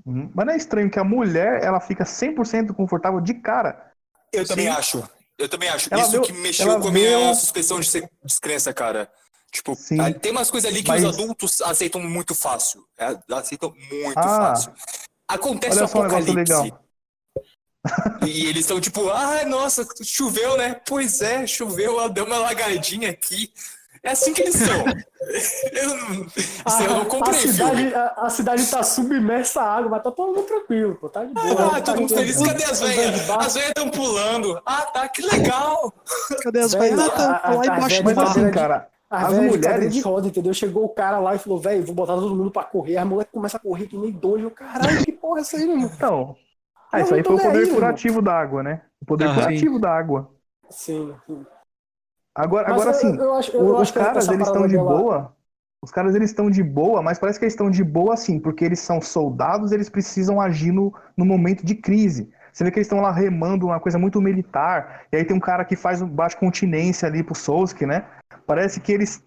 Uhum. 0.04 0.30
Mas 0.34 0.46
não 0.46 0.52
é 0.52 0.56
estranho 0.56 0.90
que 0.90 0.98
a 0.98 1.04
mulher, 1.04 1.62
ela 1.62 1.80
fica 1.80 2.04
100% 2.04 2.72
confortável 2.74 3.20
de 3.20 3.34
cara. 3.34 3.92
Eu 4.32 4.46
também 4.46 4.66
Sim. 4.66 4.72
acho. 4.72 5.10
Eu 5.38 5.48
também 5.48 5.68
acho. 5.68 5.88
Ela 5.92 6.02
Isso 6.02 6.10
viu- 6.12 6.22
que 6.22 6.32
mexeu 6.32 6.80
com 6.80 6.88
a 6.88 6.92
minha 6.92 7.18
viu- 7.18 7.34
suspensão 7.34 7.80
de 7.80 7.86
ser- 7.88 8.08
descrença, 8.24 8.72
cara. 8.72 9.10
Tipo, 9.54 9.76
Sim. 9.76 10.00
ah, 10.00 10.12
tem 10.12 10.32
umas 10.32 10.50
coisas 10.50 10.68
ali 10.68 10.82
que 10.82 10.88
Mas- 10.88 11.04
os 11.04 11.14
adultos 11.14 11.62
aceitam 11.62 12.00
muito 12.00 12.34
fácil. 12.34 12.84
É, 12.98 13.16
aceitam 13.34 13.72
muito 13.88 14.18
Ah. 14.18 14.22
fácil. 14.22 14.72
Acontece 15.28 15.78
o 15.78 15.82
um 15.82 15.84
apocalipse. 15.84 16.34
legal. 16.34 16.80
E 18.26 18.46
eles 18.46 18.60
estão 18.62 18.80
tipo, 18.80 19.10
ai, 19.10 19.44
nossa, 19.44 19.86
choveu, 20.02 20.56
né? 20.56 20.74
Pois 20.86 21.20
é, 21.20 21.46
choveu, 21.46 22.00
ela 22.00 22.08
deu 22.08 22.24
uma 22.24 22.38
lagadinha 22.38 23.10
aqui. 23.10 23.52
É 24.02 24.10
assim 24.10 24.34
que 24.34 24.42
eles 24.42 24.56
são. 24.56 24.84
eu 25.72 25.88
não, 25.96 26.26
isso 26.26 26.82
eu 26.82 26.90
não 26.90 27.02
a, 27.02 27.06
comprei, 27.06 27.34
filme. 27.40 27.52
cidade, 27.56 27.94
a, 27.94 28.06
a 28.26 28.30
cidade 28.30 28.66
tá 28.66 28.82
submersa 28.82 29.62
à 29.62 29.76
água, 29.76 29.90
mas 29.90 30.02
tá 30.02 30.10
todo 30.10 30.34
mundo 30.34 30.46
tranquilo, 30.46 30.94
pô. 30.96 31.08
Tá 31.08 31.24
de 31.24 31.32
boa. 31.32 31.66
Ah, 31.68 31.80
tá 31.80 31.92
todo 31.92 32.00
mundo 32.00 32.08
de 32.08 32.14
feliz. 32.14 32.36
Cadê 32.42 32.64
as 32.64 32.80
velhas? 32.80 33.30
As 33.30 33.54
velhas 33.54 33.68
estão 33.68 33.88
pulando. 33.90 34.60
Ah, 34.66 34.82
tá, 34.82 35.08
que 35.08 35.22
legal. 35.22 35.92
Cadê 36.42 36.60
as 36.60 36.72
velhas? 36.74 36.98
Ah, 37.00 37.10
tá 37.10 37.30
a- 37.30 37.48
a- 37.50 37.54
lá 37.54 37.62
a 37.62 37.66
embaixo 37.66 38.02
do 38.02 38.04
Mas 38.04 38.18
assim, 38.18 38.50
cara, 38.50 38.76
A 38.76 38.93
as 39.10 39.28
de 39.28 39.34
cadeira 39.34 39.48
mulheres. 39.56 39.92
de 39.92 40.00
roda, 40.00 40.28
entendeu? 40.28 40.52
Chegou 40.54 40.84
o 40.84 40.88
cara 40.88 41.18
lá 41.18 41.34
e 41.34 41.38
falou, 41.38 41.60
velho, 41.60 41.84
vou 41.84 41.94
botar 41.94 42.14
todo 42.14 42.34
mundo 42.34 42.50
pra 42.50 42.64
correr. 42.64 42.96
A 42.96 43.04
mulher 43.04 43.26
começa 43.32 43.56
a 43.56 43.60
correr 43.60 43.86
que 43.86 43.96
nem 43.96 44.10
doido. 44.10 44.50
Caralho, 44.50 45.04
que 45.04 45.12
porra 45.12 45.38
é 45.38 45.42
essa 45.42 45.56
aí, 45.56 45.66
meu 45.66 45.76
irmão? 45.76 45.90
Então. 45.94 46.36
Ah, 46.92 47.00
isso 47.00 47.14
aí 47.14 47.22
foi 47.24 47.34
o 47.34 47.38
poder 47.38 47.50
aí, 47.56 47.62
irmão. 47.62 47.74
curativo 47.74 48.22
da 48.22 48.32
água, 48.38 48.62
né? 48.62 48.82
O 49.00 49.04
poder 49.06 49.32
curativo 49.34 49.78
da 49.78 49.90
água. 49.90 50.30
Sim. 50.70 51.14
sim. 51.26 51.44
Agora, 52.34 52.68
Mas 52.68 52.80
agora 52.82 52.90
eu- 52.96 53.00
sim, 53.00 53.16
eu 53.16 53.34
acho- 53.34 53.52
eu 53.52 53.60
o- 53.60 53.80
os 53.80 53.90
caras, 53.90 54.28
eles 54.28 54.46
estão 54.46 54.66
de 54.66 54.76
boa. 54.76 55.36
Os 55.82 55.90
caras, 55.90 56.14
eles 56.14 56.30
estão 56.30 56.50
de 56.50 56.62
boa, 56.62 57.02
mas 57.02 57.18
parece 57.18 57.38
que 57.38 57.44
eles 57.44 57.52
estão 57.52 57.70
de 57.70 57.84
boa 57.84 58.14
assim, 58.14 58.40
porque 58.40 58.64
eles 58.64 58.80
são 58.80 59.00
soldados, 59.02 59.70
eles 59.70 59.88
precisam 59.90 60.40
agir 60.40 60.72
no, 60.72 60.92
no 61.16 61.26
momento 61.26 61.64
de 61.64 61.74
crise. 61.74 62.32
Você 62.52 62.64
vê 62.64 62.70
que 62.70 62.78
eles 62.78 62.86
estão 62.86 63.00
lá 63.00 63.12
remando 63.12 63.66
uma 63.66 63.78
coisa 63.78 63.98
muito 63.98 64.20
militar, 64.20 65.02
e 65.12 65.16
aí 65.16 65.24
tem 65.24 65.36
um 65.36 65.40
cara 65.40 65.64
que 65.64 65.76
faz 65.76 66.00
um 66.00 66.08
baixa 66.08 66.36
continência 66.38 67.06
ali 67.06 67.22
pro 67.22 67.34
Souski, 67.34 67.84
né? 67.84 68.06
Parece 68.46 68.80
que 68.80 68.92
eles. 68.92 69.22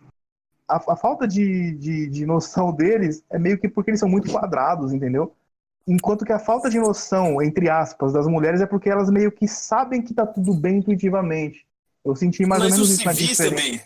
A, 0.68 0.78
a 0.94 0.98
falta 0.98 1.28
de, 1.28 1.74
de, 1.78 2.08
de 2.10 2.26
noção 2.26 2.74
deles 2.74 3.24
é 3.30 3.40
meio 3.40 3.60
que 3.60 3.70
porque 3.70 3.92
eles 3.92 4.00
são 4.00 4.10
muito 4.10 4.32
quadrados, 4.32 4.94
entendeu? 4.94 5.36
Enquanto 5.88 6.26
que 6.26 6.34
a 6.34 6.40
falta 6.40 6.70
de 6.70 6.80
noção, 6.80 7.42
entre 7.42 7.70
aspas, 7.70 8.14
das 8.14 8.28
mulheres 8.28 8.62
é 8.62 8.66
porque 8.68 8.90
elas 8.90 9.10
meio 9.10 9.32
que 9.32 9.48
sabem 9.48 10.02
que 10.02 10.14
tá 10.14 10.26
tudo 10.28 10.54
bem 10.54 10.78
intuitivamente. 10.80 11.66
Eu 12.06 12.16
senti 12.16 12.46
mais 12.46 12.64
ou 12.64 12.70
Mas 12.70 12.74
menos 12.78 12.90
os 12.90 12.96
isso 12.96 13.06
na 13.06 13.14
diferença. 13.14 13.50
também. 13.50 13.82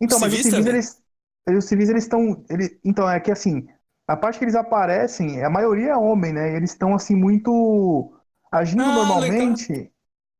Então, 0.00 0.16
Os 0.16 0.20
mas 0.20 0.32
os 0.32 0.40
civis 0.40 0.66
eles, 0.66 1.02
eles- 1.46 1.58
os 1.58 1.64
civis, 1.66 1.88
eles 1.88 2.04
estão. 2.04 2.44
Ele, 2.48 2.78
então, 2.84 3.08
é 3.08 3.20
que 3.20 3.30
assim, 3.30 3.66
a 4.06 4.16
parte 4.16 4.38
que 4.38 4.44
eles 4.44 4.54
aparecem, 4.54 5.44
a 5.44 5.50
maioria 5.50 5.90
é 5.92 5.96
homem, 5.96 6.32
né? 6.32 6.56
Eles 6.56 6.70
estão, 6.70 6.94
assim, 6.94 7.14
muito. 7.14 8.12
Agindo 8.52 8.82
Ah, 8.82 8.92
normalmente. 8.92 9.92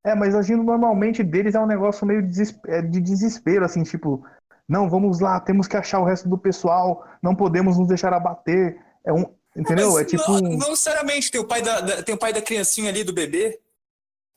É, 0.04 0.14
mas 0.14 0.34
agindo 0.34 0.62
normalmente 0.62 1.22
deles 1.22 1.54
é 1.54 1.60
um 1.60 1.66
negócio 1.66 2.06
meio 2.06 2.20
é, 2.68 2.80
de 2.82 3.00
desespero, 3.00 3.64
assim, 3.64 3.82
tipo, 3.82 4.24
não, 4.68 4.88
vamos 4.88 5.20
lá, 5.20 5.38
temos 5.40 5.66
que 5.68 5.76
achar 5.76 6.00
o 6.00 6.04
resto 6.04 6.28
do 6.28 6.38
pessoal, 6.38 7.06
não 7.22 7.34
podemos 7.36 7.76
nos 7.78 7.88
deixar 7.88 8.12
abater. 8.12 8.80
É 9.04 9.12
um. 9.12 9.24
Entendeu? 9.54 9.92
Mas 9.94 10.02
É 10.02 10.04
tipo. 10.04 10.30
não, 10.30 10.40
não 10.40 10.70
necessariamente, 10.70 11.30
tem 11.30 11.40
o, 11.40 11.44
pai 11.44 11.60
da, 11.60 11.80
da- 11.80 12.02
tem 12.02 12.14
o 12.14 12.18
pai 12.18 12.32
da 12.32 12.40
criancinha 12.40 12.88
ali, 12.88 13.02
do 13.04 13.12
bebê. 13.12 13.60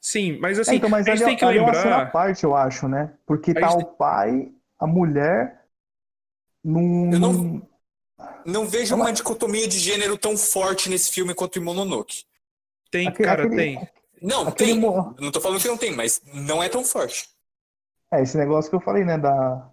Sim, 0.02 0.38
mas 0.42 0.58
É, 0.58 0.62
assim, 0.62 0.76
então, 0.76 0.90
mas 0.90 1.08
a 1.08 1.12
gente 1.12 1.24
ali, 1.24 1.32
tem 1.32 1.38
que 1.38 1.46
ali 1.46 1.60
é 1.60 1.62
uma 1.62 1.74
cena 1.74 1.86
à 1.96 1.98
lembrar. 2.00 2.12
parte, 2.12 2.44
eu 2.44 2.56
acho, 2.56 2.88
né? 2.90 3.14
Porque 3.26 3.52
A 3.52 3.54
tá 3.62 3.68
gente 3.70 3.84
o 3.84 3.86
pai, 3.86 4.52
a 4.80 4.86
mulher, 4.88 5.62
num. 6.64 7.14
Eu 7.14 7.20
não- 7.20 7.62
Não 8.46 8.66
vejo 8.66 8.96
uma 8.96 9.12
dicotomia 9.14 9.68
de 9.68 9.80
gênero 9.80 10.18
tão 10.18 10.36
forte 10.36 10.90
nesse 10.90 11.12
filme 11.12 11.34
quanto 11.34 11.58
em 11.60 11.62
Mononoke. 11.62 12.26
Tem, 12.92 13.08
Aquele- 13.08 13.30
cara, 13.30 13.44
aquele- 13.44 13.56
tem. 13.56 13.90
Não, 14.24 14.48
Aquele 14.48 14.72
tem. 14.72 14.80
mo- 14.80 15.14
Não 15.20 15.32
tô 15.32 15.42
falando 15.42 15.60
que 15.60 15.68
não 15.68 15.78
tem, 15.78 15.94
mas 15.96 16.22
não 16.34 16.64
é 16.64 16.70
tão 16.70 16.84
forte. 16.84 17.28
É, 18.12 18.22
esse 18.24 18.38
negócio 18.38 18.70
que 18.70 18.76
eu 18.76 18.82
falei, 18.82 19.04
né? 19.04 19.18
Da, 19.18 19.70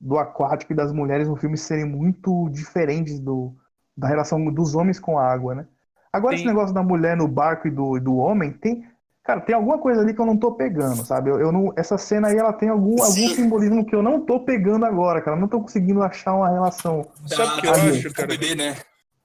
do 0.00 0.18
aquático 0.18 0.72
e 0.72 0.76
das 0.76 0.92
mulheres 0.92 1.26
no 1.26 1.36
filme 1.36 1.56
serem 1.56 1.86
muito 1.86 2.48
diferentes 2.50 3.18
do, 3.18 3.54
da 3.96 4.06
relação 4.06 4.44
dos 4.52 4.74
homens 4.74 5.00
com 5.00 5.18
a 5.18 5.24
água, 5.26 5.54
né? 5.54 5.66
Agora, 6.12 6.34
esse 6.34 6.44
Tem- 6.44 6.52
negócio 6.52 6.74
da 6.74 6.82
mulher 6.82 7.16
no 7.16 7.26
barco 7.26 7.66
e 7.66 7.70
do, 7.70 7.98
do 7.98 8.16
homem, 8.16 8.52
tem. 8.52 8.86
Cara, 9.24 9.40
tem 9.40 9.54
alguma 9.54 9.78
coisa 9.78 10.02
ali 10.02 10.12
que 10.12 10.20
eu 10.20 10.26
não 10.26 10.36
tô 10.36 10.52
pegando, 10.52 11.02
sabe? 11.02 11.30
Eu, 11.30 11.40
eu 11.40 11.50
não, 11.50 11.72
essa 11.76 11.96
cena 11.96 12.28
aí, 12.28 12.36
ela 12.36 12.52
tem 12.52 12.68
algum, 12.68 13.00
algum 13.02 13.10
Sim. 13.14 13.34
simbolismo 13.34 13.86
que 13.86 13.94
eu 13.94 14.02
não 14.02 14.20
tô 14.20 14.40
pegando 14.40 14.84
agora, 14.84 15.22
cara. 15.22 15.34
Eu 15.36 15.40
não 15.40 15.48
tô 15.48 15.62
conseguindo 15.62 16.02
achar 16.02 16.34
uma 16.34 16.50
relação. 16.50 17.06
Sabe 17.26 17.58
o 17.58 17.60
que 17.62 17.66
eu 17.66 17.72
acho, 17.72 18.08
do 18.10 18.14
cara? 18.14 18.28
bebê, 18.28 18.54
né? 18.54 18.76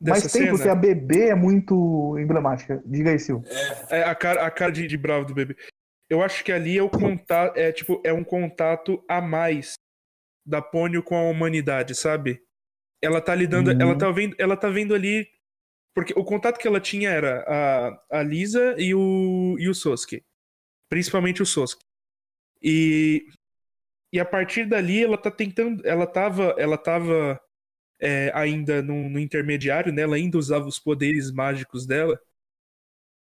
Mas 0.02 0.22
tem, 0.24 0.44
cena? 0.44 0.52
porque 0.52 0.70
a 0.70 0.76
bebê 0.76 1.30
é 1.30 1.36
muito 1.36 2.18
emblemática. 2.18 2.82
Diga 2.86 3.12
aí, 3.12 3.20
Sil. 3.20 3.44
É 3.90 4.04
a 4.04 4.16
cara, 4.16 4.46
a 4.46 4.52
cara 4.52 4.72
de, 4.72 4.88
de 4.88 4.98
bravo 4.98 5.26
do 5.26 5.34
bebê. 5.34 5.56
Eu 6.10 6.24
acho 6.24 6.44
que 6.44 6.52
ali 6.52 6.78
é 6.78 6.82
o 6.84 6.90
contato, 6.90 7.58
é 7.58 7.72
tipo, 7.72 8.02
é 8.06 8.14
um 8.14 8.24
contato 8.24 9.04
a 9.08 9.22
mais 9.22 9.74
da 10.46 10.62
Pônio 10.62 11.04
com 11.04 11.16
a 11.16 11.30
humanidade, 11.30 11.94
sabe? 11.96 12.42
Ela 13.02 13.22
tá 13.22 13.36
lidando, 13.36 13.72
Uhum. 13.72 13.82
ela 13.82 13.98
tá 13.98 14.10
vendo, 14.10 14.36
ela 14.40 14.58
tá 14.58 14.70
vendo 14.70 14.96
ali 14.96 15.28
porque 15.96 16.14
o 16.18 16.24
contato 16.24 16.58
que 16.58 16.68
ela 16.68 16.80
tinha 16.80 17.10
era 17.10 17.44
a, 17.48 18.20
a 18.20 18.24
Lisa 18.24 18.76
e 18.78 18.94
o 18.96 19.56
e 19.60 19.68
o 19.68 19.74
Sosuke, 19.76 20.24
principalmente 20.90 21.42
o 21.42 21.46
Sosuke. 21.46 21.84
E 22.62 23.26
e 24.14 24.20
a 24.20 24.26
partir 24.26 24.66
dali 24.66 25.04
ela 25.04 25.18
tá 25.18 25.30
tentando, 25.30 25.86
ela 25.86 26.08
tava, 26.08 26.56
ela 26.58 26.78
tava 26.78 27.40
é, 28.00 28.32
ainda 28.34 28.82
no, 28.82 29.10
no 29.10 29.20
intermediário, 29.20 29.92
né? 29.94 30.04
Ela 30.04 30.16
ainda 30.16 30.38
usava 30.38 30.68
os 30.68 30.80
poderes 30.80 31.32
mágicos 31.32 31.86
dela. 31.86 32.20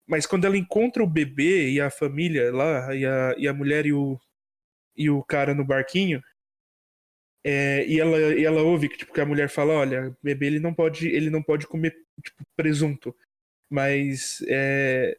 Mas 0.07 0.25
quando 0.25 0.45
ela 0.45 0.57
encontra 0.57 1.03
o 1.03 1.07
bebê 1.07 1.71
e 1.71 1.79
a 1.79 1.89
família 1.89 2.51
lá, 2.53 2.93
e 2.95 3.05
a, 3.05 3.35
e 3.37 3.47
a 3.47 3.53
mulher 3.53 3.85
e 3.85 3.93
o, 3.93 4.19
e 4.95 5.09
o 5.09 5.23
cara 5.23 5.53
no 5.53 5.65
barquinho, 5.65 6.21
é, 7.43 7.85
e, 7.85 7.99
ela, 7.99 8.17
e 8.35 8.43
ela 8.45 8.61
ouve 8.61 8.87
que, 8.89 8.97
tipo, 8.97 9.13
que 9.13 9.21
a 9.21 9.25
mulher 9.25 9.49
fala, 9.49 9.73
olha, 9.73 10.15
bebê 10.23 10.47
ele 10.47 10.59
não 10.59 10.73
pode, 10.73 11.07
ele 11.09 11.29
não 11.29 11.43
pode 11.43 11.67
comer 11.67 11.93
tipo, 12.23 12.43
presunto. 12.55 13.15
Mas 13.69 14.43
é, 14.47 15.17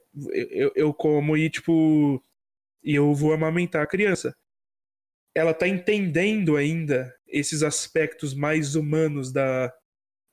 eu, 0.51 0.73
eu 0.75 0.95
como 0.95 1.37
e, 1.37 1.51
tipo, 1.51 2.23
e 2.83 2.95
eu 2.95 3.15
vou 3.15 3.33
amamentar 3.33 3.83
a 3.83 3.87
criança. 3.87 4.37
Ela 5.35 5.55
tá 5.55 5.67
entendendo 5.69 6.57
ainda 6.57 7.15
esses 7.35 7.63
aspectos 7.63 8.35
mais 8.35 8.75
humanos 8.77 9.33
da, 9.33 9.73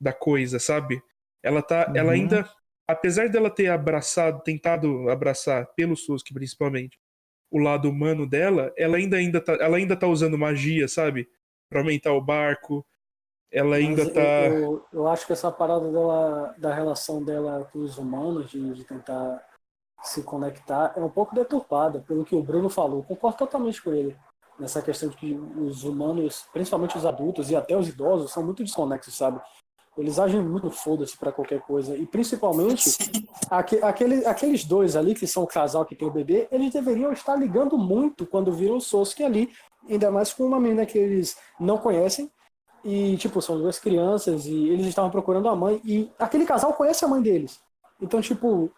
da 0.01 0.13
coisa, 0.13 0.59
sabe? 0.59 1.01
Ela 1.43 1.61
tá, 1.61 1.91
ela 1.95 2.11
Uhum. 2.11 2.13
ainda, 2.13 2.49
apesar 2.87 3.29
dela 3.29 3.49
ter 3.49 3.67
abraçado, 3.69 4.41
tentado 4.43 5.09
abraçar 5.09 5.67
pelo 5.75 5.95
Suski 5.95 6.33
principalmente, 6.33 6.99
o 7.51 7.59
lado 7.59 7.89
humano 7.89 8.27
dela, 8.27 8.73
ela 8.77 8.97
ainda 8.97 9.17
ainda 9.17 9.41
tá, 9.41 9.53
ela 9.55 9.77
ainda 9.77 9.97
tá 9.97 10.07
usando 10.07 10.37
magia, 10.37 10.87
sabe? 10.87 11.29
Pra 11.69 11.81
aumentar 11.81 12.13
o 12.13 12.21
barco. 12.21 12.85
Ela 13.51 13.77
ainda 13.77 14.05
Mas 14.05 14.07
tá 14.07 14.11
eu, 14.15 14.35
eu, 14.37 14.85
eu 14.93 15.07
acho 15.07 15.25
que 15.25 15.33
essa 15.33 15.51
parada 15.51 15.91
dela, 15.91 16.53
da 16.57 16.73
relação 16.73 17.23
dela 17.23 17.65
com 17.71 17.79
os 17.79 17.97
humanos, 17.97 18.49
de, 18.51 18.73
de 18.73 18.83
tentar 18.83 19.43
se 20.03 20.23
conectar, 20.23 20.93
é 20.97 21.01
um 21.01 21.09
pouco 21.09 21.35
deturpada, 21.35 22.01
pelo 22.01 22.25
que 22.25 22.35
o 22.35 22.43
Bruno 22.43 22.69
falou. 22.69 23.03
Concordo 23.03 23.39
totalmente 23.39 23.81
com 23.81 23.93
ele. 23.93 24.17
Nessa 24.59 24.81
questão 24.81 25.09
de 25.09 25.17
que 25.17 25.33
os 25.57 25.83
humanos, 25.83 26.45
principalmente 26.53 26.97
os 26.97 27.05
adultos 27.05 27.49
e 27.49 27.55
até 27.55 27.75
os 27.75 27.87
idosos, 27.87 28.31
são 28.31 28.43
muito 28.43 28.63
desconexos, 28.63 29.15
sabe? 29.15 29.41
Eles 29.97 30.19
agem 30.19 30.41
muito 30.41 30.69
foda-se 30.71 31.17
pra 31.17 31.31
qualquer 31.31 31.61
coisa. 31.61 31.97
E 31.97 32.05
principalmente, 32.05 32.95
aque- 33.49 33.83
aquele, 33.83 34.25
aqueles 34.25 34.63
dois 34.63 34.95
ali, 34.95 35.13
que 35.13 35.27
são 35.27 35.43
o 35.43 35.47
casal 35.47 35.83
que 35.83 35.95
tem 35.95 36.07
o 36.07 36.11
bebê, 36.11 36.47
eles 36.51 36.71
deveriam 36.71 37.11
estar 37.11 37.35
ligando 37.35 37.77
muito 37.77 38.25
quando 38.25 38.53
viram 38.53 38.77
o 38.77 38.81
Sosuke 38.81 39.23
ali. 39.23 39.51
Ainda 39.89 40.09
mais 40.11 40.31
com 40.31 40.45
uma 40.45 40.59
menina 40.59 40.85
que 40.85 40.97
eles 40.97 41.35
não 41.59 41.77
conhecem. 41.77 42.31
E, 42.85 43.17
tipo, 43.17 43.41
são 43.41 43.57
duas 43.57 43.79
crianças 43.79 44.45
e 44.45 44.69
eles 44.69 44.85
estavam 44.87 45.11
procurando 45.11 45.49
a 45.49 45.55
mãe. 45.55 45.81
E 45.83 46.09
aquele 46.17 46.45
casal 46.45 46.73
conhece 46.73 47.03
a 47.03 47.07
mãe 47.07 47.21
deles. 47.21 47.59
Então, 47.99 48.21
tipo, 48.21 48.71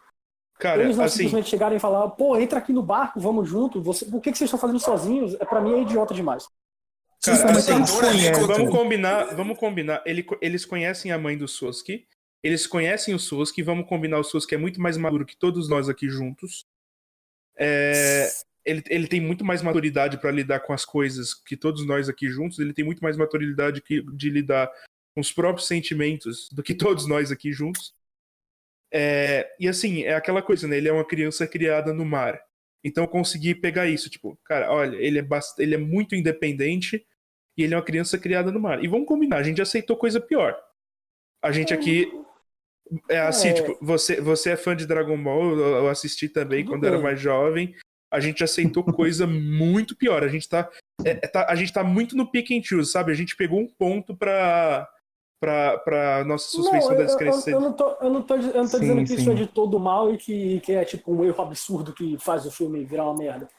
Cara, 0.59 0.83
eles 0.83 0.97
não 0.97 1.05
assim, 1.05 1.23
simplesmente 1.23 1.49
chegarem 1.49 1.77
e 1.77 1.79
falar, 1.79 2.09
pô, 2.11 2.37
entra 2.37 2.59
aqui 2.59 2.71
no 2.71 2.83
barco, 2.83 3.19
vamos 3.19 3.49
junto. 3.49 3.81
Você, 3.81 4.05
o 4.11 4.21
que, 4.21 4.31
que 4.31 4.37
vocês 4.37 4.47
estão 4.47 4.59
fazendo 4.59 4.79
sozinhos? 4.79 5.33
É, 5.35 5.45
pra 5.45 5.59
mim 5.59 5.73
é 5.73 5.81
idiota 5.81 6.13
demais. 6.13 6.47
Cara, 7.21 7.51
assim, 7.51 7.71
conhece. 7.99 8.45
vamos 8.45 8.69
combinar, 8.69 9.35
vamos 9.35 9.57
combinar. 9.57 10.03
Ele- 10.05 10.25
eles 10.41 10.65
conhecem 10.65 11.11
a 11.11 11.17
mãe 11.17 11.37
do 11.37 11.47
Sosuke, 11.47 12.05
eles 12.43 12.67
conhecem 12.67 13.13
o 13.15 13.19
Sosuke, 13.19 13.63
vamos 13.63 13.87
combinar 13.87 14.19
o 14.19 14.23
Sosuke 14.23 14.55
é 14.55 14.57
muito 14.57 14.81
mais 14.81 14.97
maduro 14.97 15.25
que 15.25 15.35
todos 15.37 15.69
nós 15.69 15.87
aqui 15.89 16.09
juntos. 16.09 16.65
É, 17.57 18.29
ele, 18.65 18.83
ele 18.89 19.07
tem 19.07 19.21
muito 19.21 19.45
mais 19.45 19.61
maturidade 19.61 20.17
pra 20.17 20.31
lidar 20.31 20.59
com 20.61 20.73
as 20.73 20.83
coisas 20.85 21.33
que 21.33 21.55
todos 21.55 21.85
nós 21.85 22.09
aqui 22.09 22.29
juntos, 22.29 22.59
ele 22.59 22.73
tem 22.73 22.83
muito 22.83 23.01
mais 23.01 23.15
maturidade 23.15 23.81
que, 23.81 24.01
de 24.13 24.29
lidar 24.29 24.69
com 25.15 25.21
os 25.21 25.31
próprios 25.31 25.67
sentimentos 25.67 26.49
do 26.51 26.63
que 26.63 26.73
todos 26.73 27.07
nós 27.07 27.31
aqui 27.31 27.51
juntos. 27.51 27.93
É, 28.93 29.49
e 29.59 29.67
assim, 29.67 30.03
é 30.03 30.13
aquela 30.13 30.41
coisa, 30.41 30.67
né? 30.67 30.77
Ele 30.77 30.87
é 30.87 30.93
uma 30.93 31.05
criança 31.07 31.47
criada 31.47 31.91
no 31.93 32.05
mar. 32.05 32.39
Então 32.83 33.03
eu 33.03 33.07
consegui 33.07 33.55
pegar 33.55 33.87
isso, 33.87 34.09
tipo, 34.09 34.37
cara, 34.45 34.71
olha, 34.71 34.95
ele 34.97 35.17
é, 35.17 35.21
bast... 35.21 35.59
ele 35.61 35.73
é 35.73 35.77
muito 35.77 36.15
independente 36.15 37.03
e 37.57 37.63
ele 37.63 37.73
é 37.73 37.77
uma 37.77 37.83
criança 37.83 38.17
criada 38.17 38.51
no 38.51 38.59
mar. 38.59 38.83
E 38.83 38.87
vamos 38.87 39.07
combinar, 39.07 39.37
a 39.37 39.43
gente 39.43 39.61
aceitou 39.61 39.97
coisa 39.97 40.19
pior. 40.21 40.55
A 41.41 41.51
gente 41.51 41.73
aqui. 41.73 42.07
É 43.09 43.19
assim, 43.19 43.47
É. 43.49 43.53
tipo, 43.53 43.77
você, 43.81 44.19
você 44.21 44.51
é 44.51 44.57
fã 44.57 44.75
de 44.75 44.85
Dragon 44.85 45.17
Ball, 45.21 45.57
eu, 45.57 45.89
assisti 45.89 46.27
também 46.29 46.63
Tudo 46.63 46.73
quando 46.73 46.83
era 46.85 46.95
bem. 46.97 47.03
mais 47.03 47.19
jovem. 47.19 47.73
A 48.11 48.19
gente 48.19 48.43
aceitou 48.43 48.83
coisa 48.83 49.25
muito 49.25 49.95
pior. 49.95 50.23
A 50.23 50.27
gente 50.27 50.47
tá, 50.47 50.69
é, 51.03 51.11
é, 51.11 51.15
tá- 51.27 51.47
a 51.49 51.55
gente 51.55 51.73
tá 51.73 51.83
muito 51.83 52.15
no 52.15 52.29
pick 52.29 52.51
and 52.51 52.61
choose, 52.61 52.91
sabe? 52.91 53.11
A 53.11 53.15
gente 53.15 53.35
pegou 53.35 53.59
um 53.59 53.67
ponto 53.67 54.15
pra, 54.15 54.87
pra, 55.43 55.77
pra 55.79 56.23
nossa 56.23 56.47
suspensão 56.47 56.91
não, 56.91 56.95
da 56.95 56.95
eu, 56.95 56.99
eu, 57.01 57.05
descrença. 57.05 57.49
eu 57.51 57.59
não 57.59 57.73
tô, 57.73 57.89
eu 57.99 58.09
não 58.09 58.21
tô, 58.21 58.35
eu 58.35 58.53
não 58.63 58.67
tô 58.67 58.77
Sim, 58.77 58.79
dizendo 58.79 59.03
que 59.05 59.13
isso 59.13 59.29
é 59.29 59.33
sim. 59.33 59.35
de 59.35 59.47
todo 59.47 59.77
mal 59.77 60.13
e 60.13 60.17
que, 60.17 60.61
que 60.61 60.71
é 60.71 60.85
tipo 60.85 61.13
um 61.13 61.25
erro 61.25 61.43
absurdo 61.43 61.91
que 61.91 62.17
faz 62.17 62.45
o 62.45 62.51
filme 62.51 62.85
virar 62.85 63.03
uma 63.03 63.17
merda. 63.17 63.49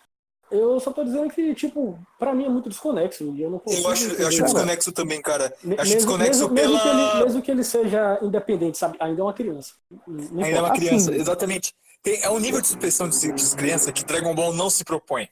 Eu 0.51 0.78
só 0.81 0.93
tô 0.93 1.05
dizendo 1.05 1.28
que, 1.31 1.55
tipo, 1.55 1.98
pra 2.19 2.35
mim 2.35 2.44
é 2.44 2.48
muito 2.48 2.69
desconexo. 2.69 3.24
E 3.35 3.43
eu 3.43 3.51
não 3.51 3.59
consigo 3.59 3.82
Eu 3.86 3.90
acho, 3.90 4.12
eu 4.12 4.28
acho 4.28 4.43
desconexo 4.43 4.93
também, 4.93 5.20
cara. 5.20 5.52
Me- 5.62 5.74
Acho 5.74 5.82
mesmo, 5.82 5.97
desconexo 5.97 6.51
mesmo, 6.51 6.55
mesmo 6.55 6.78
que 6.78 6.82
pela. 6.89 7.15
ele, 7.16 7.24
mesmo 7.24 7.43
que 7.43 7.51
ele 7.51 7.65
seja 7.65 8.19
independente, 8.23 8.78
sabe? 8.78 8.97
Ainda 9.01 9.20
é 9.20 9.24
uma 9.24 9.32
criança. 9.35 9.74
Não 10.06 10.44
Ainda 10.44 10.59
é 10.59 10.61
uma 10.62 10.73
criança, 10.73 11.11
Assim. 11.11 11.20
exatamente. 11.20 11.74
Tem, 12.02 12.23
é 12.23 12.31
um 12.31 12.39
nível 12.39 12.61
de 12.61 12.66
suspensão 12.69 13.09
de 13.09 13.32
descrença 13.32 13.90
que 13.93 14.05
Dragon 14.05 14.35
Ball 14.35 14.52
não 14.52 14.70
se 14.70 14.85
propõe. 14.85 15.28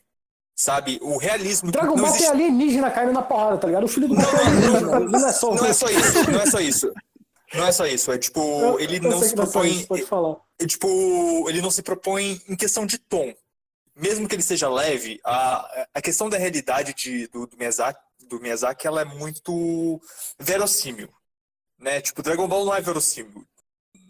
Sabe? 0.55 0.99
O 1.03 1.16
realismo. 1.16 1.73
Dragon 1.73 1.97
não 1.97 1.97
Ball 1.97 2.07
existe... 2.07 2.23
tem 2.23 2.31
alienígena 2.31 2.91
caindo 2.91 3.12
na 3.12 3.23
porrada, 3.23 3.59
tá 3.59 3.66
ligado? 3.66 3.85
O 3.85 3.89
filho 3.89 4.09
do 4.09 4.15
é 4.15 4.24
alienígena. 4.24 4.97
Ele 4.97 5.09
não 5.09 5.29
é 5.29 5.33
só 5.33 5.55
Não 5.55 5.65
é 5.65 5.73
só 5.73 5.87
isso, 5.89 6.31
não 6.31 6.41
é 6.41 6.47
só 6.47 6.61
isso. 6.61 6.93
Não 7.55 7.66
é 7.66 7.73
só 7.73 7.87
isso, 7.87 8.12
é 8.12 8.19
tipo, 8.19 8.41
Eu- 8.41 8.81
ele 8.81 8.97
eu 8.97 9.03
não 9.03 9.20
se 9.20 9.31
que 9.31 9.37
não 9.37 9.45
é 9.45 9.47
propõe. 9.47 9.70
isso, 9.70 10.41
é, 10.59 10.66
tipo, 10.66 11.51
ele 11.51 11.61
não 11.61 11.70
se 11.70 11.83
propõe 11.83 12.41
em 12.49 12.57
questão 12.57 12.87
de 12.87 12.97
tom. 12.99 13.35
Mesmo 13.95 14.27
que 14.27 14.35
ele 14.35 14.43
seja 14.43 14.70
leve, 14.70 15.20
a, 15.23 15.87
a 15.93 16.01
questão 16.01 16.31
da 16.31 16.39
realidade 16.39 16.95
de, 16.95 17.27
do, 17.27 17.47
do, 17.47 17.59
Miyazaki, 17.59 18.01
do 18.27 18.41
Miyazaki, 18.41 18.87
ela 18.87 19.03
é 19.03 19.05
muito 19.05 20.01
verossímil. 20.39 21.11
Né? 21.79 22.01
Tipo, 22.01 22.23
Dragon 22.23 22.49
Ball 22.49 22.65
não 22.65 22.74
é 22.74 22.81
verossímil 22.81 23.45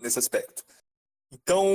nesse 0.00 0.20
aspecto. 0.20 0.62
Então, 1.32 1.66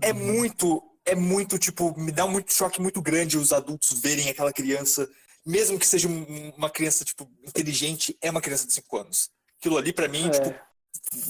é 0.00 0.12
muito, 0.12 0.82
é 1.06 1.14
muito, 1.14 1.58
tipo, 1.58 1.98
me 1.98 2.12
dá 2.12 2.26
muito 2.26 2.52
choque 2.52 2.80
muito 2.80 3.00
grande 3.00 3.38
os 3.38 3.52
adultos 3.52 4.00
verem 4.00 4.28
aquela 4.28 4.52
criança, 4.52 5.08
mesmo 5.44 5.78
que 5.78 5.86
seja 5.86 6.08
um- 6.08 6.52
uma 6.56 6.68
criança, 6.68 7.04
tipo, 7.04 7.28
inteligente, 7.46 8.16
é 8.20 8.30
uma 8.30 8.40
criança 8.40 8.66
de 8.66 8.72
5 8.72 8.96
anos. 8.98 9.30
Aquilo 9.58 9.78
ali, 9.78 9.92
pra 9.92 10.08
mim, 10.08 10.26
É. 10.26 10.30
tipo, 10.30 10.54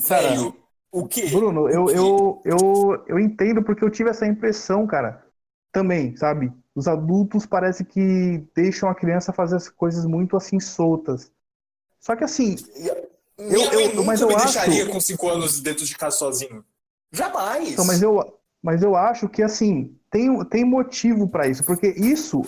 velho, 0.09 0.57
o 0.91 1.07
quê? 1.07 1.27
Bruno, 1.29 1.69
eu, 1.69 1.85
O 1.85 1.87
quê? 1.87 1.99
eu, 1.99 2.43
eu, 2.45 3.05
eu 3.09 3.19
entendo 3.21 3.63
porque 3.63 3.85
eu 3.85 3.91
tive 3.91 4.11
essa 4.11 4.27
impressão, 4.27 4.87
cara. 4.87 5.25
Também, 5.73 6.17
sabe? 6.17 6.51
Os 6.75 6.89
adultos 6.89 7.45
parece 7.45 7.85
que 7.85 8.43
deixam 8.55 8.89
a 8.89 8.95
criança 8.95 9.33
fazer 9.33 9.57
as 9.57 9.69
coisas 9.69 10.07
muito 10.07 10.37
assim 10.37 10.59
soltas. 10.59 11.31
Só 12.01 12.17
que 12.17 12.25
assim, 12.25 12.57
Minha 13.39 13.67
Eu- 13.67 13.73
mãe 13.75 13.85
eu- 13.85 13.89
nunca 13.97 14.03
mas 14.07 14.21
eu 14.23 14.29
me 14.29 14.35
acho- 14.35 14.45
deixaria 14.45 14.87
com 14.87 14.99
5 14.99 15.29
anos 15.29 15.61
dentro 15.61 15.85
de 15.85 15.95
casa 15.99 16.17
sozinho. 16.17 16.65
Jamais. 17.13 17.73
Então, 17.73 17.85
mas 17.85 18.01
eu, 18.01 18.36
mas 18.67 18.83
eu 18.83 18.97
acho 18.97 19.29
que 19.29 19.43
assim 19.45 19.95
tem, 20.11 20.45
tem 20.47 20.65
motivo 20.65 21.29
pra 21.29 21.47
isso, 21.47 21.63
porque 21.65 21.87
isso 21.97 22.43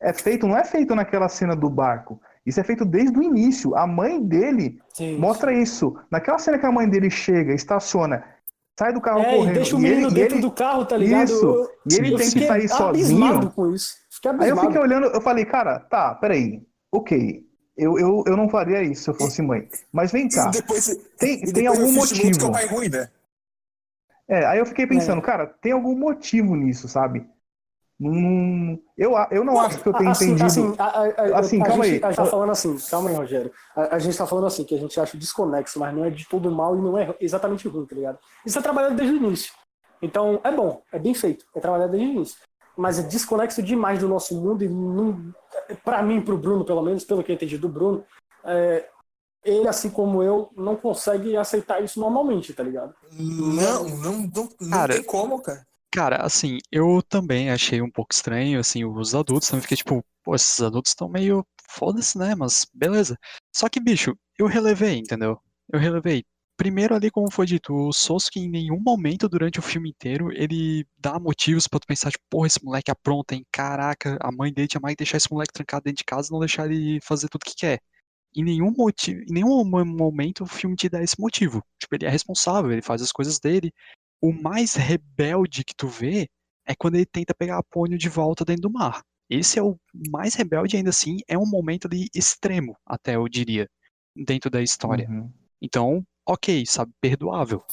é 0.00 0.12
feito, 0.12 0.46
não 0.46 0.56
é 0.56 0.62
feito 0.64 0.94
naquela 0.94 1.28
cena 1.28 1.56
do 1.56 1.68
barco. 1.68 2.20
Isso 2.44 2.60
é 2.60 2.62
feito 2.62 2.84
desde 2.84 3.18
o 3.18 3.22
início. 3.22 3.74
A 3.74 3.84
mãe 3.86 4.22
dele 4.22 4.78
Sim. 4.94 5.18
mostra 5.18 5.52
isso. 5.52 5.96
Naquela 6.08 6.38
cena 6.38 6.58
que 6.60 6.66
a 6.66 6.70
mãe 6.70 6.88
dele 6.88 7.10
chega, 7.10 7.52
estaciona, 7.52 8.22
sai 8.78 8.92
do 8.92 9.00
carro 9.00 9.20
É, 9.22 9.32
e 9.32 9.36
correndo. 9.38 9.54
deixa 9.54 9.74
o 9.74 9.78
e 9.80 9.82
menino 9.82 10.06
ele, 10.06 10.10
e 10.10 10.14
dentro 10.14 10.34
ele- 10.36 10.42
do 10.42 10.50
carro, 10.52 10.84
tá 10.86 10.96
ligado? 10.96 11.24
Isso. 11.24 11.70
E 11.90 11.94
ele 11.96 12.12
eu 12.14 12.18
tem 12.18 12.26
que 12.26 12.32
fiquei 12.34 12.46
sair 12.46 12.70
abismado 12.84 13.32
sozinho. 13.34 13.50
com 13.52 13.74
isso. 13.74 13.96
Fiquei 14.10 14.30
Aí 14.38 14.48
eu 14.50 14.56
fiquei 14.58 14.78
olhando, 14.80 15.06
eu 15.08 15.20
falei, 15.20 15.44
cara, 15.44 15.80
tá, 15.80 16.14
peraí. 16.14 16.62
Ok. 16.92 17.44
Eu, 17.76 17.98
eu, 17.98 18.24
eu 18.26 18.36
não 18.36 18.48
faria 18.48 18.82
isso 18.82 19.02
se 19.02 19.10
eu 19.10 19.14
fosse 19.14 19.42
mãe. 19.42 19.68
Mas 19.92 20.12
vem 20.12 20.28
cá, 20.28 20.48
E 20.48 20.50
depois, 20.52 20.86
tem, 21.18 21.34
e 21.42 21.52
tem 21.52 21.64
depois 21.64 21.78
algum 21.80 21.90
é 21.90 21.94
motivo. 21.96 22.46
o 22.46 22.52
pai 22.52 22.66
ruim, 22.66 22.88
né? 22.88 23.08
É, 24.28 24.44
aí 24.46 24.58
eu 24.58 24.66
fiquei 24.66 24.86
pensando, 24.86 25.22
cara, 25.22 25.46
tem 25.46 25.72
algum 25.72 25.96
motivo 25.96 26.54
nisso, 26.56 26.88
sabe? 26.88 27.28
Não, 27.98 28.78
eu, 28.98 29.12
eu 29.30 29.42
não 29.42 29.58
acho 29.58 29.80
que 29.82 29.88
eu 29.88 29.94
tenha 29.94 30.10
assim, 30.10 30.26
entendido. 30.32 30.46
Assim, 30.46 30.74
a, 30.78 30.84
a- 30.84 31.38
Assim, 31.38 31.62
a 31.62 31.64
calma 31.64 31.84
gente, 31.84 31.94
aí. 31.94 32.04
A 32.04 32.08
gente 32.08 32.16
tá 32.16 32.26
falando 32.26 32.52
assim, 32.52 32.76
calma 32.90 33.08
aí, 33.10 33.16
Rogério. 33.16 33.52
A, 33.74 33.94
a 33.96 33.98
gente 33.98 34.18
tá 34.18 34.26
falando 34.26 34.46
assim, 34.46 34.64
que 34.64 34.74
a 34.74 34.78
gente 34.78 35.00
acha 35.00 35.16
desconexo, 35.16 35.78
mas 35.80 35.94
não 35.94 36.04
é 36.04 36.10
de 36.10 36.28
todo 36.28 36.50
mal 36.50 36.76
e 36.76 36.80
não 36.80 36.98
é 36.98 37.14
exatamente 37.20 37.66
ruim, 37.68 37.86
tá 37.86 37.94
ligado? 37.94 38.18
Isso 38.44 38.58
é 38.58 38.62
trabalhado 38.62 38.94
desde 38.96 39.14
o 39.14 39.16
início. 39.16 39.52
Então, 40.02 40.40
é 40.44 40.52
bom, 40.52 40.82
é 40.92 40.98
bem 40.98 41.14
feito, 41.14 41.46
é 41.54 41.60
trabalhado 41.60 41.92
desde 41.92 42.06
o 42.08 42.12
início. 42.16 42.36
Mas 42.76 42.98
é 42.98 43.02
desconexo 43.02 43.62
demais 43.62 44.00
do 44.00 44.08
nosso 44.08 44.38
mundo 44.38 44.62
e 44.62 44.68
não, 44.68 45.32
pra 45.82 46.02
mim, 46.02 46.20
pro 46.20 46.36
Bruno, 46.36 46.66
pelo 46.66 46.82
menos, 46.82 47.02
pelo 47.02 47.24
que 47.24 47.32
eu 47.32 47.34
entendi 47.34 47.56
do 47.56 47.70
Bruno, 47.70 48.04
é, 48.44 48.84
ele, 49.46 49.68
assim 49.68 49.88
como 49.88 50.22
eu, 50.22 50.50
não 50.56 50.76
consegue 50.76 51.36
aceitar 51.36 51.82
isso 51.82 52.00
normalmente, 52.00 52.52
tá 52.52 52.62
ligado? 52.62 52.94
Não, 53.12 53.84
não, 53.84 54.18
não, 54.26 54.48
não 54.60 54.70
Cara, 54.70 54.94
tem 54.94 55.04
como, 55.04 55.40
cara. 55.40 55.66
Cara, 55.90 56.16
assim, 56.16 56.58
eu 56.70 57.00
também 57.08 57.50
achei 57.50 57.80
um 57.80 57.90
pouco 57.90 58.12
estranho, 58.12 58.58
assim, 58.58 58.84
os 58.84 59.14
adultos 59.14 59.48
também 59.48 59.62
fiquei 59.62 59.76
tipo, 59.76 60.04
pô, 60.22 60.34
esses 60.34 60.60
adultos 60.60 60.90
estão 60.90 61.08
meio 61.08 61.46
foda-se, 61.70 62.18
né? 62.18 62.34
Mas 62.34 62.66
beleza. 62.74 63.16
Só 63.54 63.68
que, 63.68 63.80
bicho, 63.80 64.14
eu 64.38 64.46
relevei, 64.46 64.98
entendeu? 64.98 65.38
Eu 65.72 65.78
relevei. 65.78 66.24
Primeiro 66.56 66.94
ali, 66.94 67.10
como 67.10 67.30
foi 67.30 67.46
dito, 67.46 67.72
o 67.72 67.92
Sasuke 67.92 68.40
em 68.40 68.48
nenhum 68.48 68.80
momento 68.80 69.28
durante 69.28 69.58
o 69.58 69.62
filme 69.62 69.90
inteiro 69.90 70.32
ele 70.32 70.86
dá 70.98 71.18
motivos 71.20 71.68
pra 71.68 71.78
tu 71.78 71.86
pensar, 71.86 72.10
tipo, 72.10 72.24
porra, 72.30 72.46
esse 72.46 72.64
moleque 72.64 72.90
apronta, 72.90 73.34
hein? 73.34 73.44
Caraca, 73.52 74.18
a 74.20 74.32
mãe 74.32 74.52
dele 74.52 74.66
tinha 74.68 74.80
mais 74.80 74.94
que 74.94 74.98
deixar 74.98 75.18
esse 75.18 75.30
moleque 75.30 75.52
trancado 75.52 75.84
dentro 75.84 75.98
de 75.98 76.04
casa 76.04 76.28
e 76.28 76.32
não 76.32 76.40
deixar 76.40 76.70
ele 76.70 76.98
fazer 77.02 77.28
tudo 77.28 77.44
que 77.44 77.54
quer. 77.54 77.80
Em 78.36 78.44
nenhum 78.44 78.70
motivo, 78.70 79.22
em 79.22 79.32
nenhum 79.32 79.64
mo- 79.64 79.84
momento 79.84 80.44
o 80.44 80.46
filme 80.46 80.76
te 80.76 80.88
dá 80.90 81.02
esse 81.02 81.18
motivo. 81.18 81.62
Tipo, 81.80 81.94
ele 81.94 82.04
é 82.04 82.10
responsável, 82.10 82.70
ele 82.70 82.82
faz 82.82 83.00
as 83.00 83.10
coisas 83.10 83.38
dele. 83.40 83.72
O 84.20 84.30
mais 84.30 84.74
rebelde 84.74 85.64
que 85.64 85.74
tu 85.74 85.88
vê 85.88 86.28
é 86.66 86.74
quando 86.74 86.96
ele 86.96 87.06
tenta 87.06 87.34
pegar 87.34 87.58
a 87.58 87.62
Pônio 87.62 87.96
de 87.96 88.08
volta 88.10 88.44
dentro 88.44 88.62
do 88.62 88.70
mar. 88.70 89.02
Esse 89.30 89.58
é 89.58 89.62
o 89.62 89.76
mais 90.10 90.34
rebelde, 90.34 90.76
ainda 90.76 90.90
assim, 90.90 91.18
é 91.26 91.38
um 91.38 91.46
momento 91.48 91.86
ali 91.86 92.08
extremo, 92.14 92.76
até 92.84 93.16
eu 93.16 93.26
diria, 93.28 93.68
dentro 94.14 94.50
da 94.50 94.60
história. 94.62 95.08
Uhum. 95.08 95.32
Então, 95.60 96.06
ok, 96.26 96.64
sabe, 96.66 96.92
perdoável. 97.00 97.64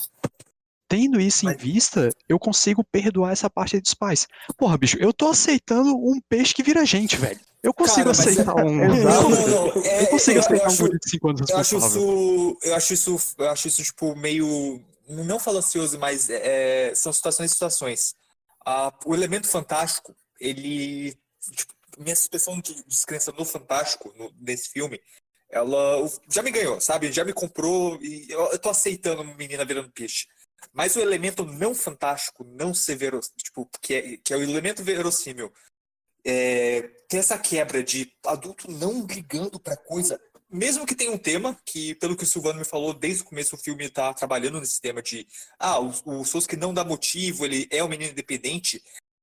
Tendo 0.88 1.20
isso 1.20 1.46
em 1.46 1.50
Mas- 1.54 1.62
vista, 1.62 2.10
eu 2.30 2.40
consigo 2.40 2.84
perdoar 2.84 3.32
essa 3.32 3.50
parte 3.50 3.80
dos 3.82 3.94
pais. 3.94 4.28
Porra, 4.58 4.78
bicho, 4.78 4.98
eu 5.00 5.12
tô 5.12 5.28
aceitando 5.30 5.96
um 5.96 6.20
peixe 6.30 6.54
que 6.54 6.64
vira 6.64 6.86
gente, 6.86 7.18
velho. 7.18 7.40
Eu 7.64 7.74
consigo 7.74 8.12
Cara, 8.12 8.18
mas 8.18 8.20
é- 8.20 8.30
aceitar 8.32 8.56
um. 8.58 8.76
Não, 8.76 9.30
não, 9.30 9.30
não. 9.30 9.84
É, 9.86 10.04
Eu 10.04 10.08
consigo 10.08 10.38
eu, 10.38 10.42
aceitar 10.42 10.64
um 10.66 10.68
acho, 10.68 10.84
guri 10.84 11.00
de 11.00 11.10
5 11.10 11.30
anos 11.30 11.50
eu 11.50 11.58
acho 11.58 11.78
isso, 11.78 12.58
eu 12.62 12.76
acho 12.76 12.94
isso, 12.94 13.20
eu 13.38 13.50
acho 13.50 13.68
isso 13.70 13.84
tipo 13.84 14.16
meio 14.18 14.84
não 15.08 15.40
falacioso, 15.40 15.98
mas 15.98 16.30
é, 16.30 16.94
são 16.94 17.14
situações 17.14 17.52
e 17.52 17.54
situações. 17.54 18.16
Ah, 18.66 18.94
o 19.06 19.14
elemento 19.16 19.48
fantástico, 19.48 20.14
ele, 20.40 21.18
tipo, 21.52 21.74
minha 21.98 22.16
suspensão 22.16 22.60
de 22.60 22.84
descrença 22.86 23.32
no 23.32 23.46
fantástico 23.46 24.14
no- 24.18 24.34
nesse 24.42 24.70
filme, 24.70 25.00
ela 25.50 26.06
já 26.30 26.42
me 26.42 26.52
ganhou, 26.52 26.82
sabe? 26.82 27.12
Já 27.14 27.24
me 27.24 27.32
comprou 27.34 27.98
e 28.02 28.26
eu, 28.30 28.42
eu 28.52 28.60
tô 28.60 28.70
aceitando 28.70 29.22
uma 29.22 29.36
menina 29.36 29.64
virando 29.64 29.92
peixe. 29.92 30.28
Mas 30.74 30.96
o 30.96 31.00
elemento 31.00 31.46
não 31.46 31.74
fantástico, 31.76 32.44
não 32.44 32.74
verossímil, 32.96 33.38
tipo, 33.38 33.70
que 33.82 33.94
é, 33.94 34.18
que 34.18 34.34
é 34.34 34.38
o 34.38 34.42
elemento 34.42 34.84
verossímil, 34.84 35.52
é, 36.26 36.90
tem 37.14 37.20
essa 37.20 37.38
quebra 37.38 37.84
de 37.84 38.12
adulto 38.26 38.72
não 38.72 39.06
ligando 39.06 39.60
pra 39.60 39.78
coisa, 39.78 40.20
mesmo 40.50 40.84
que 40.84 40.96
tenha 40.96 41.12
um 41.12 41.18
tema, 41.18 41.56
que 41.64 41.94
pelo 41.96 42.18
que 42.18 42.24
o 42.24 42.26
Silvano 42.28 42.58
me 42.58 42.66
falou, 42.66 42.92
desde 42.92 43.22
o 43.22 43.26
começo 43.26 43.56
o 43.56 43.60
filme 43.60 43.88
tá 43.88 44.12
trabalhando 44.16 44.60
nesse 44.60 44.82
tema 44.82 45.00
de 45.00 45.28
ah, 45.60 45.80
o, 45.80 45.94
o 46.06 46.26
Sasuke 46.26 46.56
não 46.56 46.74
dá 46.74 46.84
motivo, 46.84 47.46
ele 47.46 47.68
é 47.70 47.84
um 47.84 47.88
menino 47.88 48.10
independente, 48.14 48.82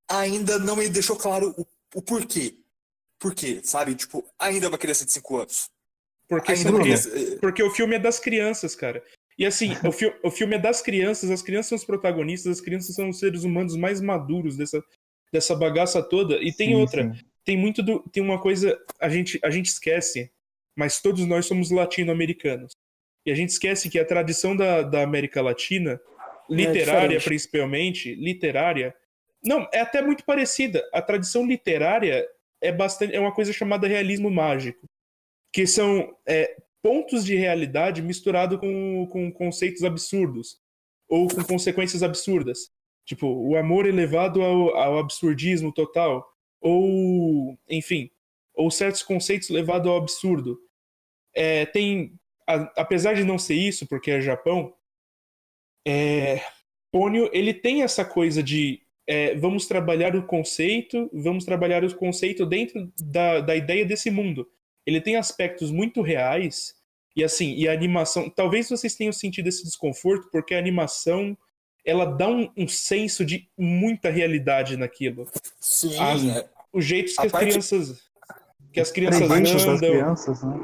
ainda 0.08 0.56
não 0.56 0.76
me 0.76 0.88
deixou 0.88 1.16
claro 1.16 1.52
o, 1.58 1.66
o 1.96 2.00
porquê. 2.00 2.58
Por 3.18 3.34
quê, 3.34 3.60
sabe? 3.64 3.96
Tipo, 3.96 4.24
ainda 4.38 4.66
é 4.66 4.68
uma 4.68 4.78
criança 4.78 5.04
de 5.04 5.10
5 5.12 5.38
anos. 5.38 5.68
Porque, 6.28 6.52
Ainda 6.52 6.70
é 6.70 6.80
criança- 6.80 7.10
porque 7.40 7.62
o 7.64 7.70
filme 7.72 7.96
é 7.96 7.98
das 7.98 8.20
crianças, 8.20 8.76
cara. 8.76 9.04
E 9.36 9.44
assim, 9.44 9.70
o, 9.84 9.90
fi- 9.90 10.16
o 10.22 10.30
filme 10.30 10.54
é 10.54 10.58
das 10.60 10.80
crianças, 10.80 11.28
as 11.28 11.42
crianças 11.42 11.70
são 11.70 11.76
os 11.76 11.84
protagonistas, 11.84 12.52
as 12.58 12.60
crianças 12.60 12.94
são 12.94 13.08
os 13.08 13.18
seres 13.18 13.42
humanos 13.42 13.76
mais 13.76 14.00
maduros 14.00 14.56
dessa, 14.56 14.80
dessa 15.32 15.56
bagaça 15.56 16.00
toda. 16.02 16.36
E 16.36 16.52
tem 16.52 16.68
Sim, 16.68 16.74
outra, 16.76 17.12
sim. 17.12 17.29
Tem 17.44 17.56
muito 17.56 17.82
do. 17.82 18.00
Tem 18.10 18.22
uma 18.22 18.40
coisa, 18.40 18.78
a 19.00 19.08
gente, 19.08 19.38
a 19.42 19.50
gente 19.50 19.66
esquece, 19.66 20.30
mas 20.76 21.00
todos 21.00 21.26
nós 21.26 21.46
somos 21.46 21.70
latino-americanos. 21.70 22.72
E 23.24 23.30
a 23.30 23.34
gente 23.34 23.50
esquece 23.50 23.90
que 23.90 23.98
a 23.98 24.04
tradição 24.04 24.56
da, 24.56 24.82
da 24.82 25.02
América 25.02 25.42
Latina, 25.42 26.00
literária 26.48 27.18
diferente. 27.18 27.24
principalmente, 27.24 28.14
literária. 28.14 28.94
Não, 29.42 29.68
é 29.72 29.80
até 29.80 30.02
muito 30.02 30.24
parecida. 30.24 30.82
A 30.92 31.02
tradição 31.02 31.46
literária 31.46 32.26
é 32.60 32.72
bastante. 32.72 33.14
É 33.14 33.20
uma 33.20 33.32
coisa 33.32 33.52
chamada 33.52 33.86
realismo 33.86 34.30
mágico. 34.30 34.86
Que 35.52 35.66
são 35.66 36.16
é, 36.26 36.56
pontos 36.82 37.24
de 37.24 37.34
realidade 37.34 38.02
misturado 38.02 38.58
com, 38.58 39.06
com 39.10 39.32
conceitos 39.32 39.84
absurdos. 39.84 40.58
Ou 41.08 41.28
com 41.28 41.42
consequências 41.44 42.02
absurdas. 42.02 42.70
Tipo, 43.04 43.26
o 43.26 43.56
amor 43.56 43.86
elevado 43.86 44.42
ao, 44.42 44.76
ao 44.76 44.98
absurdismo 44.98 45.72
total. 45.72 46.26
Ou, 46.60 47.58
enfim, 47.68 48.10
ou 48.54 48.70
certos 48.70 49.02
conceitos 49.02 49.48
levados 49.50 49.88
ao 49.88 49.96
absurdo. 49.96 50.58
É, 51.34 51.66
tem, 51.66 52.14
a- 52.48 52.72
apesar 52.76 53.14
de 53.14 53.24
não 53.24 53.38
ser 53.38 53.54
isso, 53.54 53.86
porque 53.88 54.10
é 54.10 54.20
Japão, 54.20 54.74
é, 55.86 56.40
Pônio, 56.92 57.30
ele 57.32 57.54
tem 57.54 57.82
essa 57.82 58.04
coisa 58.04 58.42
de 58.42 58.82
é, 59.06 59.34
vamos 59.36 59.66
trabalhar 59.66 60.14
o 60.14 60.24
conceito, 60.26 61.10
vamos 61.12 61.44
trabalhar 61.44 61.84
o 61.84 61.96
conceito 61.96 62.46
dentro 62.46 62.92
da, 63.00 63.40
da 63.40 63.56
ideia 63.56 63.84
desse 63.84 64.10
mundo. 64.10 64.46
Ele 64.86 65.00
tem 65.00 65.16
aspectos 65.16 65.70
muito 65.70 66.00
reais, 66.00 66.74
e 67.16 67.24
assim, 67.24 67.54
e 67.54 67.68
a 67.68 67.72
animação, 67.72 68.30
talvez 68.30 68.68
vocês 68.68 68.94
tenham 68.94 69.12
sentido 69.12 69.48
esse 69.48 69.64
desconforto, 69.64 70.28
porque 70.30 70.54
a 70.54 70.58
animação, 70.58 71.36
ela 71.84 72.04
dá 72.06 72.28
um, 72.28 72.50
um 72.56 72.68
senso 72.68 73.24
de 73.24 73.48
muita 73.58 74.10
realidade 74.10 74.76
naquilo. 74.76 75.28
Sim, 75.60 75.96
Ah, 75.98 76.38
é. 76.38 76.48
Os 76.72 76.84
jeitos 76.84 77.14
que 77.14 77.20
A 77.22 77.24
as 77.24 77.32
parte- 77.32 77.46
crianças 77.48 77.98
que 78.72 78.78
as 78.80 78.90
crianças 78.92 79.22
andam, 79.22 79.78
crianças, 79.78 80.42
né? 80.44 80.54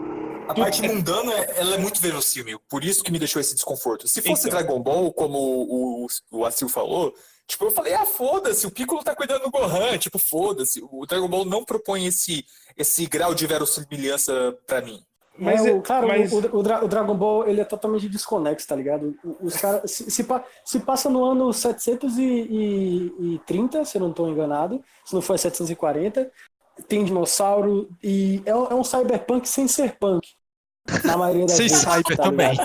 A 0.49 0.55
parte 0.55 0.81
mundana, 0.83 1.33
ela 1.33 1.75
é 1.75 1.79
muito 1.79 2.01
verossímil, 2.01 2.61
por 2.69 2.85
isso 2.85 3.03
que 3.03 3.11
me 3.11 3.19
deixou 3.19 3.41
esse 3.41 3.53
desconforto. 3.53 4.07
Se 4.07 4.23
fosse 4.23 4.47
Então. 4.47 4.61
Dragon 4.61 4.81
Ball, 4.81 5.13
como 5.13 5.37
o, 5.37 6.05
o, 6.05 6.07
o 6.31 6.45
Asil 6.45 6.69
falou, 6.69 7.13
tipo, 7.49 7.65
eu 7.65 7.73
falei, 7.73 7.95
ah, 7.95 8.07
foda-se, 8.07 8.65
o 8.65 8.71
Piccolo 8.71 9.03
tá 9.03 9.13
cuidando 9.17 9.43
do 9.43 9.51
Gohan, 9.51 9.99
tipo, 9.99 10.21
foda-se. 10.21 10.81
O 10.89 11.05
Dragon 11.05 11.27
Ball 11.29 11.45
não 11.45 11.65
propõe 11.65 12.07
esse, 12.07 12.45
esse 12.77 13.07
grau 13.07 13.35
de 13.35 13.45
verossimilhança 13.45 14.57
pra 14.69 14.81
mim. 14.81 15.03
Mas 15.39 15.67
é, 15.67 15.71
é- 15.71 15.75
o, 15.75 15.83
cara, 15.83 16.07
mas- 16.07 16.33
o, 16.33 16.39
o 16.39 16.59
o 16.59 16.89
Dragon 16.89 17.15
Ball 17.17 17.47
ele 17.49 17.61
é 17.61 17.65
totalmente 17.65 18.09
desconexo, 18.09 18.67
tá 18.67 18.77
ligado? 18.77 19.15
Os 19.41 19.57
caras 19.57 19.91
se, 19.91 20.11
se, 20.11 20.27
se 20.65 20.81
passa 20.81 21.09
no 21.11 21.25
ano 21.25 21.53
730, 21.53 23.85
se 23.85 23.97
eu 23.97 24.01
não 24.01 24.11
estou 24.11 24.29
enganado, 24.29 24.83
se 25.05 25.15
não 25.15 25.23
for 25.23 25.39
740, 25.39 26.31
tem 26.89 27.05
dinossauro 27.05 27.89
e 28.03 28.43
é, 28.45 28.51
é 28.51 28.75
um 28.75 28.85
cyberpunk 28.85 29.49
sem 29.49 29.67
ser 29.67 29.97
punk. 29.99 30.36
Na 31.05 31.17
maioria 31.17 31.47
das 31.47 31.57
Sem 31.57 31.69
vezes. 31.69 31.83
cyber 31.83 32.17
tá 32.17 32.23
também. 32.25 32.57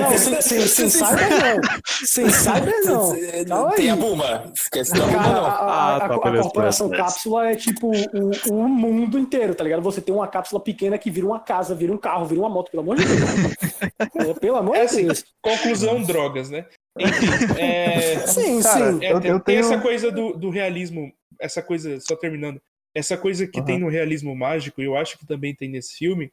Não, 0.00 0.18
sem, 0.18 0.40
sem, 0.40 0.66
sem 0.66 0.88
cyber 0.90 1.28
não. 1.30 1.60
Sem 2.06 2.30
cyber 2.30 2.74
não. 2.84 3.16
Calma 3.46 3.70
aí. 3.70 3.76
Tem 3.76 3.90
a 3.90 3.96
Buma, 3.96 4.52
esquece 4.54 4.92
da 4.92 5.04
Buma 5.06 5.22
não. 5.22 5.44
a, 5.44 5.48
a- 5.48 5.96
Ah, 5.96 5.98
tá, 6.00 6.06
a- 6.06 6.16
a 6.16 6.18
corporação 6.20 6.88
cápsula 6.90 7.50
é 7.50 7.54
tipo 7.56 7.90
o, 7.90 8.30
o 8.54 8.68
mundo 8.68 9.18
inteiro, 9.18 9.54
tá 9.54 9.64
ligado? 9.64 9.82
Você 9.82 10.00
tem 10.00 10.14
uma 10.14 10.26
cápsula 10.28 10.60
pequena 10.62 10.98
que 10.98 11.10
vira 11.10 11.26
uma 11.26 11.40
casa, 11.40 11.74
vira 11.74 11.92
um 11.92 11.98
carro, 11.98 12.26
vira 12.26 12.40
uma 12.40 12.48
moto, 12.48 12.70
pelo 12.70 12.82
amor 12.82 12.96
de 12.96 13.04
Deus. 13.04 13.20
É, 14.16 14.34
pelo 14.34 14.56
amor 14.56 14.76
É 14.76 14.80
de 14.80 14.84
assim, 14.86 15.04
Deus. 15.06 15.24
conclusão, 15.42 16.02
drogas, 16.02 16.48
né? 16.50 16.66
Enfim, 16.98 17.26
é, 17.58 18.18
Sim, 18.26 18.62
Cara, 18.62 18.92
sim. 18.92 19.04
é, 19.04 19.12
eu- 19.12 19.20
tem, 19.20 19.30
eu 19.30 19.40
tem 19.40 19.56
tenho- 19.56 19.60
essa 19.60 19.78
coisa 19.80 20.10
do, 20.10 20.32
do 20.34 20.50
realismo 20.50 21.12
essa 21.40 21.60
coisa, 21.62 21.98
só 22.00 22.14
terminando, 22.16 22.60
essa 22.94 23.16
coisa 23.16 23.46
que 23.46 23.58
Aham. 23.58 23.66
tem 23.66 23.78
no 23.78 23.88
realismo 23.88 24.34
mágico, 24.36 24.80
e 24.80 24.84
eu 24.84 24.96
acho 24.96 25.18
que 25.18 25.26
também 25.26 25.54
tem 25.54 25.68
nesse 25.68 25.94
filme, 25.94 26.30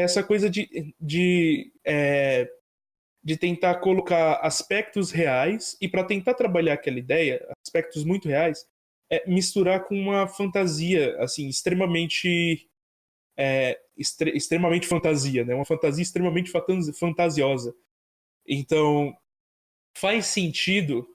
essa 0.00 0.22
coisa 0.22 0.48
de, 0.50 0.94
de, 1.00 1.72
é, 1.84 2.48
de 3.22 3.36
tentar 3.36 3.76
colocar 3.76 4.34
aspectos 4.36 5.10
reais 5.10 5.76
e 5.80 5.88
para 5.88 6.04
tentar 6.04 6.34
trabalhar 6.34 6.74
aquela 6.74 6.98
ideia, 6.98 7.46
aspectos 7.64 8.04
muito 8.04 8.28
reais, 8.28 8.66
é 9.10 9.28
misturar 9.28 9.84
com 9.84 9.98
uma 9.98 10.26
fantasia, 10.26 11.16
assim, 11.20 11.48
extremamente 11.48 12.68
é, 13.36 13.78
extre- 13.96 14.36
extremamente 14.36 14.86
fantasia, 14.86 15.44
né? 15.44 15.54
Uma 15.54 15.64
fantasia 15.64 16.02
extremamente 16.02 16.50
fantasiosa. 16.98 17.74
Então, 18.46 19.16
faz 19.96 20.26
sentido. 20.26 21.06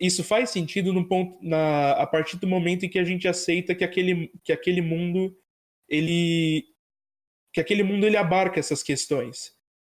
Isso 0.00 0.24
faz 0.24 0.50
sentido 0.50 0.92
no 0.92 1.06
ponto, 1.06 1.38
na, 1.42 1.92
a 1.92 2.06
partir 2.06 2.38
do 2.38 2.46
momento 2.46 2.86
em 2.86 2.88
que 2.88 2.98
a 2.98 3.04
gente 3.04 3.28
aceita 3.28 3.74
que 3.74 3.84
aquele, 3.84 4.32
que 4.42 4.52
aquele 4.52 4.80
mundo 4.80 5.36
ele 5.88 6.73
que 7.54 7.60
aquele 7.60 7.82
mundo 7.84 8.04
ele 8.04 8.16
abarca 8.16 8.58
essas 8.58 8.82
questões. 8.82 9.54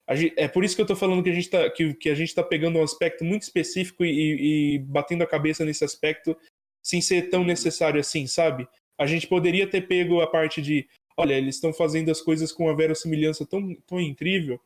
A 0.07 0.14
gen- 0.15 0.34
é 0.38 0.48
por 0.48 0.64
isso 0.64 0.76
que 0.76 0.82
eu 0.82 0.86
tô 0.86 0.95
falando 0.95 1.23
que 1.23 1.30
a 1.30 1.34
gente 1.34 1.49
tá, 1.49 1.69
que, 1.72 1.94
que 1.95 2.10
a 2.10 2.14
gente 2.15 2.36
tá 2.36 2.44
pegando 2.44 2.77
um 2.77 2.84
aspecto 2.84 3.23
muito 3.23 3.44
específico 3.44 4.03
e, 4.06 4.76
e 4.76 4.80
batendo 4.80 5.23
a 5.23 5.27
cabeça 5.27 5.64
nesse 5.65 5.84
aspecto 5.84 6.38
sem 6.84 7.02
ser 7.02 7.30
tão 7.30 7.44
necessário 7.44 7.99
assim, 7.99 8.27
sabe? 8.27 8.68
A 8.99 9.06
gente 9.07 9.26
poderia 9.26 9.65
ter 9.68 9.88
pego 9.88 10.22
a 10.22 10.27
parte 10.27 10.61
de, 10.61 10.88
olha, 11.18 11.34
eles 11.34 11.56
estão 11.56 11.73
fazendo 11.73 12.11
as 12.11 12.22
coisas 12.22 12.52
com 12.52 12.65
uma 12.65 12.76
verossimilhança 12.76 13.45
tão, 13.45 13.73
tão 13.88 13.99
incrível, 13.99 14.60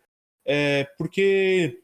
é, 0.45 0.83
porque 0.97 1.79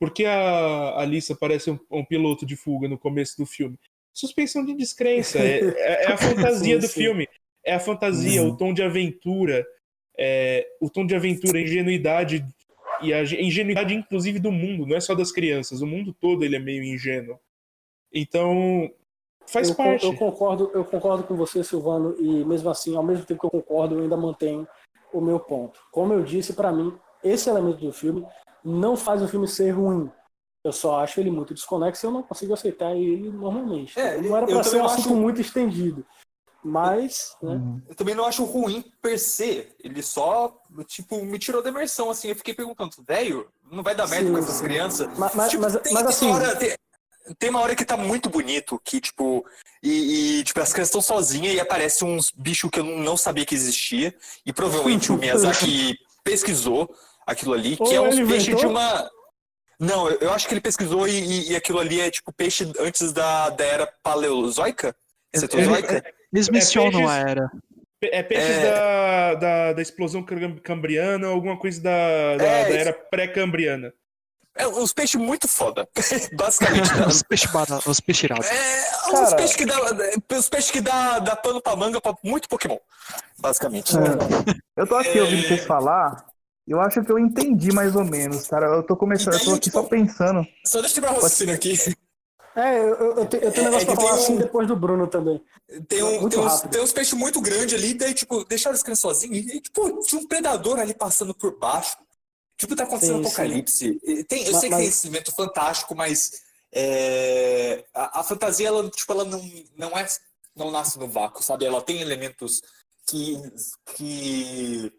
porque 0.00 0.24
a 0.24 0.98
Alissa 1.00 1.36
parece 1.36 1.70
um, 1.70 1.78
um 1.90 2.04
piloto 2.04 2.44
de 2.46 2.56
fuga 2.56 2.88
no 2.88 2.98
começo 2.98 3.36
do 3.36 3.44
filme? 3.46 3.78
Suspensão 4.14 4.64
de 4.64 4.74
descrença, 4.74 5.38
é, 5.38 5.60
é- 5.60 6.04
é 6.04 6.06
a 6.06 6.16
fantasia 6.18 6.74
Sim, 6.76 6.80
do 6.80 6.88
sim. 6.88 7.00
filme, 7.00 7.28
é 7.64 7.74
a 7.74 7.78
fantasia, 7.80 8.42
o 8.42 8.56
tom 8.56 8.72
de 8.74 8.82
aventura, 8.82 9.64
é, 10.20 10.66
o 10.80 10.90
tom 10.90 11.06
de 11.06 11.14
aventura, 11.16 11.58
a 11.58 11.62
ingenuidade 11.62 12.44
e 13.02 13.14
a 13.14 13.24
ge- 13.24 13.40
ingenuidade 13.40 13.94
inclusive 13.94 14.38
do 14.38 14.52
mundo, 14.52 14.84
não 14.86 14.94
é 14.94 15.00
só 15.00 15.14
das 15.14 15.32
crianças, 15.32 15.80
o 15.80 15.86
mundo 15.86 16.12
todo 16.12 16.44
ele 16.44 16.56
é 16.56 16.58
meio 16.58 16.84
ingênuo. 16.84 17.38
Então, 18.12 18.90
faz 19.46 19.70
eu, 19.70 19.74
parte. 19.74 20.04
eu 20.04 20.14
concordo, 20.14 20.70
eu 20.74 20.84
concordo 20.84 21.24
com 21.24 21.34
você, 21.36 21.62
Silvano, 21.64 22.14
e 22.18 22.44
mesmo 22.44 22.68
assim, 22.70 22.96
ao 22.96 23.02
mesmo 23.02 23.24
tempo 23.24 23.40
que 23.40 23.46
eu 23.46 23.50
concordo, 23.62 23.94
eu 23.96 24.02
ainda 24.02 24.16
mantenho 24.16 24.66
o 25.12 25.20
meu 25.20 25.40
ponto. 25.40 25.80
Como 25.90 26.12
eu 26.12 26.22
disse, 26.22 26.52
pra 26.52 26.70
mim, 26.72 26.92
esse 27.24 27.48
elemento 27.48 27.78
do 27.80 27.92
filme 27.92 28.26
não 28.64 28.96
faz 28.96 29.22
o 29.22 29.28
filme 29.28 29.48
ser 29.48 29.70
ruim. 29.70 30.10
Eu 30.64 30.72
só 30.72 31.00
acho 31.00 31.18
ele 31.20 31.30
muito 31.30 31.54
desconexo 31.54 32.04
e 32.04 32.06
eu 32.06 32.10
não 32.10 32.22
consigo 32.22 32.52
aceitar 32.52 32.94
ele 32.94 33.30
normalmente. 33.30 33.98
É, 33.98 34.20
não 34.20 34.36
era 34.36 34.46
pra 34.46 34.62
ser 34.62 34.76
um 34.76 34.84
acho- 34.84 34.96
assunto 34.96 35.14
muito 35.16 35.40
estendido. 35.40 36.04
Mas, 36.62 37.36
né, 37.42 37.60
Eu 37.88 37.94
também 37.94 38.14
não 38.14 38.24
acho 38.26 38.44
ruim 38.44 38.84
per 39.00 39.18
se. 39.18 39.66
Ele 39.82 40.02
só, 40.02 40.56
tipo, 40.86 41.24
me 41.24 41.38
tirou 41.38 41.62
da 41.62 41.70
imersão, 41.70 42.10
assim. 42.10 42.28
Eu 42.28 42.36
fiquei 42.36 42.54
perguntando, 42.54 42.90
velho, 43.06 43.48
não 43.70 43.82
vai 43.82 43.94
dar 43.94 44.06
merda 44.08 44.26
Sim, 44.26 44.32
com 44.32 44.38
essas 44.38 44.56
sim. 44.56 44.64
crianças? 44.64 45.08
mas, 45.18 45.34
mas, 45.34 45.50
Tipo, 45.50 45.62
mas, 45.62 45.72
tem, 45.80 45.92
mas 45.92 46.02
tem 46.02 46.10
assim, 46.10 46.26
uma 46.26 46.34
hora, 46.36 46.56
tem, 46.56 46.74
tem 47.38 47.50
uma 47.50 47.60
hora 47.60 47.74
que 47.74 47.84
tá 47.84 47.96
muito 47.96 48.28
bonito, 48.28 48.80
que, 48.84 49.00
tipo, 49.00 49.44
e, 49.82 50.38
e, 50.40 50.44
tipo, 50.44 50.60
as 50.60 50.72
crianças 50.72 50.88
estão 50.90 51.00
sozinhas 51.02 51.54
e 51.54 51.60
aparece 51.60 52.04
uns 52.04 52.30
bichos 52.30 52.70
que 52.70 52.80
eu 52.80 52.84
não 52.84 53.16
sabia 53.16 53.46
que 53.46 53.54
existia. 53.54 54.14
E 54.44 54.52
provavelmente 54.52 55.10
o 55.10 55.16
Miyazaki 55.16 55.96
pesquisou 56.22 56.94
aquilo 57.26 57.54
ali, 57.54 57.76
que 57.76 57.82
Ou 57.82 57.92
é 57.94 58.00
uns 58.00 58.18
ele 58.18 58.26
peixes 58.26 58.56
de 58.56 58.66
uma. 58.66 59.10
Não, 59.78 60.10
eu, 60.10 60.18
eu 60.18 60.32
acho 60.34 60.46
que 60.46 60.52
ele 60.52 60.60
pesquisou 60.60 61.08
e, 61.08 61.12
e- 61.12 61.52
e 61.52 61.56
aquilo 61.56 61.78
ali 61.78 62.00
é 62.02 62.10
tipo 62.10 62.30
peixe 62.34 62.70
antes 62.78 63.12
da, 63.12 63.48
da 63.48 63.64
era 63.64 63.86
paleozoica? 64.02 64.94
Cetozoica? 65.34 66.04
Eles 66.32 66.48
É, 66.48 66.52
mencionam 66.52 66.90
peixes- 66.92 67.10
a 67.10 67.16
era. 67.18 67.50
É 68.02 68.22
peixes 68.22 68.48
É. 68.48 68.62
Da, 68.70 69.34
da, 69.34 69.72
da 69.74 69.82
explosão 69.82 70.22
cam- 70.22 70.56
cambriana, 70.62 71.26
alguma 71.28 71.58
coisa 71.58 71.80
da, 71.82 72.36
da, 72.36 72.44
É, 72.44 72.68
da 72.68 72.74
era 72.74 72.92
pré-cambriana. 72.92 73.92
É 74.56 74.66
uns 74.66 74.92
peixes 74.92 75.14
muito 75.20 75.46
foda, 75.46 75.86
basicamente. 76.34 76.92
né? 76.94 77.06
Os 77.06 77.22
peixes 77.22 77.48
os 77.86 78.00
peixes 78.00 78.24
irados. 78.24 78.46
É, 78.46 78.82
uns 79.12 79.34
peixes 79.34 79.56
que 79.56 79.64
dá, 79.64 79.76
os 80.38 80.48
peixes 80.48 80.70
que 80.70 80.80
dá, 80.80 81.18
dá 81.20 81.36
pano 81.36 81.60
pra 81.62 81.76
manga 81.76 82.00
pra 82.00 82.14
muito 82.24 82.48
Pokémon, 82.48 82.78
basicamente. 83.38 83.92
Eu 84.76 84.86
tô 84.86 84.96
aqui 84.96 85.20
ouvindo 85.20 85.46
vocês 85.46 85.64
falar, 85.64 86.24
eu 86.66 86.80
acho 86.80 87.02
que 87.04 87.12
eu 87.12 87.18
entendi 87.18 87.72
mais 87.72 87.94
ou 87.94 88.04
menos, 88.04 88.48
cara. 88.48 88.66
Eu 88.66 88.82
tô 88.82 88.96
começando, 88.96 89.34
eu 89.34 89.44
tô 89.44 89.54
aqui 89.54 89.70
só 89.70 89.82
pensando. 89.84 90.44
Só 90.66 90.80
deixa 90.80 90.98
eu 90.98 91.02
tirar 91.02 91.12
o 91.12 91.14
raciocínio 91.14 91.54
aqui. 91.54 91.74
É, 92.56 92.78
eu, 92.80 92.94
eu, 93.18 93.26
tenho, 93.26 93.44
eu 93.44 93.52
tenho 93.52 93.64
um 93.66 93.68
É, 93.68 93.70
negócio 93.70 93.82
é 93.90 93.94
pra 93.94 93.96
falar 93.96 94.14
assim 94.14 94.32
um- 94.34 94.38
depois 94.38 94.66
do 94.68 94.76
Bruno 94.76 95.06
também. 95.06 95.42
Tem, 95.88 96.02
um, 96.02 96.28
tem, 96.28 96.38
uns, 96.38 96.60
tem 96.62 96.82
uns 96.82 96.92
peixes 96.92 97.12
muito 97.14 97.40
grandes 97.40 97.74
ali, 97.74 97.94
daí, 97.94 98.12
tipo, 98.14 98.44
deixaram 98.44 98.74
as 98.74 98.82
crianças 98.82 99.00
sozinhas 99.02 99.46
e, 99.54 99.60
tipo, 99.60 100.00
tinha 100.00 100.20
um 100.20 100.26
predador 100.26 100.78
ali 100.80 100.92
passando 100.94 101.34
por 101.34 101.56
baixo. 101.58 101.96
Tipo, 102.56 102.76
tá 102.76 102.82
acontecendo 102.84 103.16
Sim, 103.16 103.22
um 103.22 103.26
apocalipse. 103.26 104.00
Tem, 104.28 104.44
eu 104.46 104.52
Ma- 104.52 104.60
sei 104.60 104.68
que 104.68 104.74
mas- 104.74 104.80
tem 104.84 104.88
esse 104.88 105.06
evento 105.08 105.34
fantástico, 105.34 105.94
mas 105.94 106.42
é, 106.72 107.84
a, 107.94 108.20
a 108.20 108.22
fantasia, 108.22 108.68
ela, 108.68 108.88
tipo, 108.90 109.12
ela 109.12 109.24
não, 109.24 109.42
não 109.76 109.98
é. 109.98 110.06
Não 110.56 110.70
nasce 110.70 110.98
no 110.98 111.08
vácuo, 111.08 111.42
sabe? 111.42 111.64
Ela 111.64 111.80
tem 111.80 112.00
elementos 112.00 112.60
que. 113.06 113.40
que, 113.94 114.92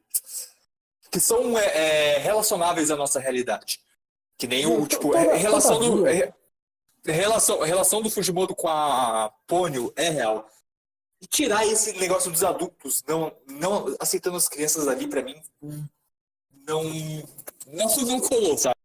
que 1.12 1.20
são 1.20 1.58
é, 1.58 2.16
é, 2.16 2.18
relacionáveis 2.20 2.90
à 2.90 2.96
nossa 2.96 3.20
realidade. 3.20 3.80
Que 4.38 4.48
nem 4.48 4.66
o, 4.66 4.88
tipo, 4.88 5.14
a 5.16 5.36
relação 5.36 5.80
do. 5.80 6.08
é, 6.08 6.34
relação, 7.06 7.62
a 7.62 7.66
relação 7.66 8.02
do 8.02 8.10
Fujimoto 8.10 8.56
com 8.56 8.68
a 8.68 9.32
Pônio 9.48 9.92
é 9.96 10.10
real. 10.10 10.48
E 11.22 11.28
tirar 11.28 11.66
esse 11.66 11.94
negócio 12.00 12.32
dos 12.32 12.44
adultos, 12.44 13.04
não, 13.08 13.36
não 13.48 13.96
aceitando 14.00 14.38
as 14.38 14.50
crianças 14.50 14.88
ali, 14.88 15.08
pra 15.08 15.22
mim, 15.22 15.40
não, 16.68 16.84
não, 17.68 17.96
não 18.08 18.20
colou, 18.20 18.58
sabe? 18.58 18.76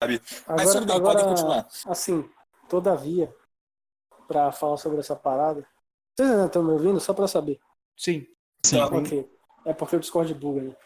Mas 0.00 0.20
Agora, 0.46 0.72
tudo 0.72 0.86
bem, 0.86 0.96
agora 0.96 1.18
podem 1.18 1.28
continuar. 1.30 1.68
assim, 1.86 2.28
todavia, 2.68 3.34
pra 4.28 4.52
falar 4.52 4.76
sobre 4.76 5.00
essa 5.00 5.14
parada, 5.16 5.66
vocês 6.14 6.30
ainda 6.30 6.46
estão 6.46 6.62
me 6.62 6.72
ouvindo? 6.72 7.00
Só 7.00 7.14
pra 7.14 7.28
saber. 7.28 7.60
Sim. 7.96 8.26
Sim. 8.64 8.78
Tá. 8.78 8.86
Ok. 8.86 9.30
É 9.64 9.72
porque 9.72 9.96
o 9.96 10.00
Discord 10.00 10.34
buga, 10.34 10.62
né? 10.62 10.76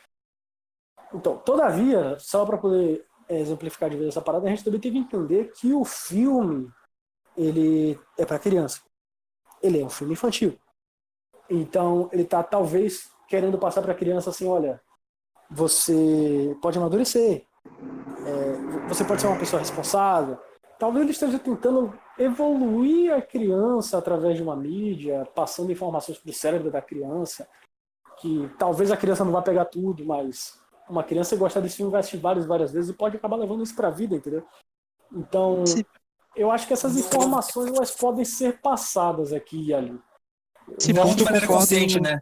Então, 1.15 1.39
todavia, 1.39 2.19
só 2.19 2.45
para 2.45 2.59
poder 2.59 3.06
exemplificar 3.35 3.91
de 3.91 3.97
vez 3.97 4.09
essa 4.09 4.21
parada, 4.21 4.47
a 4.47 4.51
gente 4.51 4.65
também 4.65 4.81
tem 4.81 4.93
que 4.93 4.99
entender 4.99 5.53
que 5.53 5.73
o 5.73 5.85
filme 5.85 6.71
ele 7.37 7.99
é 8.17 8.25
para 8.25 8.39
criança. 8.39 8.81
Ele 9.63 9.81
é 9.81 9.85
um 9.85 9.91
filme 9.91 10.15
infantil. 10.15 10.59
Então, 11.49 12.09
ele 12.13 12.25
tá 12.25 12.43
talvez 12.43 13.11
querendo 13.29 13.59
passar 13.59 13.83
para 13.83 13.95
criança 13.95 14.31
assim, 14.31 14.47
olha, 14.47 14.81
você 15.51 16.57
pode 16.63 16.79
amadurecer. 16.79 17.45
É, 18.27 18.89
você 18.89 19.05
pode 19.05 19.21
ser 19.21 19.27
uma 19.27 19.39
pessoa 19.39 19.61
responsável. 19.61 20.39
Talvez 20.79 21.03
ele 21.03 21.13
esteja 21.13 21.39
tentando 21.39 21.99
evoluir 22.19 23.13
a 23.13 23.23
criança 23.23 23.99
através 23.99 24.37
de 24.37 24.43
uma 24.43 24.57
mídia, 24.57 25.27
passando 25.35 25.73
informações 25.73 26.19
para 26.19 26.31
o 26.31 26.35
cérebro 26.35 26.71
da 26.71 26.83
criança 26.83 27.49
que 28.19 28.51
talvez 28.59 28.91
a 28.91 28.97
criança 28.97 29.25
não 29.25 29.33
vá 29.33 29.43
pegar 29.43 29.67
tudo, 29.67 30.05
mas 30.05 30.59
uma 30.89 31.03
criança 31.05 31.37
gostar 31.37 31.61
desse 31.61 31.77
filme 31.77 31.91
vai 31.91 32.01
assistir 32.01 32.19
várias, 32.19 32.47
várias 32.47 32.73
vezes 32.73 32.91
e 32.91 32.95
pode 32.95 33.17
acabar 33.17 33.37
levando 33.37 33.63
isso 33.63 33.75
pra 33.75 33.91
vida, 33.91 34.15
entendeu? 34.17 34.47
Então, 35.13 35.65
Se- 35.67 35.87
eu 36.35 36.51
acho 36.51 36.67
que 36.67 36.73
essas 36.73 36.97
informações 36.97 37.73
elas 37.75 37.91
podem 37.91 38.25
ser 38.25 38.61
passadas 38.61 39.33
aqui 39.33 39.67
e 39.69 39.75
ali. 39.75 39.99
Se 40.79 40.93
ponto 40.93 41.15
de 41.17 41.25
maneira 41.25 41.47
concordo- 41.47 41.67
consciente, 41.69 42.01
né? 42.01 42.21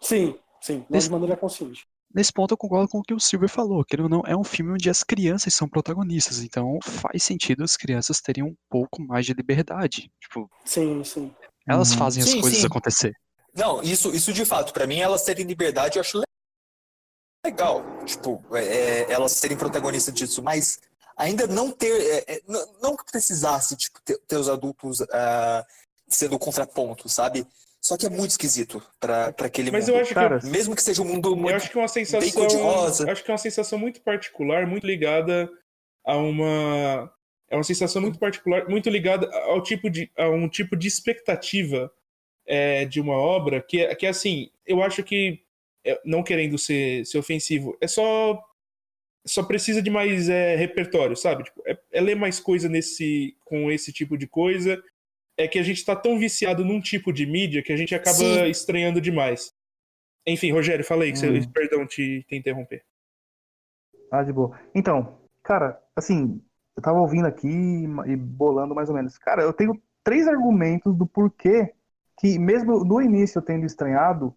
Sim, 0.00 0.38
sim, 0.60 0.84
não 0.90 0.98
Esse- 0.98 1.08
de 1.08 1.12
maneira 1.12 1.36
consciente. 1.36 1.86
Nesse 2.14 2.30
ponto 2.30 2.52
eu 2.52 2.58
concordo 2.58 2.88
com 2.90 2.98
o 2.98 3.02
que 3.02 3.14
o 3.14 3.18
Silver 3.20 3.48
falou, 3.48 3.82
que 3.84 3.98
ou 3.98 4.06
não 4.08 4.20
é 4.26 4.36
um 4.36 4.44
filme 4.44 4.70
onde 4.72 4.90
as 4.90 5.02
crianças 5.02 5.54
são 5.54 5.66
protagonistas, 5.66 6.42
então 6.42 6.78
faz 6.82 7.22
sentido 7.22 7.64
as 7.64 7.74
crianças 7.74 8.20
terem 8.20 8.44
um 8.44 8.54
pouco 8.68 9.00
mais 9.00 9.24
de 9.24 9.32
liberdade. 9.32 10.10
Tipo, 10.20 10.50
Sim, 10.62 11.02
sim. 11.04 11.34
elas 11.66 11.94
fazem 11.94 12.22
as 12.22 12.28
Sim, 12.28 12.42
coisas 12.42 12.60
sim. 12.60 12.66
acontecer. 12.66 13.12
Não, 13.54 13.82
isso, 13.82 14.14
isso 14.14 14.30
de 14.30 14.44
fato, 14.44 14.74
pra 14.74 14.86
mim, 14.86 14.98
elas 14.98 15.24
terem 15.24 15.46
liberdade, 15.46 15.96
eu 15.96 16.00
acho 16.02 16.22
legal. 17.44 17.84
Tipo, 18.04 18.42
é, 18.54 18.64
é, 18.64 19.12
elas 19.12 19.32
serem 19.32 19.56
protagonistas 19.56 20.14
disso, 20.14 20.42
mas 20.42 20.80
ainda 21.16 21.46
não 21.46 21.70
ter. 21.70 21.92
é, 22.28 22.34
é, 22.36 22.40
não, 22.80 22.96
que 22.96 23.04
precisasse, 23.10 23.76
tipo, 23.76 24.00
ter, 24.02 24.18
ter 24.26 24.36
os 24.36 24.48
adultos 24.48 25.00
ah, 25.12 25.64
sendo 26.08 26.36
o 26.36 26.38
contraponto, 26.38 27.08
sabe? 27.08 27.46
Só 27.80 27.96
que 27.96 28.06
é 28.06 28.10
muito 28.10 28.30
esquisito 28.30 28.80
pra, 29.00 29.32
pra 29.32 29.46
aquele 29.48 29.70
Mas 29.72 29.88
mundo. 29.88 29.96
eu 29.96 30.02
acho 30.02 30.14
que 30.14 30.46
Mesmo 30.50 30.76
que 30.76 30.82
seja 30.82 31.02
um 31.02 31.04
mundo 31.04 31.30
Eu 31.32 31.36
muito. 31.36 31.56
acho 31.56 31.68
que 31.70 31.76
é 31.76 31.80
uma 31.80 31.88
bem 31.92 32.04
sensação. 32.04 32.30
cor-de-rosa. 32.30 33.10
Acho 33.10 33.24
que 33.24 33.30
é 33.30 33.32
uma 33.34 33.38
sensação 33.38 33.78
muito 33.78 34.00
particular, 34.02 34.66
muito 34.68 34.86
ligada 34.86 35.50
a 36.06 36.16
uma. 36.16 37.12
É 37.50 37.56
uma 37.56 37.64
sensação 37.64 38.00
muito 38.00 38.18
particular, 38.20 38.66
muito 38.68 38.88
ligada 38.88 39.28
ao 39.46 39.62
tipo 39.62 39.90
de, 39.90 40.10
a 40.16 40.28
um 40.28 40.48
tipo 40.48 40.74
de 40.76 40.86
expectativa 40.88 41.92
é, 42.46 42.84
de 42.86 42.98
uma 43.00 43.14
obra 43.14 43.60
que, 43.60 43.80
é- 43.84 43.94
que 43.94 44.06
assim, 44.06 44.48
eu 44.64 44.82
acho 44.82 45.02
que, 45.02 45.42
não 46.04 46.22
querendo 46.22 46.58
ser, 46.58 47.04
ser 47.06 47.18
ofensivo, 47.18 47.76
é 47.80 47.86
só 47.86 48.42
só 49.24 49.42
precisa 49.44 49.80
de 49.80 49.88
mais 49.88 50.28
é, 50.28 50.56
repertório, 50.56 51.16
sabe? 51.16 51.44
Tipo, 51.44 51.62
é, 51.66 51.78
é 51.92 52.00
ler 52.00 52.16
mais 52.16 52.40
coisa 52.40 52.68
nesse 52.68 53.36
com 53.44 53.70
esse 53.70 53.92
tipo 53.92 54.18
de 54.18 54.26
coisa 54.26 54.82
é 55.36 55.48
que 55.48 55.58
a 55.58 55.62
gente 55.62 55.84
tá 55.84 55.94
tão 55.96 56.18
viciado 56.18 56.64
num 56.64 56.80
tipo 56.80 57.12
de 57.12 57.24
mídia 57.24 57.62
que 57.62 57.72
a 57.72 57.76
gente 57.76 57.94
acaba 57.94 58.16
Sim. 58.16 58.46
estranhando 58.46 59.00
demais. 59.00 59.52
Enfim, 60.26 60.52
Rogério, 60.52 60.84
fala 60.84 61.04
aí, 61.04 61.12
que 61.12 61.18
você, 61.18 61.28
Hum. 61.28 61.50
perdão 61.52 61.86
te, 61.86 62.24
te 62.28 62.36
interromper. 62.36 62.84
Ah, 64.10 64.22
de 64.22 64.32
boa. 64.32 64.58
Então, 64.74 65.18
cara, 65.42 65.80
assim, 65.96 66.40
eu 66.76 66.82
tava 66.82 67.00
ouvindo 67.00 67.26
aqui 67.26 67.48
e 67.48 68.16
bolando 68.16 68.74
mais 68.74 68.88
ou 68.88 68.94
menos. 68.94 69.16
Cara, 69.18 69.42
eu 69.42 69.52
tenho 69.52 69.80
três 70.04 70.28
argumentos 70.28 70.94
do 70.94 71.06
porquê 71.06 71.72
que, 72.18 72.38
mesmo 72.38 72.84
no 72.84 73.00
início 73.00 73.38
eu 73.38 73.42
tendo 73.42 73.66
estranhado, 73.66 74.34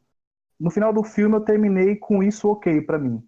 no 0.60 0.69
final 0.69 0.94
do 0.94 1.03
filme 1.03 1.36
eu 1.36 1.41
terminei 1.41 1.95
com 1.95 2.23
isso 2.23 2.49
ok 2.49 2.82
pra 2.82 2.98
mim. 2.98 3.23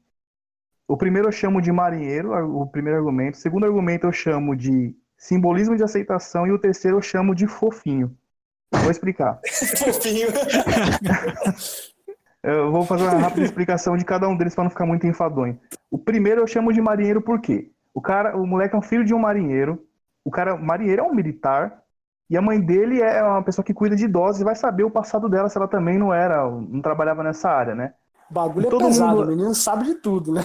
O 0.88 0.96
primeiro 0.96 1.28
eu 1.28 1.32
chamo 1.32 1.62
de 1.62 1.72
marinheiro, 1.72 2.32
o 2.56 2.66
primeiro 2.66 2.98
argumento. 2.98 3.36
O 3.36 3.40
segundo 3.40 3.66
argumento 3.66 4.08
eu 4.08 4.12
chamo 4.12 4.56
de 4.56 4.96
simbolismo 5.18 5.76
de 5.76 5.84
aceitação. 5.84 6.48
E 6.48 6.52
o 6.52 6.60
terceiro 6.60 6.98
eu 6.98 7.02
chamo 7.02 7.36
de 7.36 7.46
fofinho. 7.46 8.16
Vou 8.72 8.92
explicar. 8.92 9.40
Fofinho. 9.78 10.28
Eu 12.44 12.72
vou 12.72 12.86
fazer 12.86 13.04
uma 13.04 13.18
rápida 13.18 13.44
explicação 13.44 13.98
de 13.98 14.06
cada 14.06 14.26
um 14.30 14.38
deles 14.38 14.56
para 14.56 14.64
não 14.64 14.72
ficar 14.72 14.86
muito 14.86 15.06
enfadonho. 15.06 15.60
O 15.92 15.98
primeiro 15.98 16.40
eu 16.40 16.48
chamo 16.48 16.72
de 16.72 16.80
marinheiro 16.80 17.22
por 17.22 17.42
quê? 17.42 17.72
O 17.94 18.00
cara, 18.00 18.38
o 18.38 18.46
moleque 18.46 18.74
é 18.74 18.78
um 18.78 18.82
filho 18.82 19.04
de 19.04 19.14
um 19.14 19.20
marinheiro. 19.20 19.86
O 20.24 20.32
cara, 20.32 20.56
o 20.56 20.64
marinheiro 20.64 21.02
é 21.02 21.04
um 21.04 21.14
militar. 21.14 21.84
E 22.30 22.36
a 22.36 22.42
mãe 22.42 22.60
dele 22.60 23.02
é 23.02 23.24
uma 23.24 23.42
pessoa 23.44 23.64
que 23.64 23.74
cuida 23.74 23.96
de 23.96 24.06
idosos 24.06 24.42
e 24.42 24.44
vai 24.44 24.56
saber 24.56 24.84
o 24.84 24.92
passado 24.92 25.30
dela 25.30 25.48
se 25.50 25.58
ela 25.58 25.68
também 25.68 25.98
não 25.98 26.14
era, 26.14 26.50
não 26.50 26.82
trabalhava 26.82 27.24
nessa 27.24 27.50
área, 27.50 27.74
né? 27.74 27.94
O 28.30 28.34
bagulho 28.34 28.68
é 28.68 28.70
todo 28.70 28.84
pesado, 28.86 29.16
mundo- 29.16 29.24
o 29.24 29.28
menino 29.28 29.56
sabe 29.56 29.86
de 29.86 29.96
tudo, 29.96 30.34
né? 30.34 30.42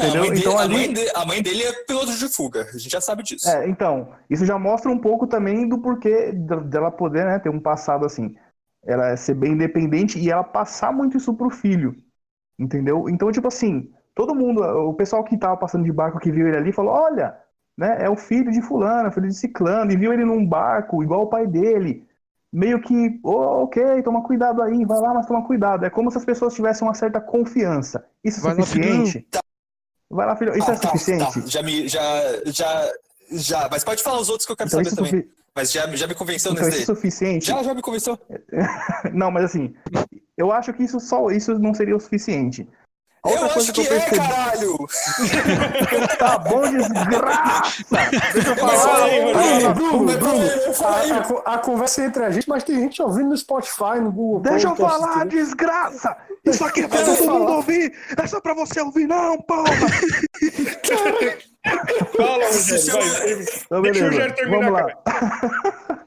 A 0.00 0.06
Entendeu? 0.06 0.20
mãe, 0.22 0.30
dele, 0.30 0.40
Então 0.40 0.58
a, 0.58 0.62
ali- 0.62 0.74
mãe 0.74 0.92
de- 0.94 1.10
a 1.14 1.26
mãe 1.26 1.42
dele 1.42 1.62
é 1.62 1.72
piloto 1.84 2.12
de 2.16 2.28
fuga. 2.34 2.62
A 2.62 2.78
gente 2.78 2.90
já 2.90 3.00
sabe 3.02 3.22
disso. 3.22 3.46
É, 3.46 3.68
então, 3.68 4.08
isso 4.30 4.46
já 4.46 4.58
mostra 4.58 4.90
um 4.90 4.98
pouco 4.98 5.26
também 5.26 5.68
do 5.68 5.78
porquê 5.78 6.32
de- 6.32 6.60
dela 6.64 6.90
poder, 6.90 7.26
né, 7.26 7.38
ter 7.38 7.50
um 7.50 7.60
passado 7.60 8.06
assim. 8.06 8.34
Ela 8.86 9.14
ser 9.18 9.34
bem 9.34 9.52
independente 9.52 10.18
e 10.18 10.30
ela 10.30 10.42
passar 10.42 10.90
muito 10.92 11.18
isso 11.18 11.34
pro 11.34 11.50
filho. 11.50 11.94
Entendeu? 12.58 13.08
Então, 13.10 13.30
tipo 13.30 13.48
assim, 13.48 13.90
todo 14.14 14.34
mundo, 14.34 14.62
o 14.62 14.94
pessoal 14.94 15.22
que 15.22 15.36
tava 15.36 15.56
passando 15.58 15.84
de 15.84 15.92
barco 15.92 16.18
que 16.18 16.32
viu 16.32 16.48
ele 16.48 16.56
ali 16.56 16.72
falou: 16.72 16.92
olha, 16.94 17.36
né, 17.78 17.96
é 18.00 18.10
o 18.10 18.16
filho 18.16 18.50
de 18.50 18.60
fulano, 18.60 19.10
filho 19.12 19.28
de 19.28 19.34
ciclano, 19.34 19.92
e 19.92 19.96
viu 19.96 20.12
ele 20.12 20.24
num 20.24 20.44
barco 20.44 21.00
igual 21.02 21.22
o 21.22 21.26
pai 21.28 21.46
dele. 21.46 22.04
Meio 22.52 22.80
que, 22.80 23.20
oh, 23.22 23.62
ok, 23.64 24.02
toma 24.02 24.22
cuidado 24.24 24.60
aí, 24.62 24.84
vai 24.84 24.98
lá, 25.00 25.14
mas 25.14 25.26
toma 25.26 25.46
cuidado. 25.46 25.84
É 25.84 25.90
como 25.90 26.10
se 26.10 26.18
as 26.18 26.24
pessoas 26.24 26.54
tivessem 26.54 26.86
uma 26.86 26.94
certa 26.94 27.20
confiança. 27.20 28.04
Isso 28.24 28.40
é 28.40 28.42
Vai 28.42 28.54
lá, 28.54 28.64
suficiente? 28.64 29.28
Vai 30.10 30.26
lá, 30.26 30.34
filho. 30.34 30.56
Isso 30.58 30.70
Ah, 30.70 30.74
é 30.74 30.76
tá, 30.76 30.88
suficiente? 30.90 31.40
tá. 31.42 31.46
Já 31.46 31.62
me. 31.62 31.86
Já, 31.86 32.00
já, 32.46 32.92
já. 33.30 33.68
Mas 33.70 33.84
pode 33.84 34.02
falar 34.02 34.18
os 34.18 34.28
outros 34.30 34.46
que 34.46 34.52
eu 34.52 34.56
quero 34.56 34.68
Então, 34.68 34.78
saber 34.82 34.92
é 34.92 34.96
também. 34.96 35.10
sufi- 35.22 35.30
Mas 35.54 35.70
já, 35.70 35.86
já 35.94 36.06
me 36.06 36.14
convenceu 36.14 36.52
então, 36.52 36.62
isso 36.62 36.74
é 36.74 36.80
nesse 36.80 36.86
suficiente? 36.86 37.46
Já, 37.46 37.62
já 37.62 37.74
me 37.74 37.82
convenceu. 37.82 38.18
Não, 39.12 39.30
mas 39.30 39.44
assim, 39.44 39.74
eu 40.36 40.50
acho 40.50 40.72
que 40.72 40.82
isso 40.84 40.98
só 40.98 41.30
isso 41.30 41.58
não 41.58 41.74
seria 41.74 41.94
o 41.96 42.00
suficiente. 42.00 42.66
A 43.24 43.30
Eu 43.30 43.44
acho 43.46 43.72
que, 43.72 43.80
é, 43.86 44.00
caralho! 44.00 44.76
Tá 46.18 46.38
bom, 46.38 46.62
desgraça! 46.62 47.84
Deixa 48.32 48.48
eu 48.50 48.64
Mas 48.64 48.80
falar. 48.82 49.04
aí, 49.04 49.32
Rogério, 49.32 49.74
Bruno, 49.74 50.18
Bruno, 50.18 50.42
aí. 50.42 51.12
a, 51.44 51.50
a 51.50 51.54
a 51.54 51.58
conversa 51.58 52.02
é 52.02 52.06
entre 52.06 52.24
a 52.24 52.30
gente, 52.30 52.48
mas 52.48 52.62
tem 52.64 52.76
gente 52.76 53.02
ouvindo 53.02 53.30
no 53.30 53.36
Spotify, 53.36 54.00
no 54.00 54.12
Google 54.12 54.40
Deixa 54.40 54.68
eu 54.68 54.76
falar, 54.76 55.26
desgraça! 55.26 56.16
Isso 56.44 56.64
aqui 56.64 56.82
é 56.82 56.88
pra 56.88 57.00
eu 57.00 57.04
todo 57.16 57.30
mundo 57.30 57.44
falar. 57.44 57.56
ouvir! 57.56 57.92
É 58.16 58.26
só 58.26 58.40
pra 58.40 58.54
você 58.54 58.80
ouvir, 58.80 59.06
não, 59.06 59.38
porra! 59.42 59.64
Fala, 62.16 62.44
Rogério, 62.46 62.52
Se 62.52 62.90
vai. 62.90 63.02
Então, 63.66 63.82
Deixa 63.82 64.04
o 64.04 64.08
Rogério 64.08 64.34
terminar, 64.34 64.70
vamos 64.70 64.80
lá. 64.80 66.06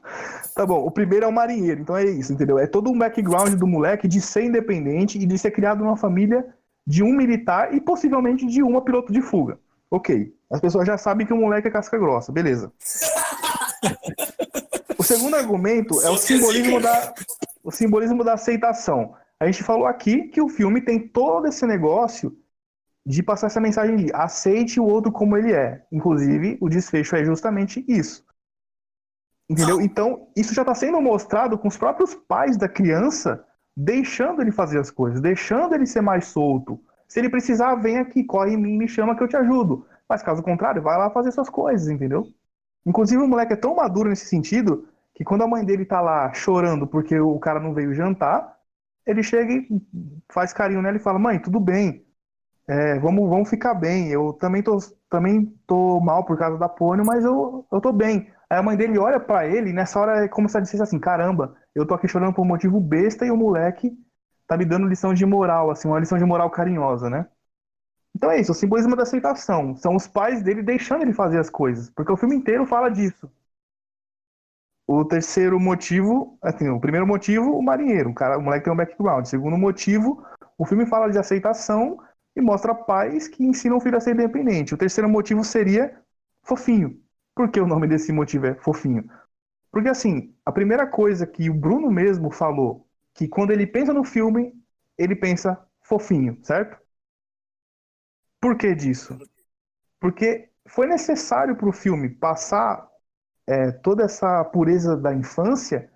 tá 0.54 0.66
bom, 0.66 0.84
o 0.86 0.90
primeiro 0.90 1.24
é 1.26 1.28
o 1.28 1.32
marinheiro, 1.32 1.80
então 1.82 1.96
é 1.96 2.04
isso, 2.04 2.32
entendeu? 2.32 2.58
É 2.58 2.66
todo 2.66 2.90
um 2.90 2.98
background 2.98 3.54
do 3.54 3.66
moleque 3.66 4.08
de 4.08 4.20
ser 4.20 4.44
independente 4.44 5.18
e 5.18 5.26
de 5.26 5.38
ser 5.38 5.50
criado 5.50 5.84
numa 5.84 5.96
família 5.96 6.44
de 6.86 7.02
um 7.02 7.12
militar 7.12 7.74
e 7.74 7.80
possivelmente 7.80 8.46
de 8.46 8.62
uma 8.62 8.82
piloto 8.82 9.12
de 9.12 9.20
fuga. 9.20 9.58
Ok, 9.90 10.34
as 10.50 10.60
pessoas 10.60 10.86
já 10.86 10.96
sabem 10.96 11.26
que 11.26 11.32
o 11.32 11.36
moleque 11.36 11.68
é 11.68 11.70
casca 11.70 11.98
grossa, 11.98 12.32
beleza. 12.32 12.72
O 15.02 15.04
segundo 15.04 15.34
argumento 15.34 16.00
é 16.02 16.08
o 16.08 16.16
simbolismo 16.16 16.80
da, 16.80 17.12
o 17.64 17.72
simbolismo 17.72 18.22
da 18.22 18.34
aceitação. 18.34 19.16
A 19.40 19.46
gente 19.46 19.64
falou 19.64 19.84
aqui 19.84 20.28
que 20.28 20.40
o 20.40 20.48
filme 20.48 20.80
tem 20.80 21.08
todo 21.08 21.48
esse 21.48 21.66
negócio 21.66 22.38
de 23.04 23.20
passar 23.20 23.48
essa 23.48 23.60
mensagem 23.60 23.96
de 23.96 24.14
aceite 24.14 24.78
o 24.78 24.84
outro 24.84 25.10
como 25.10 25.36
ele 25.36 25.52
é. 25.52 25.84
Inclusive, 25.90 26.56
o 26.60 26.68
desfecho 26.68 27.16
é 27.16 27.24
justamente 27.24 27.84
isso. 27.88 28.24
Entendeu? 29.50 29.80
Então, 29.80 30.28
isso 30.36 30.54
já 30.54 30.62
está 30.62 30.72
sendo 30.72 31.00
mostrado 31.00 31.58
com 31.58 31.66
os 31.66 31.76
próprios 31.76 32.14
pais 32.14 32.56
da 32.56 32.68
criança, 32.68 33.44
deixando 33.76 34.42
ele 34.42 34.52
fazer 34.52 34.78
as 34.78 34.90
coisas, 34.90 35.20
deixando 35.20 35.74
ele 35.74 35.86
ser 35.86 36.00
mais 36.00 36.26
solto. 36.26 36.80
Se 37.08 37.18
ele 37.18 37.28
precisar, 37.28 37.74
vem 37.76 37.98
aqui, 37.98 38.24
corre 38.24 38.52
em 38.52 38.56
mim, 38.56 38.78
me 38.78 38.88
chama 38.88 39.16
que 39.16 39.22
eu 39.22 39.28
te 39.28 39.36
ajudo. 39.36 39.86
Mas 40.08 40.22
caso 40.22 40.42
contrário, 40.42 40.82
vai 40.82 40.98
lá 40.98 41.10
fazer 41.10 41.32
suas 41.32 41.48
coisas, 41.48 41.88
entendeu? 41.88 42.26
Inclusive, 42.84 43.22
o 43.22 43.28
moleque 43.28 43.52
é 43.52 43.56
tão 43.56 43.76
maduro 43.76 44.08
nesse 44.08 44.26
sentido 44.26 44.88
que 45.14 45.24
quando 45.24 45.42
a 45.42 45.48
mãe 45.48 45.64
dele 45.64 45.84
tá 45.84 46.00
lá 46.00 46.32
chorando 46.32 46.86
porque 46.86 47.18
o 47.18 47.38
cara 47.38 47.60
não 47.60 47.74
veio 47.74 47.94
jantar, 47.94 48.56
ele 49.06 49.22
chega 49.22 49.52
e 49.52 49.68
faz 50.32 50.52
carinho 50.52 50.82
nela 50.82 50.96
e 50.96 51.00
fala: 51.00 51.18
Mãe, 51.18 51.38
tudo 51.38 51.60
bem, 51.60 52.04
é, 52.68 52.98
vamos, 52.98 53.28
vamos 53.28 53.50
ficar 53.50 53.74
bem. 53.74 54.08
Eu 54.10 54.32
também 54.34 54.62
tô, 54.62 54.78
também 55.10 55.46
tô 55.66 56.00
mal 56.00 56.24
por 56.24 56.38
causa 56.38 56.58
da 56.58 56.68
pônei, 56.68 57.04
mas 57.04 57.24
eu, 57.24 57.66
eu 57.70 57.80
tô 57.80 57.92
bem. 57.92 58.30
Aí 58.52 58.58
a 58.58 58.62
mãe 58.62 58.76
dele 58.76 58.98
olha 58.98 59.18
pra 59.18 59.46
ele 59.46 59.70
e 59.70 59.72
nessa 59.72 59.98
hora 59.98 60.26
é 60.26 60.28
como 60.28 60.46
se 60.46 60.54
ela 60.54 60.62
dissesse 60.62 60.82
assim: 60.82 60.98
Caramba, 61.00 61.56
eu 61.74 61.86
tô 61.86 61.94
aqui 61.94 62.06
chorando 62.06 62.34
por 62.34 62.42
um 62.42 62.48
motivo 62.48 62.78
besta 62.78 63.24
e 63.24 63.30
o 63.30 63.36
moleque 63.36 63.96
tá 64.46 64.58
me 64.58 64.66
dando 64.66 64.86
lição 64.86 65.14
de 65.14 65.24
moral, 65.24 65.70
assim, 65.70 65.88
uma 65.88 65.98
lição 65.98 66.18
de 66.18 66.24
moral 66.26 66.50
carinhosa, 66.50 67.08
né? 67.08 67.26
Então 68.14 68.30
é 68.30 68.38
isso, 68.38 68.52
o 68.52 68.54
simbolismo 68.54 68.94
da 68.94 69.04
aceitação. 69.04 69.74
São 69.76 69.96
os 69.96 70.06
pais 70.06 70.42
dele 70.42 70.62
deixando 70.62 71.00
ele 71.00 71.14
fazer 71.14 71.38
as 71.38 71.48
coisas, 71.48 71.88
porque 71.88 72.12
o 72.12 72.16
filme 72.16 72.36
inteiro 72.36 72.66
fala 72.66 72.90
disso. 72.90 73.26
O 74.86 75.02
terceiro 75.02 75.58
motivo, 75.58 76.38
assim, 76.42 76.68
o 76.68 76.78
primeiro 76.78 77.06
motivo, 77.06 77.56
o 77.56 77.62
marinheiro, 77.62 78.10
o 78.10 78.14
cara, 78.14 78.36
o 78.36 78.42
moleque 78.42 78.64
tem 78.64 78.72
um 78.74 78.76
background. 78.76 79.24
O 79.24 79.28
segundo 79.28 79.56
motivo, 79.56 80.22
o 80.58 80.66
filme 80.66 80.84
fala 80.84 81.10
de 81.10 81.18
aceitação 81.18 81.96
e 82.36 82.42
mostra 82.42 82.74
pais 82.74 83.28
que 83.28 83.42
ensinam 83.42 83.78
o 83.78 83.80
filho 83.80 83.96
a 83.96 84.00
ser 84.00 84.12
independente. 84.12 84.74
O 84.74 84.78
terceiro 84.78 85.08
motivo 85.08 85.42
seria 85.42 85.98
fofinho. 86.42 87.01
Por 87.34 87.50
que 87.50 87.60
o 87.60 87.66
nome 87.66 87.86
desse 87.88 88.12
motivo 88.12 88.46
é 88.46 88.54
fofinho? 88.54 89.08
Porque 89.70 89.88
assim, 89.88 90.34
a 90.44 90.52
primeira 90.52 90.86
coisa 90.86 91.26
que 91.26 91.50
o 91.50 91.54
Bruno 91.54 91.90
mesmo 91.90 92.30
falou, 92.30 92.88
que 93.14 93.28
quando 93.28 93.52
ele 93.52 93.66
pensa 93.66 93.92
no 93.94 94.04
filme, 94.04 94.54
ele 94.98 95.16
pensa 95.16 95.58
fofinho, 95.82 96.38
certo? 96.44 96.78
Por 98.40 98.56
que 98.56 98.74
disso? 98.74 99.18
Porque 100.00 100.50
foi 100.68 100.86
necessário 100.86 101.56
para 101.56 101.68
o 101.68 101.72
filme 101.72 102.10
passar 102.10 102.88
é, 103.46 103.72
toda 103.72 104.04
essa 104.04 104.44
pureza 104.46 104.96
da 104.96 105.14
infância, 105.14 105.90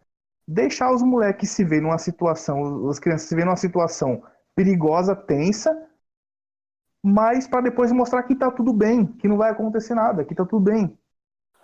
deixar 0.48 0.92
os 0.92 1.02
moleques 1.02 1.50
se 1.50 1.64
ver 1.64 1.82
numa 1.82 1.98
situação, 1.98 2.88
as 2.90 2.98
crianças 2.98 3.28
se 3.28 3.36
ver 3.36 3.46
numa 3.46 3.56
situação 3.56 4.22
perigosa, 4.54 5.16
tensa, 5.16 5.88
mas 7.02 7.46
para 7.46 7.62
depois 7.62 7.92
mostrar 7.92 8.22
que 8.24 8.34
tá 8.34 8.50
tudo 8.50 8.72
bem, 8.72 9.06
que 9.06 9.28
não 9.28 9.36
vai 9.36 9.50
acontecer 9.50 9.94
nada, 9.94 10.24
que 10.24 10.34
tá 10.34 10.44
tudo 10.44 10.60
bem. 10.64 10.98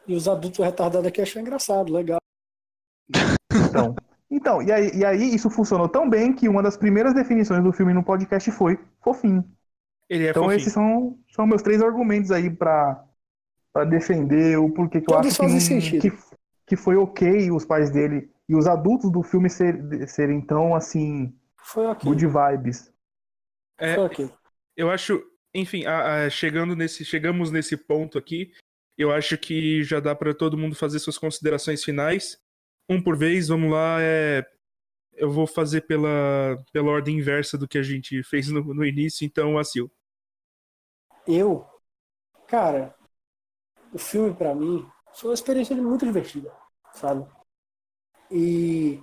E 0.07 0.15
os 0.15 0.27
adultos 0.29 0.65
retardados 0.65 1.07
aqui 1.07 1.21
acham 1.23 1.41
engraçado, 1.43 1.93
legal. 1.93 2.19
Então, 3.69 3.95
então 4.31 4.63
e, 4.63 4.73
aí, 4.73 4.91
e 4.95 5.05
aí 5.05 5.35
isso 5.35 5.51
funcionou 5.51 5.89
tão 5.89 6.09
bem 6.09 6.33
que 6.35 6.49
uma 6.49 6.63
das 6.63 6.77
primeiras 6.77 7.15
definições 7.15 7.63
do 7.63 7.73
filme 7.73 7.93
no 7.93 8.03
podcast 8.05 8.51
foi 8.51 8.79
fofinho. 9.03 9.45
Ele 10.09 10.27
é 10.27 10.31
Então 10.31 10.45
fofinho. 10.45 10.59
esses 10.61 10.73
são, 10.73 11.19
são 11.31 11.47
meus 11.47 11.63
três 11.63 11.83
argumentos 11.83 12.31
aí 12.31 12.51
para 12.51 13.05
para 13.73 13.87
defender 13.87 14.59
o 14.59 14.69
porquê 14.71 15.01
que 15.01 15.11
eu 15.11 15.15
Todos 15.17 15.41
acho 15.41 15.71
que, 15.71 16.11
que, 16.11 16.19
que 16.67 16.77
foi 16.77 16.95
ok 16.97 17.51
os 17.51 17.65
pais 17.65 17.91
dele 17.91 18.31
e 18.47 18.55
os 18.55 18.67
adultos 18.67 19.11
do 19.11 19.23
filme 19.23 19.49
ser, 19.49 20.07
serem 20.09 20.43
tão 20.43 20.75
assim 20.75 21.35
Foi 21.57 21.87
ok. 21.87 22.07
good 22.07 22.27
vibes. 22.27 22.93
É, 23.79 23.95
Foi 23.95 24.05
ok. 24.05 24.31
eu 24.77 24.91
acho, 24.91 25.23
enfim, 25.55 25.87
a- 25.87 26.27
a- 26.27 26.31
chegando 26.31 26.77
nesse, 26.77 27.03
chegamos 27.03 27.51
nesse 27.51 27.79
ponto 27.79 28.19
aqui, 28.19 28.53
eu 28.97 29.11
acho 29.13 29.37
que 29.39 29.83
já 29.83 30.01
dá 30.01 30.15
pra 30.15 30.35
todo 30.35 30.59
mundo 30.59 30.75
fazer 30.75 30.99
suas 30.99 31.19
considerações 31.19 31.83
finais. 31.83 32.39
Um 32.89 33.03
por 33.03 33.17
vez, 33.17 33.49
vamos 33.49 33.71
lá. 33.71 33.99
É, 34.01 34.45
eu 35.15 35.31
vou 35.31 35.47
fazer 35.47 35.83
pela, 35.83 36.63
pela 36.73 36.91
ordem 36.91 37.19
inversa 37.19 37.57
do 37.57 37.69
que 37.69 37.79
a 37.79 37.83
gente 37.83 38.23
fez 38.23 38.49
no, 38.49 38.63
no 38.63 38.85
início, 38.85 39.25
então, 39.25 39.59
Acil. 39.59 39.91
Eu, 41.27 41.67
cara, 42.47 42.95
o 43.93 43.99
filme 43.99 44.35
pra 44.35 44.55
mim 44.55 44.87
foi 45.15 45.31
uma 45.31 45.35
experiência 45.35 45.77
muito 45.77 46.05
divertida, 46.05 46.53
sabe? 46.95 47.27
E 48.31 49.01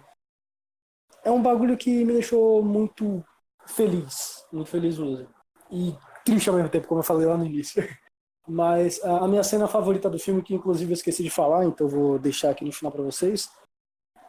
é 1.24 1.32
um 1.32 1.41
bagulho 1.41 1.78
que 1.78 2.03
me 2.03 2.14
deixou 2.14 2.64
muito 2.64 3.24
feliz, 3.68 4.45
muito 4.52 4.70
feliz 4.70 4.98
mesmo. 4.98 5.30
E 5.72 5.95
triste 6.26 6.49
ao 6.49 6.56
mesmo 6.56 6.70
tempo, 6.70 6.88
como 6.88 6.99
eu 6.99 7.06
falei 7.06 7.28
lá 7.28 7.38
no 7.38 7.45
início. 7.45 7.82
Mas 8.49 8.99
a 9.03 9.27
minha 9.27 9.43
cena 9.43 9.67
favorita 9.67 10.09
do 10.09 10.17
filme, 10.17 10.41
que 10.41 10.55
inclusive 10.55 10.91
eu 10.91 10.95
esqueci 10.95 11.21
de 11.21 11.30
falar, 11.30 11.65
então 11.65 11.88
vou 11.88 12.17
deixar 12.17 12.49
aqui 12.49 12.65
no 12.65 12.71
final 12.71 12.91
pra 12.91 13.03
vocês, 13.03 13.47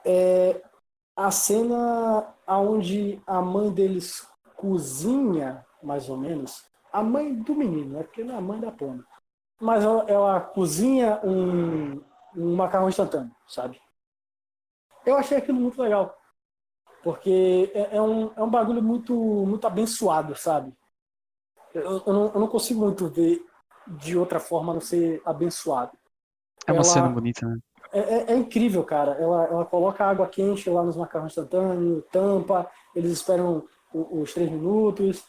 é 0.05 0.62
a 1.16 1.30
cena 1.30 2.34
onde 2.47 3.18
a 3.26 3.40
mãe 3.40 3.72
deles 3.72 4.28
cozinha, 4.56 5.64
mais 5.82 6.10
ou 6.10 6.18
menos, 6.18 6.66
a 6.92 7.02
mãe 7.02 7.34
do 7.34 7.55
menino, 7.55 7.97
né? 7.97 8.02
Porque 8.02 8.22
não 8.22 8.34
é 8.34 8.38
a 8.38 8.42
mãe 8.42 8.60
da 8.60 8.70
Pona. 8.70 9.02
Mas 9.59 9.82
ela, 9.82 10.05
ela 10.06 10.40
cozinha 10.40 11.18
um, 11.24 12.02
um 12.36 12.56
macarrão 12.56 12.90
instantâneo, 12.90 13.34
sabe? 13.48 13.80
Eu 15.06 15.16
achei 15.16 15.38
aquilo 15.38 15.59
muito 15.59 15.80
legal. 15.80 16.14
Porque 17.02 17.72
é, 17.74 17.97
é 17.97 18.02
um, 18.02 18.32
é 18.36 18.42
um 18.42 18.51
bagulho 18.51 18.82
muito, 18.82 19.14
muito 19.14 19.66
abençoado, 19.66 20.34
sabe? 20.34 20.76
Eu, 21.72 22.02
eu, 22.06 22.12
não, 22.12 22.32
eu 22.34 22.40
não 22.40 22.48
consigo 22.48 22.80
muito 22.80 23.09
ver 23.09 23.42
de 23.86 24.16
outra 24.16 24.39
forma 24.40 24.73
a 24.73 24.74
não 24.74 24.81
ser 24.81 25.20
abençoado. 25.24 25.93
É 26.66 26.73
uma 26.73 26.82
Ela- 26.82 26.85
cena 26.85 27.09
bonita, 27.09 27.47
né? 27.47 27.59
É, 27.93 27.98
é- 27.98 28.32
é 28.32 28.36
incrível, 28.36 28.85
cara. 28.85 29.12
Ela, 29.12 29.44
ela 29.47 29.65
coloca 29.65 30.05
água 30.05 30.28
quente 30.28 30.70
lá 30.70 30.82
nos 30.85 30.97
macarrões 30.97 31.32
instantâneos, 31.32 32.05
tampa, 32.12 32.70
eles 32.94 33.11
esperam 33.11 33.65
o- 33.93 34.20
os 34.20 34.32
três 34.32 34.48
minutos, 34.51 35.24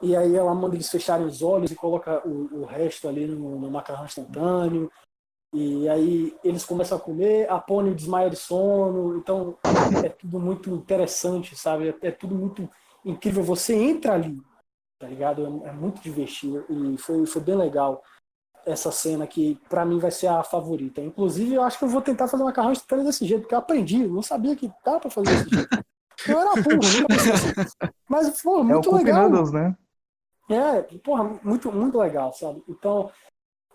e 0.00 0.16
aí 0.16 0.34
ela 0.34 0.54
manda 0.54 0.74
eles 0.74 0.88
fecharem 0.90 1.26
os 1.26 1.42
olhos 1.42 1.70
e 1.70 1.76
coloca 1.76 2.26
o, 2.26 2.62
o 2.62 2.64
resto 2.64 3.06
ali 3.08 3.26
no, 3.26 3.58
no 3.58 3.70
macarrão 3.70 4.04
instantâneo. 4.04 4.90
E 5.54 5.86
aí 5.88 6.34
eles 6.42 6.64
começam 6.64 6.96
a 6.96 7.00
comer, 7.00 7.48
a 7.50 7.58
Pony 7.60 7.94
desmaia 7.94 8.30
de 8.30 8.36
sono, 8.36 9.18
então 9.18 9.58
é 10.02 10.08
tudo 10.08 10.40
muito 10.40 10.70
interessante, 10.70 11.54
sabe? 11.54 11.90
É, 11.90 12.08
é 12.08 12.10
tudo 12.10 12.34
muito 12.34 12.68
incrível. 13.04 13.42
Você 13.42 13.74
entra 13.74 14.14
ali, 14.14 14.42
tá 15.02 15.08
ligado? 15.08 15.62
É, 15.64 15.68
é 15.70 15.72
muito 15.72 16.00
divertido 16.00 16.64
e 16.70 16.96
foi, 16.96 17.26
foi 17.26 17.42
bem 17.42 17.56
legal 17.56 18.00
essa 18.64 18.92
cena 18.92 19.26
que 19.26 19.60
pra 19.68 19.84
mim 19.84 19.98
vai 19.98 20.12
ser 20.12 20.28
a 20.28 20.44
favorita. 20.44 21.00
Inclusive, 21.00 21.54
eu 21.54 21.62
acho 21.62 21.76
que 21.76 21.84
eu 21.84 21.88
vou 21.88 22.00
tentar 22.00 22.28
fazer 22.28 22.44
macarrão 22.44 22.70
instantâneo 22.70 23.04
desse 23.04 23.26
jeito, 23.26 23.40
porque 23.40 23.54
eu 23.54 23.58
aprendi, 23.58 24.02
eu 24.02 24.08
não 24.08 24.22
sabia 24.22 24.54
que 24.54 24.70
dá 24.84 25.00
pra 25.00 25.10
fazer 25.10 25.30
desse 25.30 25.50
jeito. 25.50 25.84
Eu 26.28 26.38
era 26.38 26.52
burro, 26.62 26.78
assim. 27.10 27.90
Mas, 28.08 28.40
pô, 28.40 28.60
É 28.60 28.62
muito 28.62 28.88
Cook 28.88 29.02
legal. 29.02 29.28
Né? 29.50 29.76
É, 30.48 30.82
porra, 30.98 31.24
muito, 31.42 31.72
muito 31.72 31.98
legal, 31.98 32.32
sabe? 32.32 32.62
Então, 32.68 33.10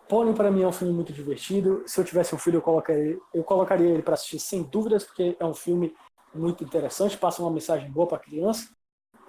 Pony 0.08 0.34
pra 0.34 0.50
mim 0.50 0.64
é 0.64 0.68
um 0.68 0.72
filme 0.72 0.94
muito 0.94 1.12
divertido. 1.12 1.84
Se 1.86 2.00
eu 2.00 2.06
tivesse 2.06 2.34
um 2.34 2.38
filho, 2.38 2.58
eu 2.58 2.62
colocaria, 2.62 3.20
eu 3.34 3.44
colocaria 3.44 3.90
ele 3.90 4.02
pra 4.02 4.14
assistir 4.14 4.40
sem 4.40 4.64
dúvidas, 4.64 5.04
porque 5.04 5.36
é 5.38 5.46
um 5.46 5.54
filme 5.54 5.94
muito 6.34 6.64
interessante, 6.64 7.18
passa 7.18 7.42
uma 7.42 7.52
mensagem 7.52 7.92
boa 7.92 8.08
pra 8.08 8.18
criança. 8.18 8.70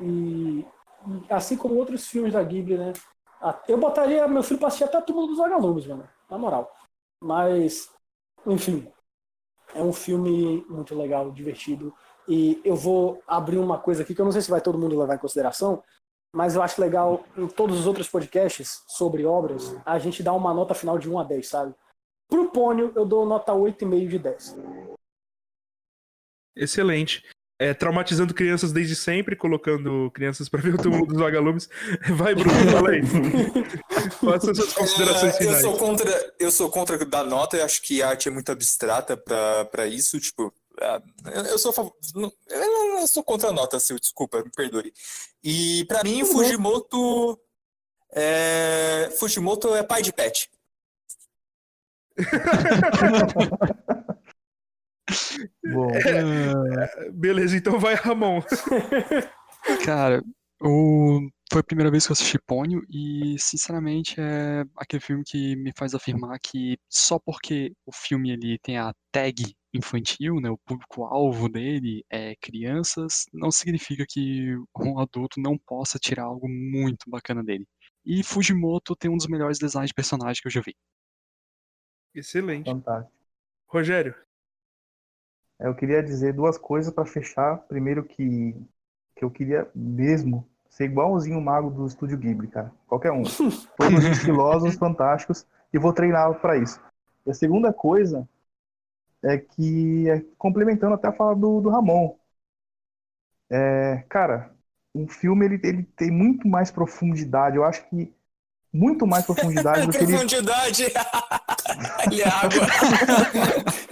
E 0.00 0.64
assim 1.28 1.56
como 1.56 1.76
outros 1.76 2.06
filmes 2.06 2.32
da 2.32 2.42
Ghibli, 2.42 2.76
né? 2.76 2.92
Eu 3.68 3.78
botaria 3.78 4.26
meu 4.26 4.42
filho 4.42 4.58
pra 4.58 4.68
assistir 4.68 4.84
até 4.84 5.00
Túmulo 5.00 5.28
dos 5.28 5.38
Vagalumes, 5.38 5.86
mano, 5.86 6.08
na 6.28 6.38
moral. 6.38 6.72
Mas, 7.22 7.90
enfim, 8.46 8.90
é 9.74 9.82
um 9.82 9.92
filme 9.92 10.64
muito 10.68 10.94
legal, 10.94 11.30
divertido. 11.30 11.94
E 12.26 12.60
eu 12.64 12.76
vou 12.76 13.22
abrir 13.26 13.58
uma 13.58 13.78
coisa 13.78 14.02
aqui 14.02 14.14
que 14.14 14.20
eu 14.20 14.24
não 14.24 14.32
sei 14.32 14.42
se 14.42 14.50
vai 14.50 14.60
todo 14.60 14.78
mundo 14.78 14.98
levar 14.98 15.14
em 15.14 15.18
consideração, 15.18 15.82
mas 16.34 16.54
eu 16.54 16.62
acho 16.62 16.80
legal 16.80 17.24
em 17.36 17.48
todos 17.48 17.78
os 17.78 17.86
outros 17.86 18.08
podcasts 18.08 18.82
sobre 18.86 19.24
obras, 19.24 19.74
a 19.84 19.98
gente 19.98 20.22
dá 20.22 20.32
uma 20.32 20.52
nota 20.52 20.74
final 20.74 20.98
de 20.98 21.08
1 21.08 21.18
a 21.18 21.24
10, 21.24 21.48
sabe? 21.48 21.74
Pro 22.28 22.50
Pônio, 22.50 22.92
eu 22.94 23.06
dou 23.06 23.24
nota 23.24 23.52
8,5 23.52 24.08
de 24.08 24.18
10. 24.18 24.56
Excelente. 26.54 27.24
É, 27.60 27.74
traumatizando 27.74 28.32
crianças 28.32 28.70
desde 28.72 28.94
sempre, 28.94 29.34
colocando 29.34 30.10
crianças 30.12 30.48
pra 30.48 30.60
ver 30.60 30.74
o 30.74 30.78
túmulo 30.78 31.04
dos 31.06 31.18
vagalumes. 31.18 31.68
Vai, 32.16 32.32
Bruno, 32.34 32.50
fala 32.70 32.90
aí. 32.90 33.00
Quais 34.20 34.42
são 34.44 34.54
suas 34.54 34.72
considerações 34.72 35.32
É, 35.34 35.36
eu 35.36 35.38
finais? 35.38 35.62
sou 35.62 35.76
contra, 35.76 36.34
eu 36.38 36.50
sou 36.52 36.70
contra 36.70 37.04
dar 37.04 37.24
nota, 37.24 37.56
eu 37.56 37.64
acho 37.64 37.82
que 37.82 38.00
a 38.00 38.10
arte 38.10 38.28
é 38.28 38.30
muito 38.30 38.52
abstrata 38.52 39.16
pra 39.16 39.64
pra 39.64 39.86
isso, 39.88 40.20
tipo, 40.20 40.54
ah, 40.80 41.02
eu 41.34 41.44
eu 41.46 41.58
sou 41.58 41.70
a 41.72 41.74
fav- 41.74 41.90
não- 42.14 42.32
eu 42.48 42.60
não- 42.60 43.00
eu 43.00 43.08
sou 43.08 43.24
contra 43.24 43.48
a 43.48 43.52
nota, 43.52 43.80
seu, 43.80 43.98
desculpa, 43.98 44.40
me 44.44 44.50
perdoe. 44.54 44.92
E 45.42 45.84
pra 45.86 46.04
mim, 46.04 46.22
o 46.22 46.26
Fujimoto 46.26 47.40
é, 48.14 49.10
Fujimoto 49.18 49.74
é 49.74 49.82
pai 49.82 50.00
de 50.02 50.12
pet. 50.12 50.48
Bom, 55.64 55.90
Ah, 55.92 57.10
Beleza, 57.12 57.56
então 57.56 57.78
vai, 57.78 57.94
Ramon. 57.94 58.40
Cara, 59.84 60.22
o... 60.62 61.28
foi 61.50 61.60
a 61.60 61.64
primeira 61.64 61.90
vez 61.90 62.06
que 62.06 62.12
eu 62.12 62.14
assisti 62.14 62.38
Pônio 62.38 62.82
e, 62.88 63.36
sinceramente, 63.38 64.16
é 64.20 64.64
aquele 64.76 65.00
filme 65.00 65.22
que 65.24 65.56
me 65.56 65.72
faz 65.76 65.94
afirmar 65.94 66.38
que 66.40 66.78
só 66.88 67.18
porque 67.18 67.72
o 67.86 67.92
filme 67.92 68.30
ele 68.30 68.58
tem 68.58 68.78
a 68.78 68.92
tag 69.12 69.54
infantil, 69.72 70.40
né, 70.40 70.48
o 70.50 70.58
público-alvo 70.58 71.48
dele 71.48 72.02
é 72.10 72.34
crianças, 72.36 73.26
não 73.32 73.50
significa 73.50 74.04
que 74.08 74.54
um 74.78 74.98
adulto 74.98 75.40
não 75.40 75.58
possa 75.58 75.98
tirar 75.98 76.24
algo 76.24 76.48
muito 76.48 77.08
bacana 77.08 77.44
dele. 77.44 77.66
E 78.04 78.22
Fujimoto 78.22 78.96
tem 78.96 79.10
um 79.10 79.16
dos 79.16 79.26
melhores 79.26 79.58
designs 79.58 79.88
de 79.88 79.94
personagem 79.94 80.40
que 80.40 80.48
eu 80.48 80.52
já 80.52 80.62
vi. 80.62 80.74
Excelente. 82.14 82.70
fantástico. 82.70 83.12
Rogério, 83.66 84.14
Eu 85.60 85.74
queria 85.74 86.02
dizer 86.02 86.32
duas 86.32 86.56
coisas 86.56 86.92
pra 86.92 87.04
fechar. 87.04 87.58
Primeiro 87.68 88.04
que, 88.04 88.54
que 89.16 89.24
eu 89.24 89.30
queria 89.30 89.68
mesmo 89.74 90.48
ser 90.68 90.84
igualzinho 90.84 91.38
o 91.38 91.42
mago 91.42 91.70
do 91.70 91.86
Estúdio 91.86 92.18
Ghibli, 92.18 92.48
cara. 92.48 92.72
Qualquer 92.86 93.10
um. 93.10 93.24
Todos 93.76 94.04
estilosos, 94.04 94.76
fantásticos. 94.76 95.46
E 95.72 95.78
vou 95.78 95.92
treinar 95.92 96.32
pra 96.40 96.56
isso. 96.56 96.80
E 97.26 97.30
a 97.30 97.34
segunda 97.34 97.72
coisa 97.72 98.28
é 99.22 99.36
que, 99.36 100.08
é, 100.08 100.24
complementando 100.38 100.94
até 100.94 101.08
a 101.08 101.12
fala 101.12 101.34
do, 101.34 101.60
do 101.60 101.68
Ramon, 101.68 102.16
é, 103.50 104.04
cara, 104.08 104.54
o 104.94 105.08
filme 105.08 105.44
ele, 105.44 105.60
ele 105.64 105.82
tem 105.82 106.10
muito 106.10 106.46
mais 106.46 106.70
profundidade. 106.70 107.56
Eu 107.56 107.64
acho 107.64 107.88
que 107.88 108.14
muito 108.72 109.06
mais 109.06 109.24
profundidade 109.24 109.86
do 109.86 109.92
que 109.92 109.98
ele 109.98 110.06
Profundidade. 110.12 110.84
Ele 112.10 112.22
é 112.22 112.28
água. 112.28 112.66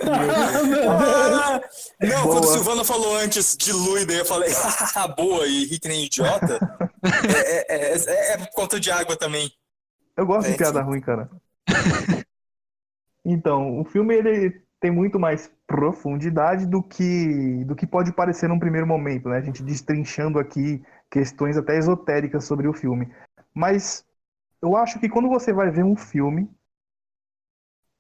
Ah, 0.09 1.61
não, 2.01 2.23
Boa. 2.23 2.35
quando 2.35 2.44
o 2.44 2.53
Silvano 2.53 2.85
falou 2.85 3.16
antes 3.19 3.57
de 3.57 3.73
Luida, 3.73 4.12
eu 4.12 4.24
falei, 4.24 4.51
"Ah, 4.97 5.09
boa, 5.09 5.47
e 5.47 5.66
ri 5.66 5.78
que 5.78 5.89
nem 5.89 6.05
idiota. 6.07 6.59
É, 7.05 7.74
é, 7.74 7.97
é, 7.97 8.32
é 8.32 8.39
por 8.39 8.51
conta 8.53 8.81
de 8.81 8.90
água 8.90 9.16
também. 9.16 9.51
Eu 10.16 10.27
gosto 10.27 10.48
É, 10.48 10.53
de 10.53 10.57
piada 10.59 10.81
sim. 10.81 10.85
ruim, 10.86 11.01
cara. 11.01 11.28
Então, 13.24 13.81
o 13.81 13.85
filme 13.85 14.15
ele 14.15 14.62
tem 14.81 14.90
muito 14.90 15.19
mais 15.19 15.51
profundidade 15.66 16.66
do 16.66 16.82
que 16.82 17.65
do 17.65 17.74
que 17.74 17.86
pode 17.86 18.12
parecer 18.12 18.48
num 18.48 18.59
primeiro 18.59 18.86
momento, 18.86 19.28
né? 19.28 19.39
A 19.39 19.43
gente 19.43 19.62
destrinchando 19.62 20.39
aqui 20.39 20.82
questões 21.11 21.57
até 21.57 21.77
esotéricas 21.77 22.44
sobre 22.44 22.69
o 22.69 22.73
filme. 22.73 23.12
Mas 23.55 24.05
eu 24.66 24.76
acho 24.76 24.98
que 25.01 25.09
quando 25.09 25.28
você 25.28 25.52
vai 25.52 25.70
ver 25.70 25.84
um 25.84 25.97
filme, 25.97 26.51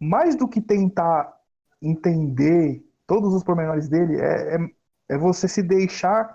mais 0.00 0.36
do 0.36 0.48
que 0.48 0.60
tentar 0.60 1.32
entender 1.80 2.84
todos 3.06 3.32
os 3.34 3.42
pormenores 3.44 3.88
dele, 3.88 4.20
é, 4.20 4.56
é, 4.56 4.58
é 5.10 5.18
você 5.18 5.48
se 5.48 5.62
deixar 5.62 6.34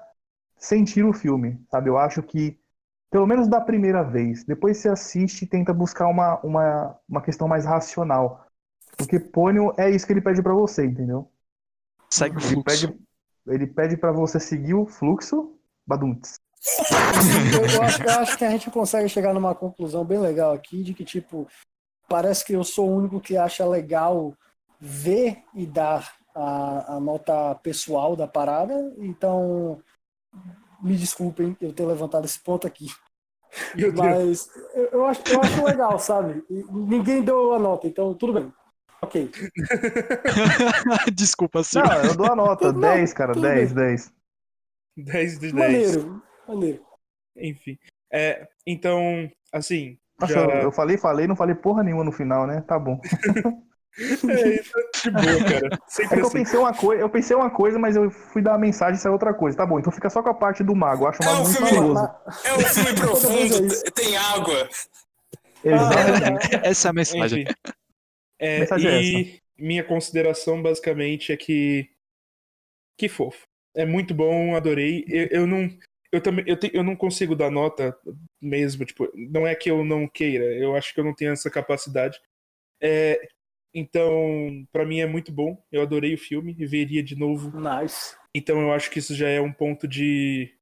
sentir 0.57 1.03
o 1.05 1.13
filme, 1.13 1.63
sabe? 1.69 1.89
Eu 1.89 1.97
acho 1.97 2.23
que 2.23 2.59
pelo 3.11 3.27
menos 3.27 3.47
da 3.47 3.61
primeira 3.61 4.03
vez. 4.03 4.43
Depois 4.45 4.77
você 4.79 4.89
assiste 4.89 5.43
e 5.43 5.47
tenta 5.47 5.73
buscar 5.73 6.07
uma, 6.07 6.39
uma, 6.41 6.99
uma 7.09 7.21
questão 7.21 7.47
mais 7.47 7.65
racional. 7.65 8.45
Porque 8.97 9.19
Pônio 9.19 9.73
é 9.77 9.89
isso 9.91 10.07
que 10.07 10.13
ele 10.13 10.21
pede 10.21 10.43
pra 10.43 10.53
você, 10.53 10.85
entendeu? 10.85 11.31
Segue 12.09 12.37
o 12.37 12.41
Ele 12.41 12.57
fluxo. 12.57 12.87
pede, 12.87 12.99
ele 13.47 13.67
pede 13.67 13.95
para 13.97 14.11
você 14.11 14.39
seguir 14.39 14.73
o 14.73 14.85
fluxo 14.85 15.57
Baduntes. 15.87 16.40
Eu, 17.53 17.65
eu 17.75 17.81
acho, 17.81 18.03
eu 18.03 18.19
acho 18.19 18.37
que 18.37 18.45
a 18.45 18.51
gente 18.51 18.69
consegue 18.69 19.09
chegar 19.09 19.33
numa 19.33 19.55
conclusão 19.55 20.05
bem 20.05 20.19
legal 20.19 20.53
aqui 20.53 20.83
de 20.83 20.93
que, 20.93 21.03
tipo, 21.03 21.47
parece 22.07 22.45
que 22.45 22.53
eu 22.53 22.63
sou 22.63 22.89
o 22.89 22.95
único 22.95 23.19
que 23.19 23.35
acha 23.35 23.65
legal 23.65 24.33
ver 24.79 25.43
e 25.53 25.65
dar 25.65 26.13
a, 26.35 26.95
a 26.95 26.99
nota 26.99 27.55
pessoal 27.55 28.15
da 28.15 28.27
parada, 28.27 28.93
então 28.97 29.81
me 30.81 30.95
desculpem 30.95 31.55
eu 31.61 31.73
ter 31.73 31.85
levantado 31.85 32.25
esse 32.25 32.39
ponto 32.39 32.65
aqui. 32.67 32.87
Meu. 33.75 33.93
Mas 33.93 34.49
eu, 34.73 34.85
eu 34.85 35.05
acho, 35.05 35.21
eu 35.27 35.41
acho 35.41 35.63
legal, 35.63 35.99
sabe? 35.99 36.43
E 36.49 36.63
ninguém 36.71 37.21
deu 37.21 37.53
a 37.53 37.59
nota, 37.59 37.87
então 37.87 38.13
tudo 38.13 38.33
bem. 38.33 38.53
Ok. 39.01 39.31
Desculpa, 41.13 41.63
Silvio. 41.63 41.89
Não, 41.89 42.03
eu 42.03 42.15
dou 42.15 42.31
a 42.31 42.35
nota. 42.35 42.71
Não, 42.71 42.79
10, 42.79 43.13
cara. 43.13 43.33
tudo 43.33 43.41
10, 43.41 43.73
bem. 43.73 43.85
10. 43.87 44.13
10 44.97 45.39
de 45.39 45.51
10. 45.51 45.53
Maneiro, 45.53 46.23
maneiro. 46.47 46.83
Enfim. 47.35 47.77
É, 48.11 48.47
então, 48.65 49.29
assim. 49.51 49.97
Nossa, 50.19 50.33
já... 50.33 50.41
eu, 50.41 50.49
eu 50.63 50.71
falei, 50.71 50.97
falei, 50.97 51.27
não 51.27 51.35
falei 51.35 51.55
porra 51.55 51.83
nenhuma 51.83 52.03
no 52.03 52.11
final, 52.11 52.45
né? 52.45 52.61
Tá 52.67 52.77
bom. 52.79 52.99
É, 53.99 54.55
isso 54.55 54.71
é 54.79 55.01
de 55.03 55.11
boa, 55.11 55.43
cara. 55.43 55.67
É 55.99 56.07
que 56.07 56.15
eu 56.15 56.21
assim. 56.25 56.31
pensei 56.31 56.57
uma 56.57 56.73
coisa, 56.73 57.01
eu 57.01 57.09
pensei 57.09 57.35
uma 57.35 57.49
coisa, 57.49 57.77
mas 57.77 57.97
eu 57.97 58.09
fui 58.09 58.41
dar 58.41 58.53
a 58.55 58.57
mensagem 58.57 58.95
e 58.95 58.97
saiu 58.97 59.11
outra 59.11 59.33
coisa. 59.33 59.57
Tá 59.57 59.65
bom, 59.65 59.79
então 59.79 59.91
fica 59.91 60.09
só 60.09 60.23
com 60.23 60.29
a 60.29 60.33
parte 60.33 60.63
do 60.63 60.73
mago. 60.73 61.03
Eu 61.03 61.09
acho 61.09 61.21
o 61.21 61.25
É 61.25 61.27
mago 61.27 61.41
um 61.41 61.43
muito 61.43 61.57
filme- 61.57 61.75
famoso. 61.75 62.11
É 62.45 62.53
um 62.53 62.59
filme 62.61 62.95
profundo, 62.95 63.73
é 63.85 63.91
tem 63.91 64.15
água. 64.15 64.69
Exatamente. 65.61 66.55
Essa 66.63 66.87
é 66.87 66.89
a 66.89 66.93
mensagem. 66.93 67.45
É, 68.39 68.59
Mensagem 68.61 68.89
é 68.89 69.01
e 69.01 69.41
minha 69.59 69.83
consideração 69.83 70.61
basicamente 70.63 71.33
é 71.33 71.37
que 71.37 71.89
Que 72.97 73.09
fofo. 73.09 73.45
É 73.75 73.85
muito 73.85 74.13
bom, 74.13 74.55
adorei. 74.55 75.03
Eu, 75.07 75.27
eu 75.41 75.47
não. 75.47 75.69
Eu 76.11 76.21
também 76.21 76.43
eu, 76.47 76.57
te- 76.57 76.71
eu 76.73 76.83
não 76.83 76.95
consigo 76.95 77.35
dar 77.35 77.49
nota 77.49 77.97
mesmo, 78.41 78.85
tipo, 78.85 79.09
não 79.15 79.47
é 79.47 79.55
que 79.55 79.71
eu 79.71 79.83
não 79.85 80.07
queira, 80.07 80.43
eu 80.43 80.75
acho 80.75 80.93
que 80.93 80.99
eu 80.99 81.03
não 81.05 81.15
tenho 81.15 81.31
essa 81.31 81.49
capacidade. 81.49 82.19
É, 82.81 83.19
então, 83.73 84.65
pra 84.71 84.85
mim 84.85 84.99
é 84.99 85.05
muito 85.05 85.31
bom. 85.31 85.57
Eu 85.71 85.81
adorei 85.81 86.13
o 86.13 86.17
filme 86.17 86.55
e 86.59 86.65
veria 86.65 87.01
de 87.01 87.15
novo. 87.15 87.51
Nice. 87.57 88.15
Então 88.35 88.59
eu 88.61 88.71
acho 88.73 88.89
que 88.91 88.99
isso 88.99 89.15
já 89.15 89.29
é 89.29 89.39
um 89.39 89.51
ponto 89.53 89.87
de 89.87 90.53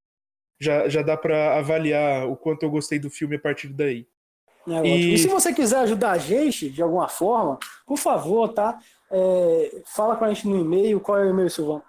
já, 0.59 0.87
já 0.89 1.01
dá 1.01 1.15
pra 1.17 1.57
avaliar 1.57 2.27
o 2.27 2.35
quanto 2.35 2.63
eu 2.63 2.69
gostei 2.69 2.99
do 2.99 3.09
filme 3.09 3.37
a 3.37 3.39
partir 3.39 3.69
daí. 3.69 4.05
É. 4.67 4.85
E- 4.87 5.13
E 5.13 5.17
se 5.17 5.27
você 5.27 5.53
quiser 5.53 5.77
ajudar 5.79 6.11
a 6.11 6.17
gente 6.19 6.69
de 6.69 6.81
alguma 6.83 7.07
forma, 7.07 7.57
por 7.87 7.97
favor, 7.97 8.49
tá? 8.53 8.77
É, 9.11 9.81
fala 9.87 10.15
com 10.15 10.25
a 10.25 10.33
gente 10.33 10.47
no 10.47 10.59
e-mail. 10.59 10.99
Qual 10.99 11.17
é 11.17 11.25
o 11.25 11.29
e-mail, 11.31 11.49
Silvão? 11.49 11.81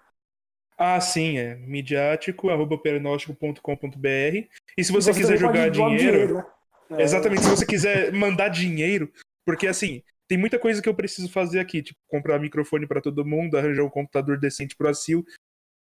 Ah, 0.83 0.99
sim, 0.99 1.37
é 1.37 1.57
midiático@pernóstico.com.br. 1.57 4.47
E 4.79 4.85
se 4.85 4.91
você, 4.93 5.13
Você 5.13 5.21
quiser 5.21 5.37
jogar 5.37 5.71
doar 5.71 5.91
dinheiro, 5.97 6.37
né? 6.37 6.45
É, 6.93 7.03
exatamente, 7.03 7.43
se 7.43 7.51
você 7.51 7.67
quiser 7.67 8.11
mandar 8.13 8.49
dinheiro, 8.49 9.13
porque 9.45 9.67
assim, 9.67 10.03
tem 10.27 10.39
muita 10.39 10.59
coisa 10.59 10.81
que 10.83 10.89
eu 10.89 10.95
preciso 10.95 11.31
fazer 11.31 11.61
aqui, 11.61 11.83
tipo 11.83 11.99
comprar 12.09 12.39
microfone 12.39 12.87
pra 12.87 13.01
todo 13.01 13.25
mundo, 13.27 13.59
arranjar 13.59 13.83
um 13.85 13.91
computador 13.91 14.39
decente 14.39 14.75
pro 14.77 14.89
Acil. 14.89 15.23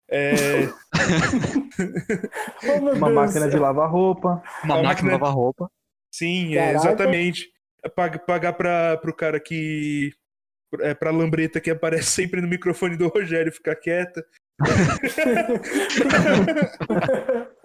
É, 0.09 0.67
Oh, 2.63 2.81
meu 2.81 2.93
Uma 2.95 3.07
Deus. 3.07 3.13
máquina 3.13 3.49
de 3.49 3.57
lavar 3.57 3.89
roupa. 3.91 4.41
Uma 4.63 4.81
máquina 4.81 4.83
máquina- 4.83 5.09
de 5.09 5.13
lavar 5.19 5.33
roupa. 5.33 5.69
sim, 6.11 6.57
é, 6.57 6.73
exatamente. 6.73 7.51
Pag- 7.95 8.25
Pagar 8.25 8.53
pra, 8.53 8.97
pro 8.97 9.13
cara 9.13 9.39
que. 9.39 10.11
É, 10.81 10.93
pra 10.93 11.11
lambreta 11.11 11.61
que 11.61 11.69
aparece 11.69 12.09
sempre 12.11 12.41
no 12.41 12.47
microfone 12.47 12.97
do 12.97 13.07
Rogério 13.09 13.51
ficar 13.51 13.75
quieta. 13.75 14.25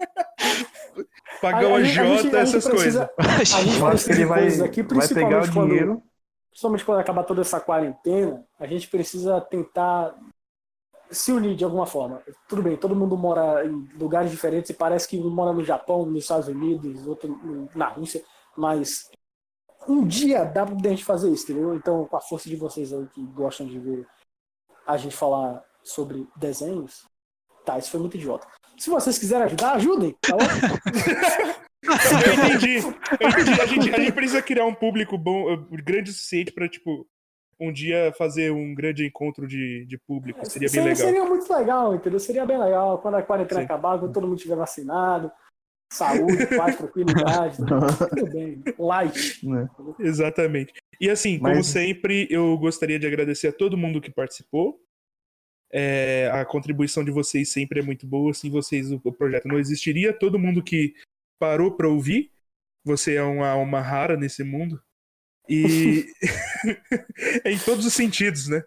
Pagar 1.41 1.67
o 1.69 1.75
A- 1.75 1.77
a 1.77 1.83
gente- 1.83 1.99
a 1.99 2.03
AJ, 2.03 2.21
gente- 2.21 2.35
a 2.35 2.45
gente 2.45 2.57
essas 2.57 2.67
coisas. 2.67 3.07
precisa- 3.07 3.13
A 3.57 3.63
gente 3.63 3.79
que 4.05 4.11
ele 4.11 4.25
vai, 4.25 4.41
coisas 4.41 4.61
aqui, 4.61 4.83
vai 4.83 5.07
pegar 5.07 5.33
o 5.37 5.41
principalmente 5.41 5.53
quando- 5.53 5.67
dinheiro. 5.69 6.03
principalmente 6.49 6.85
quando 6.85 6.99
acabar 6.99 7.23
toda 7.23 7.41
essa 7.41 7.59
quarentena, 7.59 8.43
a 8.59 8.65
gente 8.67 8.87
precisa 8.87 9.41
tentar 9.41 10.15
se 11.11 11.31
unir 11.31 11.55
de 11.55 11.63
alguma 11.63 11.85
forma. 11.85 12.21
Tudo 12.47 12.61
bem, 12.63 12.77
todo 12.77 12.95
mundo 12.95 13.17
mora 13.17 13.65
em 13.65 13.87
lugares 13.99 14.31
diferentes 14.31 14.69
e 14.69 14.73
parece 14.73 15.07
que 15.07 15.19
um 15.19 15.29
mora 15.29 15.53
no 15.53 15.63
Japão, 15.63 16.05
nos 16.05 16.23
Estados 16.23 16.47
Unidos, 16.47 17.05
outro 17.07 17.69
na 17.75 17.87
Rússia, 17.89 18.23
mas 18.57 19.09
um 19.87 20.05
dia 20.07 20.43
dá 20.45 20.65
pra 20.65 20.89
gente 20.89 21.03
fazer 21.03 21.29
isso, 21.29 21.51
entendeu? 21.51 21.75
Então, 21.75 22.05
com 22.05 22.15
a 22.17 22.21
força 22.21 22.47
de 22.49 22.55
vocês 22.55 22.91
aí 22.93 23.05
que 23.13 23.23
gostam 23.27 23.67
de 23.67 23.77
ver 23.79 24.07
a 24.87 24.95
gente 24.97 25.15
falar 25.15 25.61
sobre 25.83 26.27
desenhos, 26.35 27.07
tá, 27.65 27.77
isso 27.77 27.91
foi 27.91 27.99
muito 27.99 28.17
idiota. 28.17 28.47
Se 28.77 28.89
vocês 28.89 29.17
quiserem 29.17 29.45
ajudar, 29.45 29.73
ajudem, 29.73 30.15
tá 30.21 30.35
bom? 30.35 30.43
Eu 31.83 32.45
entendi. 32.45 32.77
Eu 33.19 33.29
entendi. 33.29 33.61
A 33.61 33.65
gente, 33.65 33.93
a 33.93 33.99
gente 33.99 34.11
precisa 34.13 34.41
criar 34.41 34.65
um 34.65 34.73
público 34.73 35.17
bom, 35.17 35.51
eh, 35.51 35.57
grande 35.83 36.11
o 36.11 36.13
suficiente 36.13 36.51
pra, 36.51 36.67
tipo, 36.67 37.05
um 37.59 37.71
dia 37.71 38.13
fazer 38.17 38.51
um 38.51 38.73
grande 38.73 39.05
encontro 39.05 39.47
de, 39.47 39.85
de 39.85 39.97
público. 39.97 40.45
Seria 40.45 40.69
bem 40.69 40.81
legal. 40.81 40.95
Seria 40.95 41.25
muito 41.25 41.53
legal, 41.53 41.95
entendeu? 41.95 42.19
Seria 42.19 42.45
bem 42.45 42.57
legal 42.57 42.99
quando 42.99 43.15
a 43.15 43.21
quarentena 43.21 43.61
Sim. 43.61 43.65
acabar, 43.65 43.99
quando 43.99 44.13
todo 44.13 44.27
mundo 44.27 44.37
estiver 44.37 44.55
vacinado, 44.55 45.31
saúde, 45.91 46.45
paz, 46.57 46.77
tranquilidade, 46.77 47.57
tudo 47.57 48.29
bem. 48.31 48.63
Light. 48.79 49.45
né? 49.47 49.69
Exatamente. 49.99 50.73
E 50.99 51.09
assim, 51.09 51.37
Mas- 51.39 51.51
como 51.51 51.63
sempre, 51.63 52.27
eu 52.29 52.57
gostaria 52.57 52.99
de 52.99 53.07
agradecer 53.07 53.49
a 53.49 53.53
todo 53.53 53.77
mundo 53.77 54.01
que 54.01 54.11
participou. 54.11 54.79
É, 55.75 56.29
a 56.31 56.45
contribuição 56.45 57.03
de 57.03 57.09
vocês 57.09 57.49
sempre 57.49 57.79
é 57.79 57.83
muito 57.83 58.05
boa. 58.05 58.31
Sem 58.33 58.51
vocês, 58.51 58.91
o, 58.91 59.01
o 59.03 59.11
projeto 59.11 59.47
não 59.47 59.57
existiria. 59.57 60.13
Todo 60.13 60.37
mundo 60.37 60.61
que 60.61 60.93
parou 61.39 61.71
pra 61.71 61.87
ouvir, 61.89 62.31
você 62.85 63.15
é 63.15 63.23
uma 63.23 63.49
alma 63.49 63.81
rara 63.81 64.15
nesse 64.15 64.43
mundo. 64.43 64.79
E 65.49 66.05
é 67.43 67.51
em 67.51 67.57
todos 67.57 67.85
os 67.85 67.93
sentidos, 67.93 68.47
né? 68.47 68.63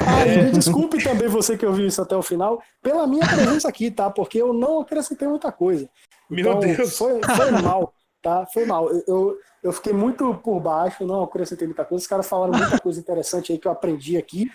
Ah, 0.00 0.26
e 0.26 0.42
me 0.44 0.50
desculpe 0.50 1.02
também 1.02 1.26
você 1.26 1.56
que 1.56 1.64
ouviu 1.64 1.86
isso 1.86 2.02
até 2.02 2.14
o 2.14 2.22
final, 2.22 2.62
pela 2.82 3.06
minha 3.06 3.26
presença 3.26 3.66
aqui, 3.66 3.90
tá? 3.90 4.10
Porque 4.10 4.36
eu 4.36 4.52
não 4.52 4.80
acrescentei 4.82 5.26
muita 5.26 5.50
coisa. 5.50 5.88
Meu 6.28 6.40
Então, 6.40 6.60
Deus. 6.60 6.98
Foi, 6.98 7.18
foi 7.22 7.50
mal, 7.62 7.94
tá? 8.20 8.46
Foi 8.52 8.66
mal. 8.66 8.90
Eu, 8.90 9.04
eu, 9.08 9.38
eu 9.62 9.72
fiquei 9.72 9.94
muito 9.94 10.34
por 10.34 10.60
baixo, 10.60 11.06
não 11.06 11.22
acrescentei 11.22 11.66
muita 11.66 11.86
coisa. 11.86 12.02
Os 12.02 12.06
caras 12.06 12.28
falaram 12.28 12.52
muita 12.58 12.78
coisa 12.78 13.00
interessante 13.00 13.52
aí 13.52 13.58
que 13.58 13.66
eu 13.66 13.72
aprendi 13.72 14.18
aqui. 14.18 14.50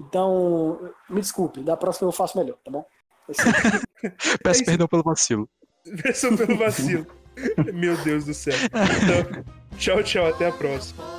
Então, 0.00 0.92
me 1.08 1.20
desculpe, 1.20 1.60
da 1.60 1.76
próxima 1.76 2.08
eu 2.08 2.12
faço 2.12 2.38
melhor, 2.38 2.56
tá 2.64 2.70
bom? 2.70 2.84
Peço 4.42 4.62
isso. 4.62 4.64
perdão 4.64 4.88
pelo 4.88 5.02
vacilo. 5.02 5.48
Peçam 6.02 6.36
pelo 6.36 6.56
vacilo. 6.56 7.06
Meu 7.74 7.96
Deus 7.98 8.24
do 8.24 8.34
céu. 8.34 8.54
Então, 8.64 9.44
tchau, 9.76 10.02
tchau. 10.02 10.26
Até 10.26 10.48
a 10.48 10.52
próxima. 10.52 11.17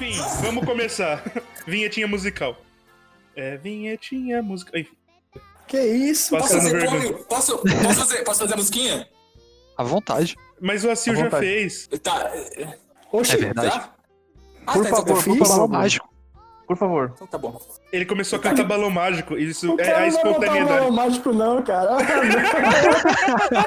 Enfim, 0.00 0.18
vamos 0.42 0.64
começar. 0.64 1.22
Vinhetinha 1.66 2.08
musical. 2.08 2.56
É, 3.36 3.58
vinhetinha 3.58 4.42
musical. 4.42 4.80
Enfim, 4.80 4.96
Que 5.66 5.78
isso? 5.78 6.36
Posso 6.36 6.54
fazer. 6.54 6.84
Pônio? 6.86 7.18
Posso, 7.24 7.58
posso, 7.58 7.94
fazer, 8.00 8.24
posso 8.24 8.40
fazer 8.40 8.54
a 8.54 8.56
musiquinha? 8.56 9.08
À 9.76 9.84
vontade. 9.84 10.36
Mas 10.60 10.84
o 10.84 10.90
Acil 10.90 11.14
já 11.14 11.24
vontade. 11.24 11.46
fez. 11.46 11.86
Tá. 12.02 12.32
Oxi, 13.12 13.34
É 13.34 13.36
verdade. 13.36 13.74
Já? 13.74 13.94
Ah, 14.66 14.72
Por 14.72 14.84
tá, 14.84 14.90
favor, 14.90 15.18
então 15.20 15.36
por 15.36 15.46
favor. 15.46 15.68
Mágico. 15.68 16.09
Por 16.70 16.76
favor. 16.76 17.10
Então 17.16 17.26
tá 17.26 17.36
bom. 17.36 17.60
Ele 17.92 18.06
começou 18.06 18.38
a 18.38 18.42
cantar 18.42 18.62
balão 18.62 18.90
mágico. 18.90 19.36
Isso 19.36 19.74
O 19.74 19.80
é 19.80 19.92
a 19.92 19.98
não 20.02 20.06
espontaneidade. 20.06 20.64
balão 20.68 20.92
mágico, 20.92 21.32
não, 21.32 21.60
cara. 21.64 21.96
Ah, 21.96 21.98
não, 23.50 23.60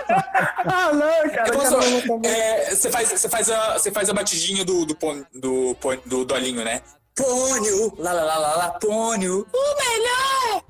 ah, 0.72 0.94
não 0.94 1.30
cara. 1.30 1.50
Eu 1.50 1.54
o 1.54 1.58
posso- 1.58 1.72
cara 1.76 1.90
não 1.90 2.00
vai 2.00 2.02
botar 2.08 2.08
balão- 2.08 2.22
é, 2.24 2.74
Você 2.76 2.90
faz, 2.90 3.10
você 3.10 3.28
faz, 3.28 3.50
a, 3.50 3.74
você 3.78 3.92
faz 3.92 4.10
a 4.10 4.14
batidinha 4.14 4.64
do, 4.64 4.86
do, 4.86 4.96
do, 5.34 5.76
pônio- 5.76 6.02
do 6.06 6.24
dolinho, 6.24 6.64
né? 6.64 6.82
Pônio, 7.14 7.94
lá, 7.98 8.14
lá, 8.14 8.24
lá, 8.24 8.38
lá, 8.38 8.56
lá, 8.56 8.70
pônio. 8.80 9.46
O 9.54 9.76
melhor! 9.84 10.64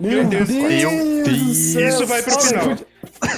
Meu 0.00 0.24
Deus. 0.24 0.48
Meu 0.48 0.90
do 0.90 1.22
Deus. 1.24 1.56
céu. 1.56 1.88
Isso 1.88 2.04
vai 2.06 2.20
pro 2.20 2.40
final. 2.40 2.64
podia- 2.70 2.86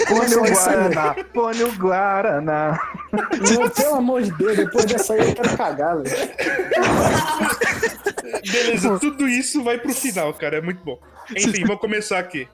Põe 0.08 0.34
o 0.34 0.44
aí. 0.44 0.50
Guaraná, 0.52 1.16
põe 1.32 1.62
o 1.62 1.72
Guaraná. 1.72 2.80
Não, 3.12 3.68
Pelo 3.70 3.94
amor 3.96 4.22
de 4.22 4.32
Deus, 4.32 4.56
depois 4.56 4.84
dessa 4.84 5.14
aí 5.14 5.28
eu 5.28 5.34
quero 5.34 5.56
cagar, 5.56 6.02
velho. 6.02 6.30
Beleza, 8.50 8.98
tudo 8.98 9.28
isso 9.28 9.62
vai 9.62 9.78
pro 9.78 9.94
final, 9.94 10.32
cara. 10.34 10.58
É 10.58 10.60
muito 10.60 10.82
bom. 10.84 10.98
Enfim, 11.30 11.64
vou 11.64 11.78
começar 11.78 12.18
aqui. 12.18 12.48